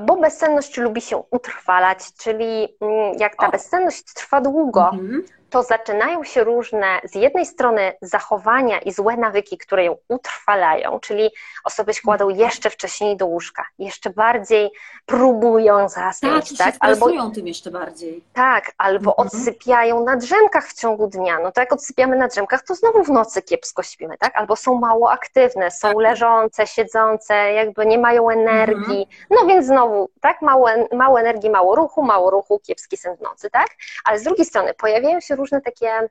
bo 0.00 0.16
bezsenność 0.16 0.76
lubi 0.76 1.00
się 1.00 1.16
utrwalać, 1.30 1.98
czyli 2.18 2.76
mm, 2.80 3.14
jak 3.18 3.36
ta 3.36 3.48
o. 3.48 3.50
bezsenność 3.50 4.04
trwa 4.14 4.40
długo, 4.40 4.90
mhm 4.92 5.24
to 5.54 5.62
zaczynają 5.62 6.24
się 6.24 6.44
różne, 6.44 7.00
z 7.04 7.14
jednej 7.14 7.46
strony 7.46 7.92
zachowania 8.02 8.78
i 8.78 8.92
złe 8.92 9.16
nawyki, 9.16 9.58
które 9.58 9.84
ją 9.84 9.96
utrwalają, 10.08 11.00
czyli 11.00 11.30
osoby 11.64 11.94
się 11.94 12.00
kładą 12.04 12.28
jeszcze 12.28 12.70
wcześniej 12.70 13.16
do 13.16 13.26
łóżka, 13.26 13.64
jeszcze 13.78 14.10
bardziej 14.10 14.70
próbują 15.06 15.88
zasnąć, 15.88 16.56
tak? 16.56 16.66
tak? 16.66 16.76
Albo 16.80 17.30
tym 17.30 17.46
jeszcze 17.46 17.70
bardziej. 17.70 18.24
Tak, 18.32 18.72
albo 18.78 19.10
mhm. 19.10 19.28
odsypiają 19.28 20.04
na 20.04 20.16
drzemkach 20.16 20.68
w 20.68 20.74
ciągu 20.74 21.06
dnia. 21.06 21.38
No 21.38 21.52
to 21.52 21.60
jak 21.60 21.72
odsypiamy 21.72 22.16
na 22.16 22.28
drzemkach, 22.28 22.62
to 22.62 22.74
znowu 22.74 23.04
w 23.04 23.10
nocy 23.10 23.42
kiepsko 23.42 23.82
śpimy, 23.82 24.18
tak? 24.18 24.32
Albo 24.36 24.56
są 24.56 24.74
mało 24.74 25.10
aktywne, 25.10 25.70
są 25.70 25.88
tak. 25.88 25.96
leżące, 25.96 26.66
siedzące, 26.66 27.34
jakby 27.34 27.86
nie 27.86 27.98
mają 27.98 28.30
energii. 28.30 29.08
Mhm. 29.10 29.26
No 29.30 29.46
więc 29.46 29.66
znowu, 29.66 30.10
tak? 30.20 30.42
Mało, 30.42 30.68
mało 30.92 31.20
energii, 31.20 31.50
mało 31.50 31.74
ruchu, 31.74 32.02
mało 32.02 32.30
ruchu, 32.30 32.60
kiepski 32.66 32.96
sen 32.96 33.16
w 33.16 33.20
nocy, 33.20 33.50
tak? 33.50 33.68
Ale 34.04 34.18
z 34.18 34.22
drugiej 34.22 34.44
strony 34.44 34.74
pojawiają 34.74 35.20
się 35.20 35.36
różne 35.36 35.43
takie 35.60 36.08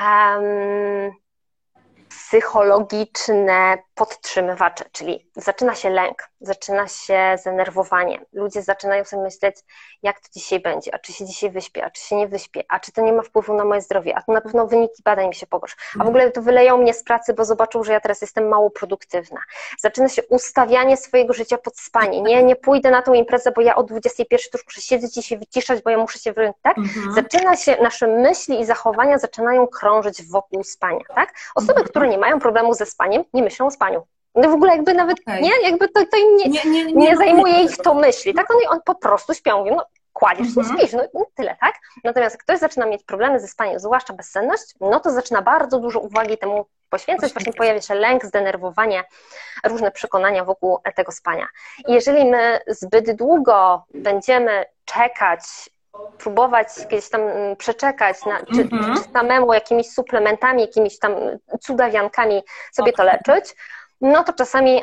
um, 0.00 1.12
psychologiczne 2.08 3.78
podtrzymywacze, 3.94 4.84
czyli 4.92 5.30
zaczyna 5.36 5.74
się 5.74 5.90
lęk, 5.90 6.28
zaczyna 6.42 6.88
się 6.88 7.36
zdenerwowanie. 7.38 8.20
Ludzie 8.32 8.62
zaczynają 8.62 9.04
sobie 9.04 9.22
myśleć, 9.22 9.56
jak 10.02 10.20
to 10.20 10.28
dzisiaj 10.34 10.60
będzie, 10.60 10.94
a 10.94 10.98
czy 10.98 11.12
się 11.12 11.24
dzisiaj 11.26 11.50
wyśpię, 11.50 11.84
a 11.84 11.90
czy 11.90 12.02
się 12.02 12.16
nie 12.16 12.28
wyśpię, 12.28 12.64
a 12.68 12.80
czy 12.80 12.92
to 12.92 13.02
nie 13.02 13.12
ma 13.12 13.22
wpływu 13.22 13.54
na 13.54 13.64
moje 13.64 13.80
zdrowie, 13.80 14.16
a 14.16 14.22
to 14.22 14.32
na 14.32 14.40
pewno 14.40 14.66
wyniki 14.66 15.02
badań 15.04 15.28
mi 15.28 15.34
się 15.34 15.46
pogorszą, 15.46 15.76
a 16.00 16.04
w 16.04 16.08
ogóle 16.08 16.30
to 16.30 16.42
wyleją 16.42 16.78
mnie 16.78 16.94
z 16.94 17.04
pracy, 17.04 17.34
bo 17.34 17.44
zobaczą, 17.44 17.84
że 17.84 17.92
ja 17.92 18.00
teraz 18.00 18.20
jestem 18.20 18.48
mało 18.48 18.70
produktywna. 18.70 19.40
Zaczyna 19.78 20.08
się 20.08 20.22
ustawianie 20.22 20.96
swojego 20.96 21.32
życia 21.32 21.58
pod 21.58 21.78
spanie. 21.78 22.22
Nie, 22.22 22.42
nie 22.42 22.56
pójdę 22.56 22.90
na 22.90 23.02
tą 23.02 23.14
imprezę, 23.14 23.52
bo 23.52 23.60
ja 23.60 23.76
o 23.76 23.82
21 23.82 24.38
to 24.52 24.58
już 24.58 24.66
muszę 24.66 24.80
siedzieć 24.80 25.16
i 25.16 25.22
się 25.22 25.38
wyciszać, 25.38 25.82
bo 25.82 25.90
ja 25.90 25.98
muszę 25.98 26.18
się 26.18 26.32
wyjąć, 26.32 26.56
tak? 26.62 26.78
Mhm. 26.78 27.14
Zaczyna 27.14 27.56
się, 27.56 27.76
nasze 27.82 28.06
myśli 28.06 28.60
i 28.60 28.64
zachowania 28.64 29.18
zaczynają 29.18 29.66
krążyć 29.66 30.22
wokół 30.22 30.64
spania, 30.64 31.04
tak? 31.14 31.34
Osoby, 31.54 31.72
mhm. 31.72 31.88
które 31.88 32.08
nie 32.08 32.18
mają 32.18 32.40
problemu 32.40 32.74
ze 32.74 32.86
spaniem, 32.86 33.24
nie 33.34 33.42
myślą 33.42 33.66
o 33.66 33.70
spaniu. 33.70 34.06
No 34.34 34.50
w 34.50 34.54
ogóle 34.54 34.72
jakby 34.72 34.94
nawet, 34.94 35.20
okay. 35.20 35.40
nie, 35.40 35.60
jakby 35.62 35.88
to, 35.88 36.06
to 36.06 36.16
im 36.16 36.36
nie, 36.36 36.48
nie, 36.48 36.70
nie, 36.70 36.84
nie, 36.84 36.94
nie 36.94 37.16
zajmuje 37.16 37.62
ich 37.62 37.76
to 37.76 37.94
myśli, 37.94 38.34
tak? 38.34 38.50
Oni 38.50 38.66
on 38.66 38.78
po 38.84 38.94
prostu 38.94 39.34
śpią, 39.34 39.58
mówią, 39.58 39.76
no 39.76 39.86
kładziesz 40.12 40.54
się, 40.54 40.60
mhm. 40.60 40.78
śpisz, 40.78 40.92
no, 40.92 41.24
tyle, 41.34 41.56
tak? 41.60 41.74
Natomiast 42.04 42.34
jak 42.34 42.42
ktoś 42.42 42.58
zaczyna 42.58 42.86
mieć 42.86 43.04
problemy 43.04 43.40
ze 43.40 43.48
spaniem, 43.48 43.80
zwłaszcza 43.80 44.12
bezsenność, 44.12 44.74
no 44.80 45.00
to 45.00 45.10
zaczyna 45.10 45.42
bardzo 45.42 45.78
dużo 45.78 46.00
uwagi 46.00 46.38
temu 46.38 46.66
poświęcać, 46.90 47.32
właśnie 47.32 47.52
pojawia 47.52 47.80
się 47.80 47.94
lęk, 47.94 48.24
zdenerwowanie, 48.24 49.04
różne 49.64 49.90
przekonania 49.90 50.44
wokół 50.44 50.78
tego 50.96 51.12
spania. 51.12 51.46
I 51.88 51.92
jeżeli 51.92 52.24
my 52.24 52.60
zbyt 52.66 53.16
długo 53.16 53.84
będziemy 53.94 54.64
czekać, 54.84 55.40
próbować 56.18 56.68
gdzieś 56.88 57.10
tam 57.10 57.20
mm, 57.20 57.56
przeczekać, 57.56 58.24
na, 58.26 58.38
czy, 58.54 58.60
mhm. 58.60 58.96
czy 58.96 59.02
samemu 59.12 59.54
jakimiś 59.54 59.90
suplementami, 59.90 60.62
jakimiś 60.62 60.98
tam 60.98 61.14
cudawiankami 61.60 62.42
sobie 62.72 62.92
to 62.92 63.04
leczyć, 63.04 63.54
no 64.02 64.24
to 64.24 64.32
czasami 64.32 64.82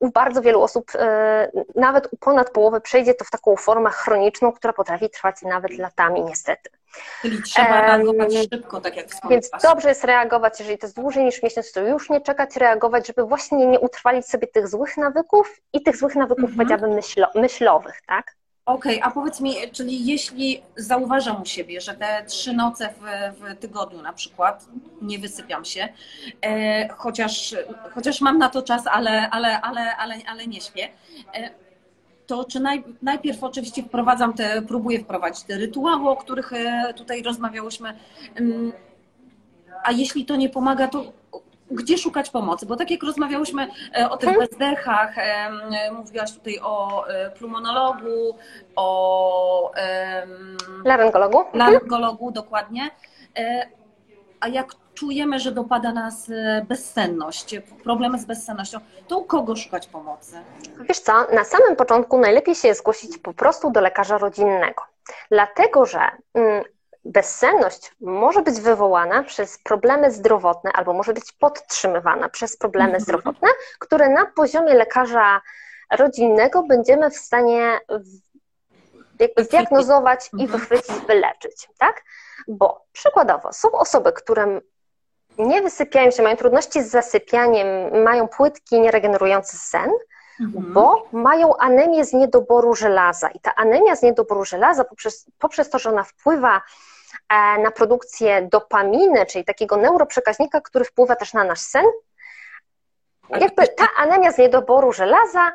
u 0.00 0.10
bardzo 0.10 0.42
wielu 0.42 0.62
osób, 0.62 0.92
e, 0.94 1.50
nawet 1.74 2.08
u 2.10 2.16
ponad 2.16 2.50
połowy, 2.50 2.80
przejdzie 2.80 3.14
to 3.14 3.24
w 3.24 3.30
taką 3.30 3.56
formę 3.56 3.90
chroniczną, 3.90 4.52
która 4.52 4.72
potrafi 4.72 5.10
trwać 5.10 5.42
nawet 5.42 5.78
latami, 5.78 6.22
niestety. 6.22 6.70
Czyli 7.22 7.42
trzeba 7.42 7.80
reagować 7.80 8.34
szybko, 8.52 8.80
tak 8.80 8.96
jak 8.96 9.06
Więc 9.30 9.50
dobrze 9.62 9.88
jest 9.88 10.04
reagować, 10.04 10.60
jeżeli 10.60 10.78
to 10.78 10.86
jest 10.86 10.96
dłużej 10.96 11.24
niż 11.24 11.42
miesiąc, 11.42 11.72
to 11.72 11.80
już 11.80 12.10
nie 12.10 12.20
czekać, 12.20 12.56
reagować, 12.56 13.06
żeby 13.06 13.24
właśnie 13.24 13.66
nie 13.66 13.80
utrwalić 13.80 14.26
sobie 14.26 14.46
tych 14.46 14.68
złych 14.68 14.96
nawyków 14.96 15.60
i 15.72 15.82
tych 15.82 15.96
złych 15.96 16.14
nawyków, 16.14 16.44
mhm. 16.44 16.56
powiedziałabym, 16.56 16.90
myślo, 16.90 17.26
myślowych, 17.34 18.00
tak? 18.06 18.34
Okej, 18.68 18.96
okay, 18.96 19.10
a 19.10 19.14
powiedz 19.14 19.40
mi, 19.40 19.54
czyli 19.72 20.06
jeśli 20.06 20.62
zauważam 20.76 21.42
u 21.42 21.44
siebie, 21.46 21.80
że 21.80 21.94
te 21.94 22.24
trzy 22.26 22.52
noce 22.52 22.88
w, 22.88 23.02
w 23.40 23.58
tygodniu 23.58 24.02
na 24.02 24.12
przykład 24.12 24.66
nie 25.02 25.18
wysypiam 25.18 25.64
się, 25.64 25.88
e, 26.42 26.88
chociaż, 26.88 27.54
chociaż 27.94 28.20
mam 28.20 28.38
na 28.38 28.48
to 28.48 28.62
czas, 28.62 28.86
ale, 28.86 29.30
ale, 29.30 29.60
ale, 29.60 29.96
ale, 29.96 30.14
ale 30.26 30.46
nie 30.46 30.60
śpię, 30.60 30.88
e, 31.34 31.50
to 32.26 32.44
czy 32.44 32.60
naj, 32.60 32.84
najpierw 33.02 33.44
oczywiście 33.44 33.82
wprowadzam 33.82 34.34
te, 34.34 34.62
próbuję 34.62 35.00
wprowadzić 35.00 35.44
te 35.44 35.56
rytuały, 35.56 36.10
o 36.10 36.16
których 36.16 36.52
e, 36.52 36.94
tutaj 36.96 37.22
rozmawiałyśmy, 37.22 37.98
mm, 38.34 38.72
a 39.84 39.92
jeśli 39.92 40.24
to 40.24 40.36
nie 40.36 40.48
pomaga, 40.48 40.88
to 40.88 41.12
gdzie 41.70 41.98
szukać 41.98 42.30
pomocy? 42.30 42.66
Bo 42.66 42.76
tak 42.76 42.90
jak 42.90 43.02
rozmawiałyśmy 43.02 43.68
e, 43.98 44.10
o 44.10 44.16
tych 44.16 44.28
hmm. 44.30 44.48
bezdechach, 44.48 45.14
mówiłaś 45.92 46.32
tutaj 46.32 46.58
o 46.62 47.06
e, 47.08 47.30
pulmonologu, 47.30 48.36
o 48.76 49.72
laryngologu. 50.84 51.44
Laryngologu, 51.54 52.30
dokładnie. 52.30 52.90
A 54.40 54.48
jak 54.48 54.74
czujemy, 54.94 55.38
że 55.38 55.52
dopada 55.52 55.92
nas 55.92 56.30
bezsenność, 56.68 57.56
problemy 57.84 58.18
z 58.18 58.24
bezsennością, 58.24 58.78
to 59.08 59.18
u 59.18 59.24
kogo 59.24 59.56
szukać 59.56 59.86
pomocy? 59.86 60.36
Wiesz 60.80 60.98
co, 60.98 61.12
na 61.34 61.44
samym 61.44 61.76
początku 61.76 62.18
najlepiej 62.18 62.54
się 62.54 62.74
zgłosić 62.74 63.18
po 63.18 63.34
prostu 63.34 63.70
do 63.70 63.80
lekarza 63.80 64.18
rodzinnego. 64.18 64.82
Dlatego, 65.30 65.86
że 65.86 66.00
mm, 66.34 66.64
bezsenność 67.08 67.92
może 68.00 68.42
być 68.42 68.60
wywołana 68.60 69.22
przez 69.22 69.58
problemy 69.58 70.10
zdrowotne 70.10 70.70
albo 70.72 70.92
może 70.92 71.12
być 71.12 71.32
podtrzymywana 71.32 72.28
przez 72.28 72.56
problemy 72.56 72.88
mhm. 72.88 73.02
zdrowotne, 73.02 73.48
które 73.78 74.08
na 74.08 74.26
poziomie 74.26 74.74
lekarza 74.74 75.40
rodzinnego 75.90 76.62
będziemy 76.62 77.10
w 77.10 77.16
stanie 77.16 77.80
jakby 79.18 79.44
zdiagnozować 79.44 80.30
i 80.38 80.42
mhm. 80.42 80.60
wychwycić, 80.60 81.06
wyleczyć, 81.06 81.68
tak? 81.78 82.04
Bo 82.48 82.84
przykładowo 82.92 83.52
są 83.52 83.72
osoby, 83.72 84.12
które 84.12 84.60
nie 85.38 85.62
wysypiają 85.62 86.10
się, 86.10 86.22
mają 86.22 86.36
trudności 86.36 86.82
z 86.82 86.90
zasypianiem, 86.90 87.66
mają 88.02 88.28
płytki, 88.28 88.80
nieregenerujący 88.80 89.56
sen, 89.58 89.90
mhm. 90.40 90.72
bo 90.72 91.08
mają 91.12 91.56
anemię 91.56 92.04
z 92.04 92.12
niedoboru 92.12 92.74
żelaza. 92.74 93.28
I 93.28 93.40
ta 93.40 93.54
anemia 93.54 93.96
z 93.96 94.02
niedoboru 94.02 94.44
żelaza, 94.44 94.84
poprzez, 94.84 95.26
poprzez 95.38 95.70
to, 95.70 95.78
że 95.78 95.90
ona 95.90 96.04
wpływa 96.04 96.62
na 97.58 97.70
produkcję 97.70 98.48
dopaminy, 98.52 99.26
czyli 99.26 99.44
takiego 99.44 99.76
neuroprzekaźnika, 99.76 100.60
który 100.60 100.84
wpływa 100.84 101.16
też 101.16 101.32
na 101.32 101.44
nasz 101.44 101.60
sen, 101.60 101.84
jakby 103.30 103.68
ta 103.68 103.88
anemia 103.96 104.32
z 104.32 104.38
niedoboru 104.38 104.92
żelaza 104.92 105.52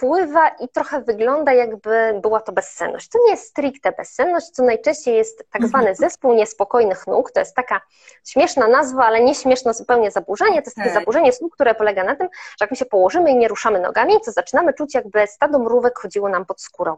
wpływa 0.00 0.48
i 0.48 0.68
trochę 0.68 1.00
wygląda, 1.00 1.52
jakby 1.52 2.20
była 2.22 2.40
to 2.40 2.52
bezsenność. 2.52 3.08
To 3.08 3.18
nie 3.24 3.30
jest 3.30 3.48
stricte 3.48 3.92
bezsenność, 3.92 4.46
to 4.56 4.62
najczęściej 4.62 5.16
jest 5.16 5.44
tak 5.50 5.66
zwany 5.66 5.88
mhm. 5.88 5.96
zespół 5.96 6.34
niespokojnych 6.34 7.06
nóg. 7.06 7.30
To 7.30 7.40
jest 7.40 7.54
taka 7.54 7.80
śmieszna 8.26 8.68
nazwa, 8.68 9.06
ale 9.06 9.20
nie 9.20 9.34
śmieszne 9.34 9.74
zupełnie 9.74 10.10
zaburzenie. 10.10 10.62
To 10.62 10.66
jest 10.66 10.76
takie 10.76 10.90
zaburzenie 10.90 11.32
snu, 11.32 11.50
które 11.50 11.74
polega 11.74 12.04
na 12.04 12.16
tym, 12.16 12.28
że 12.32 12.56
jak 12.60 12.70
my 12.70 12.76
się 12.76 12.84
położymy 12.84 13.30
i 13.30 13.36
nie 13.36 13.48
ruszamy 13.48 13.80
nogami, 13.80 14.20
to 14.24 14.32
zaczynamy 14.32 14.74
czuć, 14.74 14.94
jakby 14.94 15.26
stado 15.26 15.58
mrówek 15.58 15.98
chodziło 15.98 16.28
nam 16.28 16.46
pod 16.46 16.60
skórą. 16.62 16.96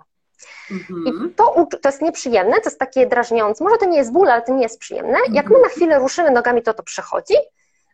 Mhm. 0.70 1.06
I 1.06 1.34
to, 1.34 1.66
to 1.82 1.88
jest 1.88 2.02
nieprzyjemne, 2.02 2.54
to 2.54 2.64
jest 2.64 2.78
takie 2.78 3.06
drażniące. 3.06 3.64
Może 3.64 3.76
to 3.78 3.86
nie 3.86 3.98
jest 3.98 4.12
ból, 4.12 4.30
ale 4.30 4.42
to 4.42 4.52
nie 4.52 4.62
jest 4.62 4.78
przyjemne. 4.78 5.18
Jak 5.32 5.50
my 5.50 5.58
na 5.58 5.68
chwilę 5.68 5.98
ruszymy 5.98 6.30
nogami, 6.30 6.62
to 6.62 6.74
to 6.74 6.82
przechodzi. 6.82 7.34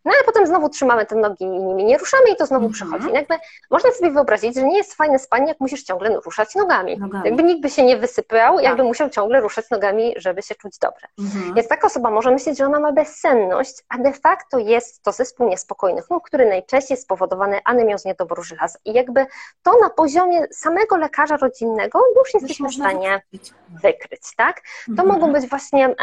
No 0.04 0.12
ale 0.14 0.24
potem 0.24 0.46
znowu 0.46 0.68
trzymamy 0.68 1.06
te 1.06 1.16
nogi 1.16 1.44
i 1.44 1.60
nimi 1.60 1.84
nie 1.84 1.98
ruszamy 1.98 2.30
i 2.32 2.36
to 2.36 2.46
znowu 2.46 2.66
mhm. 2.66 2.72
przechodzi. 2.72 3.14
Jakby 3.14 3.34
można 3.70 3.90
sobie 3.90 4.10
wyobrazić, 4.10 4.54
że 4.54 4.62
nie 4.62 4.76
jest 4.76 4.94
fajne 4.94 5.18
spanie, 5.18 5.46
jak 5.46 5.60
musisz 5.60 5.82
ciągle 5.82 6.20
ruszać 6.24 6.54
nogami. 6.54 6.98
nogami. 6.98 7.24
Jakby 7.24 7.42
nikt 7.42 7.62
by 7.62 7.70
się 7.70 7.84
nie 7.84 7.96
wysypał, 7.96 8.54
tak. 8.54 8.64
jakby 8.64 8.82
musiał 8.82 9.10
ciągle 9.10 9.40
ruszać 9.40 9.70
nogami, 9.70 10.14
żeby 10.16 10.42
się 10.42 10.54
czuć 10.54 10.78
dobrze. 10.78 11.06
Mhm. 11.18 11.54
Więc 11.54 11.68
taka 11.68 11.86
osoba 11.86 12.10
może 12.10 12.30
myśleć, 12.30 12.58
że 12.58 12.66
ona 12.66 12.80
ma 12.80 12.92
bezsenność, 12.92 13.84
a 13.88 13.98
de 13.98 14.12
facto 14.12 14.58
jest 14.58 15.02
to 15.02 15.12
zespół 15.12 15.48
niespokojnych 15.48 16.10
nóg, 16.10 16.26
który 16.26 16.46
najczęściej 16.46 16.94
jest 16.94 17.02
spowodowany 17.02 17.60
anemią 17.64 17.98
z 17.98 18.04
niedoboru 18.04 18.42
żelaza. 18.42 18.78
I 18.84 18.92
jakby 18.92 19.26
to 19.62 19.78
na 19.80 19.90
poziomie 19.90 20.46
samego 20.50 20.96
lekarza 20.96 21.36
rodzinnego 21.36 22.02
już 22.18 22.34
jesteśmy 22.34 22.68
w 22.68 22.74
stanie 22.74 23.22
wykryć, 23.82 24.22
tak? 24.36 24.60
To 24.86 25.02
mhm. 25.02 25.08
mogą 25.08 25.32
być 25.32 25.48
właśnie 25.48 25.86
e, 25.86 25.94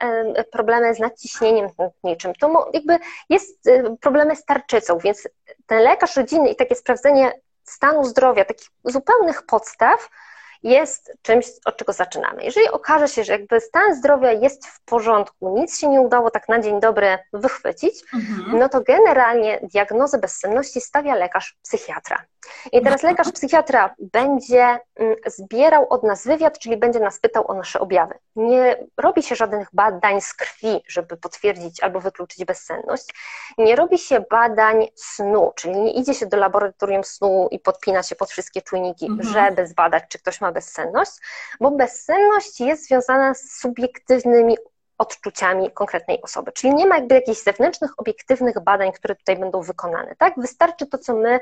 e, 0.00 0.44
problemy 0.44 0.94
z 0.94 0.98
nadciśnieniem 0.98 1.70
tętniczym. 1.70 2.32
To 2.34 2.70
jakby 2.72 2.98
jest 3.30 3.37
jest 3.38 3.66
y, 3.66 3.96
problemy 4.00 4.36
z 4.36 4.44
tarczycą, 4.44 4.98
więc 4.98 5.28
ten 5.66 5.82
lekarz 5.82 6.16
rodzinny 6.16 6.48
i 6.48 6.56
takie 6.56 6.74
sprawdzenie 6.74 7.32
stanu 7.64 8.04
zdrowia, 8.04 8.44
takich 8.44 8.68
zupełnych 8.84 9.42
podstaw, 9.42 10.08
jest 10.62 11.12
czymś, 11.22 11.46
od 11.64 11.76
czego 11.76 11.92
zaczynamy. 11.92 12.44
Jeżeli 12.44 12.68
okaże 12.68 13.08
się, 13.08 13.24
że 13.24 13.32
jakby 13.32 13.60
stan 13.60 13.94
zdrowia 13.94 14.32
jest 14.32 14.66
w 14.66 14.84
porządku, 14.84 15.58
nic 15.58 15.78
się 15.78 15.88
nie 15.88 16.00
udało 16.00 16.30
tak 16.30 16.48
na 16.48 16.60
dzień 16.60 16.80
dobry 16.80 17.18
wychwycić, 17.32 17.94
mhm. 18.14 18.58
no 18.58 18.68
to 18.68 18.80
generalnie 18.80 19.60
diagnozę 19.62 20.18
bezsenności 20.18 20.80
stawia 20.80 21.14
lekarz 21.14 21.56
psychiatra. 21.62 22.24
I 22.72 22.82
teraz 22.82 23.02
lekarz 23.02 23.32
psychiatra 23.32 23.94
będzie 23.98 24.78
mm, 24.96 25.16
zbierał 25.26 25.86
od 25.90 26.02
nas 26.02 26.26
wywiad, 26.26 26.58
czyli 26.58 26.76
będzie 26.76 27.00
nas 27.00 27.20
pytał 27.20 27.50
o 27.50 27.54
nasze 27.54 27.80
objawy. 27.80 28.14
Nie 28.36 28.86
robi 28.96 29.22
się 29.22 29.36
żadnych 29.36 29.68
badań 29.72 30.20
z 30.20 30.34
krwi, 30.34 30.82
żeby 30.88 31.16
potwierdzić 31.16 31.82
albo 31.82 32.00
wykluczyć 32.00 32.44
bezsenność. 32.44 33.14
Nie 33.58 33.76
robi 33.76 33.98
się 33.98 34.24
badań 34.30 34.88
snu, 34.94 35.52
czyli 35.56 35.76
nie 35.76 35.92
idzie 35.92 36.14
się 36.14 36.26
do 36.26 36.36
laboratorium 36.36 37.04
snu 37.04 37.48
i 37.50 37.58
podpina 37.58 38.02
się 38.02 38.16
pod 38.16 38.30
wszystkie 38.30 38.62
czujniki, 38.62 39.06
mhm. 39.06 39.28
żeby 39.28 39.66
zbadać, 39.66 40.04
czy 40.08 40.18
ktoś 40.18 40.40
ma 40.40 40.47
bezsenność, 40.52 41.12
bo 41.60 41.70
bezsenność 41.70 42.60
jest 42.60 42.86
związana 42.86 43.34
z 43.34 43.58
subiektywnymi 43.60 44.56
odczuciami 44.98 45.70
konkretnej 45.70 46.22
osoby. 46.22 46.52
Czyli 46.52 46.74
nie 46.74 46.86
ma 46.86 46.96
jakby 46.96 47.14
jakichś 47.14 47.42
zewnętrznych, 47.42 47.90
obiektywnych 47.96 48.60
badań, 48.60 48.92
które 48.92 49.16
tutaj 49.16 49.36
będą 49.36 49.62
wykonane, 49.62 50.16
tak? 50.18 50.34
Wystarczy 50.36 50.86
to, 50.86 50.98
co 50.98 51.14
my 51.14 51.40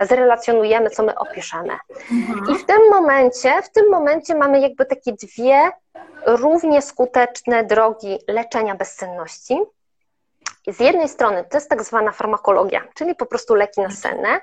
zrelacjonujemy, 0.00 0.90
co 0.90 1.02
my 1.02 1.14
opiszemy. 1.14 1.78
Mhm. 2.12 2.56
I 2.56 2.58
w 2.58 2.66
tym 2.66 2.80
momencie, 2.90 3.62
w 3.62 3.70
tym 3.72 3.90
momencie 3.90 4.34
mamy 4.34 4.60
jakby 4.60 4.86
takie 4.86 5.12
dwie 5.12 5.70
równie 6.26 6.82
skuteczne 6.82 7.64
drogi 7.64 8.18
leczenia 8.28 8.74
bezsenności. 8.74 9.60
Z 10.68 10.80
jednej 10.80 11.08
strony 11.08 11.44
to 11.50 11.56
jest 11.56 11.70
tak 11.70 11.82
zwana 11.82 12.12
farmakologia, 12.12 12.82
czyli 12.94 13.14
po 13.14 13.26
prostu 13.26 13.54
leki 13.54 13.80
nasenne. 13.80 14.40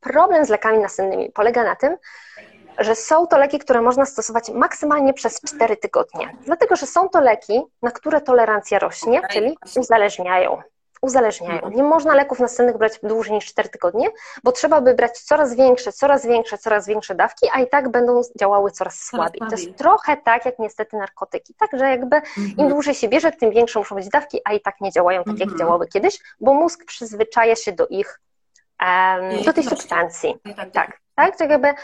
Problem 0.00 0.44
z 0.44 0.48
lekami 0.48 0.78
nasennymi 0.78 1.30
polega 1.30 1.64
na 1.64 1.76
tym, 1.76 1.96
że 2.78 2.94
są 2.94 3.26
to 3.26 3.38
leki, 3.38 3.58
które 3.58 3.80
można 3.80 4.06
stosować 4.06 4.50
maksymalnie 4.50 5.12
przez 5.14 5.40
4 5.40 5.76
tygodnie. 5.76 6.36
Dlatego, 6.44 6.76
że 6.76 6.86
są 6.86 7.08
to 7.08 7.20
leki, 7.20 7.62
na 7.82 7.90
które 7.90 8.20
tolerancja 8.20 8.78
rośnie, 8.78 9.20
czyli 9.30 9.58
uzależniają. 9.76 10.62
Uzależniają. 11.02 11.70
Nie 11.70 11.82
można 11.82 12.14
leków 12.14 12.40
nasennych 12.40 12.78
brać 12.78 12.98
dłużej 13.02 13.32
niż 13.32 13.44
4 13.44 13.68
tygodnie, 13.68 14.08
bo 14.44 14.52
trzeba 14.52 14.80
by 14.80 14.94
brać 14.94 15.20
coraz 15.20 15.54
większe, 15.54 15.92
coraz 15.92 16.26
większe, 16.26 16.58
coraz 16.58 16.86
większe 16.86 17.14
dawki, 17.14 17.46
a 17.52 17.60
i 17.60 17.68
tak 17.68 17.88
będą 17.88 18.20
działały 18.38 18.70
coraz 18.70 19.04
słabiej. 19.04 19.40
To 19.40 19.56
jest 19.56 19.76
trochę 19.76 20.16
tak 20.16 20.46
jak 20.46 20.58
niestety 20.58 20.96
narkotyki. 20.96 21.54
Także 21.54 21.90
jakby 21.90 22.16
im 22.36 22.44
mhm. 22.50 22.68
dłużej 22.68 22.94
się 22.94 23.08
bierze, 23.08 23.32
tym 23.32 23.50
większe 23.50 23.78
muszą 23.78 23.94
być 23.94 24.08
dawki, 24.08 24.40
a 24.44 24.52
i 24.52 24.60
tak 24.60 24.80
nie 24.80 24.92
działają 24.92 25.24
tak, 25.24 25.38
jak 25.38 25.42
mhm. 25.42 25.58
działały 25.58 25.88
kiedyś, 25.88 26.18
bo 26.40 26.54
mózg 26.54 26.84
przyzwyczaja 26.84 27.56
się 27.56 27.72
do 27.72 27.86
ich, 27.86 28.20
do 29.44 29.52
tej 29.52 29.64
substancji. 29.64 30.34
Tak, 30.72 31.00
tak. 31.16 31.30
tak 31.30 31.38
tak? 31.38 31.50
jakby, 31.50 31.68
mhm. 31.68 31.82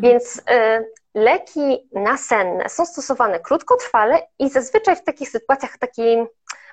więc 0.00 0.36
y, 0.36 0.92
leki 1.14 1.88
nasenne 1.92 2.68
są 2.68 2.86
stosowane 2.86 3.40
krótkotrwale 3.40 4.26
i 4.38 4.50
zazwyczaj 4.50 4.96
w 4.96 5.04
takich 5.04 5.28
sytuacjach 5.28 5.78
takiej 5.78 6.26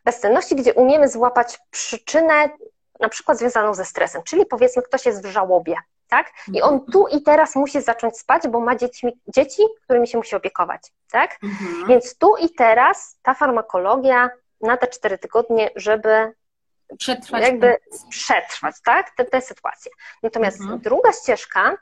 bezsenności, 0.06 0.56
gdzie 0.56 0.74
umiemy 0.74 1.08
złapać 1.08 1.60
przyczynę 1.72 2.50
na 3.00 3.10
przykład 3.10 3.38
związaną 3.38 3.74
ze 3.74 3.86
stresem, 3.86 4.24
czyli 4.24 4.46
powiedzmy 4.46 4.82
ktoś 4.82 5.06
jest 5.06 5.24
w 5.24 5.32
żałobie, 5.32 5.76
tak? 6.10 6.32
I 6.54 6.62
on 6.62 6.74
mhm. 6.74 6.92
tu 6.92 7.08
i 7.08 7.24
teraz 7.24 7.56
musi 7.56 7.82
zacząć 7.82 8.18
spać, 8.18 8.48
bo 8.48 8.60
ma 8.60 8.76
dzieci, 8.76 9.08
dzieci 9.28 9.64
którymi 9.84 10.08
się 10.08 10.18
musi 10.18 10.36
opiekować, 10.36 10.82
tak? 11.12 11.38
Mhm. 11.44 11.88
Więc 11.88 12.18
tu 12.18 12.36
i 12.36 12.50
teraz 12.50 13.18
ta 13.22 13.34
farmakologia 13.34 14.30
na 14.62 14.78
te 14.78 14.88
cztery 14.88 15.18
tygodnie, 15.18 15.70
żeby 15.76 16.34
przetrwać, 16.98 17.44
jakby 17.44 17.78
przetrwać, 18.10 18.76
tak? 18.86 19.16
Te, 19.16 19.26
te 19.26 19.42
sytuacje. 19.42 19.92
Natomiast 20.24 20.62
mhm. 20.62 20.80
druga 20.80 21.14
ścieżka 21.14 21.78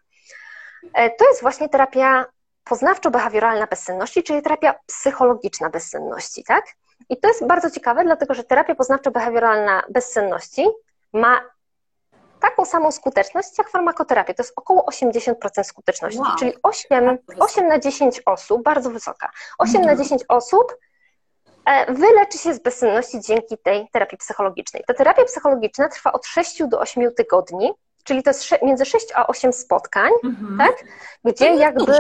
to 1.17 1.29
jest 1.29 1.41
właśnie 1.41 1.69
terapia 1.69 2.25
poznawczo-behawioralna 2.69 3.67
bezsenności, 3.69 4.23
czyli 4.23 4.41
terapia 4.41 4.75
psychologiczna 4.85 5.69
bezsenności, 5.69 6.43
tak? 6.43 6.65
I 7.09 7.17
to 7.17 7.27
jest 7.27 7.47
bardzo 7.47 7.71
ciekawe, 7.71 8.03
dlatego 8.03 8.33
że 8.33 8.43
terapia 8.43 8.75
poznawczo-behawioralna 8.75 9.81
bezsenności 9.89 10.67
ma 11.13 11.41
taką 12.39 12.65
samą 12.65 12.91
skuteczność 12.91 13.57
jak 13.57 13.69
farmakoterapia. 13.69 14.33
To 14.33 14.43
jest 14.43 14.53
około 14.55 14.85
80% 14.91 15.63
skuteczności, 15.63 16.19
wow. 16.19 16.35
czyli 16.39 16.53
8, 16.63 17.17
8 17.39 17.67
na 17.67 17.79
10 17.79 18.21
osób, 18.25 18.63
bardzo 18.63 18.89
wysoka. 18.89 19.31
8 19.57 19.81
na 19.81 19.95
10 19.95 20.21
mhm. 20.21 20.37
osób 20.37 20.77
e, 21.65 21.93
wyleczy 21.93 22.37
się 22.37 22.53
z 22.53 22.59
bezsenności 22.59 23.21
dzięki 23.21 23.57
tej 23.57 23.87
terapii 23.91 24.17
psychologicznej. 24.17 24.83
Ta 24.87 24.93
terapia 24.93 25.23
psychologiczna 25.25 25.89
trwa 25.89 26.11
od 26.11 26.25
6 26.25 26.63
do 26.67 26.79
8 26.79 27.13
tygodni 27.15 27.73
czyli 28.03 28.23
to 28.23 28.29
jest 28.29 28.49
między 28.63 28.85
6 28.85 29.07
a 29.15 29.27
8 29.27 29.53
spotkań, 29.53 30.11
mhm. 30.23 30.57
tak? 30.57 30.85
Gdzie 31.23 31.53
no 31.53 31.59
jakby 31.59 31.93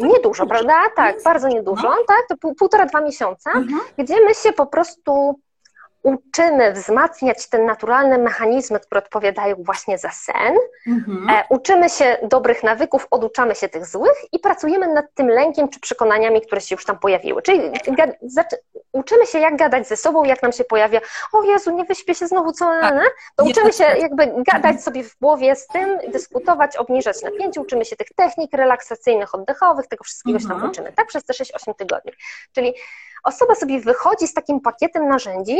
niedużo, 0.00 0.46
prawda? 0.46 0.74
Tak, 0.96 1.22
bardzo 1.22 1.48
niedużo, 1.48 1.88
no. 1.88 1.96
tak? 2.08 2.26
To 2.28 2.36
pół, 2.36 2.54
półtora, 2.54 2.86
dwa 2.86 3.00
miesiące, 3.00 3.50
mhm. 3.50 3.80
gdzie 3.98 4.14
my 4.20 4.34
się 4.34 4.52
po 4.52 4.66
prostu 4.66 5.40
uczymy 6.02 6.72
wzmacniać 6.72 7.48
te 7.48 7.58
naturalne 7.58 8.18
mechanizmy, 8.18 8.80
które 8.80 9.02
odpowiadają 9.02 9.56
właśnie 9.58 9.98
za 9.98 10.10
sen, 10.10 10.54
mhm. 10.86 11.28
e, 11.30 11.44
uczymy 11.50 11.90
się 11.90 12.16
dobrych 12.22 12.62
nawyków, 12.62 13.06
oduczamy 13.10 13.54
się 13.54 13.68
tych 13.68 13.86
złych 13.86 14.32
i 14.32 14.38
pracujemy 14.38 14.88
nad 14.88 15.04
tym 15.14 15.28
lękiem 15.28 15.68
czy 15.68 15.80
przekonaniami, 15.80 16.40
które 16.40 16.60
się 16.60 16.74
już 16.74 16.84
tam 16.84 16.98
pojawiły. 16.98 17.42
Czyli 17.42 17.60
uczymy 18.92 19.26
się, 19.26 19.38
jak 19.38 19.56
gadać 19.56 19.88
ze 19.88 19.96
sobą, 19.96 20.24
jak 20.24 20.42
nam 20.42 20.52
się 20.52 20.64
pojawia, 20.64 21.00
o 21.32 21.42
Jezu, 21.42 21.70
nie 21.70 21.84
wyśpię 21.84 22.14
się 22.14 22.26
znowu, 22.26 22.52
co, 22.52 22.64
tak. 22.80 22.94
to 23.36 23.44
uczymy 23.44 23.72
się 23.72 23.84
jakby 23.84 24.32
gadać 24.52 24.82
sobie 24.82 25.04
w 25.04 25.18
głowie 25.18 25.56
z 25.56 25.66
tym, 25.66 25.98
dyskutować, 26.08 26.76
obniżać 26.76 27.22
napięcie, 27.22 27.60
uczymy 27.60 27.84
się 27.84 27.96
tych 27.96 28.08
technik 28.16 28.52
relaksacyjnych, 28.52 29.34
oddechowych, 29.34 29.86
tego 29.86 30.04
wszystkiego 30.04 30.38
się 30.38 30.48
tam 30.48 30.54
mhm. 30.54 30.70
uczymy, 30.70 30.92
tak 30.92 31.06
przez 31.06 31.24
te 31.24 31.32
6-8 31.32 31.74
tygodni. 31.74 32.12
Czyli 32.52 32.74
osoba 33.24 33.54
sobie 33.54 33.80
wychodzi 33.80 34.28
z 34.28 34.34
takim 34.34 34.60
pakietem 34.60 35.08
narzędzi, 35.08 35.58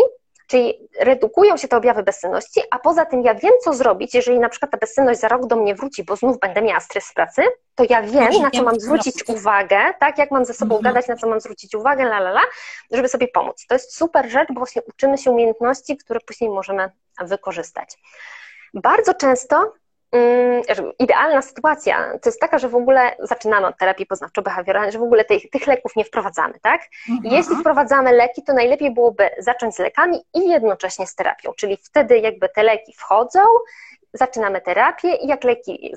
Czyli 0.49 0.89
redukują 1.01 1.57
się 1.57 1.69
te 1.69 1.77
objawy 1.77 2.03
bezsenności, 2.03 2.61
a 2.71 2.79
poza 2.79 3.07
tym 3.07 3.23
ja 3.23 3.35
wiem, 3.35 3.53
co 3.65 3.75
zrobić, 3.75 4.15
jeżeli 4.15 4.39
na 4.39 4.49
przykład 4.49 4.71
ta 4.71 4.79
bezsenność 4.79 5.21
za 5.21 5.29
rok 5.29 5.47
do 5.47 5.57
mnie 5.57 5.75
wróci, 5.75 6.05
bo 6.05 6.17
znów 6.17 6.39
będę 6.39 6.63
miała 6.63 6.81
stres 6.81 7.09
w 7.09 7.15
pracy, 7.15 7.43
to 7.75 7.85
ja 7.91 8.03
wiem, 8.03 8.43
na 8.43 8.51
co 8.51 8.63
mam 8.63 8.81
zwrócić 8.81 9.29
uwagę, 9.29 9.79
tak, 10.01 10.19
jak 10.19 10.31
mam 10.31 10.45
ze 10.45 10.55
sobą 10.55 10.77
mhm. 10.77 10.95
gadać, 10.95 11.09
na 11.09 11.17
co 11.17 11.29
mam 11.29 11.41
zwrócić 11.41 11.75
uwagę, 11.75 12.05
la, 12.05 12.19
la, 12.19 12.31
la, 12.31 12.43
żeby 12.91 13.09
sobie 13.09 13.29
pomóc. 13.29 13.67
To 13.69 13.75
jest 13.75 13.97
super 13.97 14.31
rzecz, 14.31 14.49
bo 14.49 14.61
właśnie 14.61 14.83
uczymy 14.83 15.19
się 15.19 15.31
umiejętności, 15.31 15.97
które 15.97 16.21
później 16.21 16.51
możemy 16.51 16.91
wykorzystać. 17.21 17.99
Bardzo 18.75 19.15
często 19.15 19.73
idealna 20.99 21.43
sytuacja 21.43 22.19
to 22.23 22.29
jest 22.29 22.41
taka, 22.41 22.59
że 22.59 22.69
w 22.69 22.75
ogóle 22.75 23.17
zaczynamy 23.19 23.67
od 23.67 23.79
terapii 23.79 24.07
poznawczo-behawioralnej, 24.07 24.93
że 24.93 24.99
w 24.99 25.03
ogóle 25.03 25.25
tych, 25.25 25.51
tych 25.51 25.67
leków 25.67 25.97
nie 25.97 26.05
wprowadzamy, 26.05 26.55
tak? 26.63 26.81
Mhm. 27.11 27.35
Jeśli 27.35 27.57
wprowadzamy 27.57 28.13
leki, 28.13 28.43
to 28.43 28.53
najlepiej 28.53 28.95
byłoby 28.95 29.31
zacząć 29.39 29.75
z 29.75 29.79
lekami 29.79 30.19
i 30.35 30.49
jednocześnie 30.49 31.07
z 31.07 31.15
terapią, 31.15 31.53
czyli 31.57 31.77
wtedy 31.77 32.19
jakby 32.19 32.49
te 32.49 32.63
leki 32.63 32.93
wchodzą, 32.93 33.41
zaczynamy 34.13 34.61
terapię 34.61 35.15
i 35.15 35.29
jak 35.29 35.45
leki, 35.45 35.95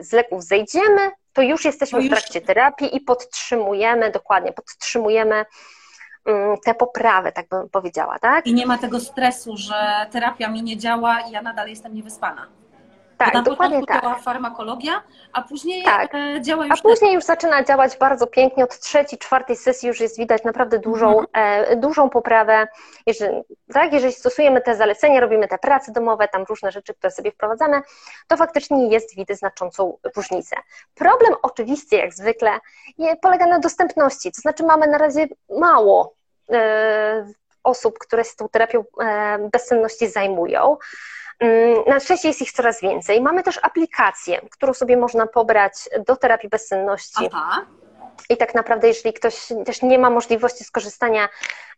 z 0.00 0.12
leków 0.12 0.44
zejdziemy, 0.44 1.10
to 1.32 1.42
już 1.42 1.64
jesteśmy 1.64 1.98
to 1.98 2.02
już... 2.02 2.12
w 2.12 2.12
trakcie 2.12 2.40
terapii 2.40 2.96
i 2.96 3.00
podtrzymujemy, 3.00 4.10
dokładnie, 4.10 4.52
podtrzymujemy 4.52 5.44
mm, 6.26 6.56
tę 6.64 6.74
poprawę, 6.74 7.32
tak 7.32 7.48
bym 7.48 7.68
powiedziała, 7.68 8.18
tak? 8.18 8.46
I 8.46 8.54
nie 8.54 8.66
ma 8.66 8.78
tego 8.78 9.00
stresu, 9.00 9.56
że 9.56 10.06
terapia 10.10 10.48
mi 10.48 10.62
nie 10.62 10.76
działa 10.76 11.20
i 11.20 11.30
ja 11.30 11.42
nadal 11.42 11.68
jestem 11.68 11.94
niewyspana. 11.94 12.46
Tak, 13.18 13.34
na 13.34 13.42
dokładnie 13.42 13.86
tak. 13.86 14.02
działa 14.02 14.14
farmakologia, 14.14 15.02
a 15.32 15.42
później 15.42 15.82
tak. 15.82 16.14
E, 16.14 16.42
działa 16.42 16.66
już... 16.66 16.80
A 16.80 16.82
później 16.82 17.14
już 17.14 17.24
zaczyna 17.24 17.64
działać 17.64 17.96
bardzo 17.96 18.26
pięknie, 18.26 18.64
od 18.64 18.78
trzeciej, 18.78 19.18
czwartej 19.18 19.56
sesji 19.56 19.88
już 19.88 20.00
jest 20.00 20.18
widać 20.18 20.44
naprawdę 20.44 20.78
dużą, 20.78 21.20
mhm. 21.20 21.26
e, 21.32 21.76
dużą 21.76 22.10
poprawę. 22.10 22.66
Jeżeli, 23.06 23.42
tak, 23.72 23.92
jeżeli 23.92 24.12
stosujemy 24.12 24.60
te 24.60 24.76
zalecenia, 24.76 25.20
robimy 25.20 25.48
te 25.48 25.58
prace 25.58 25.92
domowe, 25.92 26.28
tam 26.28 26.44
różne 26.48 26.72
rzeczy, 26.72 26.94
które 26.94 27.10
sobie 27.10 27.30
wprowadzamy, 27.30 27.82
to 28.26 28.36
faktycznie 28.36 28.88
jest 28.88 29.16
widać 29.16 29.38
znaczącą 29.38 29.98
różnicę. 30.16 30.56
Problem 30.94 31.34
oczywiście, 31.42 31.96
jak 31.96 32.14
zwykle, 32.14 32.50
polega 33.20 33.46
na 33.46 33.58
dostępności, 33.58 34.32
to 34.32 34.40
znaczy 34.40 34.64
mamy 34.64 34.86
na 34.86 34.98
razie 34.98 35.26
mało 35.58 36.14
e, 36.52 37.26
osób, 37.64 37.98
które 37.98 38.24
się 38.24 38.36
tą 38.36 38.48
terapią 38.48 38.84
e, 39.02 39.48
bezsenności 39.52 40.08
zajmują. 40.08 40.76
Mm, 41.40 41.84
na 41.86 42.00
szczęście 42.00 42.28
jest 42.28 42.42
ich 42.42 42.52
coraz 42.52 42.80
więcej. 42.80 43.20
Mamy 43.20 43.42
też 43.42 43.58
aplikację, 43.62 44.40
którą 44.50 44.74
sobie 44.74 44.96
można 44.96 45.26
pobrać 45.26 45.72
do 46.06 46.16
terapii 46.16 46.48
bezsenności. 46.48 47.28
Aha. 47.32 47.66
I 48.30 48.36
tak 48.36 48.54
naprawdę, 48.54 48.88
jeżeli 48.88 49.12
ktoś 49.12 49.48
też 49.64 49.82
nie 49.82 49.98
ma 49.98 50.10
możliwości 50.10 50.64
skorzystania 50.64 51.28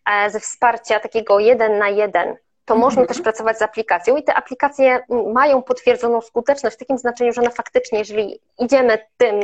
e, 0.06 0.30
ze 0.30 0.40
wsparcia 0.40 1.00
takiego 1.00 1.38
jeden 1.38 1.78
na 1.78 1.88
jeden, 1.88 2.36
to 2.64 2.74
mhm. 2.74 2.80
można 2.80 3.06
też 3.06 3.20
pracować 3.20 3.58
z 3.58 3.62
aplikacją 3.62 4.16
i 4.16 4.22
te 4.22 4.34
aplikacje 4.34 5.04
mają 5.32 5.62
potwierdzoną 5.62 6.20
skuteczność 6.20 6.76
w 6.76 6.78
takim 6.78 6.98
znaczeniu, 6.98 7.32
że 7.32 7.40
one 7.40 7.50
faktycznie, 7.50 7.98
jeżeli 7.98 8.40
idziemy 8.58 8.98
tym 9.16 9.40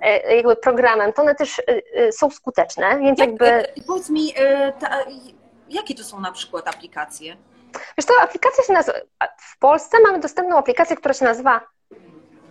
e, 0.00 0.36
jakby 0.36 0.56
programem, 0.56 1.12
to 1.12 1.22
one 1.22 1.34
też 1.34 1.62
e, 1.94 2.12
są 2.12 2.30
skuteczne, 2.30 2.98
więc 2.98 3.18
Jak, 3.18 3.28
jakby... 3.28 3.66
Powiedz 3.86 4.10
mi, 4.10 4.34
ta, 4.78 4.98
jakie 5.68 5.94
to 5.94 6.04
są 6.04 6.20
na 6.20 6.32
przykład 6.32 6.68
aplikacje? 6.68 7.36
Wiesz 7.98 8.06
to 8.06 8.14
aplikacja 8.22 8.64
się 8.64 8.72
nazywa, 8.72 8.98
w 9.38 9.58
Polsce 9.58 9.96
mamy 10.00 10.20
dostępną 10.20 10.58
aplikację, 10.58 10.96
która 10.96 11.14
się 11.14 11.24
nazywa 11.24 11.60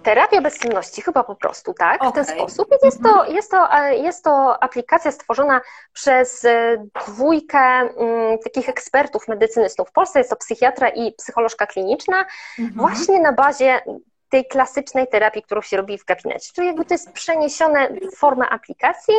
Terapia 0.07 0.41
bezsenności, 0.41 1.01
chyba 1.01 1.23
po 1.23 1.35
prostu, 1.35 1.73
tak? 1.73 2.03
Okay. 2.03 2.23
W 2.23 2.27
ten 2.27 2.37
sposób. 2.37 2.67
Jest 2.83 3.03
to, 3.03 3.09
mhm. 3.09 3.35
jest, 3.35 3.51
to, 3.51 3.73
e, 3.73 3.97
jest 3.97 4.23
to 4.23 4.63
aplikacja 4.63 5.11
stworzona 5.11 5.61
przez 5.93 6.45
e, 6.45 6.85
dwójkę 7.07 7.59
mm, 7.59 8.39
takich 8.43 8.69
ekspertów 8.69 9.27
medycyny 9.27 9.69
snu. 9.69 9.85
W 9.85 9.91
Polsce 9.91 10.19
jest 10.19 10.29
to 10.29 10.35
psychiatra 10.35 10.89
i 10.89 11.13
psycholożka 11.13 11.67
kliniczna, 11.67 12.25
mhm. 12.59 12.79
właśnie 12.79 13.19
na 13.19 13.33
bazie 13.33 13.81
tej 14.29 14.45
klasycznej 14.45 15.07
terapii, 15.07 15.43
którą 15.43 15.61
się 15.61 15.77
robi 15.77 15.97
w 15.97 16.05
gabinecie. 16.05 16.51
Czyli 16.55 16.67
jakby 16.67 16.85
to 16.85 16.93
jest 16.93 17.11
przeniesione 17.11 17.89
w 18.13 18.17
formę 18.17 18.49
aplikacji, 18.49 19.15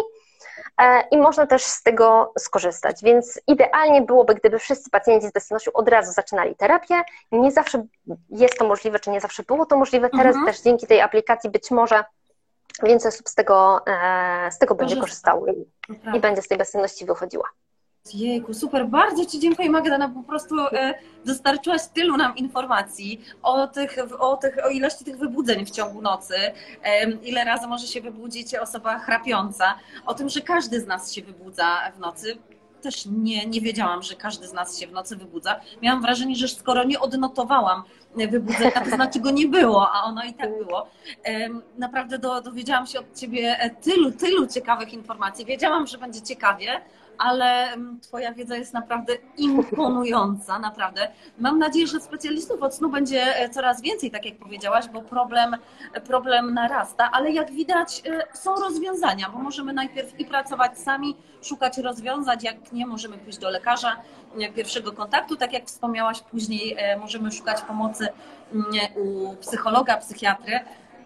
i 1.11 1.19
można 1.19 1.47
też 1.47 1.65
z 1.65 1.83
tego 1.83 2.33
skorzystać. 2.39 3.03
Więc 3.03 3.41
idealnie 3.47 4.03
byłoby, 4.03 4.35
gdyby 4.35 4.59
wszyscy 4.59 4.91
pacjenci 4.91 5.29
z 5.29 5.33
bezsennością 5.33 5.73
od 5.73 5.89
razu 5.89 6.13
zaczynali 6.13 6.57
terapię. 6.57 6.95
Nie 7.33 7.53
zawsze 7.53 7.87
jest 8.31 8.59
to 8.59 8.69
możliwe, 8.69 9.01
czy 9.01 9.11
nie 9.11 9.21
zawsze 9.21 9.43
było 9.43 9.67
to 9.67 9.77
możliwe. 9.77 10.11
Teraz 10.11 10.37
mhm. 10.37 10.47
też 10.47 10.63
dzięki 10.63 10.87
tej 10.87 11.01
aplikacji 11.01 11.51
być 11.51 11.71
może 11.71 12.05
więcej 12.83 13.09
osób 13.09 13.29
z 13.29 13.35
tego, 13.35 13.81
e, 13.87 14.51
z 14.53 14.59
tego 14.59 14.75
będzie 14.75 14.97
korzystało 14.97 15.47
i, 15.47 15.67
i 16.17 16.21
będzie 16.21 16.43
z 16.43 16.49
tej 16.49 16.59
bezsenności 16.59 17.05
wychodziła. 17.05 17.49
Jejku, 18.15 18.55
super, 18.55 18.87
bardzo 18.87 19.27
Ci 19.27 19.41
dziękuję 19.41 19.71
Magdalena, 19.71 20.09
po 20.09 20.23
prostu 20.23 20.55
e, 20.61 20.95
dostarczyłaś 21.25 21.81
tylu 21.95 22.17
nam 22.17 22.37
informacji 22.37 23.21
o, 23.43 23.67
tych, 23.67 23.97
o, 24.19 24.37
tych, 24.37 24.57
o 24.65 24.69
ilości 24.69 25.05
tych 25.05 25.19
wybudzeń 25.19 25.67
w 25.67 25.71
ciągu 25.71 26.03
nocy, 26.03 26.35
e, 26.85 27.11
ile 27.11 27.45
razy 27.45 27.67
może 27.67 27.87
się 27.87 28.01
wybudzić 28.01 28.55
osoba 28.55 28.99
chrapiąca, 28.99 29.75
o 30.07 30.15
tym, 30.15 30.29
że 30.29 30.41
każdy 30.41 30.81
z 30.81 30.87
nas 30.87 31.13
się 31.13 31.23
wybudza 31.23 31.93
w 31.97 31.99
nocy. 31.99 32.39
Też 32.83 33.07
nie, 33.07 33.47
nie 33.47 33.61
wiedziałam, 33.61 34.03
że 34.03 34.15
każdy 34.15 34.47
z 34.47 34.53
nas 34.53 34.79
się 34.79 34.87
w 34.87 34.93
nocy 34.93 35.17
wybudza. 35.17 35.61
Miałam 35.83 36.03
wrażenie, 36.03 36.37
że 36.37 36.49
skoro 36.49 36.85
nie 36.85 37.01
odnotowałam 37.01 37.83
wybudzenia, 38.27 38.85
to 38.85 38.91
znaczy 38.91 39.21
go 39.21 39.31
nie 39.31 39.49
było, 39.49 39.93
a 39.93 40.05
ono 40.05 40.25
i 40.25 40.35
tak 40.35 40.59
było. 40.59 40.87
E, 41.25 41.49
naprawdę 41.79 42.19
do, 42.19 42.41
dowiedziałam 42.41 42.87
się 42.87 43.01
od 43.01 43.15
Ciebie 43.17 43.75
tylu, 43.83 44.13
tylu 44.13 44.47
ciekawych 44.47 44.93
informacji. 44.93 45.45
Wiedziałam, 45.45 45.87
że 45.87 45.99
będzie 45.99 46.23
ciekawie, 46.23 46.81
ale 47.19 47.73
mm, 47.73 48.01
Twoja 48.01 48.35
wiedza 48.35 48.57
jest 48.57 48.73
naprawdę 48.73 49.15
imponująca, 49.37 50.59
naprawdę. 50.59 51.09
Mam 51.39 51.59
nadzieję, 51.59 51.87
że 51.87 52.01
specjalistów 52.01 52.63
od 52.63 52.75
snu 52.75 52.91
będzie 52.91 53.37
e, 53.37 53.49
coraz 53.49 53.83
więcej, 53.83 54.11
tak 54.11 54.25
jak 54.25 54.39
powiedziałaś, 54.39 54.89
bo 54.89 55.03
problem, 55.03 55.57
problem 56.07 56.55
narasta, 56.55 57.11
ale 57.13 57.31
jak 57.31 57.51
widać 57.51 58.03
e, 58.07 58.37
są 58.37 58.55
rozwiązania, 58.55 59.31
bo 59.31 59.39
możemy 59.39 59.73
najpierw 59.73 60.21
i 60.21 60.25
pracować 60.25 60.79
sami, 60.79 61.17
szukać 61.43 61.79
rozwiązań, 61.79 62.39
jak 62.43 62.73
nie 62.73 62.87
możemy 62.87 63.19
pójść 63.19 63.39
do 63.39 63.51
lekarza 63.51 63.97
e, 64.41 64.53
pierwszego 64.53 64.93
kontaktu, 64.93 65.37
tak 65.37 65.53
jak 65.53 65.67
wspomniałaś, 65.67 66.21
później 66.21 66.77
możemy 67.01 67.33
szukać 67.33 67.63
pomocy 67.63 68.09
mm, 68.53 68.67
u 68.97 69.37
psychologa, 69.37 69.97
psychiatry, 69.97 70.61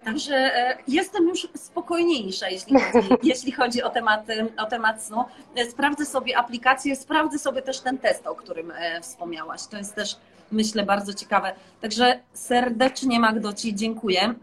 Także 0.04 0.34
e, 0.34 0.78
jestem 0.88 1.28
już 1.28 1.48
spokojniejsza, 1.54 2.48
jeśli 2.48 2.80
chodzi, 2.80 3.08
jeśli 3.22 3.52
chodzi 3.52 3.82
o, 3.82 3.90
temat, 3.90 4.26
o 4.58 4.66
temat 4.66 5.02
snu. 5.02 5.24
E, 5.56 5.70
sprawdzę 5.70 6.06
sobie 6.06 6.38
aplikację, 6.38 6.96
sprawdzę 6.96 7.38
sobie 7.38 7.62
też 7.62 7.80
ten 7.80 7.98
test, 7.98 8.26
o 8.26 8.34
którym 8.34 8.70
e, 8.70 9.00
wspomniałaś. 9.00 9.66
To 9.66 9.76
jest 9.76 9.94
też, 9.94 10.16
myślę, 10.50 10.82
bardzo 10.82 11.14
ciekawe. 11.14 11.54
Także 11.80 12.20
serdecznie 12.32 13.20
Magdo 13.20 13.52
Ci 13.52 13.74
dziękuję. 13.74 14.34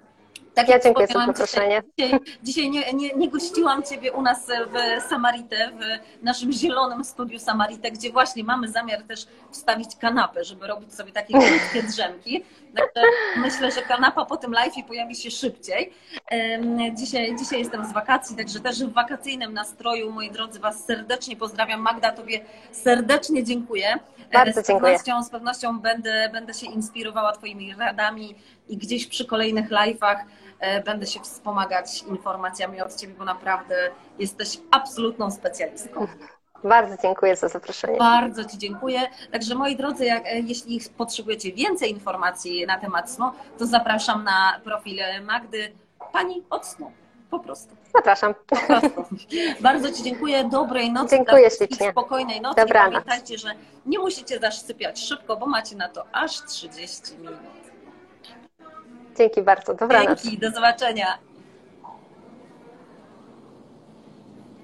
Tak 0.53 0.69
ja 0.69 0.79
dziękuję 0.79 1.07
za 1.07 1.25
zaproszenie. 1.25 1.83
Dzisiaj, 1.99 2.19
dzisiaj 2.43 2.69
nie, 2.69 2.93
nie, 2.93 3.09
nie, 3.15 3.29
gościłam 3.29 3.83
Ciebie 3.83 4.11
u 4.11 4.21
nas 4.21 4.47
w 4.47 5.09
Samaritę, 5.09 5.71
w 6.19 6.23
naszym 6.23 6.51
zielonym 6.51 7.03
studiu 7.03 7.39
Samaritę, 7.39 7.91
gdzie 7.91 8.11
właśnie 8.11 8.43
mamy 8.43 8.67
zamiar 8.67 9.03
też 9.03 9.27
wstawić 9.51 9.95
kanapę, 9.95 10.43
żeby 10.43 10.67
robić 10.67 10.93
sobie 10.93 11.11
takie 11.11 11.33
krótkie 11.33 11.83
drzemki. 11.83 12.43
Także 12.75 13.07
myślę, 13.37 13.71
że 13.71 13.81
kanapa 13.81 14.25
po 14.25 14.37
tym 14.37 14.51
live 14.51 14.73
pojawi 14.87 15.15
się 15.15 15.31
szybciej. 15.31 15.93
Dzisiaj, 16.93 17.35
dzisiaj 17.35 17.59
jestem 17.59 17.85
z 17.85 17.93
wakacji, 17.93 18.35
także 18.35 18.59
też 18.59 18.83
w 18.83 18.93
wakacyjnym 18.93 19.53
nastroju, 19.53 20.11
moi 20.11 20.31
drodzy, 20.31 20.59
Was 20.59 20.85
serdecznie 20.85 21.35
pozdrawiam. 21.35 21.81
Magda, 21.81 22.11
Tobie 22.11 22.45
serdecznie 22.71 23.43
dziękuję. 23.43 23.99
Bardzo 24.33 24.63
dziękuję. 24.63 24.97
Z 24.97 25.03
pewnością, 25.03 25.23
z 25.23 25.29
pewnością 25.29 25.79
będę, 25.79 26.29
będę 26.33 26.53
się 26.53 26.67
inspirowała 26.67 27.31
Twoimi 27.31 27.75
radami 27.75 28.35
i 28.67 28.77
gdzieś 28.77 29.07
przy 29.07 29.25
kolejnych 29.25 29.69
live'ach 29.69 30.17
e, 30.59 30.83
będę 30.83 31.07
się 31.07 31.19
wspomagać 31.19 32.03
informacjami 32.03 32.81
od 32.81 32.95
Ciebie, 32.95 33.13
bo 33.13 33.25
naprawdę 33.25 33.75
jesteś 34.19 34.57
absolutną 34.71 35.31
specjalistką. 35.31 36.07
Bardzo 36.63 36.95
dziękuję 37.01 37.35
za 37.35 37.47
zaproszenie. 37.47 37.97
Bardzo 37.97 38.45
Ci 38.45 38.57
dziękuję. 38.57 38.99
Także 39.31 39.55
moi 39.55 39.75
drodzy, 39.75 40.05
jak, 40.05 40.25
e, 40.25 40.39
jeśli 40.39 40.79
potrzebujecie 40.97 41.51
więcej 41.51 41.91
informacji 41.91 42.65
na 42.65 42.77
temat 42.77 43.11
snu, 43.11 43.31
to 43.57 43.65
zapraszam 43.65 44.23
na 44.23 44.61
profil 44.63 44.99
Magdy 45.23 45.71
Pani 46.11 46.43
od 46.49 46.65
snu. 46.65 46.91
Po 47.29 47.39
prostu. 47.39 47.75
Zapraszam. 47.95 48.33
Po 48.47 48.55
prostu. 48.55 49.03
Bardzo 49.59 49.91
Ci 49.91 50.03
dziękuję. 50.03 50.43
Dobrej 50.43 50.91
nocy. 50.91 51.15
Dziękuję 51.15 51.51
ślicznie. 51.51 51.91
Spokojnej 51.91 52.41
nocy. 52.41 52.61
Dobranoc. 52.61 52.89
I 52.89 52.93
pamiętajcie, 52.93 53.37
że 53.37 53.49
nie 53.85 53.99
musicie 53.99 54.39
zasypiać 54.39 54.99
szybko, 54.99 55.37
bo 55.37 55.45
macie 55.45 55.75
na 55.75 55.89
to 55.89 56.05
aż 56.11 56.45
30 56.45 57.17
minut. 57.17 57.39
Dzięki 59.17 59.41
bardzo. 59.41 59.73
Dobranoc. 59.73 60.21
Dzięki. 60.23 60.37
Do 60.37 60.51
zobaczenia. 60.51 61.17